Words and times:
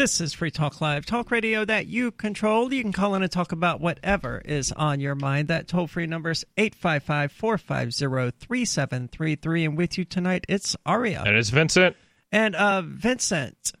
This 0.00 0.18
is 0.22 0.32
Free 0.32 0.50
Talk 0.50 0.80
Live, 0.80 1.04
talk 1.04 1.30
radio 1.30 1.62
that 1.62 1.86
you 1.86 2.10
control. 2.10 2.72
You 2.72 2.80
can 2.80 2.90
call 2.90 3.14
in 3.16 3.22
and 3.22 3.30
talk 3.30 3.52
about 3.52 3.82
whatever 3.82 4.40
is 4.42 4.72
on 4.72 4.98
your 4.98 5.14
mind. 5.14 5.48
That 5.48 5.68
toll 5.68 5.88
free 5.88 6.06
number 6.06 6.30
is 6.30 6.42
855 6.56 7.30
450 7.30 8.46
3733. 8.46 9.64
And 9.66 9.76
with 9.76 9.98
you 9.98 10.06
tonight, 10.06 10.46
it's 10.48 10.74
Aria. 10.86 11.22
And 11.26 11.36
it's 11.36 11.50
Vincent. 11.50 11.96
And 12.32 12.56
uh, 12.56 12.80
Vincent, 12.80 13.72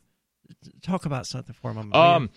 talk 0.82 1.06
about 1.06 1.26
something 1.26 1.54
for 1.54 1.70
a 1.70 1.74
moment. 1.74 1.96
Um, 1.96 2.30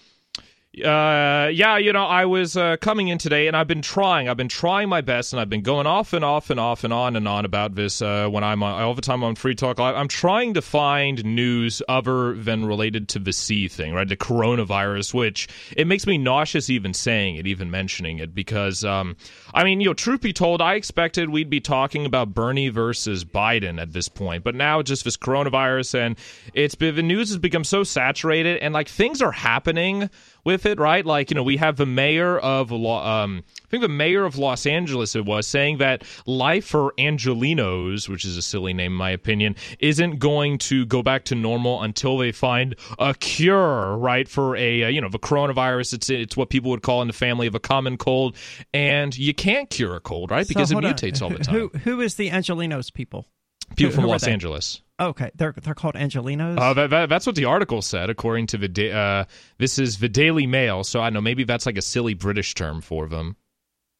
uh, 0.81 1.49
yeah, 1.53 1.77
you 1.77 1.93
know, 1.93 2.03
I 2.03 2.25
was 2.25 2.57
uh, 2.57 2.77
coming 2.77 3.07
in 3.07 3.19
today, 3.19 3.45
and 3.45 3.55
I've 3.55 3.67
been 3.67 3.83
trying. 3.83 4.27
I've 4.27 4.37
been 4.37 4.47
trying 4.47 4.89
my 4.89 5.01
best, 5.01 5.31
and 5.31 5.39
I've 5.39 5.49
been 5.49 5.61
going 5.61 5.85
off 5.85 6.13
and 6.13 6.25
off 6.25 6.49
and 6.49 6.59
off 6.59 6.83
and 6.83 6.91
on 6.91 7.15
and 7.15 7.27
on 7.27 7.45
about 7.45 7.75
this 7.75 8.01
uh, 8.01 8.27
when 8.27 8.43
I'm 8.43 8.63
on, 8.63 8.81
all 8.81 8.95
the 8.95 9.01
time 9.03 9.23
on 9.23 9.35
Free 9.35 9.53
Talk 9.53 9.77
Live. 9.77 9.95
I'm 9.95 10.07
trying 10.07 10.55
to 10.55 10.63
find 10.63 11.23
news 11.23 11.83
other 11.87 12.33
than 12.33 12.65
related 12.65 13.07
to 13.09 13.19
the 13.19 13.31
C 13.31 13.67
thing, 13.67 13.93
right? 13.93 14.07
The 14.07 14.17
coronavirus, 14.17 15.13
which 15.13 15.47
it 15.77 15.85
makes 15.85 16.07
me 16.07 16.17
nauseous 16.17 16.71
even 16.71 16.95
saying 16.95 17.35
it, 17.35 17.45
even 17.45 17.69
mentioning 17.69 18.17
it, 18.17 18.33
because 18.33 18.83
um, 18.83 19.15
I 19.53 19.63
mean, 19.63 19.79
you 19.79 19.89
know, 19.89 19.93
truth 19.93 20.21
be 20.21 20.33
told, 20.33 20.59
I 20.59 20.73
expected 20.73 21.29
we'd 21.29 21.51
be 21.51 21.61
talking 21.61 22.07
about 22.07 22.33
Bernie 22.33 22.69
versus 22.69 23.23
Biden 23.23 23.79
at 23.79 23.93
this 23.93 24.09
point, 24.09 24.43
but 24.43 24.55
now 24.55 24.81
just 24.81 25.03
this 25.03 25.17
coronavirus, 25.17 25.99
and 25.99 26.17
it's 26.55 26.73
been, 26.73 26.95
the 26.95 27.03
news 27.03 27.29
has 27.29 27.37
become 27.37 27.63
so 27.63 27.83
saturated, 27.83 28.57
and 28.57 28.73
like 28.73 28.87
things 28.87 29.21
are 29.21 29.31
happening 29.31 30.09
with 30.43 30.65
it, 30.65 30.79
right? 30.79 31.05
Like, 31.05 31.31
you 31.31 31.35
know, 31.35 31.43
we 31.43 31.57
have 31.57 31.77
the 31.77 31.85
mayor 31.85 32.37
of, 32.37 32.71
um, 32.71 33.43
I 33.63 33.67
think 33.69 33.81
the 33.81 33.89
mayor 33.89 34.25
of 34.25 34.37
Los 34.37 34.65
Angeles, 34.65 35.15
it 35.15 35.25
was, 35.25 35.47
saying 35.47 35.77
that 35.77 36.03
life 36.25 36.65
for 36.65 36.93
Angelinos, 36.97 38.09
which 38.09 38.25
is 38.25 38.37
a 38.37 38.41
silly 38.41 38.73
name 38.73 38.91
in 38.91 38.97
my 38.97 39.11
opinion, 39.11 39.55
isn't 39.79 40.19
going 40.19 40.57
to 40.59 40.85
go 40.85 41.01
back 41.01 41.25
to 41.25 41.35
normal 41.35 41.81
until 41.81 42.17
they 42.17 42.31
find 42.31 42.75
a 42.99 43.13
cure, 43.15 43.97
right? 43.97 44.27
For 44.27 44.55
a, 44.55 44.83
uh, 44.83 44.87
you 44.89 45.01
know, 45.01 45.09
the 45.09 45.19
coronavirus. 45.19 45.93
It's, 45.93 46.09
it's 46.09 46.37
what 46.37 46.49
people 46.49 46.69
would 46.71 46.83
call 46.83 47.01
in 47.01 47.07
the 47.07 47.13
family 47.13 47.47
of 47.47 47.55
a 47.55 47.59
common 47.59 47.97
cold. 47.97 48.35
And 48.73 49.17
you 49.17 49.33
can't 49.33 49.69
cure 49.69 49.95
a 49.95 49.99
cold, 49.99 50.29
right? 50.29 50.47
Because 50.47 50.69
so, 50.69 50.77
it 50.77 50.83
mutates 50.83 51.21
on. 51.21 51.31
all 51.31 51.37
the 51.37 51.43
time. 51.43 51.55
Who, 51.55 51.69
who 51.79 52.01
is 52.01 52.15
the 52.15 52.29
Angelinos 52.29 52.93
people? 52.93 53.27
People 53.75 53.91
who, 53.91 53.95
from 53.95 54.03
who 54.03 54.09
Los 54.11 54.27
Angeles. 54.27 54.82
Okay, 54.99 55.31
they're 55.35 55.53
they're 55.53 55.73
called 55.73 55.95
Angelinos. 55.95 56.57
Oh, 56.59 56.73
that, 56.75 56.89
that, 56.91 57.09
that's 57.09 57.25
what 57.25 57.35
the 57.35 57.45
article 57.45 57.81
said, 57.81 58.09
according 58.09 58.47
to 58.47 58.57
the 58.57 58.91
uh, 58.91 59.25
this 59.57 59.79
is 59.79 59.97
the 59.97 60.09
Daily 60.09 60.45
Mail. 60.45 60.83
So 60.83 61.01
I 61.01 61.09
know 61.09 61.21
maybe 61.21 61.43
that's 61.43 61.65
like 61.65 61.77
a 61.77 61.81
silly 61.81 62.13
British 62.13 62.53
term 62.53 62.79
for 62.81 63.07
them. 63.07 63.35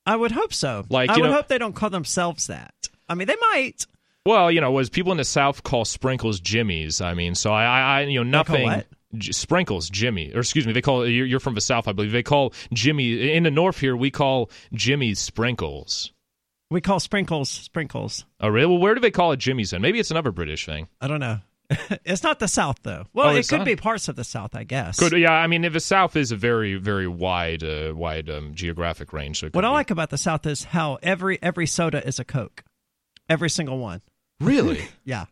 I 0.06 0.16
would 0.16 0.32
hope 0.32 0.54
so. 0.54 0.86
Like 0.90 1.10
I 1.10 1.18
would 1.18 1.24
know, 1.24 1.34
hope 1.34 1.48
they 1.48 1.58
don't 1.58 1.74
call 1.74 1.90
themselves 1.90 2.48
that. 2.48 2.74
I 3.10 3.16
mean, 3.16 3.28
they 3.28 3.38
might. 3.54 3.88
Well, 4.26 4.52
you 4.52 4.62
know, 4.62 4.72
was 4.72 4.90
people 4.90 5.12
in 5.12 5.18
the 5.18 5.26
South 5.26 5.64
call 5.64 5.84
sprinkles 5.84 6.40
jimmies. 6.40 7.02
I 7.02 7.14
mean, 7.14 7.36
so 7.36 7.52
I, 7.52 7.66
I 7.66 8.02
you 8.02 8.24
know, 8.24 8.30
nothing. 8.30 8.84
J- 9.16 9.32
sprinkles 9.32 9.90
Jimmy, 9.90 10.34
or 10.34 10.40
excuse 10.40 10.66
me, 10.66 10.74
they 10.74 10.82
call 10.82 11.08
you're, 11.08 11.26
you're 11.28 11.40
from 11.40 11.54
the 11.54 11.62
South, 11.62 11.88
I 11.88 11.92
believe. 11.92 12.12
They 12.12 12.24
call 12.24 12.54
Jimmy 12.74 13.32
in 13.34 13.44
the 13.44 13.52
North 13.52 13.80
here. 13.80 13.96
We 13.96 14.10
call 14.10 14.50
Jimmy's 14.74 15.20
sprinkles. 15.20 16.12
We 16.74 16.82
call 16.82 17.00
sprinkles 17.00 17.50
sprinkles. 17.50 18.26
Oh, 18.42 18.48
really? 18.50 18.66
Well, 18.72 18.80
where 18.80 18.96
do 18.96 19.00
they 19.00 19.12
call 19.12 19.32
it 19.32 19.38
Jimmy's 19.38 19.70
then? 19.70 19.82
Maybe 19.82 20.00
it's 20.00 20.10
another 20.10 20.32
British 20.32 20.66
thing. 20.66 20.88
I 21.00 21.08
don't 21.08 21.20
know. 21.20 21.38
it's 22.04 22.24
not 22.24 22.40
the 22.40 22.48
South, 22.48 22.78
though. 22.82 23.06
Well, 23.14 23.30
Oh, 23.30 23.36
it 23.36 23.48
could 23.48 23.60
not? 23.60 23.66
be 23.66 23.76
parts 23.76 24.08
of 24.08 24.16
the 24.16 24.24
South, 24.24 24.56
I 24.56 24.64
guess. 24.64 24.98
Could 24.98 25.12
yeah, 25.14 25.32
I 25.32 25.46
mean, 25.46 25.62
the 25.72 25.80
South 25.80 26.16
is 26.16 26.32
a 26.32 26.36
very, 26.36 26.76
very 26.76 27.08
wide, 27.08 27.64
uh, 27.64 27.94
wide 27.96 28.28
um, 28.28 28.56
geographic 28.56 29.14
range. 29.14 29.40
So 29.40 29.48
What 29.48 29.54
could 29.54 29.66
I 29.66 29.70
like 29.70 29.92
about 29.92 30.10
the 30.10 30.18
South 30.18 30.48
is 30.48 30.64
how 30.64 30.98
every 31.04 31.38
every 31.44 31.68
soda 31.68 32.06
is 32.06 32.18
a 32.20 32.26
Coke, 32.26 32.64
every 33.30 33.52
single 33.52 33.78
one. 33.78 34.02
really, 34.40 34.82
Yeah, 35.06 35.26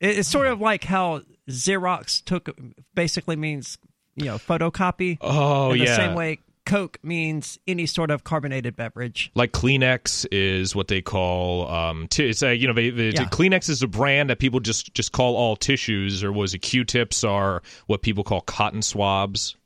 it, 0.00 0.18
it's 0.18 0.28
sort 0.28 0.48
of 0.48 0.60
like 0.60 0.82
how 0.82 1.22
Xerox 1.48 2.24
took 2.24 2.48
basically 2.94 3.36
means 3.36 3.78
you 4.16 4.24
know 4.24 4.38
photocopy. 4.38 5.18
oh 5.20 5.70
in 5.70 5.78
yeah, 5.78 5.84
the 5.86 5.94
same 5.94 6.14
way 6.14 6.40
Coke 6.70 6.98
means 7.02 7.58
any 7.66 7.84
sort 7.86 8.10
of 8.10 8.22
carbonated 8.22 8.76
beverage. 8.76 9.30
like 9.34 9.52
Kleenex 9.52 10.24
is 10.30 10.74
what 10.74 10.86
they 10.88 11.02
call 11.02 11.68
um 11.68 12.06
t- 12.08 12.28
it's 12.28 12.42
a 12.42 12.54
you 12.54 12.66
know 12.68 12.72
they, 12.72 12.90
the 12.90 13.12
Yeah. 13.14 13.24
Kleenex 13.28 13.68
is 13.68 13.82
a 13.82 13.88
brand 13.88 14.30
that 14.30 14.38
people 14.38 14.60
just 14.60 14.94
just 14.94 15.12
call 15.12 15.34
all 15.36 15.56
tissues 15.56 16.22
or 16.22 16.32
was 16.32 16.54
it 16.54 16.58
Q-tips 16.60 17.24
are 17.24 17.62
what 17.86 18.02
people 18.02 18.22
call 18.24 18.40
cotton 18.40 18.82
swabs. 18.82 19.56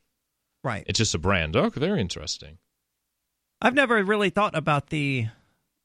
Right. 0.62 0.84
It's 0.86 0.98
just 0.98 1.14
a 1.14 1.18
brand. 1.18 1.56
Oh, 1.56 1.68
very 1.68 2.00
interesting. 2.00 2.56
I've 3.60 3.74
never 3.74 4.02
really 4.02 4.30
thought 4.30 4.56
about 4.56 4.88
the 4.88 5.28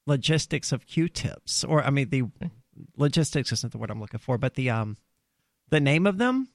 logistics 0.08 0.72
of 0.72 0.86
Q-tips, 0.88 1.64
or 1.64 1.84
I 1.84 1.90
mean, 1.90 2.10
the 2.10 2.24
logistics 2.98 3.52
isn't 3.52 3.72
the 3.72 3.78
word 3.78 3.92
I'm 3.92 4.00
looking 4.00 4.20
for, 4.20 4.38
but 4.38 4.56
the 4.56 4.70
um, 4.70 4.98
the 5.70 5.80
name 5.80 6.08
of 6.08 6.18
them. 6.18 6.48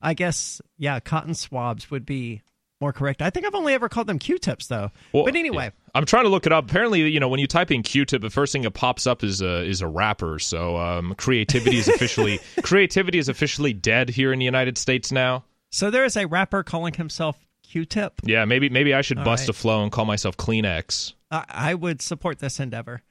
I 0.00 0.14
guess 0.14 0.60
yeah, 0.78 1.00
cotton 1.00 1.34
swabs 1.34 1.90
would 1.90 2.06
be 2.06 2.42
more 2.80 2.92
correct. 2.92 3.20
I 3.22 3.30
think 3.30 3.46
I've 3.46 3.54
only 3.54 3.74
ever 3.74 3.88
called 3.88 4.06
them 4.06 4.18
Q-tips 4.18 4.66
though. 4.68 4.90
Well, 5.12 5.24
but 5.24 5.36
anyway, 5.36 5.64
yeah. 5.64 5.90
I'm 5.94 6.06
trying 6.06 6.24
to 6.24 6.30
look 6.30 6.46
it 6.46 6.52
up. 6.52 6.64
Apparently, 6.70 7.08
you 7.10 7.20
know, 7.20 7.28
when 7.28 7.40
you 7.40 7.46
type 7.46 7.70
in 7.70 7.82
Q-tip, 7.82 8.22
the 8.22 8.30
first 8.30 8.52
thing 8.52 8.62
that 8.62 8.70
pops 8.72 9.06
up 9.06 9.22
is 9.22 9.40
a 9.42 9.62
is 9.64 9.80
a 9.82 9.86
rapper. 9.88 10.38
So 10.38 10.76
um, 10.76 11.14
creativity 11.16 11.76
is 11.78 11.88
officially 11.88 12.40
creativity 12.62 13.18
is 13.18 13.28
officially 13.28 13.72
dead 13.72 14.08
here 14.08 14.32
in 14.32 14.38
the 14.38 14.44
United 14.44 14.78
States 14.78 15.12
now. 15.12 15.44
so 15.70 15.90
there 15.90 16.04
is 16.04 16.16
a 16.16 16.26
rapper 16.26 16.62
calling 16.62 16.94
himself 16.94 17.36
Q-tip. 17.62 18.14
Yeah, 18.24 18.44
maybe 18.46 18.68
maybe 18.68 18.94
I 18.94 19.02
should 19.02 19.18
All 19.18 19.24
bust 19.24 19.42
right. 19.42 19.50
a 19.50 19.52
flow 19.52 19.82
and 19.82 19.92
call 19.92 20.04
myself 20.06 20.36
Kleenex. 20.36 21.12
I, 21.30 21.44
I 21.48 21.74
would 21.74 22.00
support 22.02 22.38
this 22.38 22.58
endeavor. 22.60 23.02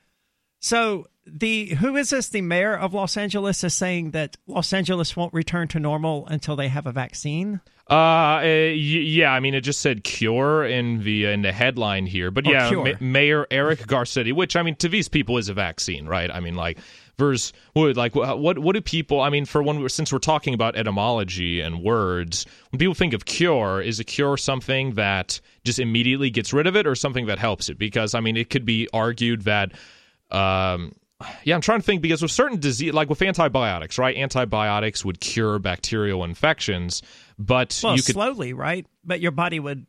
So 0.62 1.06
the 1.34 1.67
who 1.75 1.95
is 1.95 2.09
this? 2.09 2.29
The 2.29 2.41
mayor 2.41 2.75
of 2.75 2.94
Los 2.94 3.17
Angeles 3.17 3.63
is 3.63 3.73
saying 3.73 4.12
that 4.12 4.38
Los 4.47 4.73
Angeles 4.73 5.16
won't 5.16 5.34
return 5.34 5.67
to 5.69 5.79
normal 5.79 6.25
until 6.28 6.56
they 6.56 6.67
have 6.67 6.85
a 6.85 6.91
vaccine. 6.91 7.62
Uh, 7.90 7.94
uh, 7.94 8.41
yeah. 8.44 9.31
I 9.31 9.40
mean, 9.40 9.56
it 9.56 9.62
just 9.62 9.81
said 9.81 10.03
cure 10.03 10.63
in 10.63 11.03
the 11.03 11.25
in 11.25 11.41
the 11.41 11.51
headline 11.51 12.06
here, 12.06 12.29
but 12.29 12.45
Oh, 12.47 12.51
yeah. 12.51 12.69
Ma- 12.72 12.91
Mayor 13.00 13.47
Eric 13.50 13.79
Garcetti, 13.88 14.31
which 14.34 14.56
I 14.56 14.62
mean, 14.62 14.75
to 14.75 14.90
these 14.90 15.07
people 15.07 15.38
is 15.38 15.50
a 15.50 15.53
vaccine, 15.56 16.06
right? 16.06 16.29
I 16.31 16.40
mean, 16.40 16.53
like, 16.56 16.78
versus 17.17 17.51
what, 17.73 17.97
like, 17.97 18.13
what 18.13 18.59
what 18.59 18.73
do 18.75 18.81
people? 18.81 19.22
I 19.22 19.31
mean, 19.31 19.46
for 19.46 19.63
one, 19.63 19.90
since 19.90 20.13
we're 20.13 20.19
talking 20.19 20.53
about 20.53 20.75
etymology 20.75 21.61
and 21.61 21.81
words, 21.81 22.46
when 22.69 22.78
people 22.78 22.94
think 22.94 23.13
of 23.13 23.25
cure, 23.25 23.81
is 23.81 24.00
a 24.00 24.03
cure 24.03 24.38
something 24.38 24.94
that 24.94 25.41
just 25.63 25.79
immediately 25.79 26.29
gets 26.29 26.53
rid 26.53 26.67
of 26.67 26.75
it, 26.75 26.85
or 26.85 26.94
something 26.94 27.25
that 27.25 27.40
helps 27.40 27.69
it? 27.69 27.79
Because 27.79 28.13
I 28.13 28.19
mean, 28.19 28.38
it 28.38 28.51
could 28.51 28.66
be 28.66 28.88
argued 28.94 29.44
that. 29.46 29.72
Um, 30.31 30.91
yeah, 31.44 31.56
I'm 31.56 31.62
trying 31.62 31.80
to 31.80 31.85
think 31.85 32.02
because 32.02 32.22
with 32.22 32.31
certain 32.31 32.59
disease, 32.59 32.94
like 32.94 33.09
with 33.09 33.22
antibiotics, 33.22 33.97
right? 33.97 34.16
Antibiotics 34.16 35.03
would 35.03 35.19
cure 35.19 35.59
bacterial 35.59 36.24
infections, 36.24 37.02
but 37.38 37.80
Well, 37.84 37.96
you 37.96 38.03
could 38.03 38.13
slowly, 38.13 38.53
right? 38.53 38.85
But 39.03 39.19
your 39.19 39.31
body 39.31 39.59
would 39.59 39.85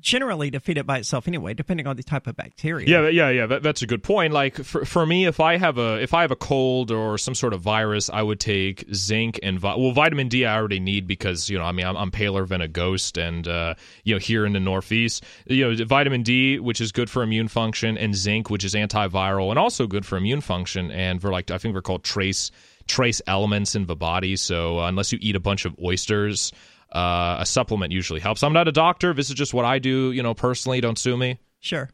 generally 0.00 0.50
defeat 0.50 0.78
it 0.78 0.86
by 0.86 0.98
itself 0.98 1.26
anyway, 1.26 1.54
depending 1.54 1.86
on 1.86 1.96
the 1.96 2.02
type 2.02 2.26
of 2.26 2.36
bacteria. 2.36 2.86
Yeah, 2.86 3.08
yeah, 3.08 3.30
yeah. 3.30 3.46
That, 3.46 3.62
that's 3.62 3.82
a 3.82 3.86
good 3.86 4.02
point. 4.02 4.32
Like 4.32 4.56
for, 4.56 4.84
for 4.84 5.06
me, 5.06 5.26
if 5.26 5.40
I 5.40 5.56
have 5.56 5.78
a 5.78 6.00
if 6.02 6.14
I 6.14 6.22
have 6.22 6.30
a 6.30 6.36
cold 6.36 6.90
or 6.90 7.18
some 7.18 7.34
sort 7.34 7.52
of 7.52 7.60
virus, 7.60 8.10
I 8.10 8.22
would 8.22 8.40
take 8.40 8.84
zinc 8.94 9.40
and 9.42 9.58
vi- 9.58 9.76
well, 9.76 9.92
vitamin 9.92 10.28
D. 10.28 10.44
I 10.44 10.56
already 10.56 10.80
need 10.80 11.06
because 11.06 11.48
you 11.48 11.58
know, 11.58 11.64
I 11.64 11.72
mean, 11.72 11.86
I'm, 11.86 11.96
I'm 11.96 12.10
paler 12.10 12.46
than 12.46 12.60
a 12.60 12.68
ghost, 12.68 13.16
and 13.16 13.46
uh, 13.48 13.74
you 14.04 14.14
know, 14.14 14.18
here 14.18 14.44
in 14.44 14.52
the 14.52 14.60
Northeast, 14.60 15.24
you 15.46 15.74
know, 15.74 15.84
vitamin 15.84 16.22
D, 16.22 16.58
which 16.58 16.80
is 16.80 16.92
good 16.92 17.08
for 17.08 17.22
immune 17.22 17.48
function, 17.48 17.96
and 17.96 18.14
zinc, 18.14 18.50
which 18.50 18.64
is 18.64 18.74
antiviral 18.74 19.50
and 19.50 19.58
also 19.58 19.86
good 19.86 20.04
for 20.04 20.16
immune 20.16 20.40
function, 20.40 20.90
and 20.90 21.20
for 21.20 21.30
like 21.30 21.50
I 21.50 21.58
think 21.58 21.74
they're 21.74 21.82
called 21.82 22.04
trace 22.04 22.50
trace 22.86 23.22
elements 23.26 23.74
in 23.74 23.86
the 23.86 23.96
body. 23.96 24.36
So 24.36 24.80
uh, 24.80 24.88
unless 24.88 25.12
you 25.12 25.18
eat 25.22 25.36
a 25.36 25.40
bunch 25.40 25.64
of 25.64 25.74
oysters. 25.82 26.52
Uh, 26.94 27.38
a 27.40 27.46
supplement 27.46 27.92
usually 27.92 28.20
helps. 28.20 28.44
I'm 28.44 28.52
not 28.52 28.68
a 28.68 28.72
doctor. 28.72 29.12
This 29.12 29.28
is 29.28 29.34
just 29.34 29.52
what 29.52 29.64
I 29.64 29.80
do, 29.80 30.12
you 30.12 30.22
know, 30.22 30.32
personally. 30.32 30.80
Don't 30.80 30.96
sue 30.98 31.16
me. 31.16 31.40
Sure. 31.58 31.90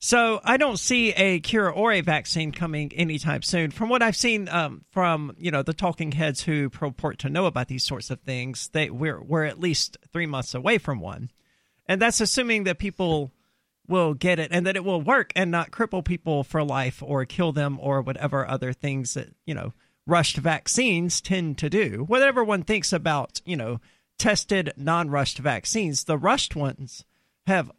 So 0.00 0.40
I 0.44 0.58
don't 0.58 0.78
see 0.78 1.10
a 1.12 1.40
cure 1.40 1.70
or 1.70 1.90
a 1.92 2.02
vaccine 2.02 2.52
coming 2.52 2.92
anytime 2.92 3.42
soon. 3.42 3.72
From 3.72 3.88
what 3.88 4.00
I've 4.00 4.14
seen 4.16 4.48
um, 4.48 4.84
from 4.90 5.34
you 5.38 5.50
know 5.50 5.62
the 5.62 5.72
talking 5.72 6.12
heads 6.12 6.42
who 6.42 6.70
purport 6.70 7.18
to 7.20 7.28
know 7.28 7.46
about 7.46 7.66
these 7.68 7.84
sorts 7.84 8.10
of 8.10 8.20
things, 8.20 8.68
they 8.72 8.90
we're 8.90 9.20
we're 9.20 9.44
at 9.44 9.58
least 9.58 9.96
three 10.12 10.26
months 10.26 10.54
away 10.54 10.78
from 10.78 11.00
one, 11.00 11.30
and 11.86 12.00
that's 12.00 12.20
assuming 12.20 12.64
that 12.64 12.78
people 12.78 13.32
will 13.88 14.14
get 14.14 14.38
it 14.38 14.50
and 14.52 14.66
that 14.66 14.76
it 14.76 14.84
will 14.84 15.00
work 15.00 15.32
and 15.34 15.50
not 15.50 15.72
cripple 15.72 16.04
people 16.04 16.44
for 16.44 16.62
life 16.62 17.02
or 17.02 17.24
kill 17.24 17.52
them 17.52 17.78
or 17.80 18.02
whatever 18.02 18.46
other 18.46 18.72
things 18.72 19.14
that 19.14 19.30
you 19.46 19.54
know 19.54 19.72
rushed 20.08 20.38
vaccines 20.38 21.20
tend 21.20 21.58
to 21.58 21.70
do. 21.70 22.04
Whatever 22.08 22.42
one 22.42 22.62
thinks 22.62 22.92
about 22.92 23.40
you 23.44 23.56
know 23.56 23.80
tested 24.18 24.72
non-rushed 24.76 25.38
vaccines, 25.38 26.04
the 26.04 26.18
rushed 26.18 26.56
ones 26.56 27.04
have 27.46 27.70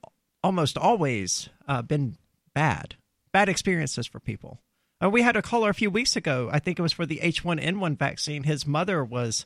almost 0.41 0.77
always 0.77 1.49
uh, 1.67 1.81
been 1.81 2.17
bad, 2.53 2.95
bad 3.33 3.49
experiences 3.49 4.07
for 4.07 4.19
people. 4.19 4.61
Uh, 5.03 5.09
we 5.09 5.21
had 5.21 5.35
a 5.35 5.41
caller 5.41 5.69
a 5.69 5.73
few 5.73 5.89
weeks 5.89 6.15
ago. 6.15 6.49
I 6.51 6.59
think 6.59 6.79
it 6.79 6.83
was 6.83 6.93
for 6.93 7.05
the 7.05 7.19
H1N1 7.21 7.97
vaccine. 7.97 8.43
His 8.43 8.65
mother 8.65 9.03
was 9.03 9.45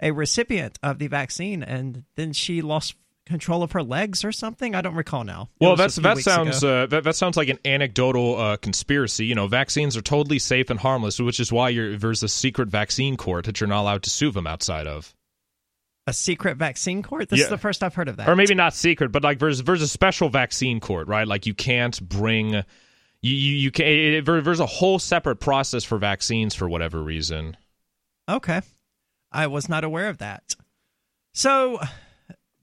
a 0.00 0.10
recipient 0.10 0.78
of 0.82 0.98
the 0.98 1.08
vaccine, 1.08 1.62
and 1.62 2.04
then 2.16 2.32
she 2.32 2.62
lost 2.62 2.94
control 3.26 3.62
of 3.62 3.72
her 3.72 3.82
legs 3.82 4.24
or 4.24 4.32
something. 4.32 4.74
I 4.74 4.80
don't 4.80 4.94
recall 4.94 5.24
now. 5.24 5.50
It 5.60 5.64
Well, 5.64 5.76
that's 5.76 5.96
that 5.96 6.18
sounds 6.18 6.62
uh, 6.64 6.86
that, 6.86 7.04
that 7.04 7.16
sounds 7.16 7.36
like 7.36 7.48
an 7.48 7.58
anecdotal 7.64 8.36
uh, 8.40 8.56
conspiracy. 8.56 9.26
You 9.26 9.34
know, 9.34 9.46
vaccines 9.48 9.96
are 9.96 10.00
totally 10.02 10.38
safe 10.38 10.70
and 10.70 10.78
harmless, 10.80 11.18
which 11.20 11.40
is 11.40 11.52
why 11.52 11.68
you're, 11.70 11.96
there's 11.96 12.22
a 12.22 12.28
secret 12.28 12.68
vaccine 12.68 13.16
court 13.16 13.44
that 13.46 13.60
you're 13.60 13.68
not 13.68 13.82
allowed 13.82 14.02
to 14.04 14.10
sue 14.10 14.30
them 14.30 14.46
outside 14.46 14.86
of. 14.86 15.14
A 16.06 16.12
secret 16.12 16.56
vaccine 16.56 17.02
court? 17.02 17.28
This 17.28 17.40
Yeah. 17.40 17.44
is 17.46 17.50
the 17.50 17.58
first 17.58 17.82
I've 17.82 17.94
heard 17.94 18.06
of 18.08 18.16
that. 18.18 18.28
or 18.28 18.36
maybe 18.36 18.54
not 18.54 18.74
secret, 18.74 19.10
but 19.10 19.24
like 19.24 19.40
there's 19.40 19.62
there's 19.64 19.82
a 19.82 19.88
special 19.88 20.28
vaccine 20.28 20.78
court, 20.78 21.08
right? 21.08 21.26
Like 21.26 21.46
you 21.46 21.54
can't 21.54 22.00
bring 22.08 22.50
you 22.54 22.62
you, 23.22 23.56
you 23.56 23.70
can 23.72 23.86
it, 23.86 24.24
there- 24.24 24.40
there's 24.40 24.60
a 24.60 24.66
whole 24.66 25.00
separate 25.00 25.40
process 25.40 25.82
for 25.82 25.98
vaccines 25.98 26.54
for 26.54 26.68
whatever 26.68 27.02
reason. 27.02 27.56
Okay. 28.28 28.60
I 29.32 29.48
was 29.48 29.68
not 29.68 29.82
aware 29.82 30.08
of 30.08 30.18
that. 30.18 30.54
So 31.34 31.80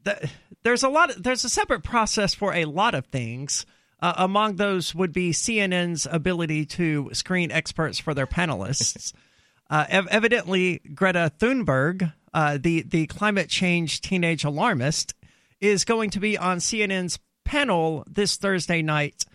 th- 0.06 0.30
there's 0.64 0.84
a 0.84 0.90
lot 0.90 1.12
of, 1.12 1.24
there's 1.24 1.44
a 1.44 1.50
separate 1.50 1.84
process 1.84 2.34
for 2.34 2.54
a 2.54 2.66
lot 2.66 2.96
of 2.96 3.06
things. 3.08 3.66
Uh, 4.00 4.14
among 4.18 4.58
those 4.58 4.94
would 4.94 5.14
be 5.14 5.32
CNN's 5.32 6.08
ability 6.12 6.66
to 6.66 7.10
screen 7.14 7.52
experts 7.52 8.00
for 8.00 8.14
their 8.14 8.28
panelists. 8.28 9.14
uh, 9.70 9.86
ev- 9.88 10.08
evidently, 10.12 10.80
Greta 10.94 11.32
Thunberg, 11.40 12.12
uh, 12.34 12.58
the 12.62 12.82
the 12.82 13.08
climate 13.08 13.50
change 13.50 14.02
teenage 14.02 14.44
alarmist, 14.44 15.14
is 15.62 15.86
going 15.86 16.10
to 16.10 16.20
be 16.20 16.38
on 16.38 16.58
CNN's 16.58 17.18
panel 17.46 18.04
this 18.10 18.36
Thursday 18.36 18.82
night 18.82 19.26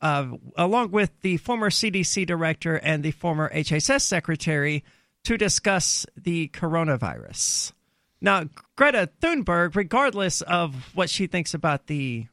uh, 0.00 0.28
along 0.56 0.90
with 0.90 1.10
the 1.22 1.36
former 1.38 1.70
CDC 1.70 2.26
director 2.26 2.76
and 2.76 3.02
the 3.02 3.10
former 3.10 3.52
HHS 3.52 4.02
secretary 4.02 4.84
to 5.24 5.36
discuss 5.36 6.06
the 6.16 6.48
coronavirus. 6.48 7.72
Now, 8.20 8.44
Greta 8.76 9.10
Thunberg, 9.20 9.76
regardless 9.76 10.40
of 10.42 10.94
what 10.94 11.10
she 11.10 11.26
thinks 11.26 11.54
about 11.54 11.86
the 11.86 12.26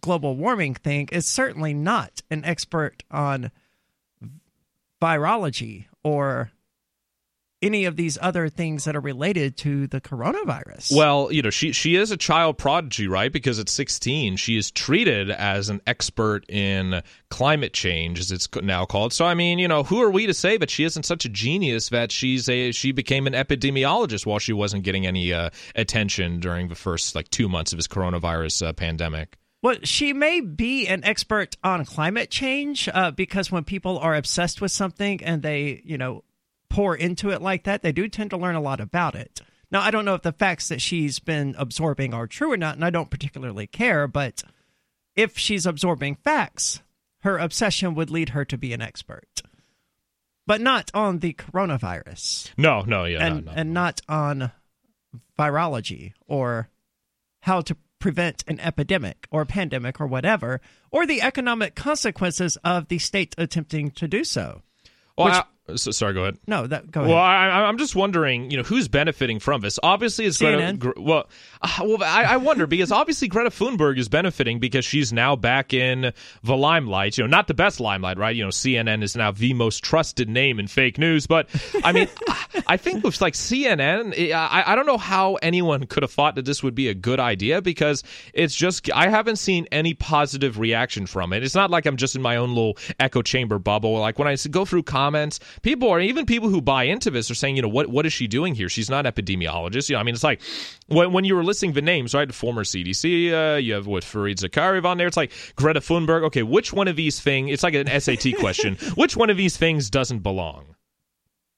global 0.00 0.36
warming 0.36 0.74
thing, 0.74 1.08
is 1.12 1.26
certainly 1.26 1.74
not 1.74 2.22
an 2.30 2.44
expert 2.44 3.02
on 3.10 3.50
virology 5.00 5.86
or 6.04 6.52
any 7.62 7.84
of 7.84 7.96
these 7.96 8.18
other 8.20 8.48
things 8.48 8.84
that 8.84 8.96
are 8.96 9.00
related 9.00 9.56
to 9.58 9.86
the 9.86 10.00
coronavirus. 10.00 10.94
Well, 10.94 11.32
you 11.32 11.42
know, 11.42 11.50
she 11.50 11.72
she 11.72 11.96
is 11.96 12.10
a 12.10 12.16
child 12.16 12.58
prodigy, 12.58 13.06
right? 13.06 13.32
Because 13.32 13.58
at 13.58 13.68
16, 13.68 14.36
she 14.36 14.56
is 14.56 14.70
treated 14.70 15.30
as 15.30 15.68
an 15.68 15.80
expert 15.86 16.44
in 16.48 17.02
climate 17.30 17.72
change, 17.72 18.20
as 18.20 18.32
it's 18.32 18.48
now 18.62 18.84
called. 18.84 19.12
So, 19.12 19.24
I 19.24 19.34
mean, 19.34 19.58
you 19.58 19.68
know, 19.68 19.84
who 19.84 20.02
are 20.02 20.10
we 20.10 20.26
to 20.26 20.34
say 20.34 20.56
that 20.58 20.70
she 20.70 20.84
isn't 20.84 21.04
such 21.04 21.24
a 21.24 21.28
genius 21.28 21.88
that 21.90 22.10
she's 22.10 22.48
a 22.48 22.72
she 22.72 22.92
became 22.92 23.26
an 23.26 23.34
epidemiologist 23.34 24.26
while 24.26 24.38
she 24.38 24.52
wasn't 24.52 24.84
getting 24.84 25.06
any 25.06 25.32
uh, 25.32 25.50
attention 25.74 26.40
during 26.40 26.68
the 26.68 26.74
first 26.74 27.14
like 27.14 27.28
two 27.30 27.48
months 27.48 27.72
of 27.72 27.78
this 27.78 27.88
coronavirus 27.88 28.66
uh, 28.66 28.72
pandemic? 28.72 29.38
Well, 29.62 29.76
she 29.84 30.12
may 30.12 30.40
be 30.40 30.88
an 30.88 31.04
expert 31.04 31.56
on 31.62 31.84
climate 31.84 32.30
change 32.30 32.88
uh, 32.92 33.12
because 33.12 33.52
when 33.52 33.62
people 33.62 33.96
are 33.98 34.16
obsessed 34.16 34.60
with 34.60 34.72
something 34.72 35.22
and 35.22 35.40
they, 35.40 35.80
you 35.84 35.96
know, 35.96 36.24
pour 36.72 36.96
into 36.96 37.28
it 37.28 37.42
like 37.42 37.64
that, 37.64 37.82
they 37.82 37.92
do 37.92 38.08
tend 38.08 38.30
to 38.30 38.36
learn 38.38 38.54
a 38.54 38.60
lot 38.60 38.80
about 38.80 39.14
it. 39.14 39.42
Now, 39.70 39.82
I 39.82 39.90
don't 39.90 40.06
know 40.06 40.14
if 40.14 40.22
the 40.22 40.32
facts 40.32 40.68
that 40.68 40.80
she's 40.80 41.18
been 41.18 41.54
absorbing 41.58 42.14
are 42.14 42.26
true 42.26 42.50
or 42.50 42.56
not, 42.56 42.76
and 42.76 42.84
I 42.84 42.88
don't 42.88 43.10
particularly 43.10 43.66
care, 43.66 44.08
but 44.08 44.42
if 45.14 45.36
she's 45.36 45.66
absorbing 45.66 46.14
facts, 46.16 46.80
her 47.20 47.36
obsession 47.36 47.94
would 47.94 48.08
lead 48.08 48.30
her 48.30 48.46
to 48.46 48.56
be 48.56 48.72
an 48.72 48.80
expert. 48.80 49.42
But 50.46 50.62
not 50.62 50.90
on 50.94 51.18
the 51.18 51.34
coronavirus 51.34 52.52
No, 52.56 52.80
no, 52.80 53.04
yeah, 53.04 53.24
and, 53.24 53.44
no, 53.44 53.52
no. 53.52 53.58
and 53.58 53.74
not 53.74 54.00
on 54.08 54.50
virology 55.38 56.12
or 56.26 56.70
how 57.40 57.60
to 57.60 57.76
prevent 57.98 58.44
an 58.48 58.58
epidemic 58.60 59.28
or 59.30 59.44
pandemic 59.44 60.00
or 60.00 60.06
whatever, 60.06 60.60
or 60.90 61.06
the 61.06 61.20
economic 61.20 61.74
consequences 61.74 62.56
of 62.64 62.88
the 62.88 62.98
state 62.98 63.34
attempting 63.36 63.90
to 63.90 64.08
do 64.08 64.24
so. 64.24 64.62
Well, 65.18 65.26
which- 65.26 65.44
so, 65.76 65.90
sorry, 65.90 66.14
go 66.14 66.22
ahead. 66.22 66.38
No, 66.46 66.66
that 66.66 66.90
go 66.90 67.00
ahead. 67.00 67.10
Well. 67.10 67.22
I, 67.22 67.64
I'm 67.64 67.78
just 67.78 67.94
wondering, 67.94 68.50
you 68.50 68.56
know, 68.56 68.62
who's 68.62 68.88
benefiting 68.88 69.38
from 69.38 69.60
this? 69.60 69.78
Obviously, 69.82 70.26
it's 70.26 70.38
Greta. 70.38 70.58
CNN. 70.58 70.78
Gre- 70.78 70.90
well, 70.96 71.28
uh, 71.60 71.68
well, 71.80 72.02
I, 72.02 72.24
I 72.24 72.36
wonder 72.38 72.66
because 72.66 72.92
obviously 72.92 73.28
Greta 73.28 73.50
Thunberg 73.50 73.98
is 73.98 74.08
benefiting 74.08 74.58
because 74.58 74.84
she's 74.84 75.12
now 75.12 75.36
back 75.36 75.72
in 75.72 76.12
the 76.42 76.56
limelight. 76.56 77.18
You 77.18 77.24
know, 77.24 77.28
not 77.28 77.46
the 77.48 77.54
best 77.54 77.80
limelight, 77.80 78.18
right? 78.18 78.34
You 78.34 78.44
know, 78.44 78.50
CNN 78.50 79.02
is 79.02 79.16
now 79.16 79.32
the 79.32 79.54
most 79.54 79.82
trusted 79.82 80.28
name 80.28 80.58
in 80.58 80.66
fake 80.66 80.98
news. 80.98 81.26
But 81.26 81.48
I 81.84 81.92
mean, 81.92 82.08
I, 82.28 82.46
I 82.68 82.76
think 82.76 83.04
with 83.04 83.20
like 83.20 83.34
CNN, 83.34 84.32
I, 84.32 84.64
I 84.66 84.74
don't 84.74 84.86
know 84.86 84.98
how 84.98 85.34
anyone 85.36 85.86
could 85.86 86.02
have 86.02 86.12
thought 86.12 86.34
that 86.36 86.44
this 86.44 86.62
would 86.62 86.74
be 86.74 86.88
a 86.88 86.94
good 86.94 87.20
idea 87.20 87.62
because 87.62 88.02
it's 88.34 88.54
just 88.54 88.90
I 88.92 89.08
haven't 89.08 89.36
seen 89.36 89.66
any 89.72 89.94
positive 89.94 90.58
reaction 90.58 91.06
from 91.06 91.32
it. 91.32 91.42
It's 91.42 91.54
not 91.54 91.70
like 91.70 91.86
I'm 91.86 91.96
just 91.96 92.16
in 92.16 92.22
my 92.22 92.36
own 92.36 92.50
little 92.50 92.76
echo 92.98 93.22
chamber 93.22 93.58
bubble. 93.58 93.98
Like 93.98 94.18
when 94.18 94.28
I 94.28 94.36
go 94.50 94.64
through 94.64 94.84
comments, 94.84 95.40
people 95.62 95.88
are 95.90 96.00
even 96.00 96.26
people 96.26 96.48
who 96.48 96.60
buy 96.60 96.84
into 96.84 97.10
this 97.10 97.30
are 97.30 97.34
saying, 97.34 97.56
you 97.56 97.62
know, 97.62 97.68
what 97.68 97.88
what 97.88 98.04
is 98.06 98.12
she 98.12 98.26
doing 98.26 98.54
here? 98.54 98.68
She's 98.68 98.90
not 98.90 99.06
an 99.06 99.12
epidemiologist. 99.12 99.88
You 99.88 99.94
know, 99.96 100.00
I 100.00 100.02
mean, 100.02 100.14
it's 100.14 100.24
like 100.24 100.40
when 100.88 101.12
when 101.12 101.24
you 101.24 101.34
were 101.34 101.44
listing 101.44 101.72
the 101.72 101.82
names, 101.82 102.14
right? 102.14 102.26
The 102.28 102.34
former 102.34 102.64
CDC, 102.64 103.32
uh, 103.54 103.56
you 103.58 103.74
have 103.74 103.86
what 103.86 104.02
Fareed 104.04 104.36
Zakaria 104.36 104.84
on 104.84 104.98
there. 104.98 105.06
It's 105.06 105.16
like 105.16 105.32
Greta 105.56 105.80
Thunberg. 105.80 106.24
Okay, 106.24 106.42
which 106.42 106.72
one 106.72 106.88
of 106.88 106.96
these 106.96 107.20
things? 107.20 107.50
It's 107.52 107.62
like 107.62 107.74
an 107.74 107.88
SAT 108.00 108.36
question. 108.38 108.76
which 108.94 109.16
one 109.16 109.30
of 109.30 109.36
these 109.36 109.56
things 109.56 109.90
doesn't 109.90 110.20
belong? 110.20 110.76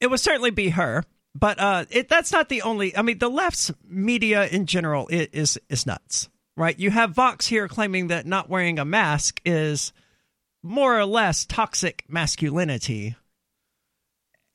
it 0.00 0.08
would 0.10 0.20
certainly 0.20 0.50
be 0.50 0.68
her, 0.70 1.02
but 1.34 1.58
uh, 1.58 1.84
it, 1.88 2.08
that's 2.10 2.30
not 2.32 2.48
the 2.50 2.60
only. 2.62 2.94
I 2.96 3.00
mean, 3.02 3.18
the 3.18 3.30
left's 3.30 3.72
media 3.88 4.46
in 4.48 4.66
general 4.66 5.08
i- 5.10 5.28
is 5.32 5.58
is 5.70 5.86
nuts, 5.86 6.28
right? 6.56 6.78
You 6.78 6.90
have 6.90 7.12
Vox 7.14 7.46
here 7.46 7.68
claiming 7.68 8.08
that 8.08 8.26
not 8.26 8.50
wearing 8.50 8.78
a 8.78 8.84
mask 8.84 9.40
is 9.46 9.92
more 10.62 10.98
or 10.98 11.06
less 11.06 11.46
toxic 11.46 12.04
masculinity, 12.08 13.16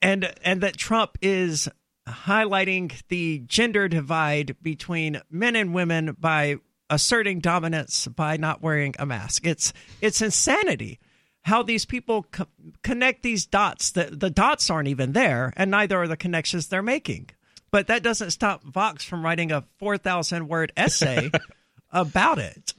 and 0.02 0.34
and 0.44 0.62
that 0.62 0.78
Trump 0.78 1.18
is 1.22 1.68
highlighting 2.08 2.92
the 3.10 3.40
gender 3.46 3.88
divide 3.88 4.56
between 4.62 5.22
men 5.30 5.56
and 5.56 5.74
women 5.74 6.16
by 6.20 6.58
asserting 6.90 7.40
dominance 7.40 8.08
by 8.08 8.38
not 8.38 8.62
wearing 8.62 8.96
a 8.98 9.06
mask. 9.06 9.46
It's 9.46 9.74
it's 10.02 10.22
insanity 10.22 11.00
how 11.44 11.64
these 11.64 11.86
people 11.86 12.24
co- 12.32 12.48
connect 12.84 13.24
these 13.24 13.46
dots. 13.46 13.92
The 13.92 14.06
the 14.06 14.30
dots 14.30 14.70
aren't 14.70 14.88
even 14.88 15.14
there, 15.14 15.54
and 15.56 15.72
neither 15.72 15.98
are 15.98 16.08
the 16.08 16.18
connections 16.18 16.68
they're 16.68 16.82
making. 16.82 17.30
But 17.72 17.88
that 17.88 18.04
doesn't 18.04 18.32
stop 18.32 18.64
Vox 18.64 19.04
from 19.04 19.24
writing 19.24 19.52
a 19.52 19.66
four 19.78 19.98
thousand 19.98 20.48
word 20.48 20.72
essay 20.76 21.32
about 21.92 22.40
it. 22.40 22.74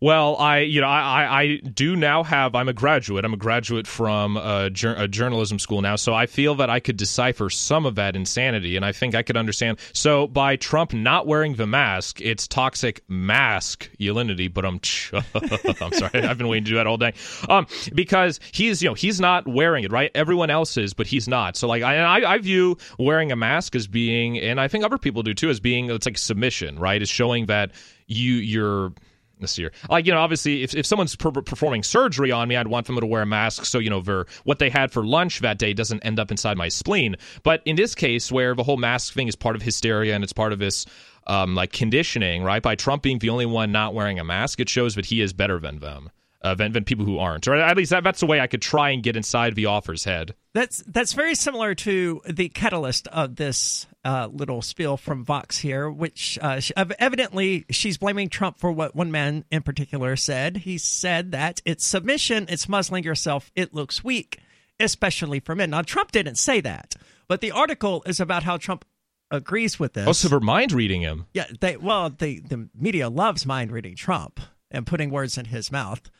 Well, 0.00 0.36
I 0.36 0.60
you 0.60 0.80
know 0.80 0.86
I, 0.86 1.42
I, 1.42 1.56
do 1.56 1.94
now 1.94 2.22
have 2.22 2.54
I'm 2.54 2.70
a 2.70 2.72
graduate. 2.72 3.22
I'm 3.26 3.34
a 3.34 3.36
graduate 3.36 3.86
from 3.86 4.38
a, 4.38 4.70
jour- 4.70 4.94
a 4.96 5.06
journalism 5.06 5.58
school 5.58 5.82
now, 5.82 5.96
so 5.96 6.14
I 6.14 6.24
feel 6.24 6.54
that 6.54 6.70
I 6.70 6.80
could 6.80 6.96
decipher 6.96 7.50
some 7.50 7.84
of 7.84 7.96
that 7.96 8.16
insanity, 8.16 8.76
and 8.76 8.84
I 8.84 8.92
think 8.92 9.14
I 9.14 9.22
could 9.22 9.36
understand. 9.36 9.78
So 9.92 10.26
by 10.26 10.56
Trump 10.56 10.94
not 10.94 11.26
wearing 11.26 11.56
the 11.56 11.66
mask, 11.66 12.18
it's 12.22 12.48
toxic 12.48 13.02
masculinity. 13.08 14.48
But 14.48 14.64
I'm 14.64 14.80
I'm 15.82 15.92
sorry, 15.92 16.22
I've 16.22 16.38
been 16.38 16.48
waiting 16.48 16.64
to 16.64 16.70
do 16.70 16.76
that 16.76 16.86
all 16.86 16.96
day. 16.96 17.12
Um, 17.50 17.66
because 17.94 18.40
he's 18.52 18.82
you 18.82 18.88
know 18.88 18.94
he's 18.94 19.20
not 19.20 19.46
wearing 19.46 19.84
it 19.84 19.92
right. 19.92 20.10
Everyone 20.14 20.48
else 20.48 20.78
is, 20.78 20.94
but 20.94 21.08
he's 21.08 21.28
not. 21.28 21.58
So 21.58 21.68
like 21.68 21.82
I 21.82 21.98
I, 21.98 22.34
I 22.34 22.38
view 22.38 22.78
wearing 22.98 23.32
a 23.32 23.36
mask 23.36 23.76
as 23.76 23.86
being, 23.86 24.38
and 24.38 24.58
I 24.58 24.66
think 24.66 24.82
other 24.82 24.98
people 24.98 25.22
do 25.22 25.34
too, 25.34 25.50
as 25.50 25.60
being 25.60 25.90
it's 25.90 26.06
like 26.06 26.16
submission, 26.16 26.78
right? 26.78 27.02
It's 27.02 27.10
showing 27.10 27.46
that 27.46 27.72
you 28.06 28.36
you're 28.36 28.92
this 29.40 29.58
year. 29.58 29.72
Like, 29.88 30.06
you 30.06 30.12
know, 30.12 30.20
obviously, 30.20 30.62
if, 30.62 30.74
if 30.74 30.86
someone's 30.86 31.16
per- 31.16 31.30
performing 31.30 31.82
surgery 31.82 32.30
on 32.32 32.48
me, 32.48 32.56
I'd 32.56 32.68
want 32.68 32.86
them 32.86 32.98
to 32.98 33.06
wear 33.06 33.22
a 33.22 33.26
mask 33.26 33.64
so, 33.64 33.78
you 33.78 33.90
know, 33.90 34.02
for 34.02 34.26
what 34.44 34.58
they 34.58 34.70
had 34.70 34.92
for 34.92 35.04
lunch 35.04 35.40
that 35.40 35.58
day 35.58 35.72
doesn't 35.72 36.00
end 36.00 36.18
up 36.18 36.30
inside 36.30 36.56
my 36.56 36.68
spleen. 36.68 37.16
But 37.42 37.62
in 37.64 37.76
this 37.76 37.94
case, 37.94 38.30
where 38.30 38.54
the 38.54 38.62
whole 38.62 38.76
mask 38.76 39.14
thing 39.14 39.28
is 39.28 39.36
part 39.36 39.56
of 39.56 39.62
hysteria 39.62 40.14
and 40.14 40.22
it's 40.24 40.32
part 40.32 40.52
of 40.52 40.58
this, 40.58 40.86
um, 41.26 41.54
like, 41.54 41.72
conditioning, 41.72 42.42
right? 42.42 42.62
By 42.62 42.74
Trump 42.74 43.02
being 43.02 43.18
the 43.18 43.30
only 43.30 43.46
one 43.46 43.72
not 43.72 43.94
wearing 43.94 44.18
a 44.18 44.24
mask, 44.24 44.60
it 44.60 44.68
shows 44.68 44.94
that 44.94 45.06
he 45.06 45.20
is 45.20 45.32
better 45.32 45.58
than 45.58 45.78
them. 45.80 46.10
Uh, 46.42 46.54
than, 46.54 46.72
than 46.72 46.84
people 46.84 47.04
who 47.04 47.18
aren't, 47.18 47.46
or 47.46 47.54
at 47.54 47.76
least 47.76 47.90
that, 47.90 48.02
that's 48.02 48.20
the 48.20 48.26
way 48.26 48.40
I 48.40 48.46
could 48.46 48.62
try 48.62 48.88
and 48.88 49.02
get 49.02 49.14
inside 49.14 49.54
the 49.54 49.66
author's 49.66 50.04
head. 50.04 50.34
That's 50.54 50.82
that's 50.86 51.12
very 51.12 51.34
similar 51.34 51.74
to 51.74 52.22
the 52.26 52.48
catalyst 52.48 53.06
of 53.08 53.36
this 53.36 53.86
uh, 54.06 54.26
little 54.32 54.62
spiel 54.62 54.96
from 54.96 55.22
Vox 55.22 55.58
here, 55.58 55.90
which 55.90 56.38
uh, 56.40 56.60
she, 56.60 56.72
evidently 56.76 57.66
she's 57.68 57.98
blaming 57.98 58.30
Trump 58.30 58.58
for 58.58 58.72
what 58.72 58.96
one 58.96 59.10
man 59.10 59.44
in 59.50 59.60
particular 59.62 60.16
said. 60.16 60.56
He 60.56 60.78
said 60.78 61.32
that 61.32 61.60
it's 61.66 61.84
submission, 61.84 62.46
it's 62.48 62.70
muzzling 62.70 63.04
yourself, 63.04 63.50
it 63.54 63.74
looks 63.74 64.02
weak, 64.02 64.38
especially 64.78 65.40
for 65.40 65.54
men. 65.54 65.68
Now 65.68 65.82
Trump 65.82 66.10
didn't 66.10 66.36
say 66.36 66.62
that, 66.62 66.94
but 67.28 67.42
the 67.42 67.50
article 67.50 68.02
is 68.06 68.18
about 68.18 68.44
how 68.44 68.56
Trump 68.56 68.86
agrees 69.30 69.78
with 69.78 69.92
this. 69.92 70.08
Oh, 70.08 70.12
so 70.12 70.28
they're 70.28 70.40
mind 70.40 70.72
reading 70.72 71.02
him. 71.02 71.26
Yeah, 71.34 71.48
they 71.60 71.76
well, 71.76 72.08
the 72.08 72.40
the 72.40 72.70
media 72.74 73.10
loves 73.10 73.44
mind 73.44 73.72
reading 73.72 73.94
Trump 73.94 74.40
and 74.70 74.86
putting 74.86 75.10
words 75.10 75.36
in 75.36 75.44
his 75.44 75.70
mouth. 75.70 76.10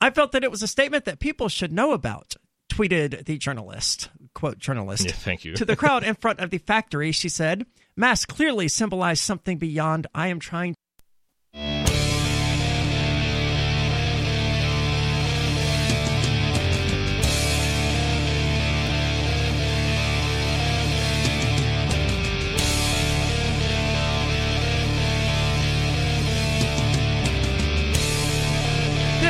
I 0.00 0.10
felt 0.10 0.32
that 0.32 0.44
it 0.44 0.50
was 0.50 0.62
a 0.62 0.68
statement 0.68 1.04
that 1.06 1.20
people 1.20 1.48
should 1.48 1.72
know 1.72 1.92
about. 1.92 2.34
Tweeted 2.70 3.24
the 3.24 3.38
journalist, 3.38 4.10
quote 4.34 4.58
journalist. 4.58 5.06
Yeah, 5.06 5.12
thank 5.12 5.44
you. 5.44 5.54
to 5.54 5.64
the 5.64 5.76
crowd 5.76 6.04
in 6.04 6.14
front 6.14 6.40
of 6.40 6.50
the 6.50 6.58
factory, 6.58 7.12
she 7.12 7.28
said, 7.28 7.64
"Masks 7.96 8.26
clearly 8.26 8.68
symbolize 8.68 9.20
something 9.20 9.56
beyond. 9.56 10.06
I 10.14 10.28
am 10.28 10.40
trying." 10.40 10.74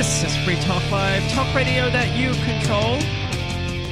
This 0.07 0.23
is 0.23 0.45
Free 0.45 0.55
Talk 0.61 0.89
Live, 0.93 1.29
talk 1.33 1.53
radio 1.53 1.91
that 1.91 2.17
you 2.17 2.31
control. 2.45 2.95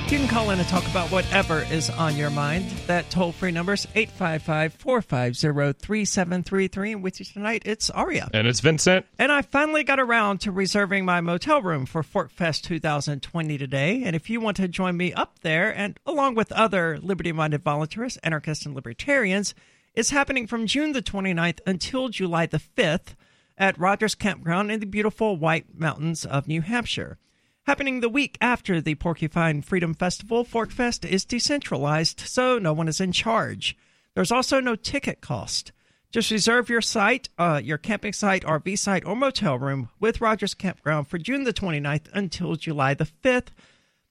You 0.00 0.06
can 0.06 0.28
call 0.28 0.50
in 0.50 0.60
and 0.60 0.68
talk 0.68 0.86
about 0.86 1.10
whatever 1.10 1.62
is 1.62 1.90
on 1.90 2.16
your 2.16 2.30
mind. 2.30 2.70
That 2.86 3.10
toll 3.10 3.32
free 3.32 3.50
number 3.50 3.72
is 3.72 3.88
855 3.96 4.74
450 4.74 5.84
3733. 5.84 6.92
And 6.92 7.02
with 7.02 7.18
you 7.18 7.26
tonight, 7.26 7.62
it's 7.66 7.90
Aria. 7.90 8.28
And 8.32 8.46
it's 8.46 8.60
Vincent. 8.60 9.06
And 9.18 9.32
I 9.32 9.42
finally 9.42 9.82
got 9.82 9.98
around 9.98 10.40
to 10.42 10.52
reserving 10.52 11.04
my 11.04 11.20
motel 11.20 11.60
room 11.60 11.84
for 11.84 12.04
ForkFest 12.04 12.62
2020 12.62 13.58
today. 13.58 14.04
And 14.04 14.14
if 14.14 14.30
you 14.30 14.40
want 14.40 14.56
to 14.58 14.68
join 14.68 14.96
me 14.96 15.12
up 15.12 15.40
there, 15.40 15.76
and 15.76 15.98
along 16.06 16.36
with 16.36 16.52
other 16.52 16.96
liberty 17.02 17.32
minded 17.32 17.64
volunteers, 17.64 18.18
anarchists, 18.18 18.64
and 18.64 18.76
libertarians, 18.76 19.52
it's 19.96 20.10
happening 20.10 20.46
from 20.46 20.68
June 20.68 20.92
the 20.92 21.02
29th 21.02 21.58
until 21.66 22.08
July 22.08 22.46
the 22.46 22.62
5th 22.76 23.16
at 23.56 23.78
Rogers 23.78 24.14
Campground 24.14 24.70
in 24.70 24.80
the 24.80 24.86
beautiful 24.86 25.36
White 25.36 25.78
Mountains 25.78 26.24
of 26.24 26.48
New 26.48 26.62
Hampshire. 26.62 27.18
Happening 27.66 28.00
the 28.00 28.08
week 28.08 28.36
after 28.40 28.80
the 28.80 28.94
Porcupine 28.96 29.62
Freedom 29.62 29.94
Festival, 29.94 30.44
ForkFest 30.44 31.08
is 31.08 31.24
decentralized, 31.24 32.20
so 32.20 32.58
no 32.58 32.72
one 32.72 32.88
is 32.88 33.00
in 33.00 33.12
charge. 33.12 33.76
There's 34.14 34.32
also 34.32 34.60
no 34.60 34.76
ticket 34.76 35.20
cost. 35.20 35.72
Just 36.10 36.30
reserve 36.30 36.68
your 36.68 36.82
site, 36.82 37.28
uh, 37.38 37.60
your 37.64 37.78
camping 37.78 38.12
site, 38.12 38.44
RV 38.44 38.78
site, 38.78 39.04
or 39.04 39.16
motel 39.16 39.58
room 39.58 39.88
with 39.98 40.20
Rogers 40.20 40.54
Campground 40.54 41.08
for 41.08 41.18
June 41.18 41.44
the 41.44 41.52
29th 41.52 42.06
until 42.12 42.54
July 42.54 42.94
the 42.94 43.08
5th. 43.24 43.48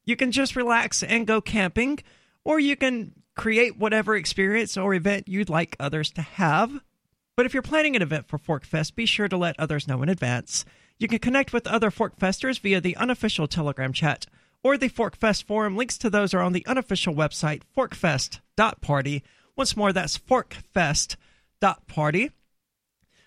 You 0.03 0.15
can 0.15 0.31
just 0.31 0.55
relax 0.55 1.01
and 1.01 1.27
go 1.27 1.39
camping, 1.39 1.99
or 2.43 2.59
you 2.59 2.75
can 2.75 3.13
create 3.35 3.77
whatever 3.77 4.15
experience 4.15 4.75
or 4.75 4.93
event 4.93 5.27
you'd 5.27 5.49
like 5.49 5.77
others 5.79 6.11
to 6.11 6.21
have. 6.21 6.81
But 7.35 7.45
if 7.45 7.53
you're 7.53 7.63
planning 7.63 7.95
an 7.95 8.01
event 8.01 8.27
for 8.27 8.37
ForkFest, 8.37 8.95
be 8.95 9.05
sure 9.05 9.27
to 9.27 9.37
let 9.37 9.59
others 9.59 9.87
know 9.87 10.03
in 10.03 10.09
advance. 10.09 10.65
You 10.99 11.07
can 11.07 11.19
connect 11.19 11.51
with 11.51 11.65
other 11.65 11.89
Forkfesters 11.89 12.59
via 12.59 12.79
the 12.79 12.95
unofficial 12.95 13.47
Telegram 13.47 13.91
chat 13.91 14.27
or 14.63 14.77
the 14.77 14.89
Forkfest 14.89 15.45
forum. 15.45 15.75
Links 15.75 15.97
to 15.99 16.11
those 16.11 16.33
are 16.33 16.41
on 16.41 16.53
the 16.53 16.65
unofficial 16.67 17.15
website, 17.15 17.63
forkfest.party. 17.75 19.23
Once 19.55 19.75
more, 19.75 19.91
that's 19.91 20.17
forkfest.party. 20.17 22.31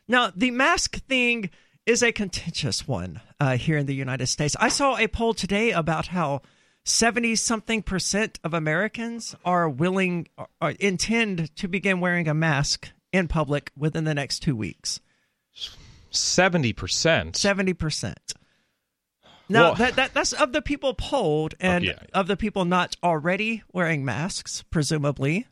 Now, 0.09 0.33
the 0.35 0.51
mask 0.53 1.05
thing 1.07 1.51
is 1.85 2.03
a 2.03 2.13
contentious 2.13 2.87
one 2.87 3.21
uh, 3.41 3.57
here 3.57 3.77
in 3.77 3.87
the 3.87 3.95
United 3.95 4.29
States. 4.29 4.55
I 4.61 4.69
saw 4.69 4.97
a 4.97 5.09
poll 5.09 5.35
today 5.35 5.73
about 5.73 6.07
how 6.09 6.43
70 6.85 7.35
something 7.37 7.83
percent 7.83 8.39
of 8.45 8.55
Americans 8.55 9.35
are 9.45 9.69
willing 9.69 10.29
or 10.61 10.71
intend 10.79 11.55
to 11.57 11.67
begin 11.67 11.99
wearing 12.01 12.29
a 12.29 12.35
mask 12.35 12.91
in 13.17 13.29
public 13.29 13.73
within 13.77 14.05
the 14.05 14.15
next 14.15 14.41
two 14.41 14.55
weeks. 14.55 15.01
70%. 16.13 16.75
70%. 17.33 18.15
Now, 19.49 19.63
Well- 19.63 19.75
that, 19.77 19.97
that 19.97 20.15
that's 20.15 20.33
of 20.33 20.53
the 20.53 20.63
people 20.63 20.95
polled 20.95 21.55
and 21.61 21.85
yeah. 21.85 21.99
of 22.13 22.27
the 22.27 22.37
people 22.37 22.65
not 22.65 22.97
already 23.03 23.63
wearing 23.73 24.05
masks, 24.05 24.65
presumably. 24.71 25.47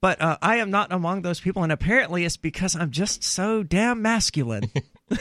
But 0.00 0.20
uh, 0.20 0.36
I 0.42 0.56
am 0.56 0.70
not 0.70 0.92
among 0.92 1.22
those 1.22 1.40
people, 1.40 1.62
and 1.62 1.72
apparently 1.72 2.24
it's 2.26 2.36
because 2.36 2.76
I'm 2.76 2.90
just 2.90 3.24
so 3.24 3.62
damn 3.62 4.02
masculine. 4.02 4.70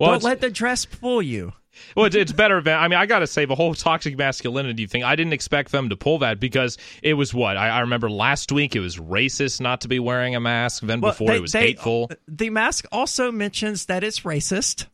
Well, 0.00 0.12
Don't 0.12 0.22
let 0.22 0.40
the 0.40 0.48
dress 0.48 0.86
fool 0.86 1.20
you. 1.20 1.52
Well, 1.96 2.06
it's, 2.06 2.16
it's 2.16 2.32
better. 2.32 2.60
Than, 2.60 2.78
I 2.78 2.88
mean, 2.88 2.98
I 2.98 3.06
got 3.06 3.20
to 3.20 3.26
say, 3.26 3.44
the 3.44 3.54
whole 3.54 3.74
toxic 3.74 4.16
masculinity 4.16 4.86
thing, 4.86 5.02
I 5.04 5.16
didn't 5.16 5.32
expect 5.32 5.72
them 5.72 5.88
to 5.90 5.96
pull 5.96 6.18
that 6.20 6.40
because 6.40 6.78
it 7.02 7.14
was 7.14 7.32
what? 7.34 7.56
I, 7.56 7.68
I 7.68 7.80
remember 7.80 8.10
last 8.10 8.52
week 8.52 8.76
it 8.76 8.80
was 8.80 8.96
racist 8.96 9.60
not 9.60 9.82
to 9.82 9.88
be 9.88 9.98
wearing 9.98 10.34
a 10.34 10.40
mask. 10.40 10.82
Then 10.82 11.00
Well, 11.00 11.12
before 11.12 11.28
they- 11.28 11.36
it 11.36 11.42
was 11.42 11.52
they- 11.52 11.60
hateful. 11.60 12.08
Uh, 12.10 12.14
the 12.28 12.50
mask 12.50 12.86
also 12.92 13.30
mentions 13.32 13.86
that 13.86 14.04
it's 14.04 14.20
racist. 14.20 14.86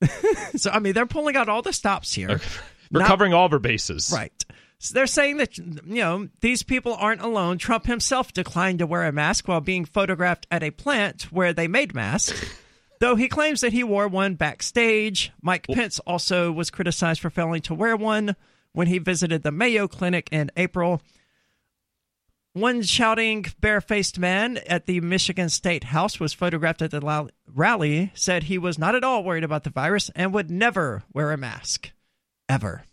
so, 0.56 0.70
I 0.70 0.78
mean, 0.80 0.92
they're 0.92 1.06
pulling 1.06 1.36
out 1.36 1.48
all 1.48 1.62
the 1.62 1.72
stops 1.72 2.12
here. 2.14 2.40
We're 2.90 3.00
Not- 3.00 3.08
covering 3.08 3.32
all 3.34 3.46
of 3.46 3.52
our 3.52 3.58
bases. 3.58 4.10
Right. 4.14 4.32
So 4.78 4.92
they're 4.92 5.06
saying 5.06 5.38
that, 5.38 5.56
you 5.56 5.82
know, 5.86 6.28
these 6.40 6.62
people 6.62 6.92
aren't 6.94 7.22
alone. 7.22 7.56
Trump 7.56 7.86
himself 7.86 8.34
declined 8.34 8.80
to 8.80 8.86
wear 8.86 9.04
a 9.06 9.12
mask 9.12 9.48
while 9.48 9.62
being 9.62 9.86
photographed 9.86 10.46
at 10.50 10.62
a 10.62 10.70
plant 10.70 11.32
where 11.32 11.54
they 11.54 11.68
made 11.68 11.94
masks, 11.94 12.44
though 13.04 13.16
he 13.16 13.28
claims 13.28 13.60
that 13.60 13.74
he 13.74 13.84
wore 13.84 14.08
one 14.08 14.34
backstage. 14.34 15.30
Mike 15.42 15.66
Pence 15.66 15.98
also 16.06 16.50
was 16.50 16.70
criticized 16.70 17.20
for 17.20 17.28
failing 17.28 17.60
to 17.60 17.74
wear 17.74 17.94
one 17.94 18.34
when 18.72 18.86
he 18.86 18.96
visited 18.96 19.42
the 19.42 19.52
Mayo 19.52 19.86
Clinic 19.86 20.26
in 20.32 20.50
April. 20.56 21.02
One 22.54 22.80
shouting, 22.80 23.44
barefaced 23.60 24.18
man 24.18 24.56
at 24.66 24.86
the 24.86 25.02
Michigan 25.02 25.50
State 25.50 25.84
House 25.84 26.18
was 26.18 26.32
photographed 26.32 26.80
at 26.80 26.92
the 26.92 27.28
rally, 27.46 28.10
said 28.14 28.44
he 28.44 28.56
was 28.56 28.78
not 28.78 28.94
at 28.94 29.04
all 29.04 29.22
worried 29.22 29.44
about 29.44 29.64
the 29.64 29.70
virus 29.70 30.10
and 30.14 30.32
would 30.32 30.50
never 30.50 31.02
wear 31.12 31.30
a 31.30 31.36
mask. 31.36 31.92
Ever. 32.48 32.84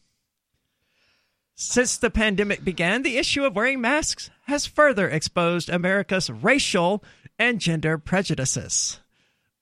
Since 1.55 1.97
the 1.97 2.09
pandemic 2.09 2.65
began, 2.65 3.03
the 3.03 3.17
issue 3.17 3.45
of 3.45 3.55
wearing 3.55 3.79
masks 3.79 4.29
has 4.47 4.65
further 4.65 5.07
exposed 5.07 5.69
America's 5.69 6.29
racial 6.29 7.01
and 7.39 7.61
gender 7.61 7.97
prejudices. 7.97 8.99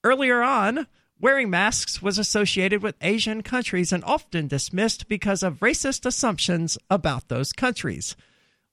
Earlier 0.04 0.42
on, 0.42 0.88
wearing 1.20 1.50
masks 1.50 2.02
was 2.02 2.18
associated 2.18 2.82
with 2.82 2.96
Asian 3.02 3.44
countries 3.44 3.92
and 3.92 4.04
often 4.06 4.48
dismissed 4.48 5.10
because 5.10 5.44
of 5.44 5.60
racist 5.60 6.06
assumptions 6.06 6.78
about 6.90 7.28
those 7.28 7.52
countries. 7.52 8.16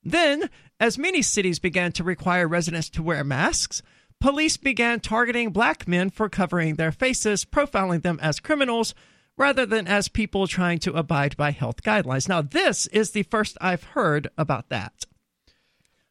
Then, 0.04 0.48
as 0.78 0.98
many 0.98 1.22
cities 1.22 1.58
began 1.58 1.90
to 1.92 2.04
require 2.04 2.46
residents 2.46 2.88
to 2.90 3.02
wear 3.02 3.24
masks, 3.24 3.82
police 4.20 4.56
began 4.56 5.00
targeting 5.00 5.50
black 5.50 5.88
men 5.88 6.10
for 6.10 6.28
covering 6.28 6.76
their 6.76 6.92
faces, 6.92 7.44
profiling 7.44 8.02
them 8.02 8.20
as 8.22 8.38
criminals 8.38 8.94
rather 9.36 9.66
than 9.66 9.88
as 9.88 10.08
people 10.08 10.46
trying 10.46 10.78
to 10.78 10.94
abide 10.94 11.36
by 11.36 11.50
health 11.50 11.82
guidelines. 11.82 12.28
Now, 12.28 12.40
this 12.40 12.86
is 12.88 13.10
the 13.10 13.24
first 13.24 13.58
I've 13.60 13.82
heard 13.82 14.28
about 14.38 14.68
that. 14.68 15.04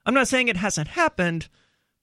I'm 0.06 0.14
not 0.14 0.28
saying 0.28 0.50
it 0.50 0.58
hasn't 0.58 0.90
happened, 0.90 1.48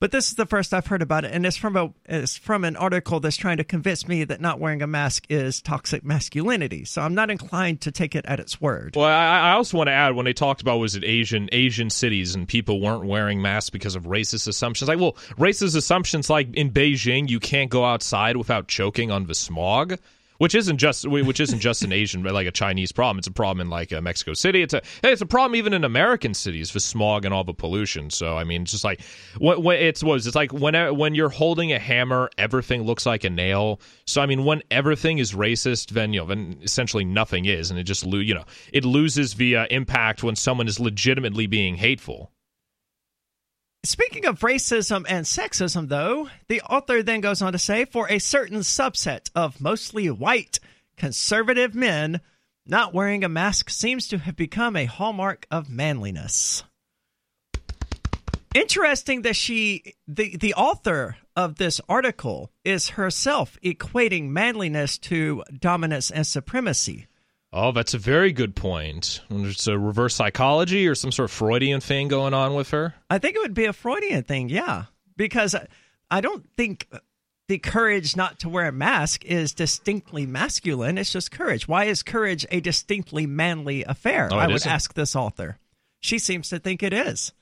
but 0.02 0.10
this 0.10 0.30
is 0.30 0.34
the 0.34 0.46
first 0.46 0.74
I've 0.74 0.88
heard 0.88 1.00
about 1.00 1.24
it, 1.24 1.30
and 1.32 1.46
it's 1.46 1.56
from 1.56 1.76
a 1.76 1.92
it's 2.06 2.36
from 2.36 2.64
an 2.64 2.74
article 2.74 3.20
that's 3.20 3.36
trying 3.36 3.58
to 3.58 3.64
convince 3.64 4.08
me 4.08 4.24
that 4.24 4.40
not 4.40 4.58
wearing 4.58 4.82
a 4.82 4.86
mask 4.88 5.26
is 5.28 5.62
toxic 5.62 6.02
masculinity. 6.02 6.84
So 6.84 7.02
I'm 7.02 7.14
not 7.14 7.30
inclined 7.30 7.82
to 7.82 7.92
take 7.92 8.16
it 8.16 8.26
at 8.26 8.40
its 8.40 8.60
word. 8.60 8.96
Well, 8.96 9.06
I, 9.06 9.38
I 9.38 9.52
also 9.52 9.76
want 9.76 9.86
to 9.86 9.92
add 9.92 10.16
when 10.16 10.24
they 10.24 10.32
talked 10.32 10.60
about 10.60 10.78
was 10.78 10.96
it 10.96 11.04
Asian 11.04 11.48
Asian 11.52 11.88
cities 11.88 12.34
and 12.34 12.48
people 12.48 12.80
weren't 12.80 13.04
wearing 13.04 13.40
masks 13.40 13.70
because 13.70 13.94
of 13.94 14.06
racist 14.06 14.48
assumptions. 14.48 14.88
Like, 14.88 14.98
well, 14.98 15.12
racist 15.38 15.76
assumptions 15.76 16.28
like 16.28 16.52
in 16.52 16.72
Beijing, 16.72 17.30
you 17.30 17.38
can't 17.38 17.70
go 17.70 17.84
outside 17.84 18.36
without 18.36 18.66
choking 18.66 19.12
on 19.12 19.26
the 19.26 19.36
smog. 19.36 19.98
Which 20.42 20.56
isn't 20.56 20.78
just 20.78 21.06
which 21.06 21.38
isn't 21.38 21.60
just 21.60 21.84
an 21.84 21.92
Asian 21.92 22.24
like 22.24 22.48
a 22.48 22.50
Chinese 22.50 22.90
problem. 22.90 23.18
It's 23.18 23.28
a 23.28 23.30
problem 23.30 23.60
in 23.60 23.70
like 23.70 23.92
uh, 23.92 24.00
Mexico 24.00 24.34
City. 24.34 24.60
It's 24.60 24.74
a 24.74 24.82
it's 25.04 25.22
a 25.22 25.26
problem 25.26 25.54
even 25.54 25.72
in 25.72 25.84
American 25.84 26.34
cities 26.34 26.68
for 26.68 26.80
smog 26.80 27.24
and 27.24 27.32
all 27.32 27.44
the 27.44 27.54
pollution. 27.54 28.10
So 28.10 28.36
I 28.36 28.42
mean, 28.42 28.62
it's 28.62 28.72
just 28.72 28.82
like 28.82 29.02
what, 29.38 29.62
what 29.62 29.76
it's 29.76 30.02
was 30.02 30.26
it's 30.26 30.34
like 30.34 30.52
when 30.52 30.74
when 30.96 31.14
you're 31.14 31.28
holding 31.28 31.72
a 31.72 31.78
hammer, 31.78 32.28
everything 32.38 32.82
looks 32.82 33.06
like 33.06 33.22
a 33.22 33.30
nail. 33.30 33.80
So 34.04 34.20
I 34.20 34.26
mean, 34.26 34.44
when 34.44 34.62
everything 34.68 35.18
is 35.18 35.30
racist, 35.30 35.90
then 35.90 36.12
you 36.12 36.18
know, 36.18 36.26
then 36.26 36.58
essentially 36.60 37.04
nothing 37.04 37.44
is, 37.44 37.70
and 37.70 37.78
it 37.78 37.84
just 37.84 38.04
you 38.04 38.34
know 38.34 38.44
it 38.72 38.84
loses 38.84 39.40
uh, 39.40 39.66
impact 39.70 40.24
when 40.24 40.34
someone 40.34 40.66
is 40.66 40.80
legitimately 40.80 41.46
being 41.46 41.76
hateful. 41.76 42.31
Speaking 43.84 44.26
of 44.26 44.38
racism 44.40 45.04
and 45.08 45.26
sexism, 45.26 45.88
though, 45.88 46.28
the 46.46 46.60
author 46.60 47.02
then 47.02 47.20
goes 47.20 47.42
on 47.42 47.52
to 47.52 47.58
say 47.58 47.84
for 47.84 48.08
a 48.08 48.20
certain 48.20 48.60
subset 48.60 49.28
of 49.34 49.60
mostly 49.60 50.08
white 50.08 50.60
conservative 50.96 51.74
men, 51.74 52.20
not 52.64 52.94
wearing 52.94 53.24
a 53.24 53.28
mask 53.28 53.70
seems 53.70 54.06
to 54.06 54.18
have 54.18 54.36
become 54.36 54.76
a 54.76 54.84
hallmark 54.84 55.46
of 55.50 55.68
manliness. 55.68 56.62
Interesting 58.54 59.22
that 59.22 59.34
she, 59.34 59.94
the, 60.06 60.36
the 60.36 60.54
author 60.54 61.16
of 61.34 61.56
this 61.56 61.80
article, 61.88 62.52
is 62.64 62.90
herself 62.90 63.58
equating 63.64 64.28
manliness 64.28 64.96
to 64.98 65.42
dominance 65.58 66.08
and 66.08 66.24
supremacy. 66.24 67.08
Oh, 67.52 67.72
that's 67.72 67.92
a 67.94 67.98
very 67.98 68.32
good 68.32 68.56
point. 68.56 69.20
It's 69.30 69.66
a 69.66 69.78
reverse 69.78 70.14
psychology 70.14 70.88
or 70.88 70.94
some 70.94 71.12
sort 71.12 71.24
of 71.30 71.32
Freudian 71.32 71.80
thing 71.80 72.08
going 72.08 72.32
on 72.32 72.54
with 72.54 72.70
her. 72.70 72.94
I 73.10 73.18
think 73.18 73.36
it 73.36 73.40
would 73.40 73.52
be 73.54 73.66
a 73.66 73.72
Freudian 73.74 74.22
thing, 74.24 74.48
yeah, 74.48 74.84
because 75.16 75.54
I- 76.10 76.20
don't 76.20 76.48
think 76.56 76.88
the 77.48 77.58
courage 77.58 78.16
not 78.16 78.38
to 78.40 78.48
wear 78.48 78.68
a 78.68 78.72
mask 78.72 79.24
is 79.26 79.52
distinctly 79.52 80.24
masculine. 80.24 80.96
It's 80.96 81.12
just 81.12 81.30
courage. 81.30 81.68
Why 81.68 81.84
is 81.84 82.02
courage 82.02 82.46
a 82.50 82.60
distinctly 82.60 83.26
manly 83.26 83.84
affair? 83.84 84.28
Oh, 84.32 84.38
I 84.38 84.46
would 84.46 84.56
isn't? 84.56 84.70
ask 84.72 84.94
this 84.94 85.14
author. 85.14 85.58
She 86.00 86.18
seems 86.18 86.48
to 86.48 86.58
think 86.58 86.82
it 86.82 86.94
is. 86.94 87.32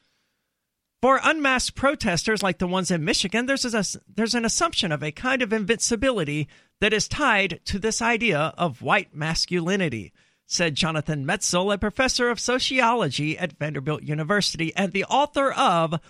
For 1.01 1.21
unmasked 1.23 1.77
protesters 1.77 2.43
like 2.43 2.59
the 2.59 2.67
ones 2.67 2.91
in 2.91 3.05
Michigan, 3.05 3.47
there's 3.47 3.65
a, 3.65 3.85
there's 4.13 4.35
an 4.35 4.45
assumption 4.45 4.91
of 4.93 5.03
a 5.03 5.13
kind 5.13 5.41
of 5.43 5.53
invincibility 5.53 6.49
that 6.81 6.93
is 6.93 7.09
tied 7.09 7.61
to 7.67 7.79
this 7.79 8.03
idea 8.03 8.55
of 8.57 8.83
white 8.83 9.15
masculinity, 9.15 10.13
said 10.47 10.75
Jonathan 10.75 11.25
Metzl, 11.25 11.73
a 11.73 11.79
professor 11.79 12.31
of 12.31 12.41
sociology 12.41 13.39
at 13.39 13.59
Vanderbilt 13.59 14.03
University 14.03 14.75
and 14.75 14.93
the 14.93 15.05
author 15.05 15.53
of 15.53 16.01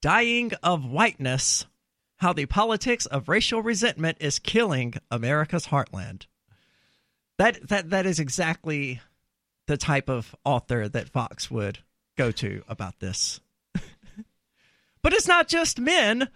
Dying 0.00 0.52
of 0.62 0.84
Whiteness 0.84 1.66
How 2.16 2.32
the 2.32 2.46
Politics 2.46 3.06
of 3.06 3.28
Racial 3.28 3.62
Resentment 3.62 4.18
is 4.20 4.38
Killing 4.38 4.94
America's 5.10 5.66
Heartland. 5.66 6.26
That 7.38 7.68
that 7.68 7.90
that 7.90 8.06
is 8.06 8.20
exactly 8.20 9.00
the 9.66 9.76
type 9.76 10.08
of 10.08 10.34
author 10.44 10.88
that 10.88 11.08
Vox 11.08 11.50
would 11.50 11.78
go 12.16 12.30
to 12.30 12.62
about 12.68 13.00
this. 13.00 13.40
but 15.02 15.12
it's 15.12 15.26
not 15.26 15.48
just 15.48 15.80
men, 15.80 16.28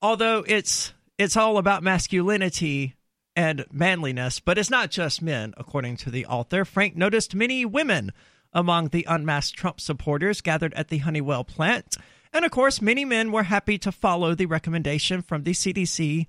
although 0.00 0.44
it's 0.46 0.92
it's 1.18 1.36
all 1.36 1.58
about 1.58 1.82
masculinity 1.82 2.94
and 3.34 3.64
manliness, 3.72 4.40
but 4.40 4.58
it's 4.58 4.70
not 4.70 4.90
just 4.90 5.22
men, 5.22 5.54
according 5.56 5.96
to 5.98 6.10
the 6.10 6.26
author. 6.26 6.64
Frank 6.64 6.96
noticed 6.96 7.34
many 7.34 7.64
women 7.64 8.12
among 8.52 8.88
the 8.88 9.06
unmasked 9.08 9.56
Trump 9.56 9.80
supporters 9.80 10.40
gathered 10.40 10.74
at 10.74 10.88
the 10.88 10.98
Honeywell 10.98 11.44
plant. 11.44 11.96
And 12.32 12.44
of 12.44 12.50
course, 12.50 12.82
many 12.82 13.04
men 13.04 13.32
were 13.32 13.44
happy 13.44 13.78
to 13.78 13.92
follow 13.92 14.34
the 14.34 14.46
recommendation 14.46 15.22
from 15.22 15.44
the 15.44 15.52
CDC 15.52 16.26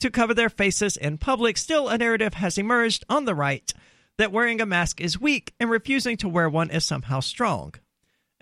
to 0.00 0.10
cover 0.10 0.34
their 0.34 0.50
faces 0.50 0.96
in 0.96 1.18
public. 1.18 1.56
Still, 1.56 1.88
a 1.88 1.96
narrative 1.96 2.34
has 2.34 2.58
emerged 2.58 3.04
on 3.08 3.24
the 3.24 3.34
right 3.34 3.72
that 4.18 4.32
wearing 4.32 4.60
a 4.60 4.66
mask 4.66 5.00
is 5.00 5.20
weak 5.20 5.54
and 5.58 5.70
refusing 5.70 6.16
to 6.18 6.28
wear 6.28 6.48
one 6.48 6.70
is 6.70 6.84
somehow 6.84 7.20
strong 7.20 7.74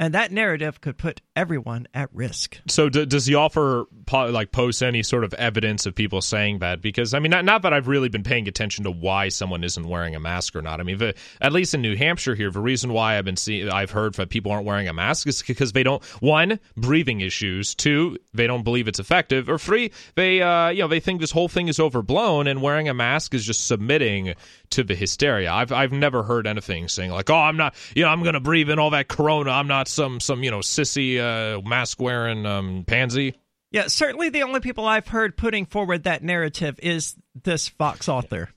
and 0.00 0.14
that 0.14 0.32
narrative 0.32 0.80
could 0.80 0.96
put 0.96 1.20
everyone 1.36 1.86
at 1.92 2.08
risk. 2.14 2.58
So, 2.68 2.88
d- 2.88 3.04
does 3.04 3.26
the 3.26 3.34
offer 3.34 3.84
like 4.10 4.50
post 4.50 4.82
any 4.82 5.02
sort 5.02 5.24
of 5.24 5.34
evidence 5.34 5.84
of 5.84 5.94
people 5.94 6.22
saying 6.22 6.60
that? 6.60 6.80
Because 6.80 7.12
I 7.12 7.18
mean, 7.18 7.30
not, 7.30 7.44
not 7.44 7.62
that 7.62 7.74
I've 7.74 7.86
really 7.86 8.08
been 8.08 8.22
paying 8.22 8.48
attention 8.48 8.84
to 8.84 8.90
why 8.90 9.28
someone 9.28 9.62
isn't 9.62 9.86
wearing 9.86 10.16
a 10.16 10.20
mask 10.20 10.56
or 10.56 10.62
not. 10.62 10.80
I 10.80 10.84
mean, 10.84 10.96
the, 10.96 11.14
at 11.42 11.52
least 11.52 11.74
in 11.74 11.82
New 11.82 11.96
Hampshire 11.96 12.34
here, 12.34 12.50
the 12.50 12.60
reason 12.60 12.94
why 12.94 13.18
I've 13.18 13.26
been 13.26 13.36
seeing, 13.36 13.68
I've 13.68 13.90
heard 13.90 14.14
that 14.14 14.30
people 14.30 14.50
aren't 14.50 14.64
wearing 14.64 14.88
a 14.88 14.94
mask 14.94 15.26
is 15.26 15.42
because 15.42 15.72
they 15.72 15.82
don't 15.82 16.02
one 16.22 16.58
breathing 16.78 17.20
issues, 17.20 17.74
two 17.74 18.16
they 18.32 18.46
don't 18.46 18.62
believe 18.62 18.88
it's 18.88 19.00
effective, 19.00 19.50
or 19.50 19.58
three 19.58 19.92
they 20.14 20.40
uh, 20.40 20.70
you 20.70 20.80
know 20.80 20.88
they 20.88 21.00
think 21.00 21.20
this 21.20 21.30
whole 21.30 21.48
thing 21.48 21.68
is 21.68 21.78
overblown 21.78 22.46
and 22.46 22.62
wearing 22.62 22.88
a 22.88 22.94
mask 22.94 23.34
is 23.34 23.44
just 23.44 23.66
submitting 23.66 24.34
to 24.70 24.84
the 24.84 24.94
hysteria. 24.94 25.52
I've 25.52 25.72
I've 25.72 25.92
never 25.92 26.22
heard 26.22 26.46
anything 26.46 26.88
saying 26.88 27.10
like, 27.10 27.30
oh, 27.30 27.34
I'm 27.34 27.56
not, 27.56 27.74
you 27.94 28.04
know, 28.04 28.08
I'm 28.08 28.22
gonna 28.22 28.40
breathe 28.40 28.70
in 28.70 28.78
all 28.78 28.90
that 28.90 29.08
corona. 29.08 29.50
I'm 29.50 29.66
not 29.66 29.88
some 29.88 30.20
some 30.20 30.42
you 30.42 30.50
know 30.50 30.60
sissy 30.60 31.18
uh, 31.18 31.60
mask 31.62 32.00
wearing 32.00 32.46
um, 32.46 32.84
pansy. 32.86 33.34
Yeah, 33.70 33.86
certainly 33.86 34.30
the 34.30 34.42
only 34.42 34.60
people 34.60 34.84
I've 34.84 35.08
heard 35.08 35.36
putting 35.36 35.64
forward 35.64 36.02
that 36.02 36.24
narrative 36.24 36.80
is 36.82 37.14
this 37.44 37.68
Vox 37.68 38.08
author. 38.08 38.50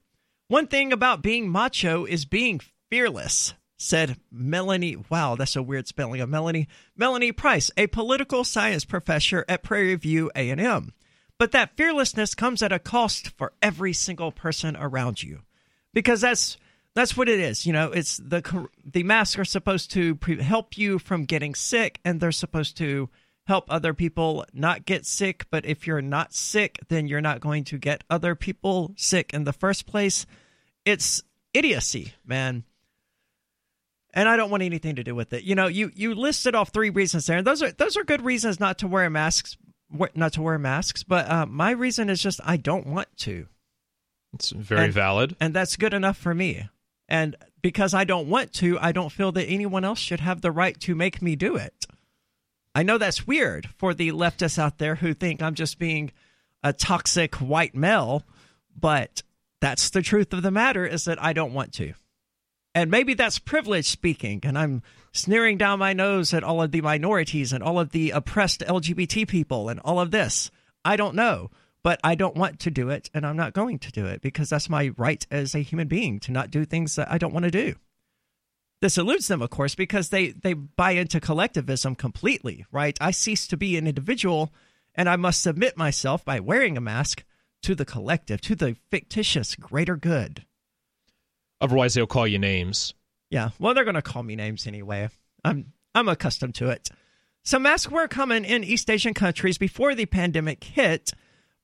One 0.47 0.67
thing 0.67 0.91
about 0.91 1.21
being 1.21 1.49
macho 1.49 2.05
is 2.05 2.25
being 2.25 2.59
fearless, 2.89 3.53
said 3.77 4.17
Melanie. 4.31 4.97
Wow, 5.09 5.35
that's 5.35 5.55
a 5.55 5.61
weird 5.61 5.87
spelling 5.87 6.19
of 6.21 6.29
Melanie. 6.29 6.67
Melanie 6.97 7.31
Price, 7.31 7.69
a 7.77 7.87
political 7.87 8.43
science 8.43 8.85
professor 8.85 9.45
at 9.47 9.63
Prairie 9.63 9.95
View 9.95 10.31
A&M. 10.35 10.93
But 11.37 11.51
that 11.51 11.75
fearlessness 11.75 12.35
comes 12.35 12.61
at 12.61 12.71
a 12.71 12.79
cost 12.79 13.29
for 13.29 13.53
every 13.61 13.93
single 13.93 14.31
person 14.31 14.75
around 14.75 15.21
you. 15.23 15.41
Because 15.93 16.21
that's 16.21 16.57
that's 16.95 17.17
what 17.17 17.29
it 17.29 17.39
is. 17.39 17.65
You 17.65 17.73
know, 17.73 17.91
it's 17.91 18.17
the 18.17 18.67
the 18.85 19.03
masks 19.03 19.39
are 19.39 19.45
supposed 19.45 19.91
to 19.91 20.15
pre- 20.15 20.41
help 20.41 20.77
you 20.77 20.99
from 20.99 21.25
getting 21.25 21.55
sick, 21.55 21.99
and 22.05 22.19
they're 22.19 22.31
supposed 22.31 22.77
to 22.77 23.09
help 23.45 23.65
other 23.67 23.93
people 23.93 24.45
not 24.53 24.85
get 24.85 25.05
sick. 25.05 25.45
But 25.49 25.65
if 25.65 25.87
you're 25.87 26.01
not 26.01 26.33
sick, 26.33 26.79
then 26.89 27.07
you're 27.07 27.21
not 27.21 27.41
going 27.41 27.63
to 27.65 27.77
get 27.77 28.03
other 28.09 28.35
people 28.35 28.93
sick 28.95 29.33
in 29.33 29.43
the 29.43 29.53
first 29.53 29.85
place. 29.85 30.25
It's 30.85 31.23
idiocy, 31.53 32.13
man. 32.25 32.63
And 34.13 34.29
I 34.29 34.35
don't 34.37 34.51
want 34.51 34.61
anything 34.61 34.95
to 34.97 35.03
do 35.03 35.15
with 35.15 35.33
it. 35.33 35.43
You 35.43 35.55
know, 35.55 35.67
you 35.67 35.91
you 35.95 36.13
listed 36.13 36.53
off 36.53 36.69
three 36.69 36.91
reasons 36.91 37.25
there, 37.25 37.37
and 37.37 37.47
those 37.47 37.63
are 37.63 37.71
those 37.71 37.97
are 37.97 38.03
good 38.03 38.23
reasons 38.23 38.59
not 38.59 38.77
to 38.79 38.87
wear 38.87 39.09
masks, 39.09 39.57
not 40.13 40.33
to 40.33 40.41
wear 40.43 40.59
masks. 40.59 41.01
But 41.03 41.29
uh, 41.29 41.45
my 41.47 41.71
reason 41.71 42.11
is 42.11 42.21
just 42.21 42.39
I 42.43 42.57
don't 42.57 42.85
want 42.85 43.07
to. 43.19 43.47
It's 44.33 44.49
very 44.51 44.85
and, 44.85 44.93
valid, 44.93 45.35
and 45.39 45.53
that's 45.53 45.75
good 45.75 45.93
enough 45.93 46.17
for 46.17 46.33
me. 46.33 46.67
And 47.07 47.35
because 47.61 47.93
I 47.93 48.03
don't 48.03 48.27
want 48.27 48.53
to, 48.53 48.79
I 48.79 48.91
don't 48.91 49.11
feel 49.11 49.31
that 49.33 49.45
anyone 49.45 49.83
else 49.83 49.99
should 49.99 50.19
have 50.19 50.41
the 50.41 50.51
right 50.51 50.79
to 50.81 50.95
make 50.95 51.21
me 51.21 51.35
do 51.35 51.55
it. 51.55 51.85
I 52.75 52.83
know 52.83 52.97
that's 52.97 53.27
weird 53.27 53.69
for 53.77 53.93
the 53.93 54.11
leftists 54.11 54.57
out 54.57 54.79
there 54.79 54.95
who 54.95 55.13
think 55.13 55.41
I'm 55.41 55.53
just 55.53 55.77
being 55.77 56.11
a 56.63 56.73
toxic 56.73 57.35
white 57.35 57.75
male, 57.75 58.23
but 58.75 59.21
that's 59.61 59.91
the 59.91 60.01
truth 60.01 60.33
of 60.33 60.41
the 60.41 60.51
matter 60.51 60.85
is 60.85 61.05
that 61.05 61.21
I 61.21 61.33
don't 61.33 61.53
want 61.53 61.73
to. 61.73 61.93
And 62.73 62.89
maybe 62.89 63.13
that's 63.13 63.37
privilege 63.37 63.85
speaking, 63.85 64.39
and 64.43 64.57
I'm 64.57 64.81
sneering 65.11 65.59
down 65.59 65.77
my 65.77 65.93
nose 65.93 66.33
at 66.33 66.43
all 66.43 66.63
of 66.63 66.71
the 66.71 66.81
minorities 66.81 67.53
and 67.53 67.63
all 67.63 67.79
of 67.79 67.91
the 67.91 68.09
oppressed 68.09 68.61
LGBT 68.61 69.27
people 69.27 69.69
and 69.69 69.79
all 69.81 69.99
of 69.99 70.09
this. 70.09 70.49
I 70.83 70.95
don't 70.95 71.15
know 71.15 71.51
but 71.83 71.99
I 72.03 72.15
don't 72.15 72.35
want 72.35 72.59
to 72.61 72.71
do 72.71 72.89
it 72.89 73.09
and 73.13 73.25
I'm 73.25 73.37
not 73.37 73.53
going 73.53 73.79
to 73.79 73.91
do 73.91 74.05
it 74.05 74.21
because 74.21 74.49
that's 74.49 74.69
my 74.69 74.91
right 74.97 75.25
as 75.29 75.53
a 75.53 75.59
human 75.59 75.87
being 75.87 76.19
to 76.21 76.31
not 76.31 76.49
do 76.49 76.65
things 76.65 76.95
that 76.95 77.11
I 77.11 77.17
don't 77.17 77.33
want 77.33 77.43
to 77.45 77.51
do. 77.51 77.75
This 78.81 78.97
eludes 78.97 79.27
them, 79.27 79.41
of 79.41 79.49
course, 79.49 79.75
because 79.75 80.09
they, 80.09 80.29
they 80.29 80.53
buy 80.53 80.91
into 80.91 81.19
collectivism 81.19 81.95
completely, 81.95 82.65
right? 82.71 82.97
I 82.99 83.11
cease 83.11 83.47
to 83.47 83.57
be 83.57 83.77
an 83.77 83.87
individual 83.87 84.51
and 84.95 85.07
I 85.07 85.15
must 85.15 85.41
submit 85.41 85.77
myself 85.77 86.25
by 86.25 86.39
wearing 86.39 86.77
a 86.77 86.81
mask 86.81 87.23
to 87.63 87.75
the 87.75 87.85
collective, 87.85 88.41
to 88.41 88.55
the 88.55 88.75
fictitious 88.91 89.55
greater 89.55 89.95
good. 89.95 90.45
Otherwise, 91.61 91.93
they'll 91.93 92.07
call 92.07 92.27
you 92.27 92.39
names. 92.39 92.93
Yeah, 93.29 93.49
well, 93.57 93.73
they're 93.73 93.85
going 93.85 93.95
to 93.95 94.01
call 94.01 94.21
me 94.21 94.35
names 94.35 94.67
anyway. 94.67 95.09
I'm 95.43 95.73
I'm 95.95 96.09
accustomed 96.09 96.55
to 96.55 96.69
it. 96.69 96.89
So 97.43 97.59
masks 97.59 97.91
were 97.91 98.07
common 98.07 98.45
in 98.45 98.63
East 98.63 98.89
Asian 98.89 99.13
countries 99.13 99.57
before 99.57 99.95
the 99.95 100.05
pandemic 100.05 100.63
hit, 100.63 101.11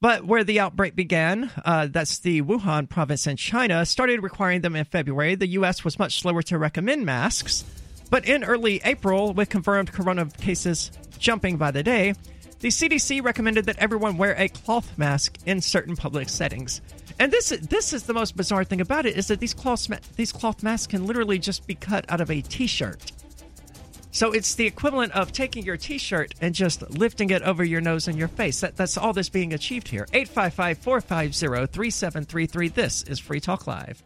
but 0.01 0.25
where 0.25 0.43
the 0.43 0.59
outbreak 0.59 0.95
began, 0.95 1.51
uh, 1.65 1.88
that's 1.89 2.19
the 2.19 2.41
Wuhan 2.41 2.89
province 2.89 3.27
in 3.27 3.38
China, 3.38 3.85
started 3.85 4.23
requiring 4.23 4.62
them 4.62 4.75
in 4.75 4.85
February. 4.85 5.35
The 5.35 5.47
U.S. 5.47 5.83
was 5.83 5.99
much 5.99 6.21
slower 6.21 6.41
to 6.43 6.57
recommend 6.57 7.05
masks. 7.05 7.65
But 8.09 8.25
in 8.25 8.43
early 8.43 8.81
April, 8.85 9.33
with 9.33 9.49
confirmed 9.49 9.91
corona 9.91 10.25
cases 10.25 10.91
jumping 11.19 11.57
by 11.57 11.71
the 11.71 11.83
day, 11.83 12.13
the 12.59 12.69
CDC 12.69 13.23
recommended 13.23 13.65
that 13.65 13.77
everyone 13.77 14.17
wear 14.17 14.35
a 14.38 14.49
cloth 14.49 14.97
mask 14.97 15.38
in 15.45 15.62
certain 15.62 15.95
public 15.95 16.27
settings. 16.27 16.81
And 17.19 17.31
this 17.31 17.49
this 17.49 17.93
is 17.93 18.03
the 18.03 18.13
most 18.13 18.35
bizarre 18.35 18.63
thing 18.63 18.81
about 18.81 19.05
it 19.05 19.17
is 19.17 19.27
that 19.27 19.39
these 19.39 19.53
cloth 19.53 19.88
these 20.15 20.31
cloth 20.31 20.63
masks 20.63 20.88
can 20.88 21.05
literally 21.05 21.39
just 21.39 21.67
be 21.67 21.75
cut 21.75 22.05
out 22.09 22.21
of 22.21 22.31
a 22.31 22.41
t-shirt. 22.41 23.12
So 24.12 24.32
it's 24.32 24.56
the 24.56 24.65
equivalent 24.65 25.13
of 25.13 25.32
taking 25.32 25.63
your 25.65 25.78
t-shirt 25.78 26.34
and 26.41 26.56
just 26.56 26.89
lifting 26.89 27.30
it 27.30 27.43
over 27.43 27.63
your 27.63 27.82
nose 27.82 28.08
and 28.08 28.17
your 28.17 28.28
face. 28.28 28.62
That, 28.62 28.76
that's 28.76 28.98
all 28.98 29.13
that's 29.13 29.30
being 29.30 29.54
achieved 29.54 29.88
here. 29.88 30.08
855-450-3733. 30.13 32.74
This 32.74 33.04
is 33.04 33.19
Free 33.19 33.39
Talk 33.39 33.67
Live. 33.67 34.02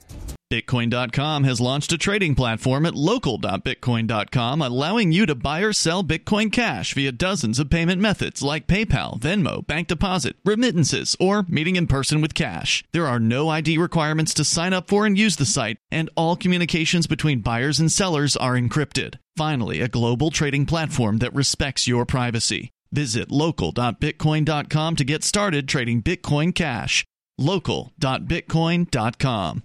Bitcoin.com 0.53 1.45
has 1.45 1.59
launched 1.59 1.91
a 1.93 1.97
trading 1.97 2.35
platform 2.35 2.85
at 2.85 2.93
local.bitcoin.com, 2.93 4.61
allowing 4.61 5.11
you 5.11 5.25
to 5.25 5.33
buy 5.33 5.61
or 5.61 5.73
sell 5.73 6.03
Bitcoin 6.03 6.51
Cash 6.51 6.93
via 6.93 7.11
dozens 7.11 7.57
of 7.57 7.71
payment 7.71 7.99
methods 7.99 8.43
like 8.43 8.67
PayPal, 8.67 9.19
Venmo, 9.19 9.65
bank 9.65 9.87
deposit, 9.87 10.35
remittances, 10.45 11.15
or 11.19 11.43
meeting 11.49 11.75
in 11.75 11.87
person 11.87 12.21
with 12.21 12.35
cash. 12.35 12.83
There 12.91 13.07
are 13.07 13.19
no 13.19 13.49
ID 13.49 13.79
requirements 13.79 14.35
to 14.35 14.43
sign 14.43 14.73
up 14.73 14.89
for 14.89 15.07
and 15.07 15.17
use 15.17 15.37
the 15.37 15.45
site, 15.45 15.79
and 15.89 16.11
all 16.15 16.35
communications 16.35 17.07
between 17.07 17.41
buyers 17.41 17.79
and 17.79 17.91
sellers 17.91 18.37
are 18.37 18.53
encrypted. 18.53 19.15
Finally, 19.35 19.81
a 19.81 19.87
global 19.87 20.29
trading 20.29 20.65
platform 20.65 21.17
that 21.17 21.33
respects 21.33 21.87
your 21.87 22.05
privacy. 22.05 22.69
Visit 22.91 23.31
local.bitcoin.com 23.31 24.95
to 24.95 25.03
get 25.03 25.23
started 25.23 25.67
trading 25.67 26.03
Bitcoin 26.03 26.53
Cash. 26.53 27.03
local.bitcoin.com. 27.39 29.63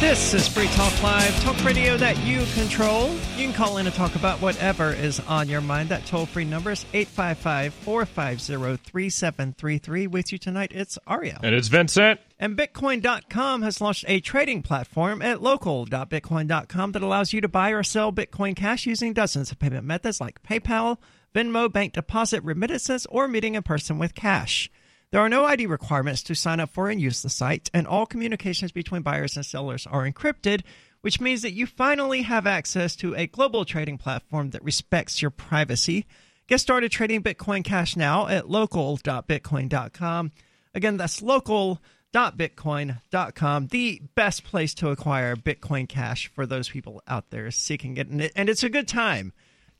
This 0.00 0.32
is 0.32 0.48
Free 0.48 0.66
Talk 0.68 1.02
Live, 1.02 1.38
talk 1.42 1.62
radio 1.62 1.98
that 1.98 2.16
you 2.24 2.42
control. 2.54 3.10
You 3.36 3.44
can 3.44 3.52
call 3.52 3.76
in 3.76 3.86
and 3.86 3.94
talk 3.94 4.14
about 4.14 4.40
whatever 4.40 4.94
is 4.94 5.20
on 5.20 5.46
your 5.46 5.60
mind. 5.60 5.90
That 5.90 6.06
toll 6.06 6.24
free 6.24 6.46
number 6.46 6.70
is 6.70 6.86
855 6.94 7.74
450 7.74 8.82
3733. 8.90 10.06
With 10.06 10.32
you 10.32 10.38
tonight, 10.38 10.72
it's 10.74 10.98
Aria. 11.06 11.38
And 11.42 11.54
it's 11.54 11.68
Vincent. 11.68 12.18
And 12.38 12.56
Bitcoin.com 12.56 13.60
has 13.60 13.82
launched 13.82 14.06
a 14.08 14.20
trading 14.20 14.62
platform 14.62 15.20
at 15.20 15.42
local.bitcoin.com 15.42 16.92
that 16.92 17.02
allows 17.02 17.34
you 17.34 17.42
to 17.42 17.48
buy 17.48 17.68
or 17.68 17.82
sell 17.82 18.10
Bitcoin 18.10 18.56
Cash 18.56 18.86
using 18.86 19.12
dozens 19.12 19.52
of 19.52 19.58
payment 19.58 19.84
methods 19.84 20.18
like 20.18 20.42
PayPal, 20.42 20.96
Venmo, 21.34 21.70
bank 21.70 21.92
deposit, 21.92 22.42
remittances, 22.42 23.04
or 23.10 23.28
meeting 23.28 23.54
in 23.54 23.62
person 23.62 23.98
with 23.98 24.14
cash. 24.14 24.70
There 25.12 25.20
are 25.20 25.28
no 25.28 25.44
ID 25.44 25.66
requirements 25.66 26.22
to 26.24 26.34
sign 26.36 26.60
up 26.60 26.70
for 26.70 26.88
and 26.88 27.00
use 27.00 27.22
the 27.22 27.30
site, 27.30 27.68
and 27.74 27.84
all 27.84 28.06
communications 28.06 28.70
between 28.70 29.02
buyers 29.02 29.34
and 29.34 29.44
sellers 29.44 29.84
are 29.84 30.08
encrypted, 30.08 30.62
which 31.00 31.20
means 31.20 31.42
that 31.42 31.50
you 31.50 31.66
finally 31.66 32.22
have 32.22 32.46
access 32.46 32.94
to 32.96 33.16
a 33.16 33.26
global 33.26 33.64
trading 33.64 33.98
platform 33.98 34.50
that 34.50 34.62
respects 34.62 35.20
your 35.20 35.32
privacy. 35.32 36.06
Get 36.46 36.60
started 36.60 36.92
trading 36.92 37.24
Bitcoin 37.24 37.64
Cash 37.64 37.96
now 37.96 38.28
at 38.28 38.48
local.bitcoin.com. 38.48 40.30
Again, 40.74 40.96
that's 40.96 41.20
local.bitcoin.com, 41.20 43.66
the 43.66 44.02
best 44.14 44.44
place 44.44 44.74
to 44.74 44.90
acquire 44.90 45.34
Bitcoin 45.34 45.88
Cash 45.88 46.30
for 46.32 46.46
those 46.46 46.68
people 46.68 47.02
out 47.08 47.30
there 47.30 47.50
seeking 47.50 47.96
it. 47.96 48.06
And, 48.06 48.20
it, 48.20 48.30
and 48.36 48.48
it's 48.48 48.62
a 48.62 48.68
good 48.68 48.86
time 48.86 49.32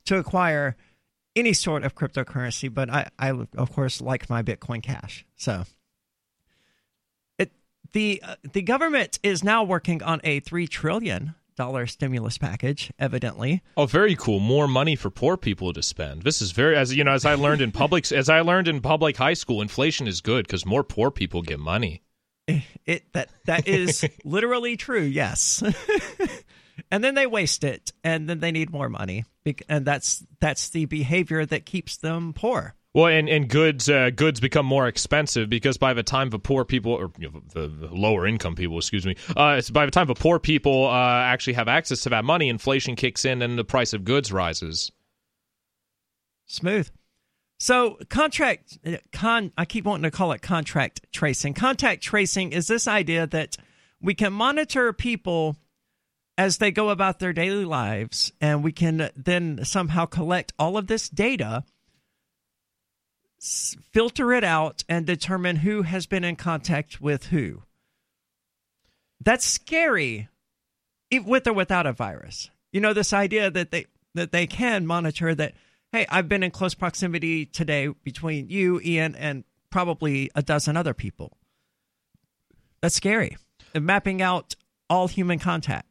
to 0.05 0.17
acquire 0.17 0.75
any 1.35 1.53
sort 1.53 1.83
of 1.83 1.95
cryptocurrency, 1.95 2.73
but 2.73 2.89
I, 2.89 3.09
I 3.17 3.29
of 3.57 3.71
course, 3.71 4.01
like 4.01 4.29
my 4.29 4.43
Bitcoin 4.43 4.83
Cash. 4.83 5.25
So 5.35 5.63
it 7.37 7.51
the 7.93 8.21
uh, 8.23 8.35
the 8.53 8.61
government 8.61 9.19
is 9.23 9.43
now 9.43 9.63
working 9.63 10.03
on 10.03 10.21
a 10.23 10.39
three 10.41 10.67
trillion 10.67 11.35
dollar 11.55 11.87
stimulus 11.87 12.37
package. 12.37 12.91
Evidently, 12.99 13.61
oh, 13.77 13.85
very 13.85 14.15
cool. 14.15 14.39
More 14.39 14.67
money 14.67 14.95
for 14.95 15.09
poor 15.09 15.37
people 15.37 15.73
to 15.73 15.81
spend. 15.81 16.23
This 16.23 16.41
is 16.41 16.51
very 16.51 16.75
as 16.75 16.93
you 16.93 17.03
know, 17.03 17.11
as 17.11 17.25
I 17.25 17.35
learned 17.35 17.61
in 17.61 17.71
public, 17.71 18.11
as 18.11 18.29
I 18.29 18.41
learned 18.41 18.67
in 18.67 18.81
public 18.81 19.17
high 19.17 19.33
school, 19.33 19.61
inflation 19.61 20.07
is 20.07 20.21
good 20.21 20.47
because 20.47 20.65
more 20.65 20.83
poor 20.83 21.11
people 21.11 21.41
get 21.41 21.59
money. 21.59 22.01
It 22.85 23.03
that 23.13 23.29
that 23.45 23.67
is 23.67 24.05
literally 24.25 24.75
true. 24.75 25.03
Yes. 25.03 25.63
and 26.91 27.03
then 27.03 27.15
they 27.15 27.25
waste 27.25 27.63
it 27.63 27.91
and 28.03 28.29
then 28.29 28.39
they 28.39 28.51
need 28.51 28.69
more 28.69 28.89
money 28.89 29.25
and 29.67 29.85
that's 29.85 30.23
that's 30.39 30.69
the 30.69 30.85
behavior 30.85 31.45
that 31.45 31.65
keeps 31.65 31.97
them 31.97 32.33
poor 32.33 32.75
well, 32.93 33.07
and, 33.07 33.29
and 33.29 33.47
goods 33.47 33.89
uh, 33.89 34.09
goods 34.13 34.41
become 34.41 34.65
more 34.65 34.87
expensive 34.87 35.49
because 35.49 35.77
by 35.77 35.93
the 35.93 36.03
time 36.03 36.29
the 36.29 36.39
poor 36.39 36.65
people 36.65 36.91
or 36.91 37.09
you 37.17 37.31
know, 37.31 37.41
the, 37.53 37.67
the, 37.67 37.87
lower 37.87 38.27
income 38.27 38.53
people, 38.55 38.77
excuse 38.77 39.05
me, 39.05 39.15
uh, 39.37 39.61
by 39.71 39.85
the 39.85 39.91
time 39.91 40.07
the 40.07 40.13
poor 40.13 40.39
people 40.39 40.87
uh, 40.87 41.21
actually 41.21 41.53
have 41.53 41.69
access 41.69 42.01
to 42.01 42.09
that 42.09 42.25
money, 42.25 42.49
inflation 42.49 42.97
kicks 42.97 43.23
in 43.23 43.41
and 43.41 43.57
the 43.57 43.63
price 43.63 43.93
of 43.93 44.03
goods 44.03 44.33
rises. 44.33 44.91
Smooth. 46.47 46.89
So 47.59 47.97
contract 48.09 48.79
con 49.13 49.53
I 49.57 49.63
keep 49.63 49.85
wanting 49.85 50.03
to 50.03 50.11
call 50.11 50.33
it 50.33 50.41
contract 50.41 51.05
tracing. 51.13 51.53
Contact 51.53 52.03
tracing 52.03 52.51
is 52.51 52.67
this 52.67 52.89
idea 52.89 53.25
that 53.27 53.55
we 54.01 54.15
can 54.15 54.33
monitor 54.33 54.91
people 54.91 55.55
as 56.41 56.57
they 56.57 56.71
go 56.71 56.89
about 56.89 57.19
their 57.19 57.33
daily 57.33 57.65
lives 57.65 58.31
and 58.41 58.63
we 58.63 58.71
can 58.71 59.11
then 59.15 59.63
somehow 59.63 60.07
collect 60.07 60.51
all 60.57 60.75
of 60.75 60.87
this 60.87 61.07
data 61.07 61.63
filter 63.39 64.33
it 64.33 64.43
out 64.43 64.83
and 64.89 65.05
determine 65.05 65.57
who 65.57 65.83
has 65.83 66.07
been 66.07 66.23
in 66.23 66.35
contact 66.35 66.99
with 66.99 67.25
who. 67.27 67.61
That's 69.23 69.45
scary 69.45 70.29
with 71.11 71.45
or 71.45 71.53
without 71.53 71.85
a 71.85 71.93
virus. 71.93 72.49
You 72.71 72.81
know 72.81 72.93
this 72.93 73.13
idea 73.13 73.51
that 73.51 73.69
they 73.69 73.85
that 74.15 74.31
they 74.31 74.47
can 74.47 74.87
monitor 74.87 75.35
that 75.35 75.53
hey, 75.91 76.07
I've 76.09 76.27
been 76.27 76.41
in 76.41 76.49
close 76.49 76.73
proximity 76.73 77.45
today 77.45 77.89
between 78.03 78.49
you, 78.49 78.81
Ian, 78.83 79.13
and 79.13 79.43
probably 79.69 80.31
a 80.33 80.41
dozen 80.41 80.75
other 80.75 80.95
people. 80.95 81.37
That's 82.81 82.95
scary. 82.95 83.37
And 83.75 83.85
mapping 83.85 84.23
out 84.23 84.55
all 84.89 85.07
human 85.07 85.37
contact. 85.39 85.90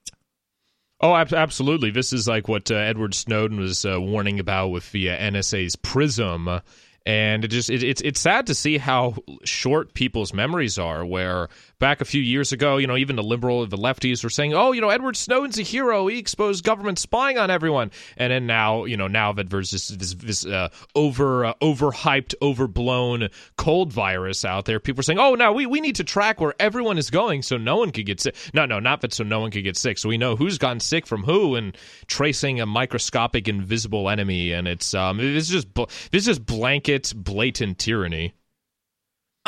Oh, 1.00 1.14
ab- 1.14 1.32
absolutely. 1.32 1.90
This 1.90 2.12
is 2.12 2.28
like 2.28 2.48
what 2.48 2.70
uh, 2.70 2.74
Edward 2.74 3.14
Snowden 3.14 3.58
was 3.58 3.84
uh, 3.84 4.00
warning 4.00 4.38
about 4.38 4.68
with 4.68 4.90
the 4.92 5.10
uh, 5.10 5.16
NSA's 5.16 5.76
PRISM 5.76 6.60
and 7.06 7.44
it 7.44 7.48
just 7.48 7.70
it, 7.70 7.82
it's 7.82 8.00
it's 8.02 8.20
sad 8.20 8.46
to 8.46 8.54
see 8.54 8.78
how 8.78 9.14
short 9.44 9.94
people's 9.94 10.34
memories 10.34 10.78
are 10.78 11.04
where 11.04 11.48
back 11.80 12.00
a 12.00 12.04
few 12.04 12.22
years 12.22 12.52
ago 12.52 12.76
you 12.76 12.86
know 12.86 12.96
even 12.96 13.16
the 13.16 13.22
liberal 13.22 13.66
the 13.66 13.76
lefties 13.76 14.22
were 14.22 14.30
saying 14.30 14.54
oh 14.54 14.70
you 14.70 14.80
know 14.80 14.90
edward 14.90 15.16
snowden's 15.16 15.58
a 15.58 15.62
hero. 15.62 16.08
He 16.08 16.18
exposed 16.18 16.64
government 16.64 16.98
spying 16.98 17.38
on 17.38 17.50
everyone. 17.50 17.90
And 18.16 18.32
then 18.32 18.46
now 18.46 18.84
you 18.84 18.96
know 18.96 19.06
now 19.06 19.32
that 19.32 19.50
there's 19.50 19.70
this 19.70 19.88
this, 19.88 20.14
this 20.14 20.46
uh, 20.46 20.68
over 20.94 21.46
uh, 21.46 21.54
overhyped 21.62 22.34
overblown 22.42 23.28
cold 23.56 23.92
virus 23.92 24.44
out 24.44 24.64
there 24.64 24.80
people 24.80 25.00
are 25.00 25.02
saying 25.04 25.18
oh 25.18 25.34
now 25.34 25.52
we, 25.52 25.66
we 25.66 25.80
need 25.80 25.96
to 25.96 26.04
track 26.04 26.40
where 26.40 26.54
everyone 26.58 26.98
is 26.98 27.10
going 27.10 27.42
so 27.42 27.56
no 27.56 27.76
one 27.76 27.90
could 27.90 28.06
get 28.06 28.20
sick. 28.20 28.34
No 28.54 28.66
no 28.66 28.80
not 28.80 29.00
that 29.02 29.12
so 29.12 29.24
no 29.24 29.40
one 29.40 29.50
could 29.50 29.64
get 29.64 29.76
sick. 29.76 29.98
So 29.98 30.08
we 30.08 30.18
know 30.18 30.36
who's 30.36 30.58
gotten 30.58 30.80
sick 30.80 31.06
from 31.06 31.22
who 31.22 31.54
and 31.54 31.76
tracing 32.06 32.60
a 32.60 32.66
microscopic 32.66 33.48
invisible 33.48 34.08
enemy. 34.08 34.52
And 34.52 34.66
it's 34.66 34.94
um 34.94 35.20
is 35.20 35.48
just 35.48 35.68
this 36.10 36.26
is 36.26 36.38
blanket 36.38 37.12
blatant 37.14 37.78
tyranny. 37.78 38.34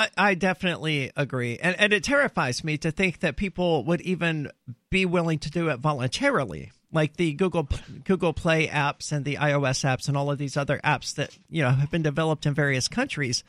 I, 0.03 0.31
I 0.31 0.35
definitely 0.35 1.13
agree, 1.17 1.59
and 1.59 1.79
and 1.79 1.93
it 1.93 2.03
terrifies 2.03 2.65
me 2.65 2.77
to 2.79 2.91
think 2.91 3.21
that 3.21 3.37
people 3.37 3.85
would 3.85 4.01
even 4.01 4.51
be 4.91 5.07
willing 5.07 5.39
to 5.41 5.51
do 5.51 5.69
it 5.69 5.79
voluntarily, 5.79 6.73
like 6.93 7.17
the 7.17 7.33
Google 7.35 7.69
Google 8.05 8.33
Play 8.33 8.67
apps 8.67 9.13
and 9.13 9.25
the 9.25 9.37
iOS 9.37 9.85
apps 9.85 10.09
and 10.09 10.17
all 10.17 10.31
of 10.31 10.39
these 10.39 10.57
other 10.57 10.81
apps 10.85 11.15
that 11.15 11.37
you 11.49 11.63
know 11.63 11.71
have 11.71 11.91
been 11.91 12.03
developed 12.03 12.47
in 12.47 12.55
various 12.55 12.89
countries. 12.89 13.45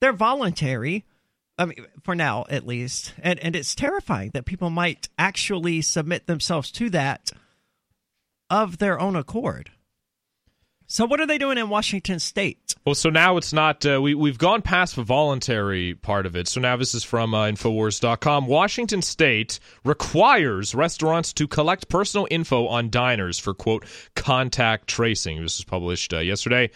They're 0.00 0.12
voluntary, 0.12 1.04
I 1.58 1.64
mean, 1.66 1.86
for 2.02 2.14
now 2.14 2.44
at 2.48 2.66
least, 2.66 3.14
and 3.20 3.40
and 3.40 3.56
it's 3.56 3.74
terrifying 3.74 4.30
that 4.34 4.44
people 4.46 4.70
might 4.70 5.08
actually 5.18 5.82
submit 5.82 6.26
themselves 6.26 6.70
to 6.72 6.90
that 6.90 7.32
of 8.48 8.78
their 8.78 9.00
own 9.00 9.16
accord. 9.16 9.70
So, 10.88 11.04
what 11.04 11.20
are 11.20 11.26
they 11.26 11.38
doing 11.38 11.58
in 11.58 11.68
Washington 11.68 12.20
State? 12.20 12.76
Well, 12.84 12.94
so 12.94 13.10
now 13.10 13.36
it's 13.36 13.52
not. 13.52 13.84
Uh, 13.84 14.00
we 14.00 14.14
we've 14.14 14.38
gone 14.38 14.62
past 14.62 14.94
the 14.94 15.02
voluntary 15.02 15.96
part 15.96 16.24
of 16.26 16.36
it. 16.36 16.46
So 16.46 16.60
now 16.60 16.76
this 16.76 16.94
is 16.94 17.02
from 17.02 17.34
uh, 17.34 17.46
Infowars.com. 17.46 18.46
Washington 18.46 19.02
State 19.02 19.58
requires 19.84 20.72
restaurants 20.72 21.32
to 21.32 21.48
collect 21.48 21.88
personal 21.88 22.28
info 22.30 22.68
on 22.68 22.90
diners 22.90 23.40
for 23.40 23.54
quote 23.54 23.84
contact 24.14 24.86
tracing. 24.86 25.42
This 25.42 25.58
was 25.58 25.64
published 25.64 26.14
uh, 26.14 26.18
yesterday. 26.18 26.70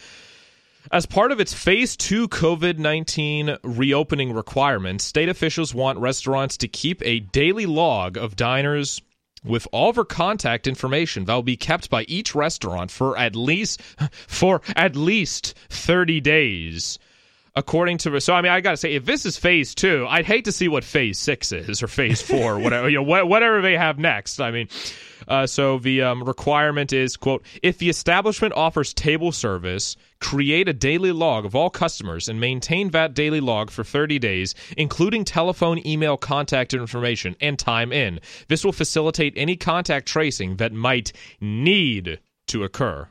As 0.91 1.05
part 1.05 1.31
of 1.31 1.39
its 1.39 1.53
phase 1.53 1.95
two 1.95 2.27
COVID 2.27 2.77
19 2.77 3.57
reopening 3.63 4.33
requirements, 4.33 5.05
state 5.05 5.29
officials 5.29 5.73
want 5.73 5.99
restaurants 5.99 6.57
to 6.57 6.67
keep 6.67 7.01
a 7.05 7.19
daily 7.19 7.65
log 7.65 8.17
of 8.17 8.35
diners' 8.35 9.01
with 9.43 9.67
all 9.71 9.89
of 9.89 9.95
her 9.95 10.05
contact 10.05 10.67
information 10.67 11.25
that 11.25 11.33
will 11.33 11.41
be 11.41 11.57
kept 11.57 11.89
by 11.89 12.03
each 12.03 12.35
restaurant 12.35 12.91
for 12.91 13.17
at 13.17 13.35
least 13.35 13.81
for 14.27 14.61
at 14.75 14.95
least 14.95 15.55
30 15.69 16.21
days 16.21 16.99
according 17.55 17.97
to 17.97 18.19
so 18.21 18.33
i 18.33 18.41
mean 18.41 18.51
i 18.51 18.61
gotta 18.61 18.77
say 18.77 18.93
if 18.93 19.05
this 19.05 19.25
is 19.25 19.37
phase 19.37 19.75
two 19.75 20.05
i'd 20.09 20.25
hate 20.25 20.45
to 20.45 20.51
see 20.51 20.67
what 20.67 20.83
phase 20.83 21.17
six 21.17 21.51
is 21.51 21.83
or 21.83 21.87
phase 21.87 22.21
four 22.21 22.57
whatever 22.63 22.89
you 22.89 23.03
know 23.03 23.25
whatever 23.25 23.61
they 23.61 23.77
have 23.77 23.97
next. 23.99 24.39
I 24.39 24.51
mean 24.51 24.67
uh, 25.27 25.45
so 25.45 25.77
the 25.77 26.01
um, 26.01 26.23
requirement 26.23 26.91
is 26.91 27.15
quote 27.15 27.45
if 27.61 27.77
the 27.77 27.89
establishment 27.89 28.53
offers 28.55 28.93
table 28.93 29.31
service 29.31 29.95
create 30.19 30.67
a 30.67 30.73
daily 30.73 31.11
log 31.11 31.45
of 31.45 31.55
all 31.55 31.69
customers 31.69 32.27
and 32.27 32.39
maintain 32.39 32.89
that 32.89 33.13
daily 33.13 33.39
log 33.39 33.69
for 33.69 33.83
30 33.83 34.19
days 34.19 34.55
including 34.77 35.23
telephone 35.23 35.85
email 35.85 36.17
contact 36.17 36.73
information 36.73 37.35
and 37.39 37.57
time 37.59 37.91
in. 37.91 38.19
This 38.47 38.65
will 38.65 38.71
facilitate 38.71 39.33
any 39.35 39.55
contact 39.55 40.07
tracing 40.07 40.57
that 40.57 40.73
might 40.73 41.13
need 41.39 42.19
to 42.47 42.63
occur 42.63 43.07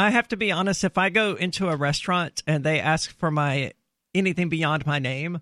I 0.00 0.10
have 0.10 0.28
to 0.28 0.36
be 0.36 0.50
honest. 0.50 0.82
If 0.82 0.96
I 0.96 1.10
go 1.10 1.34
into 1.34 1.68
a 1.68 1.76
restaurant 1.76 2.42
and 2.46 2.64
they 2.64 2.80
ask 2.80 3.14
for 3.18 3.30
my 3.30 3.72
anything 4.14 4.48
beyond 4.48 4.86
my 4.86 4.98
name, 4.98 5.40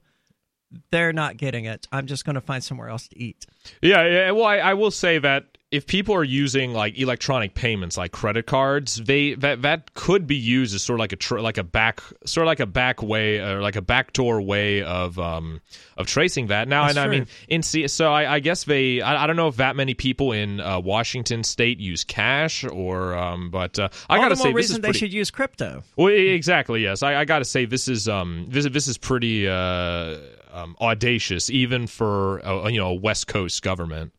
they're 0.91 1.13
not 1.13 1.37
getting 1.37 1.65
it. 1.65 1.87
I'm 1.93 2.07
just 2.07 2.25
going 2.25 2.35
to 2.35 2.41
find 2.41 2.63
somewhere 2.63 2.89
else 2.89 3.07
to 3.09 3.19
eat. 3.19 3.47
Yeah, 3.81 4.05
yeah. 4.07 4.31
Well, 4.33 4.47
I, 4.47 4.57
I 4.57 4.75
will 4.75 4.91
say 4.91 5.19
that 5.19 5.58
if 5.71 5.87
people 5.87 6.15
are 6.15 6.25
using 6.25 6.73
like 6.73 6.99
electronic 6.99 7.55
payments 7.55 7.99
like 7.99 8.11
credit 8.11 8.47
cards 8.47 8.97
they 8.97 9.35
that 9.35 9.63
that 9.63 9.93
could 9.95 10.27
be 10.27 10.37
used 10.37 10.75
as 10.75 10.83
sort 10.83 10.99
of 10.99 11.01
like 11.01 11.13
a 11.13 11.17
tr- 11.17 11.41
like 11.41 11.59
a 11.59 11.63
back 11.63 12.01
sort 12.25 12.47
of 12.47 12.47
like 12.47 12.61
a 12.61 12.67
back 12.67 13.03
way 13.03 13.39
or 13.39 13.61
like 13.61 13.77
a 13.77 13.83
backdoor 13.83 14.41
way 14.41 14.83
of 14.83 15.19
um 15.19 15.61
of 15.97 16.07
tracing 16.07 16.47
that. 16.47 16.69
Now 16.69 16.87
That's 16.87 16.97
and 16.97 17.05
true. 17.05 17.17
i 17.17 17.19
mean 17.19 17.27
in 17.49 17.89
so 17.89 18.13
I, 18.13 18.35
I 18.35 18.41
guess 18.41 18.65
they 18.65 19.01
I, 19.01 19.25
I, 19.25 19.27
don't 19.27 19.37
know 19.37 19.49
if 19.49 19.57
that 19.57 19.77
many 19.77 19.95
people 19.95 20.33
in 20.33 20.61
uh, 20.61 20.81
washington 20.81 21.45
state 21.45 21.79
use 21.81 22.05
cash 22.05 22.65
or 22.65 23.15
um 23.15 23.51
but 23.51 23.79
uh, 23.79 23.89
i 24.09 24.17
All 24.17 24.23
gotta 24.23 24.37
the 24.37 24.43
say 24.43 24.51
more 24.51 24.59
this 24.61 24.67
is 24.67 24.71
reason 24.71 24.83
pretty, 24.83 24.93
they 24.93 24.99
should 24.99 25.13
use 25.13 25.31
crypto. 25.31 25.83
Well 25.97 26.09
exactly 26.09 26.83
yes. 26.83 27.03
I, 27.03 27.17
I 27.17 27.25
gotta 27.25 27.45
say 27.45 27.67
this 27.67 27.89
is 27.89 28.09
um 28.09 28.47
this, 28.49 28.67
this 28.69 28.89
is 28.89 28.97
pretty 28.97 29.49
uh 29.49 30.17
um, 30.51 30.77
audacious 30.81 31.51
even 31.51 31.87
for 31.87 32.39
a, 32.39 32.71
you 32.71 32.79
know 32.79 32.89
a 32.89 32.95
west 32.95 33.27
coast 33.27 33.63
government 33.63 34.13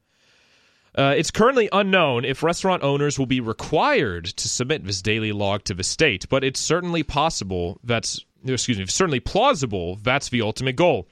uh, 0.95 1.13
it's 1.17 1.31
currently 1.31 1.69
unknown 1.71 2.25
if 2.25 2.43
restaurant 2.43 2.83
owners 2.83 3.19
will 3.19 3.25
be 3.25 3.39
required 3.39 4.25
to 4.25 4.47
submit 4.47 4.83
this 4.85 5.01
daily 5.01 5.31
log 5.31 5.63
to 5.65 5.73
the 5.73 5.83
state, 5.83 6.27
but 6.29 6.43
it's 6.43 6.59
certainly 6.59 7.03
possible 7.03 7.79
that's 7.83 8.25
excuse 8.45 8.77
me, 8.77 8.85
certainly 8.85 9.19
plausible 9.19 9.97
that's 9.97 10.29
the 10.29 10.41
ultimate 10.41 10.75
goal. 10.75 11.07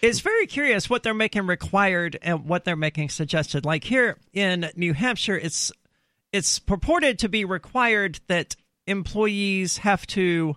It's 0.00 0.20
very 0.20 0.46
curious 0.46 0.88
what 0.88 1.02
they're 1.02 1.12
making 1.12 1.46
required 1.46 2.18
and 2.22 2.44
what 2.44 2.64
they're 2.64 2.76
making 2.76 3.08
suggested. 3.08 3.64
Like 3.64 3.84
here 3.84 4.16
in 4.32 4.70
New 4.76 4.92
Hampshire, 4.92 5.36
it's 5.36 5.72
it's 6.32 6.58
purported 6.58 7.18
to 7.20 7.28
be 7.28 7.44
required 7.44 8.20
that 8.28 8.54
employees 8.86 9.78
have 9.78 10.06
to 10.08 10.56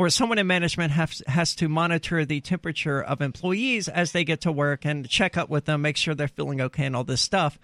or 0.00 0.08
someone 0.08 0.38
in 0.38 0.46
management 0.46 0.92
has 0.92 1.22
has 1.26 1.54
to 1.54 1.68
monitor 1.68 2.24
the 2.24 2.40
temperature 2.40 3.02
of 3.02 3.20
employees 3.20 3.86
as 3.86 4.12
they 4.12 4.24
get 4.24 4.40
to 4.40 4.50
work 4.50 4.86
and 4.86 5.06
check 5.06 5.36
up 5.36 5.50
with 5.50 5.66
them, 5.66 5.82
make 5.82 5.98
sure 5.98 6.14
they're 6.14 6.26
feeling 6.26 6.58
okay, 6.58 6.86
and 6.86 6.96
all 6.96 7.04
this 7.04 7.20
stuff. 7.20 7.58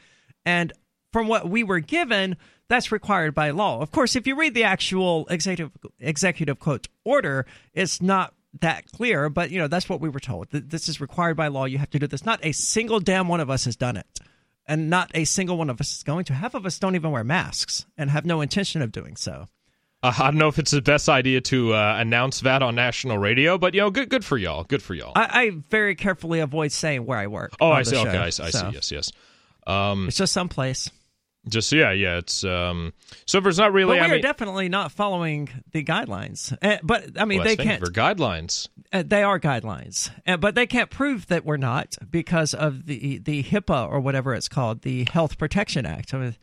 And 0.44 0.70
from 1.14 1.28
what 1.28 1.48
we 1.48 1.64
were 1.64 1.80
given, 1.80 2.36
that's 2.68 2.92
required 2.92 3.34
by 3.34 3.52
law. 3.52 3.80
Of 3.80 3.90
course, 3.90 4.16
if 4.16 4.26
you 4.26 4.36
read 4.36 4.52
the 4.52 4.64
actual 4.64 5.26
executive 5.30 5.72
executive 5.98 6.58
quote 6.58 6.88
order, 7.04 7.46
it's 7.72 8.02
not 8.02 8.34
that 8.60 8.84
clear, 8.92 9.30
but 9.30 9.50
you 9.50 9.58
know 9.58 9.66
that's 9.66 9.88
what 9.88 10.02
we 10.02 10.10
were 10.10 10.20
told. 10.20 10.48
This 10.50 10.90
is 10.90 11.00
required 11.00 11.38
by 11.38 11.48
law. 11.48 11.64
You 11.64 11.78
have 11.78 11.90
to 11.90 11.98
do 11.98 12.06
this. 12.06 12.26
Not 12.26 12.44
a 12.44 12.52
single 12.52 13.00
damn 13.00 13.28
one 13.28 13.40
of 13.40 13.48
us 13.48 13.64
has 13.64 13.76
done 13.76 13.96
it, 13.96 14.20
and 14.66 14.90
not 14.90 15.10
a 15.14 15.24
single 15.24 15.56
one 15.56 15.70
of 15.70 15.80
us 15.80 15.94
is 15.94 16.02
going 16.02 16.26
to. 16.26 16.34
Half 16.34 16.52
of 16.52 16.66
us 16.66 16.78
don't 16.78 16.96
even 16.96 17.12
wear 17.12 17.24
masks 17.24 17.86
and 17.96 18.10
have 18.10 18.26
no 18.26 18.42
intention 18.42 18.82
of 18.82 18.92
doing 18.92 19.16
so. 19.16 19.48
Uh, 20.02 20.12
I 20.18 20.24
don't 20.24 20.38
know 20.38 20.48
if 20.48 20.58
it's 20.58 20.70
the 20.70 20.82
best 20.82 21.08
idea 21.08 21.40
to 21.42 21.74
uh, 21.74 21.96
announce 21.98 22.40
that 22.40 22.62
on 22.62 22.74
national 22.74 23.18
radio, 23.18 23.58
but 23.58 23.74
you 23.74 23.80
know, 23.80 23.90
good, 23.90 24.08
good 24.08 24.24
for 24.24 24.36
y'all. 24.36 24.64
Good 24.64 24.82
for 24.82 24.94
y'all. 24.94 25.12
I, 25.16 25.42
I 25.42 25.50
very 25.70 25.94
carefully 25.94 26.40
avoid 26.40 26.72
saying 26.72 27.06
where 27.06 27.18
I 27.18 27.26
work. 27.26 27.54
Oh, 27.60 27.70
I 27.70 27.82
see. 27.82 27.96
Okay, 27.96 28.16
I, 28.16 28.26
I 28.26 28.30
so. 28.30 28.50
see. 28.50 28.70
Yes, 28.72 28.92
yes. 28.92 29.12
Um, 29.66 30.08
it's 30.08 30.16
just 30.16 30.32
someplace. 30.32 30.90
Just 31.48 31.70
yeah, 31.72 31.92
yeah. 31.92 32.18
It's 32.18 32.42
um. 32.44 32.92
So 33.26 33.40
there's 33.40 33.58
not 33.58 33.72
really. 33.72 33.98
But 33.98 34.08
we 34.08 34.14
I 34.14 34.18
are 34.18 34.20
definitely 34.20 34.68
not 34.68 34.90
following 34.90 35.48
the 35.70 35.84
guidelines. 35.84 36.56
Uh, 36.60 36.78
but 36.82 37.20
I 37.20 37.24
mean, 37.24 37.38
well, 37.38 37.46
they 37.46 37.56
can't. 37.56 37.84
For 37.84 37.90
guidelines. 37.90 38.68
Uh, 38.92 39.04
they 39.06 39.22
are 39.22 39.38
guidelines, 39.38 40.10
uh, 40.26 40.36
but 40.36 40.54
they 40.56 40.66
can't 40.66 40.90
prove 40.90 41.26
that 41.28 41.44
we're 41.44 41.56
not 41.56 41.96
because 42.10 42.52
of 42.52 42.86
the 42.86 43.18
the 43.18 43.44
HIPAA 43.44 43.88
or 43.88 44.00
whatever 44.00 44.34
it's 44.34 44.48
called, 44.48 44.82
the 44.82 45.06
Health 45.10 45.38
Protection 45.38 45.86
Act. 45.86 46.12
I 46.14 46.18
mean, 46.18 46.36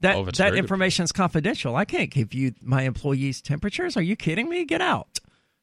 that 0.00 0.16
oh, 0.16 0.24
that 0.24 0.54
information 0.54 1.04
is 1.04 1.12
confidential. 1.12 1.76
I 1.76 1.84
can't 1.84 2.10
give 2.10 2.34
you 2.34 2.54
my 2.62 2.82
employees' 2.82 3.40
temperatures. 3.42 3.96
Are 3.96 4.02
you 4.02 4.16
kidding 4.16 4.48
me? 4.48 4.64
Get 4.64 4.80
out. 4.80 5.18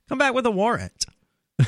Come 0.10 0.18
back 0.18 0.34
with 0.34 0.46
a 0.46 0.52
warrant. 0.52 1.06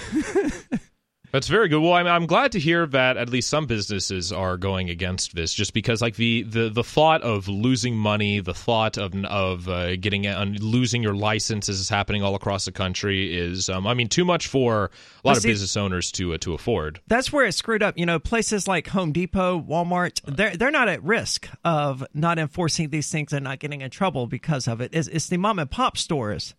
That's 1.32 1.48
very 1.48 1.68
good. 1.68 1.82
Well, 1.82 1.94
I'm, 1.94 2.08
I'm 2.08 2.26
glad 2.26 2.54
to 2.54 2.60
hear 2.60 2.86
that 2.88 3.18
at 3.18 3.30
least 3.30 3.50
some 3.50 3.66
businesses 3.66 4.32
are 4.32 4.56
going 4.56 4.90
against 4.90 5.36
this, 5.36 5.54
just 5.54 5.74
because 5.74 6.02
like 6.02 6.16
the 6.16 6.44
the, 6.44 6.70
the 6.70 6.84
thought 6.84 7.22
of 7.22 7.48
losing 7.48 7.98
money, 7.98 8.40
the 8.40 8.54
thought 8.54 8.98
of 8.98 9.14
of 9.26 9.68
uh, 9.68 9.98
getting 9.98 10.26
uh, 10.26 10.46
losing 10.60 11.04
your 11.04 11.16
licenses 11.16 11.80
is 11.80 11.90
happening 11.90 12.24
all 12.24 12.36
across 12.36 12.66
the 12.66 12.72
country 12.72 13.38
is, 13.38 13.70
um, 13.70 13.86
I 13.86 13.94
mean, 13.94 14.08
too 14.08 14.24
much 14.24 14.48
for 14.48 14.90
a 15.24 15.28
lot 15.28 15.38
of 15.38 15.44
business 15.44 15.76
owners 15.76 16.12
to 16.14 16.34
uh, 16.34 16.38
to 16.40 16.54
afford. 16.54 17.02
That's 17.08 17.32
where 17.34 17.46
it's 17.46 17.58
screwed 17.58 17.84
up. 17.84 17.98
You 17.98 18.06
know, 18.06 18.20
places 18.20 18.68
like 18.68 18.88
Home 18.88 19.12
Depot, 19.12 19.60
Walmart, 19.60 20.22
they're 20.26 20.56
they're 20.56 20.72
not 20.72 20.88
at 20.88 21.04
risk 21.04 21.50
of 21.66 22.06
not 22.14 22.40
enforcing 22.40 22.90
these 22.90 23.12
things 23.12 23.34
and 23.34 23.44
not 23.44 23.60
getting 23.60 23.82
in 23.82 23.90
trouble 23.90 24.28
because 24.28 24.68
of 24.68 24.80
it. 24.80 24.92
It's, 24.94 25.08
it's 25.10 25.28
the 25.28 25.38
mom 25.38 25.60
and 25.60 25.70
pop 25.70 25.98
stores 25.98 26.56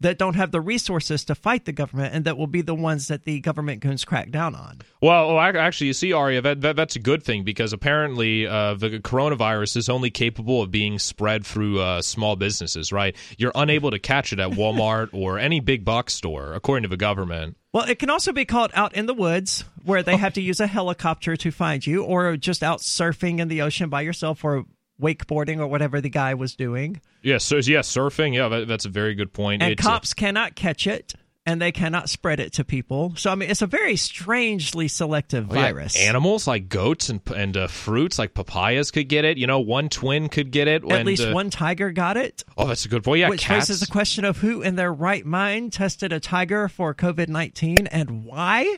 that 0.00 0.18
don't 0.18 0.34
have 0.34 0.50
the 0.50 0.60
resources 0.60 1.24
to 1.26 1.34
fight 1.34 1.64
the 1.64 1.72
government 1.72 2.14
and 2.14 2.24
that 2.24 2.36
will 2.36 2.46
be 2.46 2.62
the 2.62 2.74
ones 2.74 3.08
that 3.08 3.24
the 3.24 3.40
government 3.40 3.80
goons 3.80 4.04
crack 4.04 4.30
down 4.30 4.54
on. 4.54 4.80
Well, 5.00 5.34
well 5.34 5.38
actually, 5.38 5.88
you 5.88 5.92
see, 5.92 6.12
Aria, 6.12 6.40
that, 6.40 6.62
that, 6.62 6.76
that's 6.76 6.96
a 6.96 7.00
good 7.00 7.22
thing 7.22 7.44
because 7.44 7.72
apparently 7.72 8.46
uh, 8.46 8.74
the 8.74 8.98
coronavirus 8.98 9.76
is 9.76 9.88
only 9.88 10.10
capable 10.10 10.62
of 10.62 10.70
being 10.70 10.98
spread 10.98 11.44
through 11.44 11.80
uh, 11.80 12.02
small 12.02 12.36
businesses, 12.36 12.92
right? 12.92 13.14
You're 13.38 13.52
unable 13.54 13.90
to 13.90 13.98
catch 13.98 14.32
it 14.32 14.40
at 14.40 14.50
Walmart 14.50 15.10
or 15.12 15.38
any 15.38 15.60
big 15.60 15.84
box 15.84 16.14
store, 16.14 16.54
according 16.54 16.82
to 16.84 16.88
the 16.88 16.96
government. 16.96 17.56
Well, 17.72 17.88
it 17.88 18.00
can 18.00 18.10
also 18.10 18.32
be 18.32 18.44
caught 18.44 18.72
out 18.74 18.94
in 18.94 19.06
the 19.06 19.14
woods 19.14 19.64
where 19.84 20.02
they 20.02 20.16
have 20.16 20.34
to 20.34 20.40
use 20.40 20.58
a 20.58 20.66
helicopter 20.66 21.36
to 21.36 21.50
find 21.52 21.86
you 21.86 22.02
or 22.02 22.36
just 22.36 22.62
out 22.62 22.80
surfing 22.80 23.38
in 23.38 23.48
the 23.48 23.62
ocean 23.62 23.88
by 23.88 24.00
yourself 24.00 24.44
or 24.44 24.64
wakeboarding 25.00 25.58
or 25.58 25.66
whatever 25.66 26.00
the 26.00 26.10
guy 26.10 26.34
was 26.34 26.54
doing. 26.54 27.00
Yes, 27.22 27.44
so 27.44 27.56
yeah, 27.56 27.80
surfing. 27.80 28.34
Yeah, 28.34 28.48
that, 28.48 28.68
that's 28.68 28.84
a 28.84 28.90
very 28.90 29.14
good 29.14 29.32
point. 29.32 29.62
And 29.62 29.72
it's 29.72 29.82
cops 29.82 30.12
a- 30.12 30.14
cannot 30.14 30.54
catch 30.54 30.86
it 30.86 31.14
and 31.46 31.60
they 31.60 31.72
cannot 31.72 32.08
spread 32.08 32.38
it 32.38 32.52
to 32.54 32.64
people. 32.64 33.14
So 33.16 33.30
I 33.30 33.34
mean, 33.34 33.50
it's 33.50 33.62
a 33.62 33.66
very 33.66 33.96
strangely 33.96 34.88
selective 34.88 35.50
oh, 35.50 35.54
virus. 35.54 36.00
Yeah. 36.00 36.08
Animals 36.08 36.46
like 36.46 36.68
goats 36.68 37.08
and 37.08 37.20
and 37.34 37.56
uh, 37.56 37.66
fruits 37.66 38.18
like 38.18 38.34
papayas 38.34 38.90
could 38.90 39.08
get 39.08 39.24
it. 39.24 39.38
You 39.38 39.46
know, 39.46 39.60
one 39.60 39.88
twin 39.88 40.28
could 40.28 40.50
get 40.50 40.68
it. 40.68 40.84
At 40.84 40.92
and, 40.92 41.06
least 41.06 41.22
uh, 41.22 41.32
one 41.32 41.50
tiger 41.50 41.90
got 41.90 42.16
it. 42.16 42.44
Oh, 42.56 42.66
that's 42.66 42.84
a 42.84 42.88
good 42.88 43.02
point. 43.02 43.20
Yeah, 43.20 43.30
which 43.30 43.42
cats. 43.42 43.68
raises 43.68 43.80
the 43.80 43.90
question 43.90 44.24
of 44.24 44.38
who 44.38 44.62
in 44.62 44.76
their 44.76 44.92
right 44.92 45.24
mind 45.24 45.72
tested 45.72 46.12
a 46.12 46.20
tiger 46.20 46.68
for 46.68 46.94
COVID 46.94 47.28
nineteen 47.28 47.86
and 47.86 48.24
why. 48.24 48.76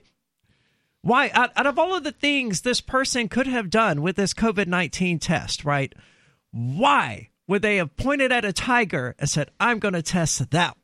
Why, 1.05 1.31
out, 1.35 1.51
out 1.57 1.67
of 1.67 1.81
all 1.81 1.97
of 1.97 2.05
the 2.05 2.13
things 2.13 2.61
this 2.61 2.81
person 2.81 3.29
could 3.29 3.49
have 3.49 3.71
done 3.71 4.03
with 4.03 4.15
this 4.15 4.33
COVID 4.33 4.69
19 4.69 5.19
test, 5.19 5.65
right? 5.65 5.93
Why 6.53 7.31
would 7.49 7.63
they 7.63 7.77
have 7.77 7.97
pointed 7.97 8.31
at 8.31 8.45
a 8.45 8.53
tiger 8.53 9.15
and 9.19 9.29
said, 9.29 9.51
I'm 9.59 9.79
going 9.79 9.95
to 9.95 10.03
test 10.03 10.51
that 10.51 10.77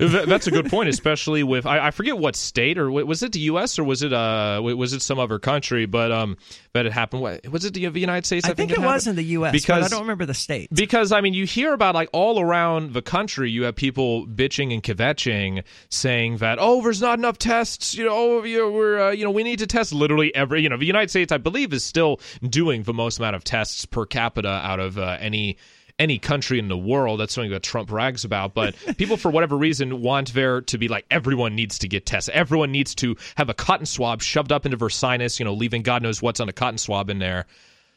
that's 0.00 0.46
a 0.46 0.50
good 0.50 0.70
point, 0.70 0.88
especially 0.88 1.42
with 1.42 1.66
I, 1.66 1.88
I, 1.88 1.90
forget 1.90 2.16
what 2.16 2.34
state 2.36 2.78
or 2.78 2.90
was 2.90 3.22
it 3.22 3.32
the 3.32 3.40
U.S. 3.40 3.78
or 3.78 3.84
was 3.84 4.02
it 4.02 4.12
uh 4.12 4.60
was 4.62 4.92
it 4.92 5.02
some 5.02 5.18
other 5.18 5.38
country? 5.38 5.86
But 5.86 6.10
um, 6.10 6.36
but 6.72 6.86
it 6.86 6.92
happened. 6.92 7.22
Was 7.22 7.64
it 7.64 7.74
the 7.74 7.80
United 7.80 8.26
States? 8.26 8.46
I, 8.46 8.50
I 8.50 8.54
think, 8.54 8.70
think, 8.70 8.82
it, 8.82 8.86
was 8.86 9.06
in 9.06 9.16
the 9.16 9.24
U.S. 9.24 9.52
Because 9.52 9.84
I 9.84 9.88
don't 9.88 10.02
remember 10.02 10.26
the 10.26 10.34
state. 10.34 10.70
Because 10.72 11.12
I 11.12 11.20
mean, 11.20 11.34
you 11.34 11.44
hear 11.44 11.74
about 11.74 11.94
like 11.94 12.08
all 12.12 12.40
around 12.40 12.94
the 12.94 13.02
country, 13.02 13.50
you 13.50 13.64
have 13.64 13.76
people 13.76 14.26
bitching 14.26 14.72
and 14.72 14.82
kvetching, 14.82 15.64
saying 15.90 16.38
that 16.38 16.58
oh, 16.60 16.82
there's 16.82 17.02
not 17.02 17.18
enough 17.18 17.38
tests. 17.38 17.94
You 17.94 18.04
know, 18.04 18.12
oh, 18.12 18.44
you 18.44 18.58
know, 18.58 18.70
we're 18.70 19.00
uh, 19.00 19.10
you 19.10 19.24
know 19.24 19.30
we 19.30 19.42
need 19.42 19.58
to 19.58 19.66
test 19.66 19.92
literally 19.92 20.34
every. 20.34 20.62
You 20.62 20.68
know, 20.68 20.76
the 20.76 20.86
United 20.86 21.10
States, 21.10 21.32
I 21.32 21.38
believe, 21.38 21.72
is 21.72 21.84
still 21.84 22.20
doing 22.42 22.84
the 22.84 22.94
most 22.94 23.18
amount 23.18 23.36
of 23.36 23.44
tests 23.44 23.84
per 23.84 24.06
capita 24.06 24.48
out 24.48 24.80
of 24.80 24.98
uh, 24.98 25.16
any 25.20 25.58
any 26.00 26.18
country 26.18 26.58
in 26.58 26.66
the 26.68 26.76
world. 26.76 27.20
That's 27.20 27.32
something 27.34 27.52
that 27.52 27.62
Trump 27.62 27.92
rags 27.92 28.24
about. 28.24 28.54
But 28.54 28.74
people, 28.96 29.16
for 29.16 29.30
whatever 29.30 29.56
reason, 29.56 30.00
want 30.00 30.32
there 30.32 30.62
to 30.62 30.78
be 30.78 30.88
like 30.88 31.06
everyone 31.10 31.54
needs 31.54 31.78
to 31.80 31.88
get 31.88 32.06
tested. 32.06 32.34
Everyone 32.34 32.72
needs 32.72 32.94
to 32.96 33.16
have 33.36 33.48
a 33.48 33.54
cotton 33.54 33.86
swab 33.86 34.22
shoved 34.22 34.50
up 34.50 34.64
into 34.64 34.76
their 34.76 34.88
sinus, 34.88 35.38
you 35.38 35.44
know, 35.44 35.54
leaving 35.54 35.82
God 35.82 36.02
knows 36.02 36.20
what's 36.20 36.40
on 36.40 36.48
a 36.48 36.52
cotton 36.52 36.78
swab 36.78 37.10
in 37.10 37.18
there. 37.20 37.46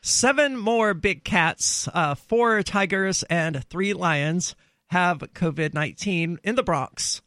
Seven 0.01 0.57
more 0.57 0.93
big 0.93 1.23
cats, 1.23 1.87
uh, 1.93 2.15
four 2.15 2.61
tigers, 2.61 3.23
and 3.23 3.63
three 3.69 3.93
lions 3.93 4.53
have 4.87 5.19
COVID 5.19 5.73
19 5.73 6.39
in 6.43 6.55
the 6.55 6.63
Bronx. 6.63 7.21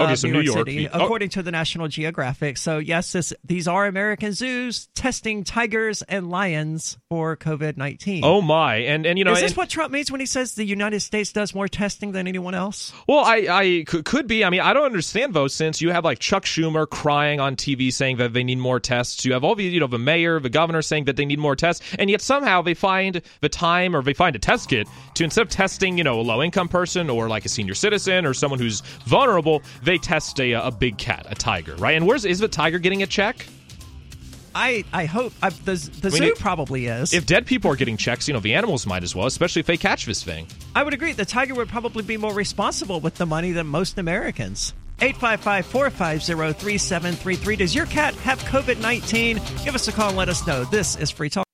Okay, 0.00 0.16
so 0.16 0.28
New 0.28 0.40
York, 0.40 0.46
York 0.46 0.68
City, 0.68 0.88
oh. 0.88 1.04
according 1.04 1.30
to 1.30 1.42
the 1.42 1.50
National 1.50 1.88
Geographic. 1.88 2.56
So 2.56 2.78
yes, 2.78 3.12
this, 3.12 3.32
these 3.44 3.68
are 3.68 3.86
American 3.86 4.32
zoos 4.32 4.88
testing 4.94 5.44
tigers 5.44 6.02
and 6.02 6.30
lions 6.30 6.98
for 7.08 7.36
COVID 7.36 7.76
nineteen. 7.76 8.24
Oh 8.24 8.40
my! 8.40 8.76
And 8.76 9.06
and 9.06 9.18
you 9.18 9.24
know, 9.24 9.32
is 9.32 9.40
this 9.40 9.52
and, 9.52 9.58
what 9.58 9.68
Trump 9.68 9.92
means 9.92 10.10
when 10.10 10.20
he 10.20 10.26
says 10.26 10.54
the 10.54 10.64
United 10.64 11.00
States 11.00 11.32
does 11.32 11.54
more 11.54 11.68
testing 11.68 12.12
than 12.12 12.26
anyone 12.26 12.54
else? 12.54 12.92
Well, 13.06 13.24
I 13.24 13.46
I 13.50 13.84
could, 13.86 14.04
could 14.04 14.26
be. 14.26 14.44
I 14.44 14.50
mean, 14.50 14.60
I 14.60 14.72
don't 14.72 14.84
understand 14.84 15.34
though, 15.34 15.48
since 15.48 15.80
you 15.80 15.90
have 15.90 16.04
like 16.04 16.18
Chuck 16.18 16.44
Schumer 16.44 16.88
crying 16.88 17.40
on 17.40 17.56
TV 17.56 17.92
saying 17.92 18.18
that 18.18 18.32
they 18.32 18.44
need 18.44 18.58
more 18.58 18.80
tests. 18.80 19.24
You 19.24 19.32
have 19.32 19.44
all 19.44 19.54
the 19.54 19.64
you 19.64 19.80
know 19.80 19.86
the 19.86 19.98
mayor, 19.98 20.40
the 20.40 20.50
governor 20.50 20.82
saying 20.82 21.04
that 21.04 21.16
they 21.16 21.24
need 21.24 21.38
more 21.38 21.56
tests, 21.56 21.84
and 21.98 22.10
yet 22.10 22.20
somehow 22.20 22.62
they 22.62 22.74
find 22.74 23.22
the 23.40 23.48
time 23.48 23.94
or 23.94 24.02
they 24.02 24.14
find 24.14 24.36
a 24.36 24.38
test 24.38 24.68
kit 24.68 24.88
to 25.14 25.24
instead 25.24 25.42
of 25.42 25.48
testing 25.48 25.98
you 25.98 26.04
know 26.04 26.20
a 26.20 26.22
low 26.22 26.42
income 26.42 26.68
person 26.68 27.10
or 27.10 27.28
like 27.28 27.44
a 27.44 27.48
senior 27.48 27.74
citizen 27.74 28.26
or 28.26 28.34
someone 28.34 28.58
who's 28.58 28.80
vulnerable 29.06 29.62
they 29.90 29.98
test 29.98 30.40
a, 30.40 30.52
a 30.52 30.70
big 30.70 30.96
cat, 30.98 31.26
a 31.28 31.34
tiger, 31.34 31.74
right? 31.76 31.96
And 31.96 32.06
where's 32.06 32.24
is 32.24 32.38
the 32.38 32.46
tiger 32.46 32.78
getting 32.78 33.02
a 33.02 33.06
check? 33.06 33.44
I 34.54 34.84
I 34.92 35.06
hope 35.06 35.32
I, 35.42 35.48
the 35.50 35.74
the 36.00 36.08
I 36.08 36.12
mean, 36.12 36.22
zoo 36.22 36.28
it, 36.28 36.38
probably 36.38 36.86
is. 36.86 37.12
If 37.12 37.26
dead 37.26 37.44
people 37.44 37.72
are 37.72 37.76
getting 37.76 37.96
checks, 37.96 38.28
you 38.28 38.34
know 38.34 38.40
the 38.40 38.54
animals 38.54 38.86
might 38.86 39.02
as 39.02 39.16
well, 39.16 39.26
especially 39.26 39.60
if 39.60 39.66
they 39.66 39.76
catch 39.76 40.06
this 40.06 40.22
thing. 40.22 40.46
I 40.74 40.82
would 40.84 40.94
agree. 40.94 41.12
The 41.12 41.24
tiger 41.24 41.56
would 41.56 41.68
probably 41.68 42.04
be 42.04 42.16
more 42.16 42.32
responsible 42.32 43.00
with 43.00 43.16
the 43.16 43.26
money 43.26 43.50
than 43.52 43.66
most 43.66 43.98
Americans. 43.98 44.72
855-450-3733. 44.98 47.56
Does 47.56 47.74
your 47.74 47.86
cat 47.86 48.14
have 48.16 48.38
COVID-19? 48.40 49.64
Give 49.64 49.74
us 49.74 49.88
a 49.88 49.92
call 49.92 50.08
and 50.08 50.18
let 50.18 50.28
us 50.28 50.46
know. 50.46 50.64
This 50.64 50.94
is 50.96 51.10
Free 51.10 51.30
Talk. 51.30 51.46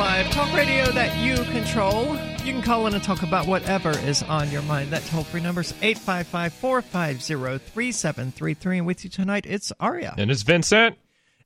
Live, 0.00 0.30
talk 0.30 0.50
radio 0.54 0.86
that 0.92 1.14
you 1.18 1.34
control. 1.52 2.16
You 2.42 2.54
can 2.54 2.62
call 2.62 2.86
in 2.86 2.94
and 2.94 3.04
talk 3.04 3.22
about 3.22 3.46
whatever 3.46 3.90
is 3.90 4.22
on 4.22 4.50
your 4.50 4.62
mind. 4.62 4.90
That 4.92 5.04
toll 5.04 5.24
free 5.24 5.42
number 5.42 5.60
is 5.60 5.74
855 5.82 6.54
450 6.54 7.34
3733. 7.58 8.78
And 8.78 8.86
with 8.86 9.04
you 9.04 9.10
tonight, 9.10 9.44
it's 9.46 9.74
Aria. 9.78 10.14
And 10.16 10.30
it's 10.30 10.40
Vincent. 10.40 10.96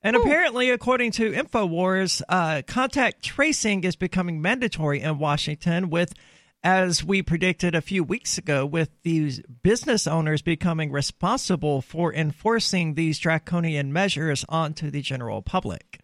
And 0.05 0.15
Ooh. 0.15 0.21
apparently, 0.23 0.71
according 0.71 1.11
to 1.13 1.33
InfoWars, 1.33 2.23
uh, 2.29 2.63
contact 2.65 3.25
tracing 3.25 3.83
is 3.83 3.97
becoming 3.97 4.41
mandatory 4.41 5.01
in 5.01 5.19
Washington 5.19 5.91
with 5.91 6.15
as 6.63 7.03
we 7.03 7.23
predicted 7.23 7.75
a 7.75 7.83
few 7.83 8.05
weeks 8.05 8.39
ago, 8.39 8.65
with 8.65 8.91
these 9.03 9.41
business 9.65 10.07
owners 10.07 10.43
becoming 10.43 10.93
responsible 10.93 11.83
for 11.83 12.15
enforcing 12.15 12.95
these 12.95 13.19
draconian 13.19 13.93
measures 13.93 14.45
onto 14.49 14.93
the 14.93 15.03
general 15.03 15.43
public. 15.43 16.04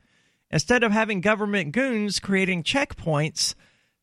Instead 0.50 0.82
of 0.82 0.92
having 0.92 1.20
government 1.20 1.72
goons 1.72 2.18
creating 2.18 2.64
checkpoints, 2.64 3.54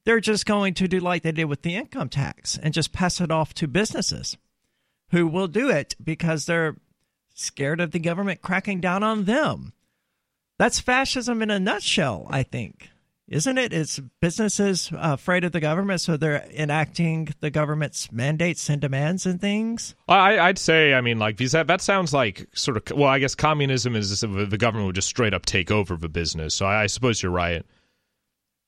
they're 0.05 0.19
just 0.19 0.45
going 0.45 0.73
to 0.75 0.87
do 0.87 0.99
like 0.99 1.23
they 1.23 1.31
did 1.31 1.45
with 1.45 1.61
the 1.61 1.75
income 1.75 2.09
tax 2.09 2.57
and 2.57 2.73
just 2.73 2.93
pass 2.93 3.19
it 3.19 3.31
off 3.31 3.53
to 3.53 3.67
businesses 3.67 4.37
who 5.11 5.27
will 5.27 5.47
do 5.47 5.69
it 5.69 5.95
because 6.01 6.45
they're 6.45 6.77
scared 7.33 7.81
of 7.81 7.91
the 7.91 7.99
government 7.99 8.41
cracking 8.41 8.79
down 8.79 9.03
on 9.03 9.25
them. 9.25 9.73
That's 10.57 10.79
fascism 10.79 11.41
in 11.41 11.51
a 11.51 11.59
nutshell, 11.59 12.25
I 12.29 12.43
think. 12.43 12.89
Isn't 13.27 13.57
it? 13.57 13.73
It's 13.73 13.99
businesses 14.21 14.89
afraid 14.93 15.43
of 15.43 15.51
the 15.51 15.59
government, 15.59 16.01
so 16.01 16.15
they're 16.15 16.47
enacting 16.53 17.29
the 17.39 17.49
government's 17.49 18.11
mandates 18.11 18.69
and 18.69 18.79
demands 18.81 19.25
and 19.25 19.41
things. 19.41 19.95
I, 20.07 20.39
I'd 20.39 20.57
say, 20.57 20.93
I 20.93 21.01
mean, 21.01 21.19
like 21.19 21.37
that. 21.37 21.67
That 21.67 21.81
sounds 21.81 22.13
like 22.13 22.47
sort 22.53 22.77
of. 22.77 22.97
Well, 22.97 23.09
I 23.09 23.19
guess 23.19 23.35
communism 23.35 23.95
is 23.95 24.21
the 24.21 24.57
government 24.57 24.87
would 24.87 24.95
just 24.95 25.09
straight 25.09 25.33
up 25.33 25.45
take 25.45 25.71
over 25.71 25.97
the 25.97 26.09
business. 26.09 26.55
So 26.55 26.65
I, 26.65 26.83
I 26.83 26.87
suppose 26.87 27.21
you're 27.21 27.31
right. 27.31 27.65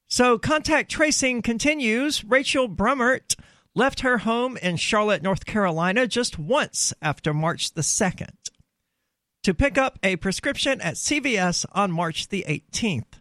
So 0.07 0.37
contact 0.37 0.91
tracing 0.91 1.41
continues. 1.41 2.23
Rachel 2.25 2.67
Brummert 2.67 3.35
left 3.75 4.01
her 4.01 4.19
home 4.19 4.57
in 4.57 4.75
Charlotte, 4.75 5.21
North 5.21 5.45
Carolina, 5.45 6.07
just 6.07 6.39
once 6.39 6.93
after 7.01 7.33
March 7.33 7.73
the 7.73 7.83
second 7.83 8.33
to 9.43 9.53
pick 9.53 9.77
up 9.77 9.97
a 10.03 10.15
prescription 10.17 10.81
at 10.81 10.95
CVS 10.95 11.65
on 11.71 11.91
March 11.91 12.27
the 12.27 12.45
18th. 12.47 13.18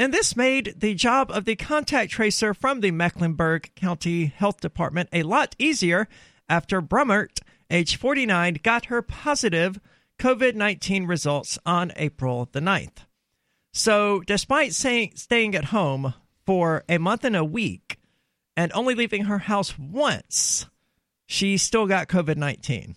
And 0.00 0.14
this 0.14 0.34
made 0.34 0.76
the 0.78 0.94
job 0.94 1.30
of 1.30 1.44
the 1.44 1.56
contact 1.56 2.10
tracer 2.10 2.54
from 2.54 2.80
the 2.80 2.90
Mecklenburg 2.90 3.70
County 3.74 4.32
Health 4.34 4.58
Department 4.58 5.10
a 5.12 5.24
lot 5.24 5.54
easier 5.58 6.08
after 6.48 6.80
Brummert, 6.80 7.40
age 7.70 7.96
49, 7.96 8.60
got 8.62 8.86
her 8.86 9.02
positive 9.02 9.78
COVID 10.18 10.54
19 10.54 11.04
results 11.04 11.58
on 11.66 11.92
April 11.96 12.48
the 12.50 12.60
9th. 12.60 13.04
So, 13.74 14.20
despite 14.20 14.72
staying 14.72 15.54
at 15.54 15.64
home 15.66 16.14
for 16.46 16.82
a 16.88 16.96
month 16.96 17.22
and 17.22 17.36
a 17.36 17.44
week 17.44 17.98
and 18.56 18.72
only 18.72 18.94
leaving 18.94 19.24
her 19.24 19.40
house 19.40 19.78
once, 19.78 20.64
she 21.26 21.58
still 21.58 21.86
got 21.86 22.08
COVID 22.08 22.38
19. 22.38 22.96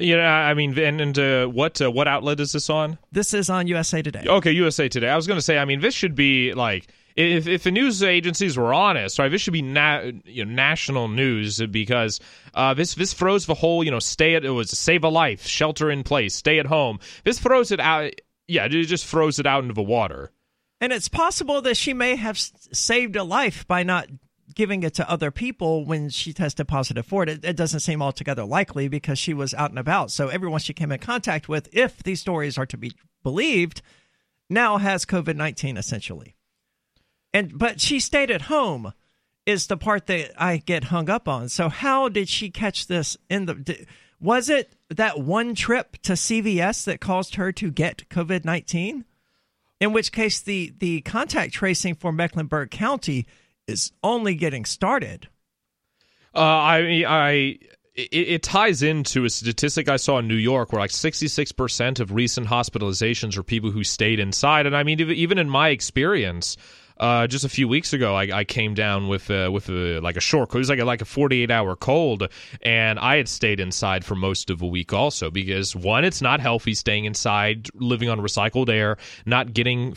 Yeah, 0.00 0.26
I 0.26 0.54
mean, 0.54 0.78
and, 0.78 1.00
and 1.00 1.18
uh, 1.18 1.46
what 1.46 1.80
uh, 1.80 1.90
what 1.90 2.08
outlet 2.08 2.40
is 2.40 2.52
this 2.52 2.70
on? 2.70 2.98
This 3.12 3.34
is 3.34 3.50
on 3.50 3.66
USA 3.66 4.02
Today. 4.02 4.24
Okay, 4.26 4.52
USA 4.52 4.88
Today. 4.88 5.08
I 5.08 5.16
was 5.16 5.26
going 5.26 5.38
to 5.38 5.42
say, 5.42 5.58
I 5.58 5.64
mean, 5.64 5.80
this 5.80 5.94
should 5.94 6.14
be 6.14 6.54
like 6.54 6.88
if 7.16 7.46
if 7.46 7.64
the 7.64 7.70
news 7.70 8.02
agencies 8.02 8.56
were 8.56 8.72
honest, 8.72 9.18
right? 9.18 9.28
This 9.30 9.42
should 9.42 9.52
be 9.52 9.62
na- 9.62 10.10
you 10.24 10.44
know, 10.44 10.52
national 10.52 11.08
news 11.08 11.60
because 11.66 12.20
uh, 12.54 12.74
this 12.74 12.94
this 12.94 13.12
throws 13.12 13.46
the 13.46 13.54
whole 13.54 13.84
you 13.84 13.90
know 13.90 13.98
stay 13.98 14.34
at 14.34 14.44
it 14.44 14.50
was 14.50 14.70
save 14.70 15.04
a 15.04 15.08
life, 15.08 15.44
shelter 15.46 15.90
in 15.90 16.02
place, 16.02 16.34
stay 16.34 16.58
at 16.58 16.66
home. 16.66 16.98
This 17.24 17.38
throws 17.38 17.70
it 17.70 17.80
out. 17.80 18.12
Yeah, 18.48 18.64
it 18.64 18.70
just 18.70 19.06
throws 19.06 19.38
it 19.38 19.46
out 19.46 19.62
into 19.62 19.74
the 19.74 19.82
water. 19.82 20.32
And 20.80 20.92
it's 20.92 21.08
possible 21.08 21.60
that 21.62 21.76
she 21.76 21.92
may 21.92 22.16
have 22.16 22.38
saved 22.38 23.14
a 23.16 23.22
life 23.22 23.68
by 23.68 23.82
not 23.82 24.08
giving 24.54 24.82
it 24.82 24.94
to 24.94 25.10
other 25.10 25.30
people 25.30 25.84
when 25.84 26.08
she 26.08 26.32
tested 26.32 26.68
positive 26.68 27.06
for 27.06 27.22
it, 27.22 27.28
it, 27.28 27.44
it, 27.44 27.56
doesn't 27.56 27.80
seem 27.80 28.02
altogether 28.02 28.44
likely 28.44 28.88
because 28.88 29.18
she 29.18 29.34
was 29.34 29.54
out 29.54 29.70
and 29.70 29.78
about. 29.78 30.10
So 30.10 30.28
everyone 30.28 30.60
she 30.60 30.72
came 30.72 30.92
in 30.92 30.98
contact 30.98 31.48
with, 31.48 31.68
if 31.72 32.02
these 32.02 32.20
stories 32.20 32.58
are 32.58 32.66
to 32.66 32.76
be 32.76 32.92
believed, 33.22 33.82
now 34.48 34.78
has 34.78 35.04
COVID 35.04 35.36
nineteen 35.36 35.76
essentially. 35.76 36.34
And 37.32 37.58
but 37.58 37.80
she 37.80 38.00
stayed 38.00 38.30
at 38.30 38.42
home 38.42 38.92
is 39.46 39.66
the 39.66 39.76
part 39.76 40.06
that 40.06 40.32
I 40.40 40.58
get 40.58 40.84
hung 40.84 41.08
up 41.08 41.28
on. 41.28 41.48
So 41.48 41.68
how 41.68 42.08
did 42.08 42.28
she 42.28 42.50
catch 42.50 42.86
this 42.86 43.16
in 43.28 43.46
the? 43.46 43.86
Was 44.20 44.50
it 44.50 44.74
that 44.90 45.20
one 45.20 45.54
trip 45.54 45.96
to 46.02 46.12
CVS 46.12 46.84
that 46.84 47.00
caused 47.00 47.36
her 47.36 47.52
to 47.52 47.70
get 47.70 48.08
COVID 48.08 48.44
nineteen? 48.44 49.04
In 49.80 49.92
which 49.92 50.12
case, 50.12 50.40
the 50.40 50.74
the 50.78 51.00
contact 51.02 51.54
tracing 51.54 51.94
for 51.94 52.12
Mecklenburg 52.12 52.70
County 52.70 53.26
is 53.70 53.92
only 54.02 54.34
getting 54.34 54.64
started. 54.64 55.28
Uh, 56.34 56.38
I 56.38 57.04
I 57.08 57.58
it, 57.94 58.28
it, 58.28 58.42
ties 58.42 58.82
into 58.82 59.24
a 59.24 59.30
statistic 59.30 59.88
I 59.88 59.96
saw 59.96 60.18
in 60.18 60.28
New 60.28 60.34
York 60.36 60.72
where 60.72 60.80
like 60.80 60.90
66% 60.90 62.00
of 62.00 62.12
recent 62.12 62.46
hospitalizations 62.46 63.36
are 63.36 63.42
people 63.42 63.70
who 63.70 63.84
stayed 63.84 64.20
inside. 64.20 64.66
And 64.66 64.76
I 64.76 64.84
mean, 64.84 65.00
even 65.00 65.38
in 65.38 65.50
my 65.50 65.70
experience, 65.70 66.56
uh, 66.98 67.26
just 67.26 67.44
a 67.44 67.48
few 67.48 67.66
weeks 67.66 67.92
ago, 67.92 68.14
I, 68.14 68.40
I 68.40 68.44
came 68.44 68.74
down 68.74 69.08
with 69.08 69.30
uh, 69.30 69.50
with 69.50 69.70
a, 69.70 70.00
like 70.00 70.16
a 70.16 70.20
short. 70.20 70.50
cold. 70.50 70.56
It 70.56 70.60
was 70.60 70.68
like 70.68 70.78
a, 70.78 70.84
like 70.84 71.02
a 71.02 71.06
48 71.06 71.50
hour 71.50 71.74
cold, 71.74 72.28
and 72.62 72.98
I 72.98 73.16
had 73.16 73.28
stayed 73.28 73.58
inside 73.58 74.04
for 74.04 74.14
most 74.14 74.50
of 74.50 74.60
a 74.60 74.66
week 74.66 74.92
also 74.92 75.30
because 75.30 75.74
one, 75.74 76.04
it's 76.04 76.20
not 76.20 76.40
healthy 76.40 76.74
staying 76.74 77.06
inside, 77.06 77.68
living 77.74 78.10
on 78.10 78.20
recycled 78.20 78.68
air, 78.68 78.98
not 79.24 79.54
getting 79.54 79.96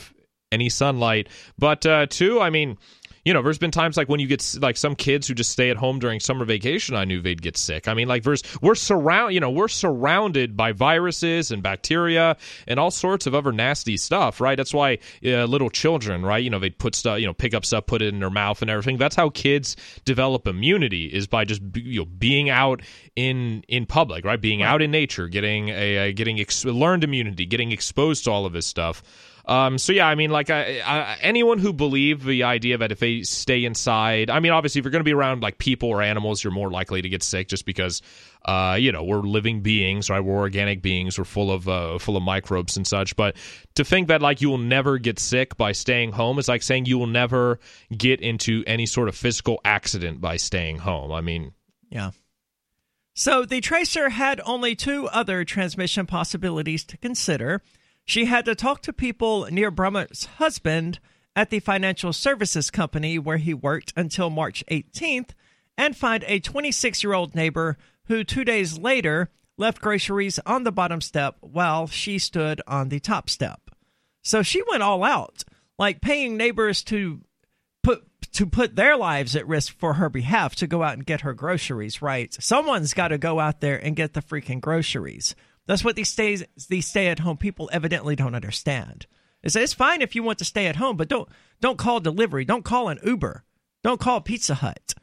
any 0.50 0.70
sunlight. 0.70 1.28
But 1.58 1.84
uh, 1.84 2.06
two, 2.06 2.40
I 2.40 2.48
mean 2.48 2.78
you 3.24 3.32
know, 3.32 3.42
there's 3.42 3.58
been 3.58 3.70
times 3.70 3.96
like 3.96 4.08
when 4.08 4.20
you 4.20 4.26
get 4.26 4.56
like 4.60 4.76
some 4.76 4.94
kids 4.94 5.26
who 5.26 5.34
just 5.34 5.50
stay 5.50 5.70
at 5.70 5.76
home 5.76 5.98
during 5.98 6.20
summer 6.20 6.44
vacation. 6.44 6.94
I 6.94 7.04
knew 7.04 7.22
they'd 7.22 7.40
get 7.40 7.56
sick. 7.56 7.88
I 7.88 7.94
mean, 7.94 8.06
like 8.06 8.22
there's 8.22 8.42
we're 8.60 8.74
surround, 8.74 9.32
you 9.32 9.40
know, 9.40 9.50
we're 9.50 9.68
surrounded 9.68 10.56
by 10.56 10.72
viruses 10.72 11.50
and 11.50 11.62
bacteria 11.62 12.36
and 12.68 12.78
all 12.78 12.90
sorts 12.90 13.26
of 13.26 13.34
other 13.34 13.50
nasty 13.50 13.96
stuff, 13.96 14.40
right? 14.40 14.56
That's 14.56 14.74
why 14.74 14.98
uh, 15.24 15.44
little 15.44 15.70
children, 15.70 16.24
right? 16.24 16.42
You 16.42 16.50
know, 16.50 16.58
they 16.58 16.70
put 16.70 16.94
stuff, 16.94 17.18
you 17.18 17.26
know, 17.26 17.32
pick 17.32 17.54
up 17.54 17.64
stuff, 17.64 17.86
put 17.86 18.02
it 18.02 18.12
in 18.12 18.20
their 18.20 18.30
mouth 18.30 18.60
and 18.60 18.70
everything. 18.70 18.98
That's 18.98 19.16
how 19.16 19.30
kids 19.30 19.76
develop 20.04 20.46
immunity 20.46 21.06
is 21.06 21.26
by 21.26 21.44
just 21.46 21.62
you 21.74 22.00
know 22.00 22.06
being 22.06 22.50
out 22.50 22.82
in 23.16 23.64
in 23.68 23.86
public, 23.86 24.24
right? 24.24 24.40
Being 24.40 24.60
right. 24.60 24.68
out 24.68 24.82
in 24.82 24.90
nature, 24.90 25.28
getting 25.28 25.70
a, 25.70 25.96
a 25.96 26.12
getting 26.12 26.40
ex- 26.40 26.64
learned 26.64 27.04
immunity, 27.04 27.46
getting 27.46 27.72
exposed 27.72 28.24
to 28.24 28.30
all 28.30 28.44
of 28.44 28.52
this 28.52 28.66
stuff. 28.66 29.02
Um, 29.46 29.76
so 29.76 29.92
yeah, 29.92 30.06
I 30.06 30.14
mean, 30.14 30.30
like 30.30 30.48
I, 30.48 30.80
I, 30.80 31.18
anyone 31.20 31.58
who 31.58 31.74
believe 31.74 32.24
the 32.24 32.44
idea 32.44 32.78
that 32.78 32.90
if 32.92 32.98
they 32.98 33.22
stay 33.22 33.64
inside, 33.64 34.30
I 34.30 34.40
mean, 34.40 34.52
obviously, 34.52 34.78
if 34.78 34.84
you're 34.84 34.90
going 34.90 35.00
to 35.00 35.04
be 35.04 35.12
around 35.12 35.42
like 35.42 35.58
people 35.58 35.90
or 35.90 36.00
animals, 36.00 36.42
you're 36.42 36.52
more 36.52 36.70
likely 36.70 37.02
to 37.02 37.08
get 37.10 37.22
sick 37.22 37.48
just 37.48 37.66
because, 37.66 38.00
uh, 38.46 38.78
you 38.80 38.90
know, 38.90 39.04
we're 39.04 39.20
living 39.20 39.60
beings, 39.60 40.08
right? 40.08 40.20
We're 40.20 40.38
organic 40.38 40.80
beings. 40.80 41.18
We're 41.18 41.24
full 41.24 41.52
of 41.52 41.68
uh, 41.68 41.98
full 41.98 42.16
of 42.16 42.22
microbes 42.22 42.78
and 42.78 42.86
such. 42.86 43.16
But 43.16 43.36
to 43.74 43.84
think 43.84 44.08
that 44.08 44.22
like 44.22 44.40
you 44.40 44.48
will 44.48 44.58
never 44.58 44.96
get 44.96 45.18
sick 45.18 45.58
by 45.58 45.72
staying 45.72 46.12
home 46.12 46.38
is 46.38 46.48
like 46.48 46.62
saying 46.62 46.86
you 46.86 46.98
will 46.98 47.06
never 47.06 47.58
get 47.94 48.22
into 48.22 48.64
any 48.66 48.86
sort 48.86 49.08
of 49.08 49.14
physical 49.14 49.60
accident 49.62 50.22
by 50.22 50.38
staying 50.38 50.78
home. 50.78 51.12
I 51.12 51.20
mean, 51.20 51.52
yeah. 51.90 52.12
So 53.12 53.44
the 53.44 53.60
tracer 53.60 54.08
had 54.08 54.40
only 54.44 54.74
two 54.74 55.06
other 55.08 55.44
transmission 55.44 56.06
possibilities 56.06 56.84
to 56.86 56.96
consider. 56.96 57.62
She 58.04 58.26
had 58.26 58.44
to 58.44 58.54
talk 58.54 58.82
to 58.82 58.92
people 58.92 59.48
near 59.50 59.70
Brummert's 59.70 60.26
husband 60.26 60.98
at 61.34 61.50
the 61.50 61.60
financial 61.60 62.12
services 62.12 62.70
company 62.70 63.18
where 63.18 63.38
he 63.38 63.54
worked 63.54 63.92
until 63.96 64.30
March 64.30 64.62
18th 64.70 65.30
and 65.76 65.96
find 65.96 66.24
a 66.26 66.38
26 66.38 67.02
year 67.02 67.14
old 67.14 67.34
neighbor 67.34 67.76
who 68.06 68.22
two 68.22 68.44
days 68.44 68.78
later 68.78 69.30
left 69.56 69.80
groceries 69.80 70.38
on 70.46 70.64
the 70.64 70.72
bottom 70.72 71.00
step 71.00 71.36
while 71.40 71.86
she 71.86 72.18
stood 72.18 72.60
on 72.66 72.88
the 72.88 73.00
top 73.00 73.30
step. 73.30 73.70
So 74.22 74.42
she 74.42 74.62
went 74.68 74.82
all 74.82 75.04
out, 75.04 75.44
like 75.78 76.00
paying 76.00 76.36
neighbors 76.36 76.82
to 76.84 77.20
put 77.82 78.04
to 78.32 78.46
put 78.46 78.74
their 78.74 78.96
lives 78.96 79.36
at 79.36 79.46
risk 79.46 79.76
for 79.78 79.94
her 79.94 80.08
behalf 80.08 80.56
to 80.56 80.66
go 80.66 80.82
out 80.82 80.94
and 80.94 81.06
get 81.06 81.20
her 81.20 81.34
groceries, 81.34 82.02
right? 82.02 82.34
Someone's 82.40 82.94
got 82.94 83.08
to 83.08 83.18
go 83.18 83.38
out 83.38 83.60
there 83.60 83.76
and 83.76 83.94
get 83.94 84.12
the 84.12 84.22
freaking 84.22 84.60
groceries. 84.60 85.34
That's 85.66 85.84
what 85.84 85.96
these 85.96 86.10
stays 86.10 86.44
these 86.68 86.86
stay 86.86 87.08
at 87.08 87.20
home 87.20 87.36
people 87.36 87.70
evidently 87.72 88.16
don't 88.16 88.34
understand. 88.34 89.06
Is 89.42 89.56
it's 89.56 89.74
fine 89.74 90.02
if 90.02 90.14
you 90.14 90.22
want 90.22 90.38
to 90.38 90.44
stay 90.44 90.66
at 90.66 90.76
home, 90.76 90.96
but 90.96 91.08
don't 91.08 91.28
don't 91.60 91.78
call 91.78 92.00
delivery, 92.00 92.44
don't 92.44 92.64
call 92.64 92.88
an 92.88 92.98
Uber, 93.04 93.44
don't 93.82 94.00
call 94.00 94.20
Pizza 94.20 94.54
Hut. 94.54 94.94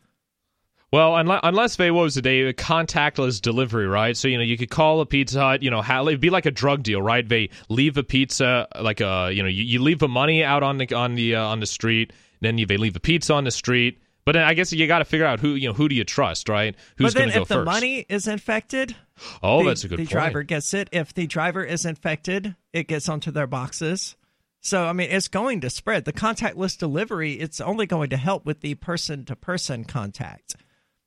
Well, 0.91 1.15
unless, 1.15 1.39
unless 1.43 1.75
they 1.77 1.89
what 1.89 2.03
was 2.03 2.15
the 2.15 2.21
day 2.21 2.51
contactless 2.51 3.39
delivery, 3.39 3.87
right? 3.87 4.17
So 4.17 4.27
you 4.27 4.37
know 4.37 4.43
you 4.43 4.57
could 4.57 4.69
call 4.69 4.99
a 4.99 5.05
Pizza 5.05 5.39
Hut, 5.39 5.63
you 5.63 5.71
know, 5.71 5.81
it'd 5.81 6.19
be 6.19 6.29
like 6.29 6.45
a 6.45 6.51
drug 6.51 6.83
deal, 6.83 7.01
right? 7.01 7.27
They 7.27 7.49
leave 7.69 7.97
a 7.97 8.03
pizza, 8.03 8.67
like 8.79 8.99
a 8.99 9.31
you 9.33 9.41
know, 9.41 9.49
you, 9.49 9.63
you 9.63 9.81
leave 9.81 9.99
the 9.99 10.09
money 10.09 10.43
out 10.43 10.63
on 10.63 10.77
the 10.77 10.93
on 10.93 11.15
the 11.15 11.35
uh, 11.35 11.45
on 11.45 11.59
the 11.59 11.65
street, 11.65 12.11
then 12.41 12.57
you, 12.57 12.65
they 12.65 12.77
leave 12.77 12.93
the 12.93 12.99
pizza 12.99 13.33
on 13.33 13.45
the 13.45 13.51
street. 13.51 14.01
But 14.25 14.35
I 14.35 14.53
guess 14.53 14.71
you 14.71 14.85
got 14.85 14.99
to 14.99 15.05
figure 15.05 15.25
out 15.25 15.39
who 15.39 15.55
you 15.55 15.69
know 15.69 15.73
who 15.73 15.87
do 15.87 15.95
you 15.95 16.03
trust, 16.03 16.49
right? 16.49 16.75
Who's 16.97 17.13
going 17.13 17.29
to 17.29 17.35
go 17.35 17.45
first? 17.45 17.51
if 17.51 17.57
the 17.57 17.63
money 17.63 18.05
is 18.09 18.27
infected, 18.27 18.95
oh, 19.43 19.63
the, 19.63 19.69
that's 19.69 19.83
a 19.83 19.87
good. 19.87 19.97
Point. 19.97 20.09
The 20.09 20.15
point. 20.15 20.23
driver 20.23 20.43
gets 20.43 20.73
it. 20.73 20.89
If 20.91 21.13
the 21.13 21.27
driver 21.27 21.63
is 21.63 21.85
infected, 21.85 22.55
it 22.73 22.87
gets 22.87 23.09
onto 23.09 23.31
their 23.31 23.47
boxes. 23.47 24.15
So 24.61 24.85
I 24.85 24.93
mean, 24.93 25.09
it's 25.09 25.27
going 25.27 25.61
to 25.61 25.69
spread. 25.69 26.05
The 26.05 26.13
contactless 26.13 26.77
delivery, 26.77 27.33
it's 27.33 27.59
only 27.59 27.85
going 27.85 28.11
to 28.11 28.17
help 28.17 28.45
with 28.45 28.61
the 28.61 28.75
person 28.75 29.25
to 29.25 29.35
person 29.35 29.85
contact. 29.85 30.55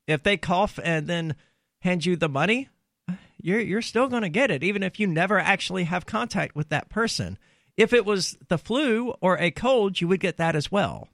If 0.06 0.22
they 0.22 0.36
cough 0.36 0.78
and 0.82 1.06
then 1.06 1.36
hand 1.80 2.04
you 2.04 2.16
the 2.16 2.28
money, 2.28 2.68
you're 3.40 3.60
you're 3.60 3.82
still 3.82 4.08
going 4.08 4.22
to 4.22 4.28
get 4.28 4.50
it, 4.50 4.62
even 4.64 4.82
if 4.82 4.98
you 4.98 5.06
never 5.06 5.38
actually 5.38 5.84
have 5.84 6.06
contact 6.06 6.56
with 6.56 6.70
that 6.70 6.88
person. 6.88 7.38
If 7.76 7.92
it 7.92 8.04
was 8.04 8.36
the 8.48 8.58
flu 8.58 9.14
or 9.20 9.36
a 9.38 9.50
cold, 9.50 10.00
you 10.00 10.08
would 10.08 10.20
get 10.20 10.36
that 10.36 10.54
as 10.54 10.70
well 10.70 11.08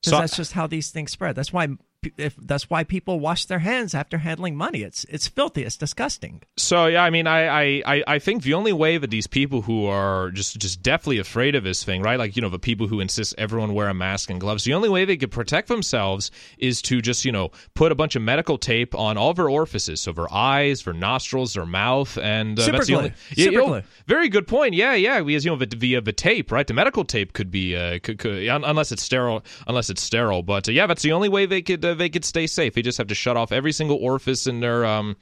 because 0.00 0.10
so, 0.10 0.18
that's 0.18 0.36
just 0.36 0.52
how 0.52 0.66
these 0.66 0.90
things 0.90 1.12
spread. 1.12 1.36
That's 1.36 1.52
why 1.52 1.68
if 2.16 2.34
that's 2.36 2.70
why 2.70 2.84
people 2.84 3.20
wash 3.20 3.44
their 3.44 3.58
hands 3.58 3.94
after 3.94 4.18
handling 4.18 4.56
money. 4.56 4.82
It's 4.82 5.04
it's 5.04 5.28
filthy. 5.28 5.64
It's 5.64 5.76
disgusting. 5.76 6.42
So 6.56 6.86
yeah, 6.86 7.04
I 7.04 7.10
mean, 7.10 7.26
I, 7.26 7.82
I 7.84 8.02
I 8.06 8.18
think 8.18 8.42
the 8.42 8.54
only 8.54 8.72
way 8.72 8.98
that 8.98 9.10
these 9.10 9.26
people 9.26 9.62
who 9.62 9.86
are 9.86 10.30
just 10.30 10.58
just 10.58 10.82
deathly 10.82 11.18
afraid 11.18 11.54
of 11.54 11.64
this 11.64 11.84
thing, 11.84 12.02
right? 12.02 12.18
Like 12.18 12.36
you 12.36 12.42
know, 12.42 12.48
the 12.48 12.58
people 12.58 12.86
who 12.86 13.00
insist 13.00 13.34
everyone 13.36 13.74
wear 13.74 13.88
a 13.88 13.94
mask 13.94 14.30
and 14.30 14.40
gloves. 14.40 14.64
The 14.64 14.74
only 14.74 14.88
way 14.88 15.04
they 15.04 15.16
could 15.16 15.30
protect 15.30 15.68
themselves 15.68 16.30
is 16.58 16.80
to 16.82 17.00
just 17.02 17.24
you 17.24 17.32
know 17.32 17.50
put 17.74 17.92
a 17.92 17.94
bunch 17.94 18.16
of 18.16 18.22
medical 18.22 18.56
tape 18.56 18.94
on 18.94 19.18
all 19.18 19.30
of 19.30 19.36
her 19.36 19.50
orifices, 19.50 20.00
so 20.00 20.14
her 20.14 20.32
eyes, 20.32 20.82
her 20.82 20.94
nostrils, 20.94 21.54
her 21.54 21.66
mouth, 21.66 22.16
and 22.18 22.58
uh, 22.58 22.62
Super 22.62 22.76
that's 22.78 22.88
the 22.88 22.94
only. 22.94 23.12
Super 23.34 23.50
you 23.50 23.58
know, 23.58 23.82
very 24.06 24.28
good 24.28 24.46
point. 24.46 24.74
Yeah, 24.74 24.94
yeah. 24.94 25.20
Because 25.20 25.44
you 25.44 25.50
know, 25.50 25.56
the, 25.56 25.76
via 25.76 26.00
the 26.00 26.12
tape, 26.12 26.50
right? 26.50 26.66
The 26.66 26.74
medical 26.74 27.04
tape 27.04 27.32
could 27.32 27.50
be 27.50 27.76
uh, 27.76 27.98
could, 28.02 28.18
could, 28.18 28.46
unless 28.48 28.92
it's 28.92 29.02
sterile, 29.02 29.44
unless 29.66 29.90
it's 29.90 30.02
sterile. 30.02 30.42
But 30.42 30.68
uh, 30.68 30.72
yeah, 30.72 30.86
that's 30.86 31.02
the 31.02 31.12
only 31.12 31.28
way 31.28 31.46
they 31.46 31.62
could 31.62 31.84
they 31.94 32.08
could 32.08 32.24
stay 32.24 32.46
safe. 32.46 32.74
They 32.74 32.82
just 32.82 32.98
have 32.98 33.08
to 33.08 33.14
shut 33.14 33.36
off 33.36 33.52
every 33.52 33.72
single 33.72 33.96
orifice 33.96 34.46
in 34.46 34.60
their 34.60 34.84
um 34.84 35.16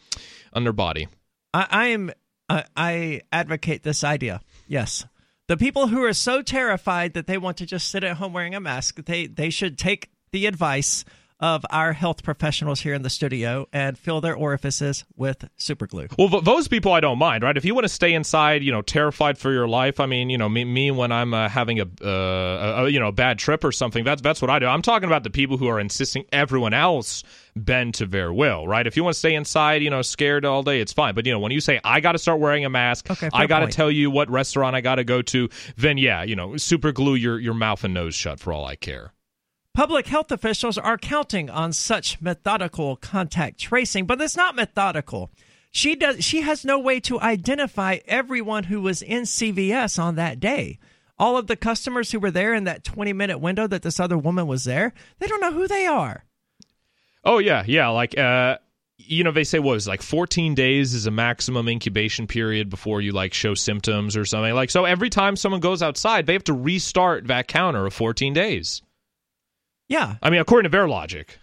on 0.53 0.65
their 0.65 0.73
body. 0.73 1.09
I, 1.55 1.67
I 1.71 1.87
am 1.89 2.11
I, 2.49 2.65
I 2.77 3.21
advocate 3.33 3.83
this 3.83 4.05
idea. 4.05 4.41
Yes. 4.67 5.05
The 5.49 5.57
people 5.57 5.89
who 5.89 6.05
are 6.05 6.13
so 6.13 6.43
terrified 6.43 7.15
that 7.15 7.27
they 7.27 7.39
want 7.39 7.57
to 7.59 7.67
just 7.67 7.89
sit 7.89 8.05
at 8.05 8.19
home 8.19 8.33
wearing 8.33 8.55
a 8.55 8.61
mask, 8.61 9.05
they 9.05 9.27
they 9.27 9.51
should 9.51 9.79
take 9.79 10.11
the 10.33 10.47
advice 10.47 11.05
of 11.41 11.65
our 11.71 11.93
health 11.93 12.23
professionals 12.23 12.81
here 12.81 12.95
in 12.95 13.03
the 13.03 13.11
studio 13.11 13.69
and 13.73 13.97
fill 13.97 14.21
their 14.21 14.35
orifices 14.35 15.05
with 15.17 15.49
super 15.57 15.87
glue. 15.87 16.09
Well, 16.19 16.29
th- 16.29 16.45
those 16.45 16.69
people 16.69 16.93
I 16.93 17.01
don't 17.01 17.19
mind, 17.19 17.45
right? 17.45 17.57
If 17.57 17.65
you 17.65 17.75
want 17.75 17.85
to 17.85 17.89
stay 17.89 18.13
inside, 18.13 18.63
you 18.63 18.73
know, 18.73 18.83
terrified 18.83 19.39
for 19.39 19.53
your 19.53 19.69
life. 19.69 20.01
I 20.01 20.07
mean, 20.07 20.31
you 20.31 20.39
know, 20.39 20.49
me, 20.49 20.65
me 20.65 20.91
when 20.91 21.13
I'm 21.13 21.35
uh, 21.35 21.49
having 21.49 21.81
a, 21.81 21.87
uh, 22.03 22.85
a, 22.85 22.89
you 22.89 22.99
know, 22.99 23.13
bad 23.13 23.39
trip 23.39 23.65
or 23.65 23.73
something. 23.73 24.05
That's 24.05 24.23
that's 24.23 24.43
what 24.43 24.51
I 24.51 24.59
do. 24.59 24.67
I'm 24.67 24.83
talking 24.83 25.09
about 25.09 25.23
the 25.23 25.31
people 25.31 25.57
who 25.57 25.69
are 25.69 25.79
insisting 25.79 26.25
everyone 26.33 26.75
else 26.75 27.23
bend 27.55 27.95
to 27.95 28.07
their 28.07 28.33
will, 28.33 28.67
right? 28.67 28.87
If 28.87 28.97
you 28.97 29.05
want 29.05 29.15
to 29.15 29.19
stay 29.19 29.35
inside, 29.35 29.83
you 29.83 29.91
know, 29.91 30.03
scared 30.03 30.45
all 30.45 30.63
day, 30.63 30.81
it's 30.81 30.93
fine. 30.93 31.15
But 31.15 31.27
you 31.27 31.33
know, 31.33 31.39
when 31.39 31.53
you 31.53 31.61
say 31.61 31.81
I 31.85 32.01
got 32.01 32.13
to 32.13 32.19
start 32.19 32.41
wearing 32.41 32.65
a 32.65 32.71
mask, 32.71 33.11
Okay, 33.11 33.31
I 33.33 33.47
got 33.47 33.61
to 33.61 33.69
tell 33.69 33.91
you 33.91 34.11
what 34.11 34.31
restaurant 34.31 34.75
I 34.75 34.81
got 34.81 34.97
to 34.97 35.05
go 35.05 35.23
to, 35.23 35.49
then 35.77 35.99
yeah, 35.99 36.23
you 36.23 36.37
know, 36.37 36.57
super 36.57 36.93
glue 36.93 37.15
your 37.15 37.39
your 37.39 37.55
mouth 37.55 37.85
and 37.85 37.95
nose 37.95 38.15
shut 38.15 38.41
for 38.41 38.53
all 38.53 38.65
I 38.65 38.77
care. 38.77 39.13
Public 39.79 40.09
health 40.09 40.33
officials 40.33 40.77
are 40.77 40.99
counting 40.99 41.49
on 41.49 41.73
such 41.73 42.21
methodical 42.21 42.97
contact 42.97 43.61
tracing, 43.61 44.07
but 44.07 44.21
it's 44.21 44.37
not 44.37 44.57
methodical. 44.57 45.31
She 45.71 45.95
does 45.95 46.25
she 46.25 46.41
has 46.41 46.65
no 46.65 46.81
way 46.81 46.99
to 46.99 47.21
identify 47.21 47.99
everyone 48.09 48.65
who 48.65 48.81
was 48.81 49.03
in 49.03 49.23
CVS 49.23 49.97
on 49.97 50.17
that 50.17 50.41
day. 50.41 50.81
All 51.17 51.37
of 51.37 51.47
the 51.47 51.55
customers 51.55 52.11
who 52.11 52.19
were 52.19 52.33
there 52.33 52.55
in 52.55 52.65
that 52.65 52.83
20 52.83 53.13
minute 53.13 53.39
window 53.39 53.69
that 53.69 53.83
this 53.83 54.01
other 54.01 54.19
woman 54.19 54.49
was 54.49 54.65
there, 54.65 54.95
they 55.21 55.29
don't 55.29 55.41
know 55.41 55.53
who 55.53 55.69
they 55.69 55.87
are. 55.87 56.25
Oh 57.25 57.39
yeah, 57.39 57.63
yeah. 57.65 57.87
Like 57.91 58.19
uh 58.19 58.59
you 58.97 59.23
know, 59.23 59.31
they 59.31 59.45
say 59.45 59.61
what 59.61 59.75
was 59.75 59.87
like 59.87 60.03
14 60.03 60.57
days 60.57 60.93
is 60.93 61.07
a 61.07 61.13
maximum 61.13 61.69
incubation 61.69 62.27
period 62.27 62.69
before 62.69 63.01
you 63.01 63.13
like 63.13 63.33
show 63.33 63.55
symptoms 63.55 64.17
or 64.17 64.25
something. 64.25 64.55
Like 64.55 64.71
so 64.71 64.87
every 64.87 65.09
time 65.09 65.37
someone 65.37 65.61
goes 65.61 65.85
outside, 65.85 66.27
they 66.27 66.33
have 66.33 66.43
to 66.45 66.53
restart 66.53 67.29
that 67.29 67.47
counter 67.47 67.87
of 67.87 67.95
14 67.95 68.33
days. 68.33 68.83
Yeah, 69.89 70.17
I 70.23 70.31
mean, 70.31 70.41
according 70.41 70.71
to 70.71 70.77
their 70.77 70.89
logic. 70.89 71.39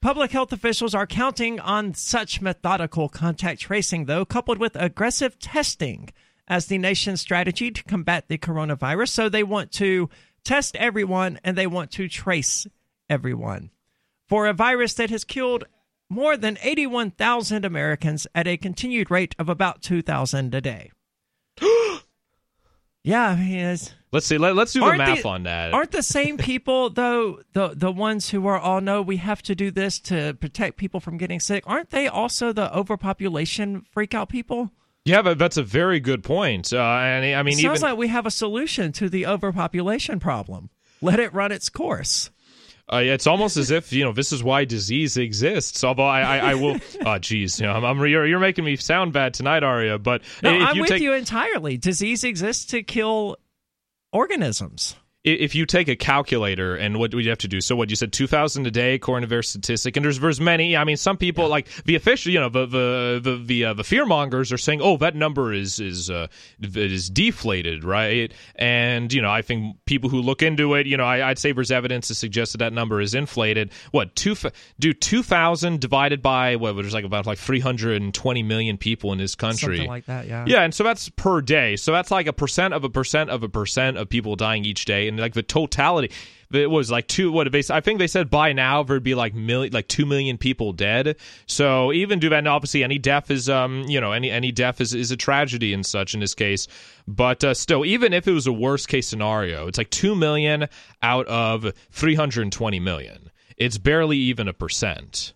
Public 0.00 0.30
health 0.30 0.52
officials 0.52 0.94
are 0.94 1.06
counting 1.06 1.58
on 1.58 1.94
such 1.94 2.40
methodical 2.40 3.08
contact 3.08 3.60
tracing, 3.60 4.04
though, 4.04 4.24
coupled 4.24 4.58
with 4.58 4.76
aggressive 4.76 5.38
testing 5.38 6.10
as 6.46 6.66
the 6.66 6.78
nation's 6.78 7.20
strategy 7.20 7.70
to 7.70 7.82
combat 7.84 8.28
the 8.28 8.38
coronavirus. 8.38 9.08
So 9.08 9.28
they 9.28 9.42
want 9.42 9.72
to 9.72 10.08
test 10.44 10.76
everyone 10.76 11.40
and 11.42 11.58
they 11.58 11.66
want 11.66 11.90
to 11.92 12.08
trace 12.08 12.66
everyone. 13.10 13.70
For 14.28 14.46
a 14.46 14.52
virus 14.52 14.94
that 14.94 15.10
has 15.10 15.24
killed 15.24 15.64
more 16.08 16.36
than 16.36 16.58
81,000 16.62 17.64
Americans 17.64 18.26
at 18.34 18.46
a 18.46 18.56
continued 18.56 19.10
rate 19.10 19.34
of 19.38 19.48
about 19.48 19.82
2,000 19.82 20.54
a 20.54 20.60
day. 20.60 20.90
yeah, 23.04 23.28
I 23.28 23.36
mean, 23.36 23.58
it's. 23.58 23.94
Let's 24.10 24.26
see. 24.26 24.38
Let, 24.38 24.56
us 24.56 24.72
do 24.72 24.80
the 24.80 24.96
math 24.96 25.22
the- 25.22 25.28
on 25.28 25.42
that. 25.42 25.74
Aren't 25.74 25.90
the 25.90 26.02
same 26.02 26.38
people 26.38 26.88
though 26.88 27.40
the 27.52 27.74
the 27.74 27.92
ones 27.92 28.30
who 28.30 28.46
are 28.46 28.58
all 28.58 28.80
no 28.80 29.02
we 29.02 29.18
have 29.18 29.42
to 29.42 29.54
do 29.54 29.70
this 29.70 29.98
to 30.00 30.34
protect 30.40 30.78
people 30.78 30.98
from 30.98 31.18
getting 31.18 31.40
sick? 31.40 31.64
Aren't 31.66 31.90
they 31.90 32.08
also 32.08 32.52
the 32.52 32.74
overpopulation 32.74 33.82
freak 33.92 34.14
out 34.14 34.28
people? 34.30 34.70
yeah, 35.04 35.22
but 35.22 35.38
that's 35.38 35.56
a 35.56 35.62
very 35.62 36.00
good 36.00 36.22
point. 36.22 36.72
Uh, 36.72 36.78
and 36.78 37.24
I 37.36 37.42
mean, 37.42 37.54
Sounds 37.54 37.80
even 37.80 37.90
like 37.90 37.98
we 37.98 38.08
have 38.08 38.26
a 38.26 38.30
solution 38.30 38.92
to 38.92 39.08
the 39.08 39.26
overpopulation 39.26 40.20
problem. 40.20 40.70
Let 41.00 41.20
it 41.20 41.32
run 41.32 41.52
its 41.52 41.68
course. 41.68 42.30
Uh, 42.90 42.96
it's 42.98 43.26
almost 43.26 43.56
as 43.58 43.70
if 43.70 43.92
you 43.92 44.04
know 44.04 44.12
this 44.12 44.32
is 44.32 44.42
why 44.42 44.64
disease 44.64 45.16
exists. 45.16 45.84
Although 45.84 46.06
I, 46.06 46.20
I, 46.20 46.38
I 46.38 46.54
will. 46.54 46.78
Oh, 47.04 47.18
geez, 47.20 47.60
you 47.60 47.66
know, 47.66 47.72
I'm, 47.72 47.84
I'm 47.84 47.98
you're, 48.06 48.26
you're 48.26 48.38
making 48.38 48.64
me 48.64 48.76
sound 48.76 49.12
bad 49.12 49.34
tonight, 49.34 49.62
Aria. 49.62 49.98
But 49.98 50.22
No, 50.42 50.54
if 50.54 50.62
I'm 50.62 50.76
you 50.76 50.82
with 50.82 50.90
take 50.90 51.02
you 51.02 51.12
entirely. 51.12 51.76
Disease 51.76 52.24
exists 52.24 52.66
to 52.66 52.82
kill 52.82 53.36
organisms. 54.12 54.96
If 55.32 55.54
you 55.54 55.66
take 55.66 55.88
a 55.88 55.96
calculator 55.96 56.76
and 56.76 56.98
what 56.98 57.10
do 57.10 57.18
you 57.18 57.28
have 57.28 57.38
to 57.38 57.48
do? 57.48 57.60
So 57.60 57.76
what 57.76 57.90
you 57.90 57.96
said, 57.96 58.12
two 58.12 58.26
thousand 58.26 58.66
a 58.66 58.70
day 58.70 58.94
according 58.94 59.26
to 59.26 59.30
their 59.30 59.42
statistic, 59.42 59.96
and 59.96 60.04
there's 60.04 60.18
there's 60.20 60.40
many. 60.40 60.76
I 60.76 60.84
mean, 60.84 60.96
some 60.96 61.16
people 61.16 61.48
like 61.48 61.68
the 61.84 61.94
official, 61.94 62.32
you 62.32 62.40
know, 62.40 62.48
the 62.48 62.66
the 62.66 63.20
the 63.22 63.44
the, 63.44 63.64
uh, 63.66 63.74
the 63.74 63.84
fear 63.84 64.06
mongers 64.06 64.52
are 64.52 64.58
saying, 64.58 64.80
oh, 64.82 64.96
that 64.98 65.14
number 65.14 65.52
is 65.52 65.80
is 65.80 66.10
uh, 66.10 66.28
is 66.60 67.10
deflated, 67.10 67.84
right? 67.84 68.32
And 68.56 69.12
you 69.12 69.22
know, 69.22 69.30
I 69.30 69.42
think 69.42 69.76
people 69.84 70.10
who 70.10 70.20
look 70.20 70.42
into 70.42 70.74
it, 70.74 70.86
you 70.86 70.96
know, 70.96 71.04
I, 71.04 71.30
I'd 71.30 71.38
say 71.38 71.52
there's 71.52 71.70
evidence 71.70 72.08
to 72.08 72.14
suggest 72.14 72.52
that 72.52 72.58
that 72.58 72.72
number 72.72 73.00
is 73.00 73.14
inflated. 73.14 73.72
What 73.90 74.14
two 74.16 74.36
do 74.78 74.92
two 74.92 75.22
thousand 75.22 75.80
divided 75.80 76.22
by 76.22 76.56
what? 76.56 76.76
There's 76.76 76.94
like 76.94 77.04
about 77.04 77.26
like 77.26 77.38
three 77.38 77.60
hundred 77.60 78.00
and 78.00 78.14
twenty 78.14 78.42
million 78.42 78.78
people 78.78 79.12
in 79.12 79.18
this 79.18 79.34
country. 79.34 79.78
Something 79.78 79.88
like 79.88 80.06
that, 80.06 80.26
yeah. 80.26 80.44
Yeah, 80.46 80.62
and 80.62 80.74
so 80.74 80.84
that's 80.84 81.08
per 81.10 81.40
day. 81.40 81.76
So 81.76 81.92
that's 81.92 82.10
like 82.10 82.26
a 82.26 82.32
percent 82.32 82.74
of 82.74 82.84
a 82.84 82.88
percent 82.88 83.30
of 83.30 83.42
a 83.42 83.48
percent 83.48 83.96
of 83.96 84.08
people 84.08 84.36
dying 84.36 84.64
each 84.64 84.84
day, 84.84 85.08
and 85.08 85.17
like 85.18 85.34
the 85.34 85.42
totality. 85.42 86.10
It 86.50 86.70
was 86.70 86.90
like 86.90 87.06
two. 87.08 87.30
What 87.30 87.50
they? 87.52 87.62
I 87.70 87.80
think 87.80 87.98
they 87.98 88.06
said 88.06 88.30
by 88.30 88.54
now 88.54 88.82
there'd 88.82 89.02
be 89.02 89.14
like 89.14 89.34
million, 89.34 89.72
like 89.72 89.86
two 89.86 90.06
million 90.06 90.38
people 90.38 90.72
dead. 90.72 91.16
So 91.46 91.92
even 91.92 92.18
do 92.20 92.30
that. 92.30 92.46
Obviously, 92.46 92.82
any 92.82 92.98
death 92.98 93.30
is, 93.30 93.50
um, 93.50 93.84
you 93.86 94.00
know, 94.00 94.12
any 94.12 94.30
any 94.30 94.50
death 94.50 94.80
is 94.80 94.94
is 94.94 95.10
a 95.10 95.16
tragedy 95.16 95.74
and 95.74 95.84
such 95.84 96.14
in 96.14 96.20
this 96.20 96.34
case. 96.34 96.66
But 97.06 97.44
uh, 97.44 97.52
still, 97.52 97.84
even 97.84 98.14
if 98.14 98.26
it 98.26 98.32
was 98.32 98.46
a 98.46 98.52
worst 98.52 98.88
case 98.88 99.06
scenario, 99.06 99.66
it's 99.66 99.76
like 99.76 99.90
two 99.90 100.14
million 100.14 100.68
out 101.02 101.26
of 101.26 101.70
three 101.90 102.14
hundred 102.14 102.42
and 102.42 102.52
twenty 102.52 102.80
million. 102.80 103.30
It's 103.58 103.76
barely 103.76 104.16
even 104.16 104.48
a 104.48 104.54
percent. 104.54 105.34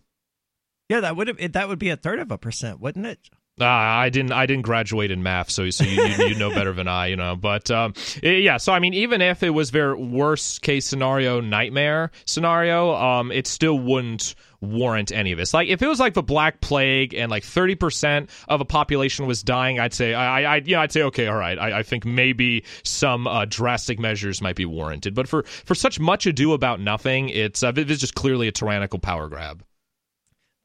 Yeah, 0.89 1.01
that 1.01 1.17
would 1.17 1.29
have 1.29 1.53
that 1.53 1.69
would 1.69 1.79
be 1.79 1.91
a 1.91 1.97
third 1.97 2.21
of 2.21 2.31
a 2.31 2.39
percent, 2.39 2.81
wouldn't 2.81 3.07
it? 3.07 3.29
Uh, 3.63 3.67
I 3.67 4.11
didn't. 4.11 4.33
I 4.33 4.47
didn't 4.47 4.65
graduate 4.65 5.11
in 5.11 5.23
math, 5.23 5.51
so 5.51 5.71
so 5.71 5.85
you, 5.85 6.03
you, 6.03 6.27
you 6.29 6.35
know 6.35 6.51
better 6.51 6.73
than 6.73 6.89
I, 6.89 7.07
you 7.07 7.17
know. 7.17 7.37
But 7.37 7.71
um, 7.71 7.95
yeah. 8.23 8.57
So 8.57 8.73
I 8.73 8.79
mean, 8.79 8.95
even 8.95 9.23
if 9.23 9.43
it 9.43 9.51
was 9.51 9.71
their 9.71 9.97
worst 9.97 10.63
case 10.63 10.85
scenario, 10.87 11.41
nightmare 11.41 12.11
scenario, 12.25 12.95
um, 12.95 13.31
it 13.31 13.47
still 13.47 13.79
wouldn't 13.79 14.35
warrant 14.61 15.11
any 15.13 15.33
of 15.33 15.39
this. 15.39 15.53
Like 15.55 15.69
if 15.69 15.83
it 15.83 15.87
was 15.87 16.01
like 16.01 16.15
the 16.15 16.23
Black 16.23 16.61
Plague 16.61 17.15
and 17.15 17.31
like 17.31 17.45
thirty 17.45 17.75
percent 17.75 18.31
of 18.49 18.61
a 18.61 18.65
population 18.65 19.27
was 19.27 19.43
dying, 19.43 19.79
I'd 19.79 19.95
say 19.95 20.15
I, 20.15 20.57
I, 20.57 20.63
yeah, 20.65 20.81
I'd 20.81 20.93
say 20.93 21.03
okay, 21.03 21.27
all 21.27 21.37
right. 21.37 21.59
I, 21.59 21.81
I 21.81 21.83
think 21.83 22.05
maybe 22.05 22.65
some 22.83 23.27
uh, 23.27 23.45
drastic 23.49 23.99
measures 23.99 24.41
might 24.41 24.57
be 24.57 24.67
warranted. 24.67 25.15
But 25.15 25.29
for 25.29 25.43
for 25.45 25.75
such 25.75 26.01
much 26.01 26.27
ado 26.27 26.53
about 26.53 26.81
nothing, 26.81 27.29
it's 27.29 27.63
uh, 27.63 27.73
it's 27.77 28.01
just 28.01 28.15
clearly 28.15 28.49
a 28.49 28.53
tyrannical 28.53 28.99
power 28.99 29.29
grab. 29.29 29.63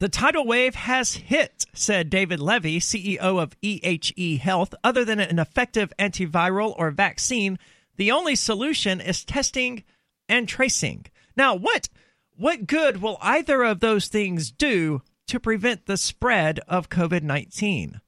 The 0.00 0.08
tidal 0.08 0.46
wave 0.46 0.76
has 0.76 1.14
hit, 1.14 1.66
said 1.74 2.08
David 2.08 2.38
Levy, 2.38 2.78
CEO 2.78 3.18
of 3.18 3.60
EHE 3.62 4.38
Health. 4.38 4.72
Other 4.84 5.04
than 5.04 5.18
an 5.18 5.40
effective 5.40 5.92
antiviral 5.98 6.74
or 6.78 6.92
vaccine, 6.92 7.58
the 7.96 8.12
only 8.12 8.36
solution 8.36 9.00
is 9.00 9.24
testing 9.24 9.82
and 10.28 10.48
tracing. 10.48 11.06
Now, 11.36 11.56
what 11.56 11.88
what 12.36 12.68
good 12.68 13.02
will 13.02 13.18
either 13.20 13.64
of 13.64 13.80
those 13.80 14.06
things 14.06 14.52
do 14.52 15.02
to 15.26 15.40
prevent 15.40 15.86
the 15.86 15.96
spread 15.96 16.60
of 16.68 16.88
COVID-19? 16.88 18.00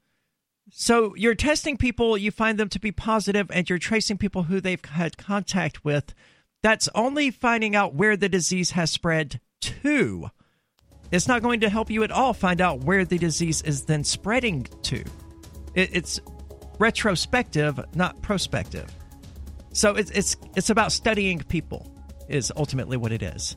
So, 0.71 1.13
you're 1.15 1.35
testing 1.35 1.75
people, 1.75 2.17
you 2.17 2.31
find 2.31 2.57
them 2.57 2.69
to 2.69 2.79
be 2.79 2.93
positive 2.93 3.51
and 3.51 3.69
you're 3.69 3.77
tracing 3.77 4.17
people 4.17 4.43
who 4.43 4.61
they've 4.61 4.83
had 4.85 5.17
contact 5.17 5.83
with. 5.83 6.13
That's 6.63 6.87
only 6.95 7.31
finding 7.31 7.75
out 7.75 7.93
where 7.93 8.15
the 8.15 8.29
disease 8.29 8.71
has 8.71 8.89
spread 8.89 9.41
to. 9.59 10.31
It's 11.11 11.27
not 11.27 11.41
going 11.41 11.59
to 11.61 11.69
help 11.69 11.89
you 11.89 12.03
at 12.03 12.11
all 12.11 12.33
find 12.33 12.61
out 12.61 12.83
where 12.83 13.03
the 13.05 13.17
disease 13.17 13.61
is 13.63 13.83
then 13.83 14.03
spreading 14.03 14.63
to. 14.83 15.03
It, 15.75 15.89
it's 15.93 16.19
retrospective, 16.79 17.79
not 17.95 18.21
prospective. 18.21 18.89
So 19.73 19.95
it's 19.95 20.11
it's 20.11 20.35
it's 20.55 20.69
about 20.69 20.91
studying 20.91 21.39
people 21.39 21.93
is 22.27 22.51
ultimately 22.55 22.97
what 22.97 23.11
it 23.11 23.21
is. 23.21 23.55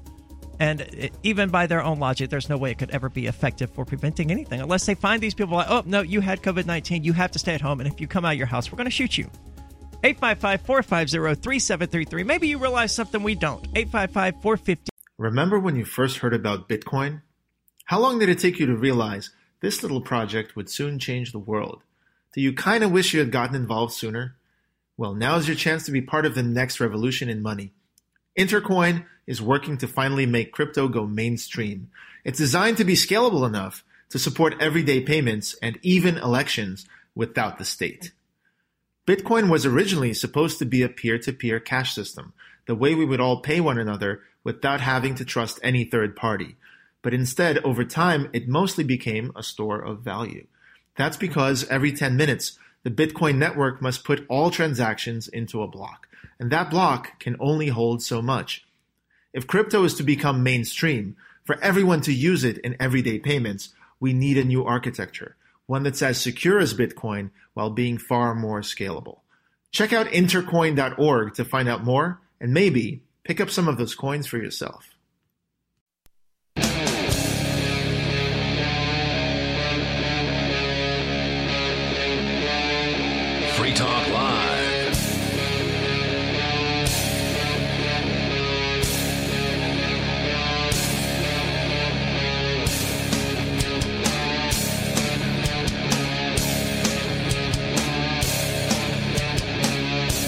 And 0.61 0.83
it, 0.83 1.13
even 1.25 1.49
by 1.49 1.67
their 1.67 1.83
own 1.83 1.99
logic, 1.99 2.31
there's 2.31 2.49
no 2.49 2.57
way 2.57 2.71
it 2.71 2.79
could 2.79 2.91
ever 2.91 3.09
be 3.09 3.27
effective 3.27 3.71
for 3.71 3.85
preventing 3.85 4.31
anything 4.31 4.61
unless 4.61 4.87
they 4.87 4.95
find 4.95 5.21
these 5.21 5.35
people 5.35 5.57
like, 5.57 5.69
oh 5.69 5.83
no, 5.87 6.03
you 6.03 6.21
had 6.21 6.43
COVID 6.43 6.67
nineteen, 6.67 7.03
you 7.03 7.13
have 7.13 7.33
to 7.33 7.39
stay 7.39 7.55
at 7.55 7.61
home, 7.61 7.81
and 7.81 7.93
if 7.93 8.01
you 8.01 8.07
come 8.07 8.25
out 8.25 8.33
of 8.33 8.39
your 8.39 8.47
house, 8.47 8.71
we're 8.71 8.77
going 8.77 8.85
to 8.87 8.91
shoot 8.91 9.19
you. 9.19 9.31
855 10.05 10.61
450 10.67 11.41
3733. 11.41 12.25
Maybe 12.25 12.49
you 12.49 12.59
realize 12.59 12.95
something 12.95 13.23
we 13.23 13.35
don't. 13.35 13.67
855 13.75 14.43
450 14.43 14.91
Remember 15.19 15.59
when 15.59 15.77
you 15.77 15.85
first 15.85 16.19
heard 16.19 16.35
about 16.35 16.69
Bitcoin? 16.69 17.23
How 17.85 18.01
long 18.01 18.19
did 18.19 18.31
it 18.31 18.39
take 18.39 18.59
you 18.59 18.67
to 18.67 18.77
realize 18.77 19.31
this 19.61 19.83
little 19.83 20.01
project 20.01 20.57
would 20.57 20.71
soon 20.71 20.99
change 20.99 21.33
the 21.33 21.39
world? 21.39 21.83
Do 22.33 22.41
you 22.41 22.55
kind 22.55 22.83
of 22.83 22.91
wish 22.91 23.13
you 23.13 23.21
had 23.21 23.31
gotten 23.31 23.55
involved 23.55 23.93
sooner? 23.93 24.37
Well, 24.97 25.15
now 25.15 25.37
is 25.37 25.47
your 25.47 25.57
chance 25.57 25.85
to 25.85 25.93
be 25.93 26.01
part 26.01 26.25
of 26.25 26.35
the 26.35 26.43
next 26.43 26.81
revolution 26.81 27.29
in 27.29 27.43
money. 27.43 27.73
Intercoin 28.39 29.05
is 29.27 29.43
working 29.43 29.77
to 29.79 29.87
finally 29.87 30.25
make 30.25 30.51
crypto 30.51 30.89
go 30.89 31.07
mainstream. 31.07 31.91
It's 32.25 32.39
designed 32.39 32.79
to 32.79 32.85
be 32.85 32.95
scalable 32.95 33.47
enough 33.47 33.85
to 34.11 34.19
support 34.19 34.61
everyday 34.61 35.01
payments 35.01 35.55
and 35.61 35.79
even 35.83 36.17
elections 36.17 36.87
without 37.15 37.59
the 37.59 37.65
state. 37.67 38.13
Bitcoin 39.07 39.51
was 39.51 39.67
originally 39.67 40.15
supposed 40.15 40.59
to 40.59 40.65
be 40.65 40.83
a 40.83 40.89
peer 40.89 41.19
to 41.19 41.33
peer 41.33 41.61
cash 41.61 41.95
system, 41.95 42.33
the 42.67 42.75
way 42.75 42.95
we 42.95 43.05
would 43.05 43.21
all 43.21 43.43
pay 43.43 43.61
one 43.61 43.79
another 43.79 44.23
without 44.43 44.81
having 44.81 45.15
to 45.17 45.25
trust 45.25 45.61
any 45.63 45.85
third 45.85 46.17
party. 46.17 46.57
But 47.05 47.13
instead, 47.15 47.59
over 47.59 47.85
time, 47.85 48.31
it 48.33 48.49
mostly 48.49 48.83
became 48.83 49.31
a 49.37 49.43
store 49.43 49.79
of 49.79 50.01
value. 50.01 50.47
That's 50.97 51.19
because 51.19 51.69
every 51.69 51.93
10 51.93 52.17
minutes, 52.17 52.59
the 52.83 52.91
Bitcoin 52.91 53.37
network 53.37 53.83
must 53.83 54.05
put 54.05 54.25
all 54.29 54.51
transactions 54.51 55.29
into 55.29 55.63
a 55.63 55.69
block, 55.69 56.09
and 56.41 56.51
that 56.51 56.71
block 56.71 57.21
can 57.21 57.37
only 57.39 57.69
hold 57.69 58.03
so 58.03 58.23
much. 58.23 58.65
If 59.35 59.47
crypto 59.47 59.85
is 59.85 59.93
to 59.97 60.03
become 60.03 60.43
mainstream, 60.43 61.17
for 61.45 61.61
everyone 61.61 62.01
to 62.01 62.13
use 62.13 62.43
it 62.43 62.57
in 62.59 62.75
everyday 62.81 63.19
payments, 63.19 63.75
we 64.01 64.15
need 64.15 64.39
a 64.39 64.45
new 64.45 64.65
architecture 64.65 65.37
one 65.67 65.83
that's 65.83 66.03
as 66.03 66.21
secure 66.21 66.59
as 66.59 66.75
Bitcoin 66.75 67.31
while 67.55 67.71
being 67.71 67.99
far 67.99 68.35
more 68.35 68.61
scalable. 68.61 69.21
Check 69.71 69.93
out 69.93 70.07
intercoin.org 70.09 71.35
to 71.35 71.45
find 71.45 71.69
out 71.69 71.85
more 71.85 72.21
and 72.41 72.53
maybe 72.53 73.03
pick 73.25 73.41
up 73.41 73.51
some 73.51 73.69
of 73.69 73.79
those 73.79 73.95
coins 73.95 74.27
for 74.27 74.37
yourself. 74.39 74.94
Talk 83.75 84.09
Live. 84.09 84.65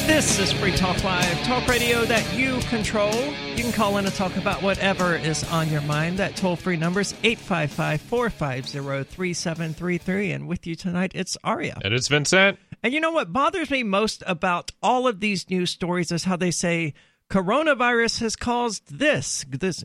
This 0.06 0.38
is 0.40 0.52
Free 0.52 0.72
Talk 0.72 1.04
Live, 1.04 1.42
talk 1.42 1.68
radio 1.68 2.04
that 2.06 2.36
you 2.36 2.58
control. 2.68 3.12
You 3.14 3.62
can 3.62 3.70
call 3.70 3.98
in 3.98 4.06
and 4.06 4.14
talk 4.14 4.36
about 4.36 4.62
whatever 4.62 5.14
is 5.14 5.44
on 5.52 5.68
your 5.68 5.82
mind. 5.82 6.18
That 6.18 6.34
toll 6.34 6.56
free 6.56 6.76
number 6.76 7.00
is 7.00 7.14
855 7.22 8.00
450 8.00 9.04
3733. 9.04 10.32
And 10.32 10.48
with 10.48 10.66
you 10.66 10.74
tonight, 10.74 11.12
it's 11.14 11.36
Aria. 11.44 11.78
And 11.84 11.94
it's 11.94 12.08
Vincent. 12.08 12.58
And 12.86 12.94
you 12.94 13.00
know 13.00 13.10
what 13.10 13.32
bothers 13.32 13.68
me 13.68 13.82
most 13.82 14.22
about 14.28 14.70
all 14.80 15.08
of 15.08 15.18
these 15.18 15.50
news 15.50 15.70
stories 15.70 16.12
is 16.12 16.22
how 16.22 16.36
they 16.36 16.52
say 16.52 16.94
coronavirus 17.28 18.20
has 18.20 18.36
caused 18.36 19.00
this. 19.00 19.44
This 19.48 19.82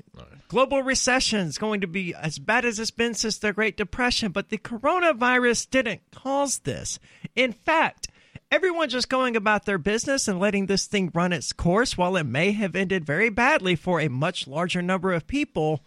global 0.50 0.84
recession 0.84 1.48
is 1.48 1.58
going 1.58 1.82
to 1.82 1.88
be 1.88 2.14
as 2.14 2.38
bad 2.38 2.64
as 2.64 2.80
it's 2.80 2.92
been 2.92 3.16
since 3.16 3.40
the 3.40 3.54
Great 3.54 3.76
Depression, 3.76 4.32
but 4.32 4.50
the 4.50 4.60
coronavirus 4.60 5.72
didn't 5.72 6.02
cause 6.12 6.60
this. 6.60 7.00
In 7.36 7.54
fact, 7.54 8.08
everyone 8.52 8.90
just 8.90 9.10
going 9.10 9.36
about 9.36 9.66
their 9.66 9.80
business 9.80 10.28
and 10.28 10.40
letting 10.40 10.68
this 10.68 10.86
thing 10.86 11.10
run 11.12 11.34
its 11.34 11.54
course, 11.54 11.98
while 11.98 12.16
it 12.18 12.26
may 12.26 12.52
have 12.52 12.76
ended 12.76 13.04
very 13.04 13.32
badly 13.32 13.76
for 13.76 14.00
a 14.00 14.10
much 14.10 14.46
larger 14.46 14.84
number 14.84 15.12
of 15.12 15.26
people, 15.26 15.84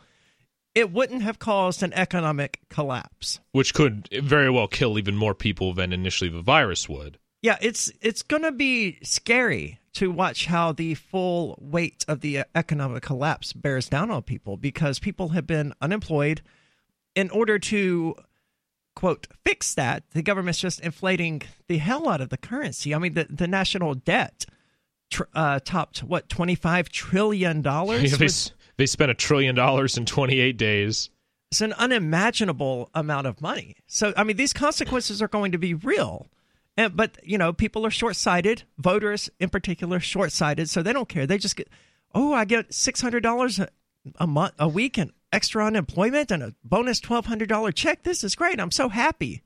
it 0.75 0.93
wouldn't 0.93 1.23
have 1.23 1.39
caused 1.39 1.83
an 1.83 1.93
economic 1.93 2.61
collapse. 2.69 3.41
Which 3.53 3.75
could 3.75 4.09
very 4.23 4.51
well 4.51 4.67
kill 4.67 4.99
even 4.99 5.17
more 5.17 5.35
people 5.35 5.73
than 5.73 5.93
initially 5.93 6.31
the 6.31 6.43
virus 6.43 6.89
would. 6.89 7.19
Yeah, 7.43 7.59
it's 7.61 7.93
it's 8.01 8.23
going 8.23 8.43
to 8.43 8.53
be 8.53 8.99
scary 9.03 9.79
to 9.95 10.11
watch 10.11 10.47
how 10.47 10.73
the 10.73 10.95
full 10.95 11.57
weight 11.61 12.05
of 12.09 12.21
the 12.21 12.45
economic 12.55 13.03
collapse 13.03 13.53
bears 13.53 13.89
down 13.89 14.11
on 14.11 14.23
people 14.23 14.57
because 14.57 14.99
people 14.99 15.31
have 15.31 15.47
been 15.47 15.73
unemployed 15.81 16.43
in 17.15 17.31
order 17.31 17.59
to 17.59 18.15
quote 18.97 19.27
fix 19.45 19.75
that 19.75 20.05
the 20.13 20.23
government's 20.23 20.61
just 20.61 20.81
inflating 20.81 21.43
the 21.69 21.79
hell 21.79 22.09
out 22.09 22.21
of 22.21 22.29
the 22.29 22.37
currency 22.37 22.95
i 22.95 22.99
mean 22.99 23.15
the, 23.15 23.27
the 23.29 23.49
national 23.49 23.93
debt 23.95 24.47
tr- 25.11 25.25
uh, 25.35 25.59
topped 25.65 25.99
what 26.05 26.29
25 26.29 26.89
trillion 26.91 27.61
dollars 27.61 28.13
Yeah, 28.21 28.29
they, 28.77 28.87
spent 28.87 29.11
a 29.11 29.15
trillion 29.15 29.55
dollars 29.55 29.97
in 29.97 30.05
28 30.05 30.57
days. 30.57 31.11
it's 31.51 31.61
an 31.61 31.73
unimaginable 31.75 32.91
amount 32.95 33.27
of 33.27 33.41
money. 33.41 33.77
So 33.87 34.13
i 34.17 34.25
mean 34.25 34.37
these 34.37 34.53
consequences 34.53 35.23
are 35.23 35.29
going 35.29 35.53
to 35.53 35.59
be 35.59 35.75
real. 35.75 36.29
And, 36.77 36.97
but 36.97 37.19
you 37.23 37.39
know 37.39 37.53
people 37.53 37.87
are 37.87 37.91
short-sighted 37.91 38.65
voters 38.79 39.31
in 39.39 39.49
particular 39.49 40.01
short-sighted 40.01 40.69
so 40.69 40.83
they 40.83 40.93
don't 40.93 41.09
care. 41.09 41.27
They 41.27 41.39
just 41.39 41.57
get 41.57 41.69
oh 42.15 42.33
i 42.33 42.45
get 42.45 42.71
$600 42.71 43.59
a, 43.61 43.69
a 44.17 44.27
month 44.27 44.55
a 44.59 44.69
week 44.69 44.99
and 44.99 45.13
extra 45.33 45.65
unemployment 45.65 46.31
and 46.31 46.43
a 46.43 46.55
bonus 46.63 47.01
$1200 47.01 47.75
check. 47.75 48.03
This 48.03 48.23
is 48.23 48.35
great. 48.35 48.61
I'm 48.61 48.71
so 48.71 48.89
happy. 48.89 49.43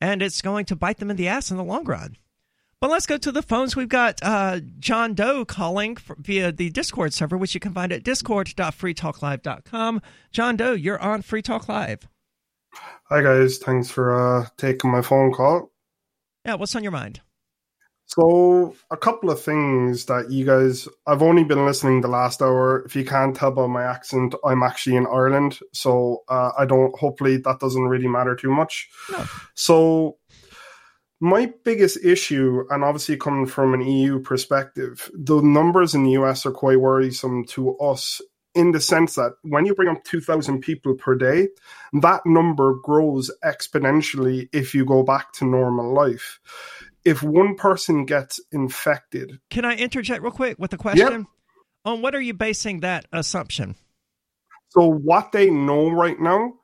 And 0.00 0.22
it's 0.22 0.42
going 0.42 0.66
to 0.66 0.76
bite 0.76 0.98
them 0.98 1.10
in 1.10 1.16
the 1.16 1.28
ass 1.28 1.50
in 1.50 1.56
the 1.56 1.64
long 1.64 1.84
run 1.84 2.16
but 2.80 2.90
let's 2.90 3.06
go 3.06 3.16
to 3.16 3.32
the 3.32 3.42
phones. 3.42 3.76
We've 3.76 3.88
got 3.88 4.20
uh, 4.22 4.60
John 4.78 5.14
Doe 5.14 5.44
calling 5.44 5.96
for, 5.96 6.16
via 6.18 6.52
the 6.52 6.70
Discord 6.70 7.12
server, 7.12 7.36
which 7.36 7.54
you 7.54 7.60
can 7.60 7.72
find 7.72 7.92
at 7.92 8.04
discord.freetalklive.com. 8.04 10.02
John 10.32 10.56
Doe, 10.56 10.72
you're 10.72 11.00
on 11.00 11.22
Free 11.22 11.42
Talk 11.42 11.68
Live. 11.68 12.08
Hi 13.08 13.22
guys, 13.22 13.58
thanks 13.58 13.90
for 13.90 14.14
uh, 14.14 14.46
taking 14.58 14.90
my 14.90 15.02
phone 15.02 15.32
call. 15.32 15.72
Yeah, 16.44 16.54
what's 16.54 16.76
on 16.76 16.82
your 16.82 16.92
mind? 16.92 17.20
So, 18.08 18.74
a 18.90 18.96
couple 18.96 19.30
of 19.30 19.40
things 19.42 20.06
that 20.06 20.30
you 20.30 20.46
guys, 20.46 20.88
I've 21.06 21.20
only 21.20 21.44
been 21.44 21.66
listening 21.66 22.00
the 22.00 22.08
last 22.08 22.40
hour. 22.40 22.82
If 22.86 22.96
you 22.96 23.04
can't 23.04 23.36
tell 23.36 23.50
by 23.50 23.66
my 23.66 23.84
accent, 23.84 24.34
I'm 24.46 24.62
actually 24.62 24.96
in 24.96 25.06
Ireland, 25.06 25.58
so 25.74 26.22
uh, 26.28 26.52
I 26.58 26.64
don't. 26.64 26.96
Hopefully, 26.98 27.36
that 27.36 27.60
doesn't 27.60 27.82
really 27.82 28.08
matter 28.08 28.34
too 28.34 28.50
much. 28.50 28.88
No. 29.12 29.26
So, 29.54 30.17
my 31.20 31.52
biggest 31.64 31.98
issue, 32.04 32.64
and 32.70 32.84
obviously 32.84 33.16
coming 33.16 33.46
from 33.46 33.74
an 33.74 33.80
EU 33.80 34.20
perspective, 34.20 35.10
the 35.14 35.40
numbers 35.40 35.94
in 35.94 36.04
the 36.04 36.12
US 36.12 36.46
are 36.46 36.52
quite 36.52 36.80
worrisome 36.80 37.44
to 37.46 37.76
us 37.78 38.20
in 38.54 38.72
the 38.72 38.80
sense 38.80 39.14
that 39.16 39.32
when 39.42 39.66
you 39.66 39.74
bring 39.74 39.88
up 39.88 40.02
2,000 40.04 40.60
people 40.60 40.94
per 40.94 41.14
day, 41.14 41.48
that 41.92 42.24
number 42.24 42.74
grows 42.82 43.30
exponentially 43.44 44.48
if 44.52 44.74
you 44.74 44.84
go 44.84 45.02
back 45.02 45.32
to 45.32 45.44
normal 45.44 45.92
life. 45.92 46.40
If 47.04 47.22
one 47.22 47.54
person 47.54 48.04
gets 48.04 48.40
infected, 48.52 49.38
Can 49.50 49.64
I 49.64 49.76
interject 49.76 50.22
real 50.22 50.32
quick 50.32 50.58
with 50.58 50.72
a 50.72 50.78
question? 50.78 51.26
On 51.84 51.94
um, 51.94 52.02
what 52.02 52.14
are 52.14 52.20
you 52.20 52.34
basing 52.34 52.80
that 52.80 53.06
assumption? 53.12 53.76
so 54.70 54.86
what 54.86 55.32
they 55.32 55.50
know 55.50 55.90
right 55.90 56.20
now, 56.20 56.54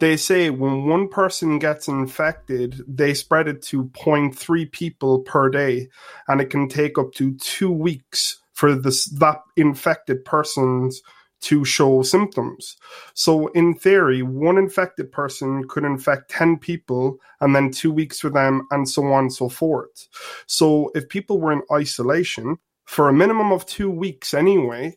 they 0.00 0.16
say 0.16 0.50
when 0.50 0.86
one 0.86 1.08
person 1.08 1.58
gets 1.58 1.86
infected, 1.88 2.82
they 2.88 3.14
spread 3.14 3.48
it 3.48 3.62
to 3.62 3.84
0.3 3.84 4.72
people 4.72 5.20
per 5.20 5.48
day, 5.48 5.88
and 6.28 6.40
it 6.40 6.50
can 6.50 6.68
take 6.68 6.98
up 6.98 7.12
to 7.14 7.34
two 7.36 7.70
weeks 7.70 8.40
for 8.52 8.74
this 8.74 9.06
that 9.06 9.42
infected 9.56 10.24
person's 10.24 11.02
to 11.42 11.64
show 11.64 12.02
symptoms. 12.02 12.76
So, 13.12 13.48
in 13.48 13.74
theory, 13.74 14.22
one 14.22 14.56
infected 14.56 15.12
person 15.12 15.68
could 15.68 15.84
infect 15.84 16.30
10 16.30 16.58
people 16.58 17.18
and 17.40 17.54
then 17.54 17.70
two 17.70 17.92
weeks 17.92 18.18
for 18.18 18.30
them, 18.30 18.66
and 18.70 18.88
so 18.88 19.04
on 19.12 19.24
and 19.24 19.32
so 19.32 19.48
forth. 19.48 20.08
So, 20.46 20.90
if 20.94 21.08
people 21.08 21.40
were 21.40 21.52
in 21.52 21.62
isolation 21.70 22.56
for 22.86 23.08
a 23.08 23.12
minimum 23.12 23.52
of 23.52 23.66
two 23.66 23.90
weeks 23.90 24.32
anyway, 24.32 24.96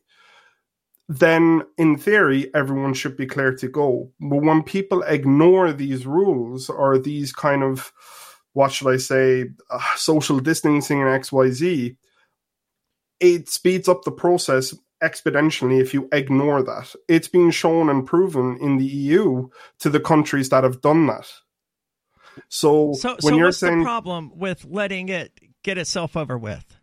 then 1.10 1.64
in 1.78 1.98
theory, 1.98 2.54
everyone 2.54 2.94
should 2.94 3.16
be 3.16 3.26
clear 3.26 3.54
to 3.56 3.68
go. 3.68 4.12
But 4.20 4.42
when 4.42 4.64
people 4.64 5.04
ignore 5.04 5.72
these 5.72 6.06
rules 6.06 6.70
or 6.70 6.98
these 6.98 7.32
kind 7.32 7.64
of, 7.64 7.94
what 8.54 8.72
should 8.72 8.90
I 8.90 8.98
say, 8.98 9.46
uh, 9.70 9.96
social 9.96 10.40
distancing 10.40 11.02
and 11.02 11.24
XYZ, 11.24 11.96
it 13.20 13.50
speeds 13.50 13.88
up 13.88 14.04
the 14.04 14.12
process 14.12 14.76
exponentially 15.02 15.80
if 15.80 15.94
you 15.94 16.10
ignore 16.12 16.62
that. 16.64 16.94
It's 17.08 17.28
been 17.28 17.52
shown 17.52 17.90
and 17.90 18.06
proven 18.06 18.58
in 18.60 18.78
the 18.78 18.86
EU 18.86 19.48
to 19.80 19.90
the 19.90 20.00
countries 20.00 20.50
that 20.50 20.64
have 20.64 20.82
done 20.82 21.08
that. 21.08 21.28
So, 22.50 22.94
So, 22.94 23.12
when 23.22 23.34
so 23.34 23.36
you're 23.36 23.46
what's 23.48 23.60
saying 23.60 23.80
the 23.80 23.86
problem 23.86 24.32
with 24.36 24.66
letting 24.66 25.10
it 25.10 25.32
get 25.64 25.78
itself 25.78 26.18
over 26.18 26.38
with? 26.38 26.77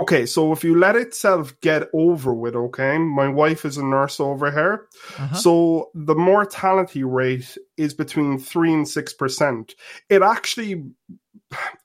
Okay, 0.00 0.26
so 0.26 0.52
if 0.52 0.64
you 0.64 0.78
let 0.78 0.96
itself 0.96 1.58
get 1.60 1.88
over 1.94 2.34
with, 2.34 2.54
okay, 2.54 2.98
my 2.98 3.28
wife 3.28 3.64
is 3.64 3.78
a 3.78 3.84
nurse 3.84 4.20
over 4.20 4.50
here. 4.50 4.86
Uh-huh. 5.18 5.34
So 5.34 5.90
the 5.94 6.14
mortality 6.14 7.04
rate 7.04 7.56
is 7.76 7.94
between 7.94 8.38
three 8.38 8.72
and 8.72 8.86
six 8.86 9.12
percent. 9.12 9.74
It 10.10 10.22
actually 10.22 10.84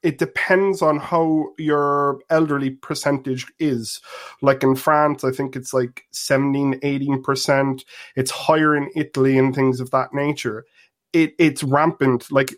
it 0.01 0.17
depends 0.17 0.81
on 0.81 0.99
how 0.99 1.47
your 1.57 2.19
elderly 2.29 2.71
percentage 2.71 3.45
is. 3.59 4.01
Like 4.41 4.63
in 4.63 4.75
France, 4.75 5.23
I 5.23 5.31
think 5.31 5.55
it's 5.55 5.73
like 5.73 6.03
17, 6.11 6.79
18%. 6.81 7.83
It's 8.15 8.31
higher 8.31 8.75
in 8.75 8.89
Italy 8.95 9.37
and 9.37 9.55
things 9.55 9.79
of 9.79 9.91
that 9.91 10.13
nature. 10.13 10.65
It, 11.14 11.34
it's 11.39 11.64
rampant. 11.64 12.32
Like, 12.32 12.55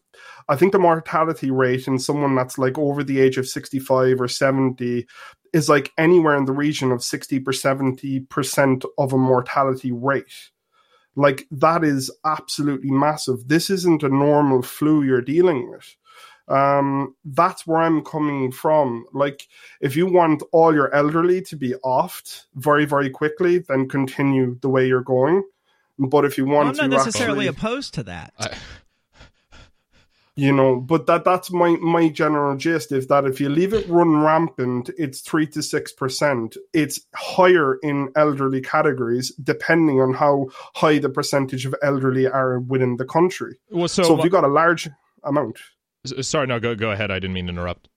I 0.47 0.55
think 0.55 0.71
the 0.71 0.79
mortality 0.79 1.51
rate 1.51 1.87
in 1.87 1.99
someone 1.99 2.35
that's 2.35 2.57
like 2.57 2.77
over 2.77 3.03
the 3.03 3.19
age 3.19 3.37
of 3.37 3.47
65 3.47 4.21
or 4.21 4.27
70 4.27 5.05
is 5.53 5.69
like 5.69 5.91
anywhere 5.97 6.35
in 6.35 6.45
the 6.45 6.53
region 6.53 6.91
of 6.91 7.03
60 7.03 7.37
or 7.37 7.51
70% 7.51 8.85
of 8.97 9.13
a 9.13 9.17
mortality 9.17 9.91
rate. 9.91 10.51
Like, 11.15 11.47
that 11.51 11.83
is 11.83 12.11
absolutely 12.25 12.91
massive. 12.91 13.47
This 13.47 13.69
isn't 13.69 14.03
a 14.03 14.09
normal 14.09 14.61
flu 14.61 15.03
you're 15.03 15.21
dealing 15.21 15.69
with 15.69 15.95
um, 16.47 17.15
that's 17.25 17.65
where 17.65 17.81
I'm 17.81 18.03
coming 18.03 18.51
from. 18.51 19.05
Like, 19.13 19.47
if 19.81 19.95
you 19.95 20.05
want 20.05 20.43
all 20.51 20.73
your 20.73 20.93
elderly 20.93 21.41
to 21.43 21.55
be 21.55 21.73
offed 21.83 22.43
very, 22.55 22.85
very 22.85 23.09
quickly, 23.09 23.59
then 23.59 23.89
continue 23.89 24.57
the 24.61 24.69
way 24.69 24.87
you're 24.87 25.01
going. 25.01 25.43
But 25.97 26.25
if 26.25 26.37
you 26.37 26.45
want 26.45 26.77
well, 26.77 26.85
I'm 26.85 26.89
not 26.89 26.97
necessarily 27.05 27.47
actually, 27.47 27.67
opposed 27.67 27.93
to 27.95 28.03
that. 28.03 28.33
I... 28.39 28.57
You 30.37 30.51
know, 30.51 30.81
but 30.81 31.05
that 31.07 31.23
that's 31.23 31.49
my 31.49 31.77
my 31.77 32.09
general 32.09 32.57
gist 32.57 32.91
is 32.91 33.07
that 33.07 33.23
if 33.23 33.39
you 33.39 33.47
leave 33.47 33.73
it 33.73 33.87
run 33.87 34.17
rampant, 34.17 34.89
it's 34.97 35.21
three 35.21 35.47
to 35.47 35.63
six 35.63 35.93
percent. 35.93 36.57
It's 36.73 36.99
higher 37.15 37.75
in 37.75 38.09
elderly 38.17 38.59
categories, 38.59 39.31
depending 39.41 40.01
on 40.01 40.13
how 40.13 40.47
high 40.75 40.99
the 40.99 41.07
percentage 41.07 41.65
of 41.65 41.73
elderly 41.81 42.27
are 42.27 42.59
within 42.59 42.97
the 42.97 43.05
country. 43.05 43.55
Well, 43.69 43.87
so, 43.87 44.03
so 44.03 44.17
if 44.19 44.25
you 44.25 44.29
got 44.29 44.43
a 44.43 44.49
large 44.49 44.89
amount, 45.23 45.57
Sorry, 46.05 46.47
no, 46.47 46.59
go 46.59 46.75
go 46.75 46.91
ahead. 46.91 47.11
I 47.11 47.15
didn't 47.15 47.33
mean 47.33 47.47
to 47.47 47.53
interrupt. 47.53 47.89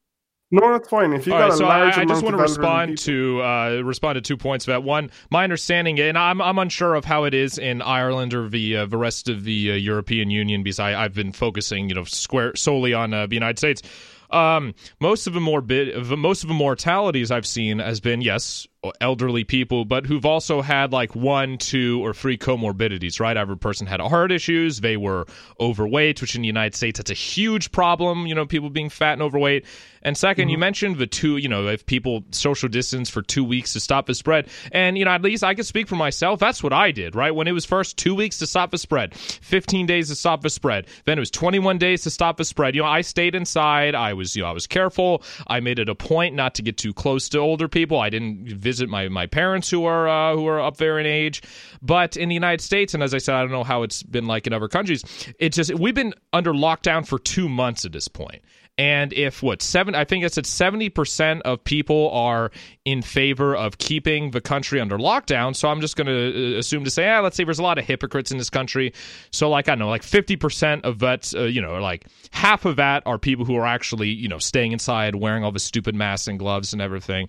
No, 0.51 0.73
that's 0.73 0.89
fine. 0.89 1.13
If 1.13 1.27
you 1.27 1.35
All 1.35 1.41
got 1.41 1.45
right, 1.45 1.55
a 1.55 1.57
so 1.59 1.67
large 1.67 1.99
I, 1.99 2.03
I 2.03 2.05
just 2.07 2.23
want 2.23 2.35
to 2.35 2.43
respond 2.43 2.99
to 2.99 3.43
uh, 3.43 3.83
respond 3.85 4.17
to 4.17 4.23
two 4.23 4.39
points 4.39 4.65
that. 4.65 4.83
One, 4.83 5.11
my 5.31 5.45
understanding, 5.45 6.01
and 6.01 6.17
I'm 6.17 6.41
I'm 6.41 6.59
unsure 6.59 6.95
of 6.95 7.05
how 7.05 7.25
it 7.25 7.35
is 7.35 7.59
in 7.59 7.83
Ireland 7.83 8.33
or 8.33 8.49
the 8.49 8.79
uh, 8.79 8.87
the 8.87 8.97
rest 8.97 9.29
of 9.29 9.45
the 9.45 9.73
uh, 9.73 9.75
European 9.75 10.31
Union 10.31 10.63
because 10.63 10.79
I, 10.79 11.05
I've 11.05 11.13
been 11.13 11.33
focusing, 11.33 11.91
you 11.91 11.95
know, 11.95 12.05
square 12.05 12.57
solely 12.57 12.95
on 12.95 13.13
uh, 13.13 13.27
the 13.27 13.35
United 13.35 13.59
States. 13.59 13.83
Um, 14.31 14.75
most 15.01 15.27
of 15.27 15.35
the 15.35 15.41
more 15.41 15.61
bit, 15.61 15.97
most 16.19 16.43
of 16.45 16.49
the 16.49 16.55
mortalities 16.55 17.31
I've 17.31 17.47
seen 17.47 17.79
has 17.79 18.01
been 18.01 18.21
yes, 18.23 18.67
elderly 19.01 19.43
people, 19.43 19.85
but 19.85 20.07
who've 20.07 20.25
also 20.25 20.63
had 20.63 20.93
like 20.93 21.15
one, 21.17 21.59
two, 21.59 22.05
or 22.05 22.15
three 22.15 22.39
comorbidities, 22.39 23.19
right? 23.19 23.37
Every 23.37 23.57
person 23.57 23.87
had 23.87 24.01
heart 24.01 24.31
issues. 24.31 24.81
They 24.81 24.97
were 24.97 25.27
overweight, 25.59 26.21
which 26.21 26.37
in 26.37 26.43
the 26.43 26.47
United 26.47 26.77
States, 26.77 26.99
that's 26.99 27.11
a 27.11 27.15
huge 27.15 27.73
problem, 27.73 28.27
you 28.27 28.35
know, 28.35 28.47
people 28.47 28.71
being 28.71 28.89
fat 28.89 29.15
and 29.15 29.23
overweight. 29.23 29.65
And 30.03 30.15
2nd 30.15 30.35
mm-hmm. 30.35 30.49
you 30.51 30.59
mentioned 30.59 30.97
the 30.99 31.09
two, 31.09 31.39
you 31.39 31.49
know, 31.49 31.67
if 31.67 31.87
people 31.87 32.25
social 32.31 32.69
distance 32.69 33.11
for 33.11 33.21
two 33.21 33.43
weeks 33.43 33.73
to 33.73 33.81
stop 33.81 34.07
the 34.07 34.15
spread. 34.15 34.49
And, 34.71 34.97
you 34.97 35.05
know, 35.05 35.11
at 35.11 35.23
least 35.23 35.43
I 35.43 35.55
can 35.55 35.65
speak 35.65 35.89
for 35.89 35.97
myself. 35.97 36.39
That's 36.39 36.63
what 36.63 36.73
I 36.73 36.93
did, 36.93 37.17
right? 37.17 37.35
When 37.35 37.49
it 37.49 37.53
was 37.53 37.65
first 37.65 37.97
two 37.97 38.15
weeks 38.15 38.39
to 38.39 38.47
stop 38.47 38.71
the 38.71 38.79
spread, 38.79 39.15
15 39.15 39.87
days 39.87 40.09
to 40.09 40.15
stop 40.15 40.43
the 40.43 40.51
spread, 40.51 40.87
then 41.05 41.19
it 41.19 41.21
was 41.21 41.33
21 41.33 41.79
days 41.79 42.03
to 42.03 42.11
stop 42.11 42.37
the 42.37 42.45
spread. 42.45 42.77
You 42.77 42.83
know, 42.83 42.89
I 42.89 43.01
stayed 43.01 43.35
inside. 43.35 43.97
I 43.97 44.13
was, 44.13 44.37
you 44.37 44.43
know, 44.43 44.49
I 44.49 44.53
was 44.53 44.69
careful. 44.69 45.25
I 45.49 45.59
made 45.59 45.81
it 45.81 45.89
a 45.89 45.97
point 45.97 46.37
not 46.37 46.55
to 46.57 46.63
get 46.63 46.77
too 46.77 46.95
close 46.95 47.29
to 47.31 47.39
older 47.39 47.67
people. 47.67 47.99
I 47.99 48.09
didn't 48.09 48.47
visit 48.69 48.89
my, 48.89 49.09
my 49.09 49.27
parents 49.27 49.71
who 49.71 49.85
are, 49.87 50.09
uh, 50.09 50.35
who 50.37 50.47
are 50.47 50.61
up 50.61 50.77
there 50.77 50.99
in 50.99 51.07
age. 51.07 51.43
But 51.81 52.17
in 52.17 52.29
the 52.29 52.35
United 52.35 52.63
States, 52.63 52.95
and 52.95 53.03
as 53.03 53.15
I 53.15 53.19
said, 53.19 53.35
I 53.35 53.41
don't 53.43 53.51
know 53.59 53.65
how 53.65 53.83
it's 53.83 54.03
been 54.03 54.27
like 54.27 54.47
in 54.47 54.53
other 54.53 54.69
countries, 54.69 55.03
it's 55.39 55.57
just, 55.57 55.75
we've 55.75 55.95
been 55.95 56.15
under 56.33 56.53
lockdown 56.53 57.07
for 57.07 57.19
two 57.19 57.49
months 57.49 57.85
at 57.85 57.93
this 57.93 58.09
point. 58.09 58.43
And 58.79 59.13
if 59.13 59.43
what 59.43 59.61
seven, 59.61 59.97
I 59.97 60.05
think 60.05 60.25
it's 60.25 60.39
at 60.39 60.47
seventy 60.47 60.89
percent 60.89 61.43
of 61.43 61.65
people 61.65 62.11
are 62.13 62.53
in 62.85 63.03
favor 63.03 63.57
of 63.57 63.79
keeping 63.79 64.31
the 64.31 64.41
country 64.41 64.81
under 64.81 64.97
lockdown. 64.97 65.57
So 65.57 65.69
I'm 65.69 65.81
just 65.81 65.97
going 65.97 66.07
to 66.07 66.55
uh, 66.55 66.59
assume 66.59 66.85
to 66.85 66.91
say, 66.91 67.09
ah, 67.11 67.21
let's 67.21 67.37
say 67.37 67.43
there's 67.43 67.59
a 67.59 67.65
lot 67.65 67.79
of 67.79 67.85
hypocrites 67.85 68.31
in 68.31 68.39
this 68.39 68.51
country. 68.51 68.93
So 69.33 69.51
like 69.51 69.69
I 69.69 69.73
don't 69.73 69.81
know, 69.81 69.89
like 69.89 70.05
fifty 70.05 70.37
percent 70.37 70.85
of 70.85 70.99
vets, 70.99 71.35
uh, 71.35 71.43
you 71.43 71.61
know, 71.61 71.81
like 71.81 72.07
half 72.31 72.65
of 72.67 72.77
that 72.77 73.03
are 73.05 73.19
people 73.19 73.45
who 73.45 73.57
are 73.57 73.67
actually 73.67 74.11
you 74.11 74.29
know 74.29 74.39
staying 74.39 74.71
inside, 74.71 75.17
wearing 75.17 75.43
all 75.43 75.51
the 75.51 75.59
stupid 75.59 75.97
masks 75.97 76.29
and 76.29 76.39
gloves 76.39 76.73
and 76.73 76.81
everything. 76.81 77.27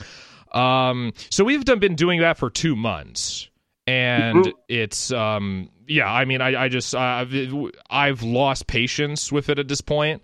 Um, 0.51 1.13
so 1.29 1.43
we've 1.43 1.63
done, 1.65 1.79
been 1.79 1.95
doing 1.95 2.21
that 2.21 2.37
for 2.37 2.49
two 2.49 2.75
months, 2.75 3.49
and 3.87 4.45
mm-hmm. 4.45 4.49
it's 4.67 5.11
um, 5.11 5.69
yeah. 5.87 6.11
I 6.11 6.25
mean, 6.25 6.41
I, 6.41 6.63
I 6.63 6.69
just 6.69 6.95
uh, 6.95 6.99
I've, 6.99 7.55
I've 7.89 8.23
lost 8.23 8.67
patience 8.67 9.31
with 9.31 9.49
it 9.49 9.59
at 9.59 9.67
this 9.67 9.81
point 9.81 10.21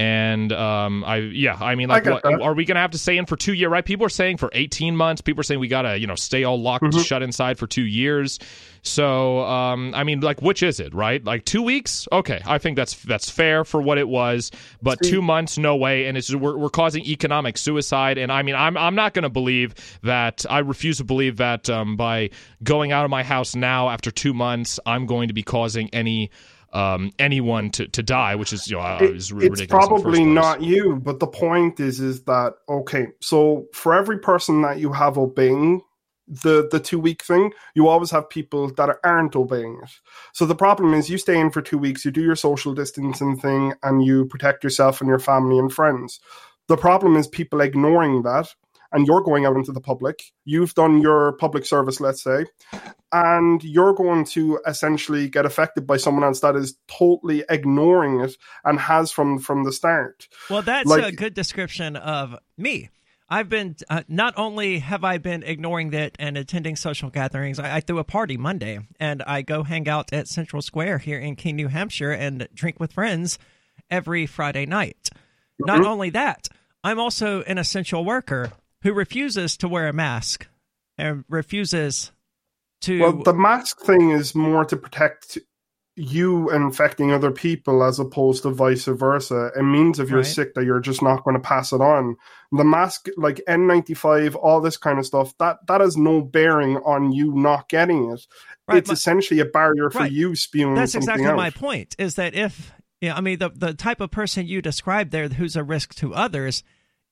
and 0.00 0.52
um, 0.52 1.04
I 1.04 1.18
yeah, 1.18 1.54
I 1.54 1.74
mean, 1.76 1.88
like, 1.88 2.06
I 2.06 2.12
what, 2.12 2.42
are 2.42 2.54
we 2.54 2.64
gonna 2.64 2.80
have 2.80 2.90
to 2.90 2.98
stay 2.98 3.16
in 3.16 3.26
for 3.26 3.36
two 3.36 3.52
years? 3.52 3.70
Right? 3.70 3.84
People 3.84 4.04
are 4.06 4.10
saying 4.10 4.38
for 4.38 4.50
eighteen 4.52 4.96
months. 4.96 5.20
People 5.20 5.40
are 5.40 5.44
saying 5.44 5.60
we 5.60 5.68
gotta 5.68 5.96
you 5.98 6.06
know 6.06 6.16
stay 6.16 6.44
all 6.44 6.60
locked, 6.60 6.84
mm-hmm. 6.84 7.00
shut 7.00 7.22
inside 7.22 7.58
for 7.58 7.66
two 7.66 7.84
years. 7.84 8.38
So 8.82 9.40
um, 9.40 9.94
I 9.94 10.02
mean, 10.02 10.20
like, 10.20 10.42
which 10.42 10.62
is 10.62 10.80
it? 10.80 10.92
Right? 10.92 11.22
Like 11.24 11.44
two 11.44 11.62
weeks? 11.62 12.08
Okay, 12.10 12.42
I 12.44 12.58
think 12.58 12.76
that's 12.76 13.00
that's 13.02 13.30
fair 13.30 13.64
for 13.64 13.80
what 13.80 13.98
it 13.98 14.08
was. 14.08 14.50
But 14.82 15.04
See, 15.04 15.12
two 15.12 15.22
months, 15.22 15.56
no 15.56 15.76
way. 15.76 16.06
And 16.06 16.18
it's 16.18 16.34
we're, 16.34 16.56
we're 16.56 16.70
causing 16.70 17.04
economic 17.04 17.56
suicide. 17.56 18.18
And 18.18 18.32
I 18.32 18.42
mean, 18.42 18.56
I'm 18.56 18.76
I'm 18.76 18.96
not 18.96 19.14
gonna 19.14 19.30
believe 19.30 19.74
that. 20.02 20.44
I 20.50 20.58
refuse 20.60 20.98
to 20.98 21.04
believe 21.04 21.36
that 21.36 21.70
um, 21.70 21.96
by 21.96 22.30
going 22.64 22.90
out 22.90 23.04
of 23.04 23.10
my 23.10 23.22
house 23.22 23.54
now 23.54 23.88
after 23.88 24.10
two 24.10 24.34
months, 24.34 24.80
I'm 24.84 25.06
going 25.06 25.28
to 25.28 25.34
be 25.34 25.44
causing 25.44 25.88
any 25.90 26.30
um, 26.72 27.12
anyone 27.18 27.70
to, 27.70 27.86
to 27.88 28.02
die, 28.02 28.34
which 28.34 28.52
is 28.52 28.68
you 28.68 28.76
know 28.76 28.98
it, 29.00 29.16
is 29.16 29.32
ridiculous. 29.32 29.60
It's 29.60 29.70
probably 29.70 30.24
not 30.24 30.62
you, 30.62 30.96
but 30.96 31.20
the 31.20 31.26
point 31.26 31.80
is 31.80 32.00
is 32.00 32.22
that 32.24 32.54
okay? 32.68 33.08
So 33.20 33.66
for 33.74 33.94
every 33.94 34.18
person 34.18 34.62
that 34.62 34.78
you 34.78 34.92
have 34.92 35.18
obeying 35.18 35.82
the 36.26 36.68
the 36.70 36.80
two 36.80 36.98
week 36.98 37.22
thing, 37.22 37.52
you 37.74 37.88
always 37.88 38.10
have 38.10 38.28
people 38.30 38.72
that 38.74 38.96
aren't 39.04 39.36
obeying 39.36 39.80
it. 39.82 39.90
So 40.32 40.46
the 40.46 40.54
problem 40.54 40.94
is 40.94 41.10
you 41.10 41.18
stay 41.18 41.38
in 41.38 41.50
for 41.50 41.60
two 41.60 41.78
weeks, 41.78 42.04
you 42.04 42.10
do 42.10 42.22
your 42.22 42.36
social 42.36 42.72
distancing 42.72 43.36
thing, 43.36 43.74
and 43.82 44.04
you 44.04 44.26
protect 44.26 44.64
yourself 44.64 45.00
and 45.00 45.08
your 45.08 45.18
family 45.18 45.58
and 45.58 45.72
friends. 45.72 46.20
The 46.68 46.76
problem 46.76 47.16
is 47.16 47.26
people 47.26 47.60
ignoring 47.60 48.22
that 48.22 48.54
and 48.92 49.06
you're 49.06 49.22
going 49.22 49.46
out 49.46 49.56
into 49.56 49.72
the 49.72 49.80
public, 49.80 50.22
you've 50.44 50.74
done 50.74 51.00
your 51.00 51.32
public 51.38 51.64
service, 51.64 52.00
let's 52.00 52.22
say, 52.22 52.46
and 53.12 53.62
you're 53.64 53.94
going 53.94 54.24
to 54.26 54.60
essentially 54.66 55.28
get 55.28 55.46
affected 55.46 55.86
by 55.86 55.96
someone 55.96 56.24
else 56.24 56.40
that 56.40 56.56
is 56.56 56.76
totally 56.88 57.44
ignoring 57.48 58.20
it 58.20 58.36
and 58.64 58.78
has 58.78 59.10
from 59.10 59.38
from 59.38 59.64
the 59.64 59.72
start. 59.72 60.28
Well, 60.48 60.62
that's 60.62 60.88
like, 60.88 61.04
a 61.04 61.12
good 61.12 61.34
description 61.34 61.96
of 61.96 62.36
me. 62.56 62.90
I've 63.28 63.48
been 63.48 63.76
uh, 63.88 64.02
not 64.08 64.34
only 64.36 64.80
have 64.80 65.04
I 65.04 65.16
been 65.16 65.42
ignoring 65.42 65.92
it 65.94 66.16
and 66.18 66.36
attending 66.36 66.76
social 66.76 67.08
gatherings. 67.08 67.58
I, 67.58 67.76
I, 67.76 67.80
threw 67.80 67.98
a 67.98 68.04
party 68.04 68.36
Monday, 68.36 68.80
and 69.00 69.22
I 69.22 69.40
go 69.40 69.62
hang 69.62 69.88
out 69.88 70.12
at 70.12 70.28
Central 70.28 70.60
Square 70.60 70.98
here 70.98 71.18
in 71.18 71.36
Keene, 71.36 71.56
New 71.56 71.68
Hampshire, 71.68 72.12
and 72.12 72.46
drink 72.52 72.78
with 72.78 72.92
friends 72.92 73.38
every 73.90 74.26
Friday 74.26 74.66
night. 74.66 75.08
Mm-hmm. 75.12 75.64
Not 75.64 75.86
only 75.86 76.10
that, 76.10 76.48
I'm 76.84 76.98
also 76.98 77.42
an 77.42 77.56
essential 77.56 78.04
worker 78.04 78.52
who 78.82 78.92
refuses 78.92 79.56
to 79.58 79.68
wear 79.68 79.88
a 79.88 79.92
mask 79.92 80.48
and 80.98 81.24
refuses 81.28 82.12
to. 82.82 83.00
Well, 83.00 83.22
the 83.22 83.34
mask 83.34 83.80
thing 83.80 84.10
is 84.10 84.34
more 84.34 84.64
to 84.64 84.76
protect 84.76 85.38
you 85.94 86.50
infecting 86.50 87.12
other 87.12 87.30
people 87.30 87.84
as 87.84 87.98
opposed 87.98 88.42
to 88.42 88.50
vice 88.50 88.86
versa. 88.86 89.50
It 89.54 89.62
means 89.62 89.98
if 89.98 90.08
you're 90.08 90.20
right. 90.20 90.26
sick 90.26 90.54
that 90.54 90.64
you're 90.64 90.80
just 90.80 91.02
not 91.02 91.22
going 91.22 91.36
to 91.36 91.42
pass 91.42 91.72
it 91.72 91.82
on. 91.82 92.16
The 92.50 92.64
mask, 92.64 93.08
like 93.16 93.42
N95, 93.46 94.34
all 94.36 94.60
this 94.60 94.78
kind 94.78 94.98
of 94.98 95.06
stuff, 95.06 95.36
that 95.38 95.58
that 95.68 95.80
has 95.80 95.96
no 95.96 96.22
bearing 96.22 96.78
on 96.78 97.12
you 97.12 97.32
not 97.34 97.68
getting 97.68 98.10
it. 98.10 98.26
Right, 98.66 98.78
it's 98.78 98.90
essentially 98.90 99.40
a 99.40 99.44
barrier 99.44 99.90
for 99.90 100.00
right. 100.00 100.12
you 100.12 100.34
spewing. 100.34 100.74
That's 100.74 100.94
exactly 100.94 101.26
out. 101.26 101.36
my 101.36 101.50
point. 101.50 101.94
Is 101.98 102.14
that 102.14 102.34
if 102.34 102.72
yeah, 103.00 103.14
I 103.14 103.20
mean 103.20 103.38
the 103.38 103.50
the 103.50 103.74
type 103.74 104.00
of 104.00 104.10
person 104.10 104.46
you 104.46 104.62
described 104.62 105.10
there, 105.10 105.28
who's 105.28 105.56
a 105.56 105.64
risk 105.64 105.94
to 105.96 106.14
others, 106.14 106.62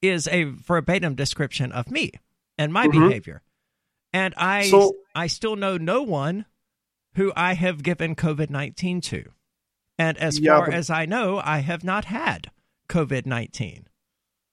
is 0.03 0.29
a 0.29 0.45
verbatim 0.45 1.15
description 1.15 1.73
of 1.73 1.91
me 1.91 2.13
and 2.59 2.73
my 2.73 2.87
mm-hmm. 2.87 3.09
behavior. 3.09 3.43
And 4.13 4.35
I 4.37 4.69
so, 4.69 4.97
I 5.15 5.29
still 5.29 5.57
know 5.57 5.77
no 5.77 6.03
one 6.03 6.47
who 7.15 7.33
I 7.37 7.55
have 7.55 7.83
given 7.83 8.15
COVID 8.15 8.51
19 8.51 9.01
to. 9.03 9.25
And 9.99 10.17
as 10.19 10.39
yeah, 10.39 10.57
far 10.57 10.67
but, 10.67 10.75
as 10.75 10.91
I 10.91 11.07
know, 11.07 11.41
I 11.45 11.59
have 11.59 11.85
not 11.85 12.07
had 12.07 12.51
COVID 12.89 13.27
19. 13.27 13.87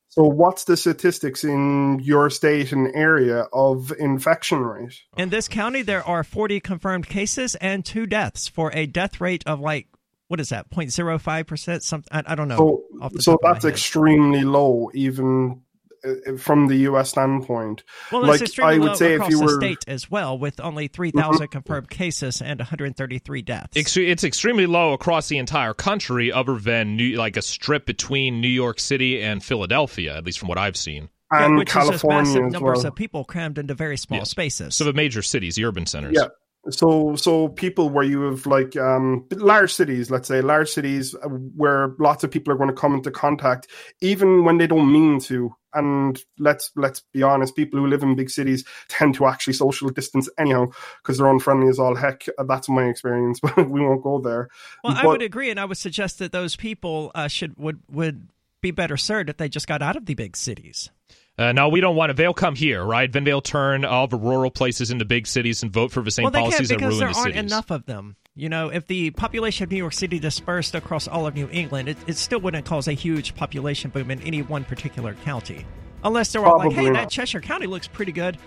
So, 0.09 0.23
what's 0.23 0.63
the 0.63 0.77
statistics 0.77 1.43
in 1.43 1.99
your 1.99 2.29
state 2.29 2.71
and 2.71 2.93
area 2.95 3.47
of 3.53 3.91
infection 3.99 4.59
rate? 4.59 4.99
In 5.15 5.29
this 5.29 5.47
county, 5.47 5.81
there 5.81 6.03
are 6.03 6.23
40 6.23 6.59
confirmed 6.59 7.07
cases 7.07 7.55
and 7.55 7.85
two 7.85 8.05
deaths 8.05 8.47
for 8.47 8.71
a 8.73 8.85
death 8.85 9.21
rate 9.21 9.43
of 9.45 9.59
like 9.59 9.87
what 10.27 10.39
is 10.39 10.49
that 10.49 10.69
0.05 10.69 11.47
percent 11.47 11.83
something 11.83 12.09
I, 12.11 12.23
I, 12.33 12.35
don't 12.35 12.47
know 12.47 12.83
so, 13.13 13.19
so 13.19 13.39
that's 13.41 13.65
extremely 13.65 14.43
low 14.43 14.89
even 14.93 15.61
uh, 16.05 16.37
from 16.37 16.67
the 16.67 16.75
U.S. 16.89 17.09
standpoint. 17.09 17.83
Well, 18.11 18.21
like 18.21 18.33
it's 18.41 18.51
extremely 18.51 18.75
I 18.75 18.77
would 18.77 18.87
low 18.89 18.93
say, 18.95 19.13
if 19.13 19.21
across 19.21 19.31
you 19.31 19.37
the 19.39 19.43
were 19.45 19.51
Mm-hmm. 19.51 19.59
state 19.61 19.85
as 19.87 20.11
well, 20.11 20.37
with 20.37 20.59
only 20.59 20.87
3,000 20.87 21.47
confirmed 21.47 21.89
cases 21.89 22.39
and 22.41 22.59
133 22.59 23.41
deaths. 23.41 23.97
It's 23.97 24.23
extremely 24.23 24.67
low 24.67 24.93
across 24.93 25.27
the 25.27 25.37
entire 25.39 25.73
country, 25.73 26.31
other 26.31 26.57
than 26.59 26.95
New, 26.97 27.15
like 27.17 27.35
a 27.35 27.41
strip 27.41 27.85
between 27.87 28.41
New 28.41 28.47
York 28.47 28.79
City 28.79 29.21
and 29.23 29.43
Philadelphia, 29.43 30.15
at 30.17 30.23
least 30.25 30.37
from 30.39 30.49
what 30.49 30.57
I've 30.59 30.77
seen. 30.77 31.09
Yeah, 31.33 31.45
and 31.45 31.57
which 31.57 31.69
is 31.69 31.73
just 31.73 31.87
California 31.89 32.19
massive 32.23 32.45
as 32.45 32.53
numbers 32.53 32.77
well. 32.77 32.87
of 32.87 32.95
people 32.95 33.25
crammed 33.25 33.57
into 33.57 33.73
very 33.73 33.97
small 33.97 34.19
Yes. 34.19 34.29
spaces. 34.29 34.75
So 34.75 34.83
the 34.83 34.93
major 34.93 35.21
cities, 35.23 35.55
the 35.55 35.65
urban 35.65 35.85
centers. 35.87 36.15
Yeah. 36.15 36.27
So, 36.69 37.15
so 37.15 37.49
people 37.49 37.89
where 37.89 38.03
you 38.03 38.21
have 38.23 38.45
like 38.45 38.75
um, 38.75 39.25
large 39.31 39.73
cities, 39.73 40.11
let's 40.11 40.27
say 40.27 40.41
large 40.41 40.69
cities 40.69 41.15
uh, 41.15 41.29
where 41.29 41.95
lots 41.99 42.23
of 42.23 42.31
people 42.31 42.53
are 42.53 42.57
going 42.57 42.69
to 42.69 42.75
come 42.75 42.93
into 42.93 43.11
contact, 43.11 43.67
even 44.01 44.43
when 44.43 44.57
they 44.57 44.67
don't 44.67 44.91
mean 44.91 45.19
to. 45.21 45.55
And 45.73 46.19
let's 46.39 46.71
let's 46.75 47.01
be 47.13 47.21
honest, 47.21 47.55
people 47.55 47.79
who 47.79 47.87
live 47.87 48.01
in 48.01 48.15
big 48.15 48.29
cities 48.29 48.65
tend 48.87 49.15
to 49.15 49.27
actually 49.27 49.53
social 49.53 49.89
distance 49.89 50.27
anyhow 50.39 50.67
because 51.01 51.17
they're 51.17 51.27
unfriendly 51.27 51.67
as 51.67 51.77
all 51.77 51.95
heck. 51.95 52.25
Uh, 52.37 52.43
That's 52.45 52.67
my 52.67 52.85
experience, 52.85 53.39
but 53.41 53.69
we 53.69 53.81
won't 53.81 54.03
go 54.03 54.19
there. 54.19 54.49
well, 54.83 54.95
I 54.97 55.05
would 55.05 55.21
agree, 55.21 55.51
and 55.51 55.59
I 55.59 55.65
would 55.65 55.77
suggest 55.77 56.19
that 56.19 56.31
those 56.31 56.55
people 56.55 57.11
uh, 57.13 57.27
should 57.27 57.55
would 57.57 57.81
would 57.91 58.29
be 58.61 58.71
better 58.71 58.97
served 58.97 59.29
if 59.29 59.37
they 59.37 59.49
just 59.49 59.67
got 59.67 59.81
out 59.81 59.95
of 59.95 60.05
the 60.05 60.15
big 60.15 60.35
cities. 60.35 60.89
Uh, 61.37 61.51
no, 61.51 61.69
we 61.69 61.79
don't 61.79 61.95
want 61.95 62.09
it. 62.09 62.17
They'll 62.17 62.33
come 62.33 62.55
here, 62.55 62.83
right? 62.83 63.11
Then 63.11 63.23
they'll 63.23 63.41
turn 63.41 63.85
all 63.85 64.07
the 64.07 64.17
rural 64.17 64.49
places 64.49 64.89
into 64.89 65.05
big 65.05 65.27
cities 65.27 65.61
and 65.61 65.71
vote 65.71 65.91
for 65.91 66.01
the 66.01 66.09
same 66.09 66.23
well, 66.23 66.31
they 66.31 66.39
policies 66.39 66.69
can't 66.69 66.81
that 66.81 66.87
because 66.87 66.99
there 66.99 67.09
aren't 67.09 67.35
enough 67.35 67.69
of 67.69 67.85
them. 67.85 68.15
You 68.33 68.49
know, 68.49 68.69
if 68.69 68.87
the 68.87 69.11
population 69.11 69.63
of 69.63 69.71
New 69.71 69.77
York 69.77 69.93
City 69.93 70.19
dispersed 70.19 70.73
across 70.73 71.07
all 71.07 71.27
of 71.27 71.35
New 71.35 71.49
England, 71.51 71.89
it, 71.89 71.97
it 72.07 72.17
still 72.17 72.39
wouldn't 72.39 72.65
cause 72.65 72.87
a 72.87 72.93
huge 72.93 73.35
population 73.35 73.91
boom 73.91 74.09
in 74.09 74.21
any 74.21 74.41
one 74.41 74.63
particular 74.63 75.13
county, 75.25 75.65
unless 76.03 76.31
they're 76.31 76.45
all 76.45 76.57
like, 76.59 76.71
"Hey, 76.71 76.85
not. 76.85 76.93
that 76.93 77.09
Cheshire 77.09 77.41
County 77.41 77.67
looks 77.67 77.87
pretty 77.87 78.11
good." 78.11 78.37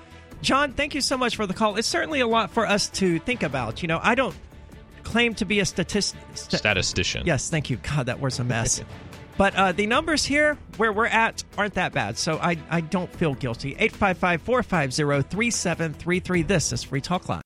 John, 0.43 0.73
thank 0.73 0.95
you 0.95 1.01
so 1.01 1.17
much 1.17 1.37
for 1.37 1.47
the 1.47 1.55
call. 1.55 1.77
It's 1.77 1.89
certainly 1.89 2.21
a 2.21 2.27
lot 2.27 2.51
for 2.51 2.67
us 2.67 2.89
to 2.91 3.19
think 3.21 3.43
about. 3.43 3.83
You 3.83 3.89
know, 3.89 4.01
I 4.03 4.15
don't 4.15 4.35
claim 5.03 5.35
to 5.35 5.45
be 5.45 5.61
a 5.61 5.65
statist. 5.65 6.17
sta- 6.35 6.57
Statistician. 6.57 7.25
Yes, 7.27 7.51
thank 7.51 7.69
you. 7.71 7.77
God, 7.77 8.07
that 8.07 8.21
word's 8.21 8.39
a 8.39 8.45
mess. 8.45 8.83
but 9.41 9.55
uh, 9.55 9.73
the 9.73 9.87
numbers 9.87 10.23
here, 10.27 10.59
where 10.77 10.93
we're 10.93 11.07
at, 11.07 11.43
aren't 11.57 11.73
that 11.73 11.95
bad. 11.95 12.19
So 12.19 12.37
I, 12.37 12.59
I 12.69 12.83
don't 12.83 13.11
feel 13.11 13.33
guilty. 13.33 13.71
855 13.71 14.43
450 14.43 15.31
3733. 15.31 16.43
This 16.43 16.75
is 16.75 16.83
Free 16.83 17.01
Talk 17.01 17.27
Live. 17.27 17.41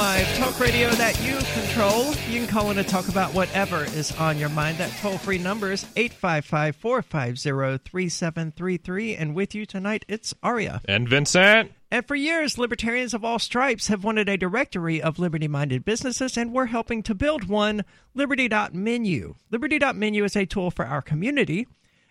Live, 0.00 0.34
talk 0.38 0.58
radio 0.58 0.88
that 0.92 1.22
you 1.22 1.36
control. 1.52 2.14
You 2.30 2.40
can 2.40 2.46
call 2.46 2.70
in 2.70 2.78
to 2.78 2.82
talk 2.82 3.08
about 3.08 3.34
whatever 3.34 3.84
is 3.84 4.16
on 4.16 4.38
your 4.38 4.48
mind. 4.48 4.78
That 4.78 4.90
toll 4.98 5.18
free 5.18 5.36
number 5.36 5.70
is 5.70 5.84
855 5.94 6.74
450 6.76 7.84
3733. 7.84 9.14
And 9.14 9.34
with 9.34 9.54
you 9.54 9.66
tonight, 9.66 10.06
it's 10.08 10.32
Aria. 10.42 10.80
And 10.86 11.06
Vincent. 11.06 11.72
And 11.90 12.08
for 12.08 12.14
years, 12.14 12.56
libertarians 12.56 13.12
of 13.12 13.26
all 13.26 13.38
stripes 13.38 13.88
have 13.88 14.02
wanted 14.02 14.30
a 14.30 14.38
directory 14.38 15.02
of 15.02 15.18
liberty 15.18 15.48
minded 15.48 15.84
businesses, 15.84 16.38
and 16.38 16.54
we're 16.54 16.66
helping 16.66 17.02
to 17.02 17.14
build 17.14 17.46
one 17.46 17.84
Liberty.menu. 18.14 19.34
Liberty.menu 19.50 20.24
is 20.24 20.34
a 20.34 20.46
tool 20.46 20.70
for 20.70 20.86
our 20.86 21.02
community. 21.02 21.66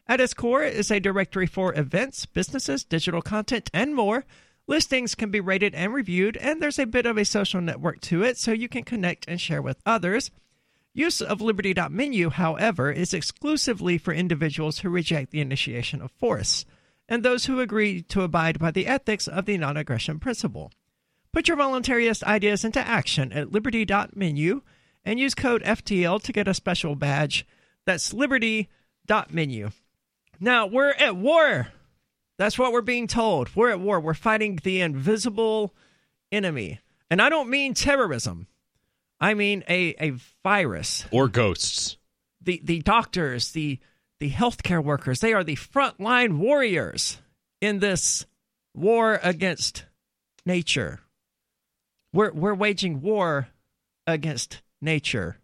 At 0.07 0.21
its 0.21 0.35
core 0.35 0.61
is 0.61 0.91
a 0.91 0.99
directory 0.99 1.47
for 1.47 1.73
events, 1.73 2.27
businesses, 2.27 2.83
digital 2.83 3.23
content, 3.23 3.71
and 3.73 3.95
more. 3.95 4.25
Listings 4.69 5.15
can 5.15 5.31
be 5.31 5.39
rated 5.39 5.73
and 5.73 5.95
reviewed, 5.95 6.37
and 6.37 6.61
there's 6.61 6.77
a 6.77 6.85
bit 6.85 7.07
of 7.07 7.17
a 7.17 7.25
social 7.25 7.59
network 7.59 8.01
to 8.01 8.21
it 8.21 8.37
so 8.37 8.51
you 8.51 8.69
can 8.69 8.83
connect 8.83 9.27
and 9.27 9.41
share 9.41 9.63
with 9.63 9.81
others. 9.83 10.29
Use 10.93 11.23
of 11.23 11.41
Liberty.menu, 11.41 12.29
however, 12.29 12.91
is 12.91 13.11
exclusively 13.11 13.97
for 13.97 14.13
individuals 14.13 14.77
who 14.79 14.89
reject 14.91 15.31
the 15.31 15.41
initiation 15.41 16.03
of 16.03 16.11
force 16.11 16.67
and 17.07 17.23
those 17.23 17.45
who 17.45 17.59
agree 17.59 18.03
to 18.03 18.21
abide 18.21 18.59
by 18.59 18.69
the 18.69 18.85
ethics 18.85 19.27
of 19.27 19.47
the 19.47 19.57
non 19.57 19.75
aggression 19.75 20.19
principle. 20.19 20.71
Put 21.33 21.47
your 21.47 21.57
voluntarist 21.57 22.21
ideas 22.21 22.63
into 22.63 22.79
action 22.79 23.33
at 23.33 23.51
liberty.menu 23.51 24.61
and 25.03 25.19
use 25.19 25.33
code 25.33 25.63
FTL 25.63 26.21
to 26.21 26.31
get 26.31 26.47
a 26.47 26.53
special 26.53 26.93
badge. 26.93 27.43
That's 27.87 28.13
liberty.menu. 28.13 29.71
Now, 30.39 30.67
we're 30.67 30.91
at 30.91 31.15
war. 31.15 31.69
That's 32.39 32.57
what 32.57 32.71
we're 32.71 32.81
being 32.81 33.05
told. 33.05 33.53
We're 33.55 33.69
at 33.69 33.81
war. 33.81 33.99
We're 33.99 34.13
fighting 34.13 34.59
the 34.63 34.79
invisible 34.79 35.75
enemy. 36.31 36.79
And 37.11 37.21
I 37.21 37.27
don't 37.27 37.49
mean 37.49 37.73
terrorism, 37.73 38.47
I 39.19 39.33
mean 39.33 39.63
a, 39.67 39.93
a 39.99 40.13
virus 40.41 41.05
Or 41.11 41.27
ghosts. 41.27 41.97
the 42.41 42.61
the 42.63 42.79
doctors, 42.79 43.51
the 43.51 43.77
the 44.19 44.31
healthcare 44.31 44.81
workers, 44.83 45.19
they 45.19 45.33
are 45.33 45.43
the 45.43 45.57
frontline 45.57 46.37
warriors 46.37 47.21
in 47.59 47.79
this 47.79 48.25
war 48.73 49.19
against 49.21 49.85
nature. 50.45 51.01
We're 52.13 52.31
we're 52.31 52.53
waging 52.55 53.01
war 53.01 53.49
against 54.07 54.61
nature. 54.81 55.38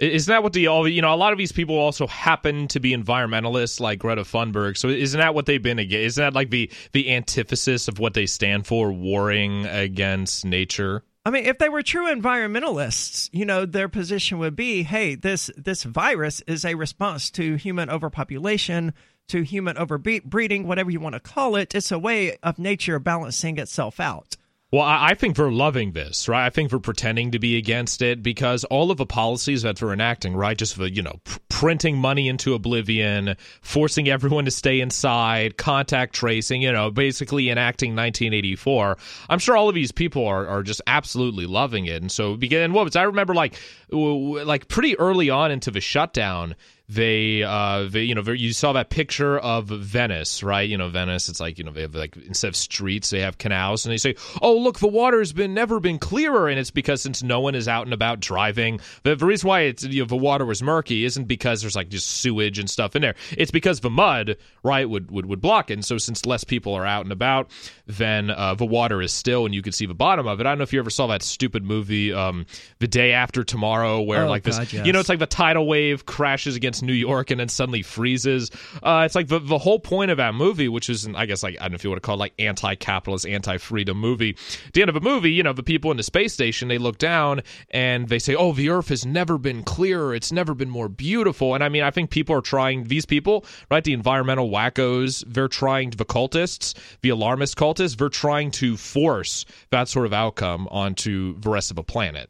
Isn't 0.00 0.32
that 0.32 0.42
what 0.42 0.54
the 0.54 0.66
all 0.66 0.88
you 0.88 1.02
know? 1.02 1.12
A 1.12 1.16
lot 1.16 1.32
of 1.32 1.38
these 1.38 1.52
people 1.52 1.76
also 1.76 2.06
happen 2.06 2.68
to 2.68 2.80
be 2.80 2.96
environmentalists, 2.96 3.80
like 3.80 3.98
Greta 3.98 4.22
Thunberg. 4.22 4.78
So 4.78 4.88
isn't 4.88 5.20
that 5.20 5.34
what 5.34 5.44
they've 5.44 5.62
been 5.62 5.78
against? 5.78 6.06
Isn't 6.06 6.22
that 6.22 6.34
like 6.34 6.48
the 6.48 6.70
the 6.92 7.14
antithesis 7.14 7.86
of 7.86 7.98
what 7.98 8.14
they 8.14 8.24
stand 8.24 8.66
for, 8.66 8.90
warring 8.90 9.66
against 9.66 10.46
nature? 10.46 11.04
I 11.26 11.30
mean, 11.30 11.44
if 11.44 11.58
they 11.58 11.68
were 11.68 11.82
true 11.82 12.06
environmentalists, 12.06 13.28
you 13.30 13.44
know, 13.44 13.66
their 13.66 13.90
position 13.90 14.38
would 14.38 14.56
be, 14.56 14.84
hey, 14.84 15.16
this 15.16 15.50
this 15.54 15.82
virus 15.82 16.40
is 16.46 16.64
a 16.64 16.76
response 16.76 17.30
to 17.32 17.56
human 17.56 17.90
overpopulation, 17.90 18.94
to 19.28 19.42
human 19.42 19.76
overbreeding, 19.76 20.64
whatever 20.64 20.90
you 20.90 20.98
want 20.98 21.14
to 21.14 21.20
call 21.20 21.56
it. 21.56 21.74
It's 21.74 21.92
a 21.92 21.98
way 21.98 22.38
of 22.42 22.58
nature 22.58 22.98
balancing 22.98 23.58
itself 23.58 24.00
out. 24.00 24.38
Well, 24.72 24.82
I, 24.82 25.14
think 25.14 25.36
we're 25.36 25.50
loving 25.50 25.92
this, 25.92 26.28
right? 26.28 26.46
I 26.46 26.50
think 26.50 26.70
we're 26.70 26.78
pretending 26.78 27.32
to 27.32 27.40
be 27.40 27.56
against 27.56 28.02
it 28.02 28.22
because 28.22 28.62
all 28.62 28.92
of 28.92 28.98
the 28.98 29.06
policies 29.06 29.62
that 29.62 29.82
we're 29.82 29.92
enacting, 29.92 30.36
right? 30.36 30.56
Just 30.56 30.76
for, 30.76 30.86
you 30.86 31.02
know, 31.02 31.18
pr- 31.24 31.38
printing 31.48 31.98
money 31.98 32.28
into 32.28 32.54
oblivion, 32.54 33.34
forcing 33.62 34.08
everyone 34.08 34.44
to 34.44 34.52
stay 34.52 34.80
inside, 34.80 35.56
contact 35.56 36.14
tracing, 36.14 36.62
you 36.62 36.70
know, 36.70 36.88
basically 36.88 37.50
enacting 37.50 37.96
1984. 37.96 38.96
I'm 39.28 39.40
sure 39.40 39.56
all 39.56 39.68
of 39.68 39.74
these 39.74 39.90
people 39.90 40.24
are, 40.24 40.46
are 40.46 40.62
just 40.62 40.82
absolutely 40.86 41.46
loving 41.46 41.86
it. 41.86 42.00
And 42.00 42.12
so, 42.12 42.36
begin, 42.36 42.72
what 42.72 42.84
was, 42.84 42.94
I 42.94 43.02
remember 43.02 43.34
like, 43.34 43.56
like 43.90 44.68
pretty 44.68 44.96
early 45.00 45.30
on 45.30 45.50
into 45.50 45.72
the 45.72 45.80
shutdown, 45.80 46.54
they 46.90 47.44
uh 47.44 47.86
they 47.88 48.02
you 48.02 48.16
know 48.16 48.22
you 48.32 48.52
saw 48.52 48.72
that 48.72 48.90
picture 48.90 49.38
of 49.38 49.66
Venice 49.66 50.42
right? 50.42 50.68
You 50.68 50.76
know 50.76 50.88
Venice 50.88 51.28
it's 51.28 51.38
like 51.38 51.56
you 51.56 51.62
know 51.62 51.70
they 51.70 51.82
have 51.82 51.94
like 51.94 52.16
instead 52.16 52.48
of 52.48 52.56
streets 52.56 53.10
they 53.10 53.20
have 53.20 53.38
canals 53.38 53.86
and 53.86 53.92
they 53.92 53.96
say 53.96 54.16
oh 54.42 54.56
look 54.56 54.80
the 54.80 54.88
water's 54.88 55.32
been 55.32 55.54
never 55.54 55.78
been 55.78 56.00
clearer 56.00 56.48
and 56.48 56.58
it's 56.58 56.72
because 56.72 57.00
since 57.00 57.22
no 57.22 57.40
one 57.40 57.54
is 57.54 57.68
out 57.68 57.86
and 57.86 57.94
about 57.94 58.18
driving 58.18 58.80
the, 59.04 59.14
the 59.14 59.24
reason 59.24 59.46
why 59.48 59.60
it's 59.60 59.84
you 59.84 60.02
know, 60.02 60.06
the 60.06 60.16
water 60.16 60.44
was 60.44 60.64
murky 60.64 61.04
isn't 61.04 61.26
because 61.26 61.60
there's 61.60 61.76
like 61.76 61.90
just 61.90 62.08
sewage 62.08 62.58
and 62.58 62.68
stuff 62.68 62.96
in 62.96 63.02
there. 63.02 63.14
It's 63.38 63.52
because 63.52 63.80
the 63.80 63.90
mud 63.90 64.36
right 64.64 64.88
would 64.88 65.12
would, 65.12 65.26
would 65.26 65.40
block 65.40 65.70
it 65.70 65.74
and 65.74 65.84
so 65.84 65.96
since 65.96 66.26
less 66.26 66.42
people 66.42 66.74
are 66.74 66.86
out 66.86 67.04
and 67.04 67.12
about 67.12 67.50
then 67.86 68.30
uh, 68.30 68.54
the 68.54 68.66
water 68.66 69.00
is 69.00 69.12
still 69.12 69.46
and 69.46 69.54
you 69.54 69.62
can 69.62 69.72
see 69.72 69.86
the 69.86 69.94
bottom 69.94 70.26
of 70.26 70.40
it. 70.40 70.46
I 70.46 70.50
don't 70.50 70.58
know 70.58 70.64
if 70.64 70.72
you 70.72 70.80
ever 70.80 70.90
saw 70.90 71.06
that 71.06 71.22
stupid 71.22 71.62
movie 71.62 72.12
um 72.12 72.46
the 72.80 72.88
day 72.88 73.12
after 73.12 73.44
tomorrow 73.44 74.00
where 74.00 74.24
Oh, 74.24 74.28
like 74.28 74.42
this 74.42 74.58
God, 74.58 74.72
you 74.72 74.92
know 74.92 74.98
it's 74.98 75.08
like 75.08 75.20
the 75.20 75.26
tidal 75.26 75.68
wave 75.68 76.04
crashes 76.04 76.56
against 76.56 76.79
New 76.82 76.92
York 76.92 77.30
and 77.30 77.40
then 77.40 77.48
suddenly 77.48 77.82
freezes. 77.82 78.50
Uh, 78.82 79.02
it's 79.06 79.14
like 79.14 79.28
the, 79.28 79.38
the 79.38 79.58
whole 79.58 79.78
point 79.78 80.10
of 80.10 80.16
that 80.18 80.34
movie, 80.34 80.68
which 80.68 80.88
is, 80.88 81.08
I 81.14 81.26
guess, 81.26 81.42
like 81.42 81.56
I 81.58 81.62
don't 81.62 81.72
know 81.72 81.76
if 81.76 81.84
you 81.84 81.90
want 81.90 82.02
to 82.02 82.06
call 82.06 82.16
it 82.16 82.18
like 82.18 82.34
anti-capitalist, 82.38 83.26
anti-freedom 83.26 83.98
movie. 83.98 84.36
At 84.66 84.72
the 84.72 84.82
end 84.82 84.88
of 84.88 84.96
a 84.96 85.00
movie, 85.00 85.32
you 85.32 85.42
know, 85.42 85.52
the 85.52 85.62
people 85.62 85.90
in 85.90 85.96
the 85.96 86.02
space 86.02 86.32
station 86.32 86.68
they 86.68 86.78
look 86.78 86.98
down 86.98 87.42
and 87.70 88.08
they 88.08 88.18
say, 88.18 88.34
"Oh, 88.34 88.52
the 88.52 88.70
Earth 88.70 88.88
has 88.88 89.04
never 89.04 89.38
been 89.38 89.62
clearer. 89.62 90.14
It's 90.14 90.32
never 90.32 90.54
been 90.54 90.70
more 90.70 90.88
beautiful." 90.88 91.54
And 91.54 91.62
I 91.62 91.68
mean, 91.68 91.82
I 91.82 91.90
think 91.90 92.10
people 92.10 92.34
are 92.36 92.40
trying. 92.40 92.84
These 92.84 93.06
people, 93.06 93.44
right, 93.70 93.84
the 93.84 93.92
environmental 93.92 94.50
wackos, 94.50 95.24
they're 95.26 95.48
trying. 95.48 95.90
The 95.90 96.04
cultists, 96.04 96.74
the 97.02 97.10
alarmist 97.10 97.56
cultists, 97.56 97.96
they're 97.96 98.08
trying 98.08 98.50
to 98.52 98.76
force 98.76 99.44
that 99.70 99.88
sort 99.88 100.06
of 100.06 100.12
outcome 100.12 100.68
onto 100.70 101.38
the 101.40 101.50
rest 101.50 101.70
of 101.70 101.76
the 101.76 101.82
planet. 101.82 102.29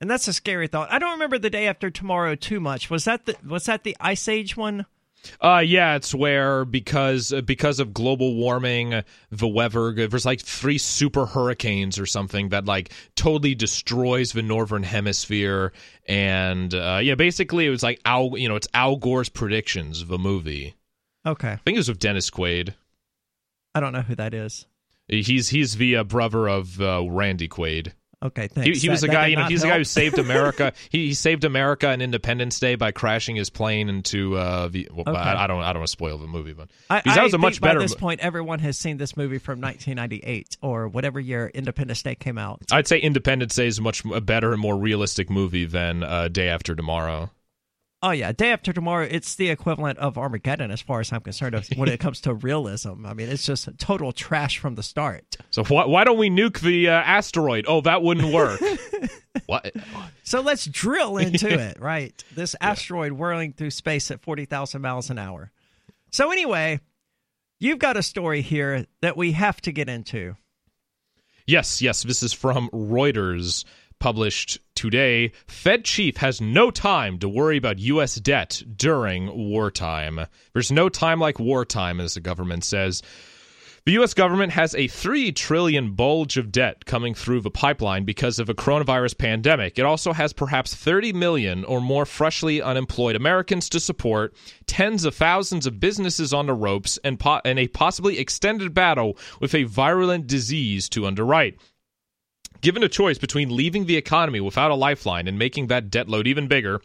And 0.00 0.10
that's 0.10 0.28
a 0.28 0.32
scary 0.32 0.68
thought. 0.68 0.92
I 0.92 0.98
don't 0.98 1.12
remember 1.12 1.38
the 1.38 1.50
day 1.50 1.66
after 1.66 1.90
tomorrow 1.90 2.34
too 2.34 2.60
much. 2.60 2.90
Was 2.90 3.04
that 3.04 3.26
the 3.26 3.36
was 3.46 3.64
that 3.64 3.84
the 3.84 3.96
Ice 4.00 4.28
Age 4.28 4.56
one? 4.56 4.86
Uh, 5.40 5.62
yeah, 5.64 5.96
it's 5.96 6.14
where 6.14 6.64
because 6.64 7.32
uh, 7.32 7.40
because 7.40 7.80
of 7.80 7.92
global 7.92 8.34
warming, 8.36 9.02
the 9.30 9.48
weather 9.48 9.92
there's 9.92 10.26
like 10.26 10.40
three 10.40 10.78
super 10.78 11.26
hurricanes 11.26 11.98
or 11.98 12.06
something 12.06 12.50
that 12.50 12.66
like 12.66 12.92
totally 13.14 13.54
destroys 13.54 14.32
the 14.32 14.42
northern 14.42 14.82
hemisphere, 14.82 15.72
and 16.06 16.74
uh, 16.74 17.00
yeah, 17.02 17.14
basically 17.14 17.66
it 17.66 17.70
was 17.70 17.82
like 17.82 18.00
Al, 18.04 18.36
you 18.36 18.48
know, 18.48 18.56
it's 18.56 18.68
Al 18.74 18.96
Gore's 18.96 19.28
predictions 19.28 20.02
of 20.02 20.10
a 20.10 20.18
movie. 20.18 20.74
Okay, 21.24 21.52
I 21.52 21.56
think 21.56 21.76
it 21.76 21.78
was 21.78 21.88
with 21.88 21.98
Dennis 21.98 22.30
Quaid. 22.30 22.74
I 23.74 23.80
don't 23.80 23.92
know 23.92 24.02
who 24.02 24.14
that 24.14 24.34
is. 24.34 24.66
He's 25.08 25.48
he's 25.48 25.76
the 25.76 25.96
uh, 25.96 26.04
brother 26.04 26.48
of 26.48 26.80
uh, 26.80 27.04
Randy 27.08 27.48
Quaid. 27.48 27.92
Okay, 28.22 28.42
He, 28.42 28.48
thanks. 28.48 28.82
he 28.82 28.88
was 28.88 29.02
That- 29.02 29.08
the 29.08 29.12
guy, 29.12 29.26
you 29.26 29.36
know, 29.36 29.44
he's 29.44 29.60
the 29.60 29.68
guy 29.68 29.76
who 29.76 29.84
saved 29.84 30.18
America. 30.18 30.72
he, 30.88 31.08
he 31.08 31.14
saved 31.14 31.44
America 31.44 31.88
on 31.90 32.00
Independence 32.00 32.58
Day 32.58 32.74
by 32.74 32.90
crashing 32.90 33.36
his 33.36 33.50
plane 33.50 33.90
into 33.90 34.36
uh, 34.36 34.68
the. 34.68 34.88
Well, 34.90 35.04
Okay. 35.06 35.18
I, 35.18 35.44
I 35.44 35.46
don't, 35.46 35.62
I 35.62 35.72
don't 35.74 35.80
want 35.80 35.88
to 35.88 35.92
spoil 35.92 36.16
the 36.16 36.26
movie, 36.26 36.54
but 36.54 36.70
I, 36.88 37.02
that 37.04 37.22
was 37.22 37.34
a 37.34 37.36
think 37.36 37.42
much 37.42 37.60
by 37.60 37.68
better. 37.68 37.80
this 37.80 37.92
mo- 37.92 37.98
point, 38.00 38.20
everyone 38.20 38.58
has 38.60 38.78
seen 38.78 38.96
this 38.96 39.16
movie 39.18 39.38
from 39.38 39.60
1998 39.60 40.56
or 40.62 40.88
whatever 40.88 41.20
year 41.20 41.50
Independence 41.52 42.02
Day 42.02 42.14
came 42.14 42.38
out. 42.38 42.62
I'd 42.72 42.88
say 42.88 42.98
Independence 42.98 43.54
Day 43.54 43.66
is 43.66 43.78
a 43.78 43.82
much 43.82 44.02
a 44.06 44.20
better 44.22 44.52
and 44.52 44.60
more 44.62 44.76
realistic 44.78 45.28
movie 45.28 45.66
than 45.66 46.02
uh, 46.02 46.28
Day 46.28 46.48
After 46.48 46.74
Tomorrow. 46.74 47.30
Oh 48.02 48.10
yeah, 48.10 48.30
Day 48.32 48.52
After 48.52 48.72
Tomorrow. 48.72 49.08
It's 49.10 49.36
the 49.36 49.48
equivalent 49.48 49.98
of 49.98 50.18
Armageddon, 50.18 50.70
as 50.70 50.82
far 50.82 51.00
as 51.00 51.12
I'm 51.12 51.22
concerned. 51.22 51.58
When 51.76 51.88
it 51.88 51.98
comes 51.98 52.20
to 52.22 52.34
realism, 52.34 53.06
I 53.06 53.14
mean, 53.14 53.28
it's 53.28 53.44
just 53.46 53.68
total 53.78 54.12
trash 54.12 54.58
from 54.58 54.74
the 54.74 54.82
start. 54.82 55.36
So 55.50 55.64
why 55.64 55.86
why 55.86 56.04
don't 56.04 56.18
we 56.18 56.28
nuke 56.28 56.60
the 56.60 56.88
uh, 56.88 56.92
asteroid? 56.92 57.64
Oh, 57.66 57.80
that 57.80 58.02
wouldn't 58.02 58.32
work. 58.32 58.60
what? 59.46 59.74
So 60.24 60.40
let's 60.40 60.66
drill 60.66 61.16
into 61.16 61.48
it, 61.58 61.80
right? 61.80 62.22
This 62.34 62.54
asteroid 62.60 63.12
whirling 63.12 63.52
through 63.54 63.70
space 63.70 64.10
at 64.10 64.20
40,000 64.22 64.82
miles 64.82 65.08
an 65.10 65.18
hour. 65.18 65.50
So, 66.10 66.30
anyway, 66.30 66.80
you've 67.58 67.78
got 67.78 67.96
a 67.96 68.02
story 68.02 68.42
here 68.42 68.86
that 69.00 69.16
we 69.16 69.32
have 69.32 69.60
to 69.62 69.72
get 69.72 69.88
into. 69.88 70.36
Yes, 71.46 71.80
yes. 71.80 72.02
This 72.02 72.22
is 72.22 72.32
from 72.32 72.68
Reuters, 72.70 73.64
published 73.98 74.58
today. 74.74 75.32
Fed 75.46 75.84
chief 75.84 76.18
has 76.18 76.40
no 76.40 76.70
time 76.70 77.18
to 77.18 77.28
worry 77.28 77.56
about 77.56 77.78
U.S. 77.78 78.16
debt 78.16 78.62
during 78.76 79.50
wartime. 79.50 80.26
There's 80.52 80.72
no 80.72 80.88
time 80.88 81.18
like 81.18 81.38
wartime, 81.38 82.00
as 82.00 82.14
the 82.14 82.20
government 82.20 82.64
says. 82.64 83.02
The 83.86 83.92
U.S. 83.92 84.14
government 84.14 84.52
has 84.52 84.74
a 84.74 84.88
three 84.88 85.30
trillion 85.30 85.92
bulge 85.92 86.38
of 86.38 86.50
debt 86.50 86.86
coming 86.86 87.14
through 87.14 87.42
the 87.42 87.52
pipeline 87.52 88.04
because 88.04 88.40
of 88.40 88.48
a 88.48 88.54
coronavirus 88.54 89.16
pandemic. 89.16 89.78
It 89.78 89.84
also 89.84 90.12
has 90.12 90.32
perhaps 90.32 90.74
30 90.74 91.12
million 91.12 91.64
or 91.64 91.80
more 91.80 92.04
freshly 92.04 92.60
unemployed 92.60 93.14
Americans 93.14 93.68
to 93.68 93.78
support, 93.78 94.34
tens 94.66 95.04
of 95.04 95.14
thousands 95.14 95.68
of 95.68 95.78
businesses 95.78 96.34
on 96.34 96.46
the 96.46 96.52
ropes, 96.52 96.98
and, 97.04 97.20
po- 97.20 97.40
and 97.44 97.60
a 97.60 97.68
possibly 97.68 98.18
extended 98.18 98.74
battle 98.74 99.16
with 99.40 99.54
a 99.54 99.62
virulent 99.62 100.26
disease 100.26 100.88
to 100.88 101.06
underwrite. 101.06 101.56
Given 102.60 102.82
a 102.82 102.88
choice 102.88 103.18
between 103.18 103.54
leaving 103.54 103.86
the 103.86 103.96
economy 103.96 104.40
without 104.40 104.70
a 104.70 104.74
lifeline 104.74 105.28
and 105.28 105.38
making 105.38 105.66
that 105.68 105.90
debt 105.90 106.08
load 106.08 106.26
even 106.26 106.48
bigger, 106.48 106.80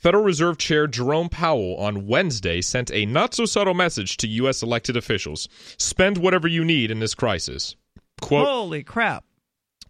Federal 0.00 0.24
Reserve 0.24 0.56
Chair 0.58 0.86
Jerome 0.86 1.28
Powell 1.28 1.76
on 1.76 2.06
Wednesday 2.06 2.60
sent 2.62 2.90
a 2.90 3.04
not 3.04 3.34
so 3.34 3.44
subtle 3.44 3.74
message 3.74 4.16
to 4.18 4.28
U.S. 4.28 4.62
elected 4.62 4.96
officials 4.96 5.48
spend 5.76 6.18
whatever 6.18 6.48
you 6.48 6.64
need 6.64 6.90
in 6.90 7.00
this 7.00 7.14
crisis. 7.14 7.76
Quote, 8.20 8.46
Holy 8.46 8.82
crap. 8.82 9.24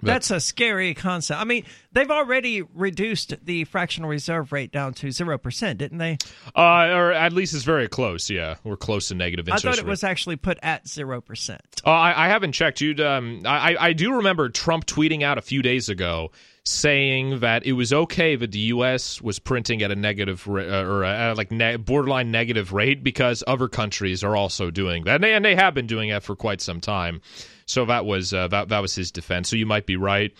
That's 0.03 0.30
a 0.30 0.40
scary 0.40 0.94
concept. 0.94 1.40
I 1.40 1.44
mean, 1.44 1.64
they've 1.92 2.11
already 2.11 2.62
reduced 2.62 3.34
the 3.44 3.64
fractional 3.64 4.09
reserve 4.09 4.53
rate 4.53 4.72
down 4.72 4.94
to 4.94 5.09
0%, 5.09 5.78
didn't 5.78 5.98
they? 5.98 6.18
uh, 6.57 6.61
or 6.61 7.12
at 7.12 7.32
least 7.32 7.55
it's 7.55 7.64
very 7.64 7.88
close. 7.88 8.30
Yeah, 8.30 8.57
we're 8.64 8.76
close 8.76 9.09
to 9.09 9.14
negative 9.14 9.48
I 9.51 9.57
thought 9.59 9.78
it 9.78 9.82
rate. 9.82 9.86
was 9.86 10.05
actually 10.05 10.36
put 10.36 10.59
at 10.62 10.84
0%. 10.86 11.59
Uh, 11.84 11.90
I, 11.90 12.26
I 12.26 12.28
haven't 12.28 12.53
checked. 12.53 12.80
You, 12.80 12.94
um, 13.05 13.42
I, 13.44 13.76
I 13.78 13.92
do 13.92 14.14
remember 14.16 14.48
Trump 14.48 14.86
tweeting 14.86 15.22
out 15.22 15.38
a 15.38 15.42
few 15.42 15.62
days 15.62 15.88
ago 15.88 16.30
saying 16.62 17.40
that 17.40 17.64
it 17.64 17.72
was 17.72 17.92
okay 17.92 18.36
that 18.36 18.53
the 18.53 18.59
U.S. 18.59 19.20
was 19.22 19.38
printing 19.38 19.82
at 19.82 19.90
a 19.90 19.96
negative 19.96 20.46
uh, 20.46 20.53
or 20.53 21.05
uh 21.05 21.34
like 21.34 21.51
ne- 21.51 21.76
borderline 21.76 22.30
negative 22.30 22.72
rate 22.74 23.03
because 23.03 23.42
other 23.46 23.66
countries 23.66 24.22
are 24.22 24.36
also 24.36 24.70
doing 24.70 25.05
that, 25.05 25.16
and 25.16 25.24
they, 25.24 25.32
and 25.32 25.44
they 25.44 25.55
have 25.55 25.72
been 25.74 25.86
doing 25.86 26.11
that 26.11 26.22
for 26.22 26.36
quite 26.36 26.61
some 26.61 26.80
time. 26.80 27.22
So 27.71 27.85
that 27.87 28.05
was 28.05 28.33
uh, 28.35 28.49
that 28.49 28.68
that 28.68 28.81
was 28.81 28.95
his 28.95 29.11
defense. 29.11 29.49
So 29.49 29.57
you 29.57 29.66
might 29.66 29.87
be 29.87 29.97
right. 29.97 30.33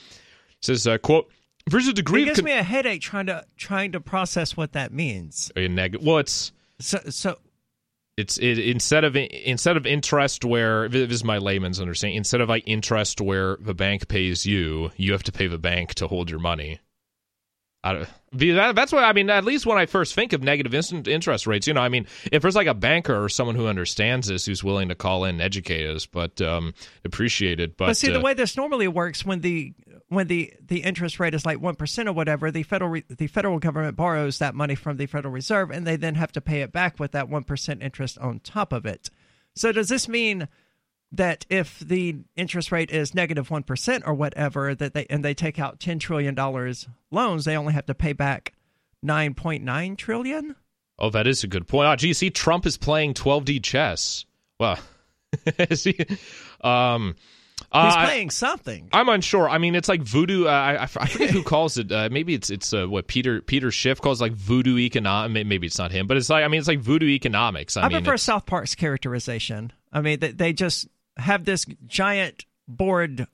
says 0.63 0.87
uh, 0.87 0.99
quote. 0.99 1.31
There's 1.67 1.87
a 1.87 1.93
degree 1.93 2.23
It 2.23 2.27
gives 2.27 2.39
con- 2.41 2.47
me 2.47 2.53
a 2.53 2.63
headache 2.63 3.03
trying 3.03 3.27
to 3.27 3.45
trying 3.57 3.93
to 3.93 4.01
process 4.01 4.57
what 4.57 4.73
that 4.73 4.93
means. 4.93 5.53
a 5.57 5.69
neg- 5.69 5.99
well, 6.03 6.19
it's 6.19 6.53
So, 6.81 6.99
so 7.11 7.39
it's 8.17 8.39
it, 8.39 8.59
instead 8.59 9.05
of 9.05 9.15
instead 9.15 9.77
of 9.77 9.87
interest 9.87 10.45
where 10.45 10.89
this 10.89 11.11
is 11.13 11.23
my 11.25 11.39
layman's 11.39 11.81
understanding 11.81 12.17
instead 12.17 12.41
of 12.41 12.49
like 12.49 12.65
interest 12.67 13.21
where 13.21 13.57
the 13.61 13.75
bank 13.75 14.09
pays 14.09 14.45
you 14.47 14.91
you 14.97 15.13
have 15.13 15.23
to 15.23 15.33
pay 15.33 15.47
the 15.47 15.59
bank 15.59 15.95
to 15.95 16.07
hold 16.09 16.29
your 16.31 16.41
money 16.41 16.73
I 16.73 16.73
don't, 16.73 16.79
the- 16.81 16.81
that- 16.81 16.81
that's 17.83 18.93
what 18.93 19.05
I 19.05 19.13
mean. 19.13 19.31
At 19.31 19.45
least 19.45 19.65
when 19.65 19.79
I 19.79 19.87
first 19.87 20.15
think 20.15 20.33
of 20.33 20.43
negative 20.43 20.75
interest 21.09 21.47
rates, 21.47 21.67
you 21.67 21.73
know, 21.73 21.81
I 21.81 21.89
mean, 21.89 22.07
if 22.31 22.43
there's 22.43 22.57
like 22.57 22.67
a 22.67 22.75
banker 22.75 23.25
or 23.25 23.29
someone 23.29 23.57
who 23.57 23.67
understands 23.67 24.29
this, 24.29 24.45
who's 24.47 24.63
willing 24.63 24.91
to 24.91 24.95
call 24.95 25.25
in 25.25 25.37
and 25.37 25.43
educate 25.43 25.87
us, 25.87 26.05
but 26.05 26.41
um, 26.43 26.75
appreciate 27.05 27.59
it. 27.59 27.77
But, 27.77 27.87
But 27.87 27.97
see, 27.97 28.11
uh, 28.11 28.15
the 28.15 28.21
way 28.21 28.35
this 28.35 28.57
normally 28.57 28.89
works 28.89 29.25
when 29.25 29.41
the 29.41 29.75
when 30.09 30.27
the, 30.27 30.53
the 30.61 30.81
interest 30.81 31.21
rate 31.21 31.35
is 31.35 31.47
like 31.47 31.61
one 31.61 31.77
percent 31.77 32.09
or 32.09 32.13
whatever, 32.13 32.51
the 32.51 32.65
federal 32.65 32.91
re- 32.91 33.05
the 33.09 33.29
federal 33.29 33.59
government 33.59 33.97
borrows 33.97 34.39
that 34.39 34.55
money 34.55 34.75
from 34.75 34.97
the 34.97 35.07
Federal 35.07 35.33
Reserve, 35.33 35.71
and 35.71 35.87
they 35.87 35.97
then 35.97 36.17
have 36.17 36.33
to 36.33 36.41
pay 36.41 36.61
it 36.61 36.73
back 36.73 36.99
with 36.99 37.13
that 37.13 37.29
one 37.29 37.45
percent 37.45 37.83
interest 37.83 38.19
on 38.19 38.41
top 38.41 38.73
of 38.73 38.85
it. 38.85 39.09
So 39.55 39.73
does 39.73 39.89
this 39.89 40.09
mean 40.09 40.49
that 41.13 41.45
if 41.49 41.81
the 41.81 42.17
interest 42.37 42.71
rate 42.71 42.91
is 42.91 43.15
negative 43.15 43.21
negative 43.21 43.51
one 43.51 43.63
percent 43.63 44.05
or 44.07 44.15
whatever, 44.15 44.75
that 44.75 44.95
they 44.95 45.07
and 45.11 45.25
they 45.25 45.35
take 45.35 45.59
out 45.59 45.81
ten 45.81 45.99
trillion 45.99 46.35
dollars 46.35 46.89
loans, 47.11 47.45
they 47.45 47.57
only 47.57 47.73
have 47.73 47.87
to 47.87 47.95
pay 47.95 48.13
back 48.13 48.53
nine 49.03 49.35
point 49.35 49.65
nine 49.65 49.97
trillion? 49.97 50.57
oh, 51.01 51.11
that 51.11 51.27
is 51.27 51.43
a 51.43 51.47
good 51.49 51.67
point. 51.67 51.89
Oh, 51.89 51.97
gee, 51.97 52.13
see, 52.13 52.31
Trump 52.31 52.67
is 52.67 52.77
playing 52.77 53.15
12D 53.15 53.63
chess. 53.63 54.27
Well, 54.59 54.79
is 55.59 55.85
he? 55.85 55.99
Um, 56.61 57.17
He's 57.73 57.95
uh, 57.95 58.05
playing 58.07 58.31
something. 58.31 58.89
I'm 58.93 59.09
unsure. 59.09 59.49
I 59.49 59.59
mean, 59.59 59.75
it's 59.75 59.89
like 59.89 60.03
voodoo. 60.03 60.47
Uh, 60.47 60.51
I, 60.51 60.77
I 60.77 60.83
I 60.83 61.07
forget 61.07 61.31
who 61.31 61.43
calls 61.45 61.77
it. 61.77 61.93
Uh, 61.93 62.09
maybe 62.11 62.35
it's 62.35 62.51
it's 62.51 62.73
uh, 62.73 62.87
what 62.87 63.07
Peter 63.07 63.43
Peter 63.43 63.71
Schiff 63.71 64.01
calls 64.01 64.21
like 64.21 64.33
voodoo 64.33 64.79
economics. 64.79 65.47
Maybe 65.47 65.67
it's 65.67 65.79
not 65.79 65.93
him, 65.93 66.07
but 66.07 66.17
it's 66.17 66.31
like 66.31 66.43
I 66.43 66.49
mean, 66.49 66.59
it's 66.59 66.69
like 66.69 66.81
voodoo 66.81 67.07
economics. 67.07 67.77
I, 67.77 67.83
I, 67.83 67.89
mean, 67.89 68.03
prefer 68.03 68.17
South 68.17 68.47
Park's 68.47 68.75
characterization. 68.75 69.73
I 69.93 70.01
mean, 70.01 70.19
they, 70.19 70.33
they 70.33 70.53
just 70.53 70.89
have 71.21 71.45
this 71.45 71.67
giant 71.87 72.45
board 72.67 73.27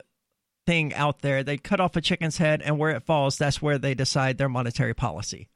thing 0.65 0.93
out 0.93 1.21
there. 1.21 1.43
They 1.43 1.57
cut 1.57 1.79
off 1.79 1.95
a 1.95 2.01
chicken's 2.01 2.37
head, 2.37 2.61
and 2.61 2.77
where 2.77 2.91
it 2.91 3.03
falls, 3.03 3.37
that's 3.37 3.61
where 3.61 3.77
they 3.77 3.93
decide 3.93 4.37
their 4.37 4.49
monetary 4.49 4.93
policy. 4.93 5.49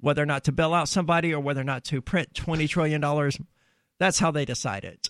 Whether 0.00 0.22
or 0.22 0.26
not 0.26 0.44
to 0.44 0.52
bail 0.52 0.74
out 0.74 0.88
somebody 0.88 1.32
or 1.32 1.40
whether 1.40 1.60
or 1.60 1.64
not 1.64 1.84
to 1.84 2.00
print 2.00 2.32
$20 2.34 2.68
trillion, 2.68 3.30
that's 3.98 4.18
how 4.18 4.30
they 4.30 4.44
decide 4.44 4.84
it. 4.84 5.08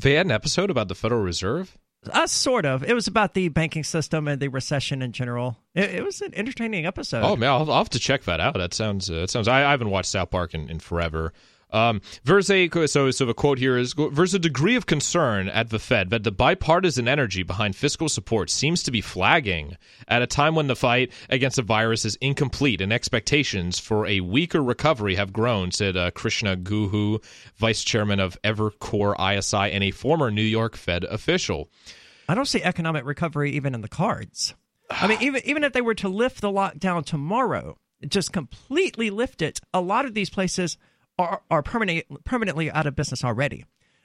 they 0.00 0.14
had 0.14 0.26
an 0.26 0.32
episode 0.32 0.70
about 0.70 0.88
the 0.88 0.94
Federal 0.94 1.22
Reserve. 1.22 1.76
Uh, 2.12 2.26
sort 2.26 2.64
of. 2.66 2.84
It 2.84 2.94
was 2.94 3.08
about 3.08 3.34
the 3.34 3.48
banking 3.48 3.82
system 3.82 4.28
and 4.28 4.40
the 4.40 4.48
recession 4.48 5.02
in 5.02 5.10
general. 5.12 5.56
It, 5.74 5.96
it 5.96 6.04
was 6.04 6.20
an 6.20 6.32
entertaining 6.36 6.86
episode. 6.86 7.24
Oh 7.24 7.34
man, 7.34 7.50
I'll, 7.50 7.70
I'll 7.70 7.78
have 7.78 7.90
to 7.90 7.98
check 7.98 8.24
that 8.24 8.38
out. 8.38 8.54
That 8.54 8.74
sounds. 8.74 9.10
Uh, 9.10 9.22
that 9.22 9.30
sounds. 9.30 9.48
I, 9.48 9.64
I 9.64 9.70
haven't 9.72 9.90
watched 9.90 10.10
South 10.10 10.30
Park 10.30 10.54
in, 10.54 10.70
in 10.70 10.78
forever. 10.78 11.32
Um, 11.72 12.00
there's 12.22 12.48
a 12.48 12.68
so 12.86 13.10
so 13.10 13.26
the 13.26 13.34
quote 13.34 13.58
here 13.58 13.76
is 13.76 13.94
there's 14.12 14.34
a 14.34 14.38
degree 14.38 14.76
of 14.76 14.86
concern 14.86 15.48
at 15.48 15.70
the 15.70 15.80
Fed 15.80 16.10
that 16.10 16.22
the 16.22 16.30
bipartisan 16.30 17.08
energy 17.08 17.42
behind 17.42 17.74
fiscal 17.74 18.08
support 18.08 18.50
seems 18.50 18.84
to 18.84 18.92
be 18.92 19.00
flagging 19.00 19.76
at 20.06 20.22
a 20.22 20.28
time 20.28 20.54
when 20.54 20.68
the 20.68 20.76
fight 20.76 21.12
against 21.28 21.56
the 21.56 21.62
virus 21.62 22.04
is 22.04 22.16
incomplete 22.20 22.80
and 22.80 22.92
expectations 22.92 23.80
for 23.80 24.06
a 24.06 24.20
weaker 24.20 24.62
recovery 24.62 25.16
have 25.16 25.32
grown," 25.32 25.72
said 25.72 25.96
uh, 25.96 26.12
Krishna 26.12 26.56
Guha, 26.56 27.22
vice 27.56 27.82
chairman 27.82 28.20
of 28.20 28.40
Evercore 28.42 29.16
ISI 29.18 29.72
and 29.72 29.82
a 29.82 29.90
former 29.90 30.30
New 30.30 30.42
York 30.42 30.76
Fed 30.76 31.02
official. 31.04 31.68
I 32.28 32.36
don't 32.36 32.46
see 32.46 32.62
economic 32.62 33.04
recovery 33.04 33.52
even 33.52 33.74
in 33.74 33.80
the 33.80 33.88
cards. 33.88 34.54
I 34.88 35.08
mean, 35.08 35.18
even 35.20 35.42
even 35.44 35.64
if 35.64 35.72
they 35.72 35.80
were 35.80 35.94
to 35.96 36.08
lift 36.08 36.40
the 36.40 36.48
lockdown 36.48 37.04
tomorrow, 37.04 37.76
just 38.06 38.32
completely 38.32 39.10
lift 39.10 39.42
it, 39.42 39.60
a 39.74 39.80
lot 39.80 40.04
of 40.04 40.14
these 40.14 40.30
places 40.30 40.78
are 41.18 41.42
are 41.50 41.62
permanent, 41.62 42.24
permanently 42.24 42.70
out 42.70 42.86
of 42.86 42.96
business 42.96 43.24
already, 43.24 43.64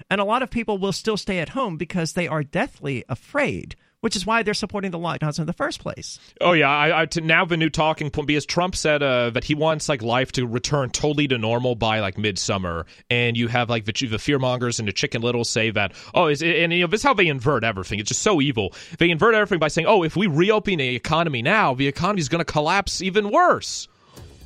and 0.10 0.22
a 0.22 0.26
lot 0.26 0.44
of 0.44 0.50
people 0.50 0.78
will 0.78 0.94
still 0.94 1.18
stay 1.18 1.40
at 1.40 1.50
home 1.50 1.78
because 1.78 2.14
they 2.14 2.28
are 2.28 2.44
deathly 2.44 3.04
afraid, 3.10 3.76
which 4.00 4.16
is 4.16 4.26
why 4.26 4.44
they're 4.44 4.54
supporting 4.54 4.92
the 4.92 5.00
lockdowns 5.00 5.40
in 5.40 5.46
the 5.46 5.54
first 5.54 5.80
place. 5.80 6.20
Oh 6.40 6.54
yeah, 6.54 6.70
I, 6.70 7.04
I 7.04 7.08
now 7.22 7.46
the 7.46 7.58
new 7.58 7.70
talking 7.70 8.10
point 8.10 8.28
because 8.28 8.46
Trump 8.46 8.76
said 8.76 9.04
uh, 9.04 9.30
that 9.32 9.44
he 9.44 9.56
wants 9.56 9.90
like 9.90 10.02
life 10.02 10.32
to 10.34 10.46
return 10.48 10.90
totally 10.90 11.28
to 11.28 11.38
normal 11.38 11.76
by 11.76 12.00
like 12.00 12.18
midsummer, 12.18 12.86
and 13.10 13.38
you 13.38 13.48
have 13.48 13.70
like 13.70 13.86
the, 13.86 14.08
the 14.08 14.20
fear 14.20 14.40
mongers 14.40 14.80
and 14.80 14.88
the 14.88 14.94
Chicken 14.94 15.22
Little 15.22 15.44
say 15.44 15.72
that 15.72 15.94
oh, 16.14 16.28
is 16.28 16.42
it 16.42 16.58
and 16.58 16.74
you 16.74 16.82
know 16.82 16.88
this 16.88 17.02
is 17.02 17.06
how 17.06 17.14
they 17.14 17.28
invert 17.28 17.64
everything. 17.64 18.00
It's 18.00 18.10
just 18.10 18.22
so 18.22 18.42
evil. 18.42 18.74
They 18.98 19.10
invert 19.10 19.36
everything 19.36 19.60
by 19.60 19.68
saying 19.68 19.88
oh, 19.88 20.04
if 20.04 20.16
we 20.16 20.28
reopen 20.28 20.78
the 20.78 20.96
economy 20.96 21.42
now, 21.42 21.74
the 21.74 21.88
economy 21.88 22.22
is 22.22 22.30
going 22.30 22.44
to 22.44 22.52
collapse 22.52 23.02
even 23.02 23.30
worse. 23.30 23.88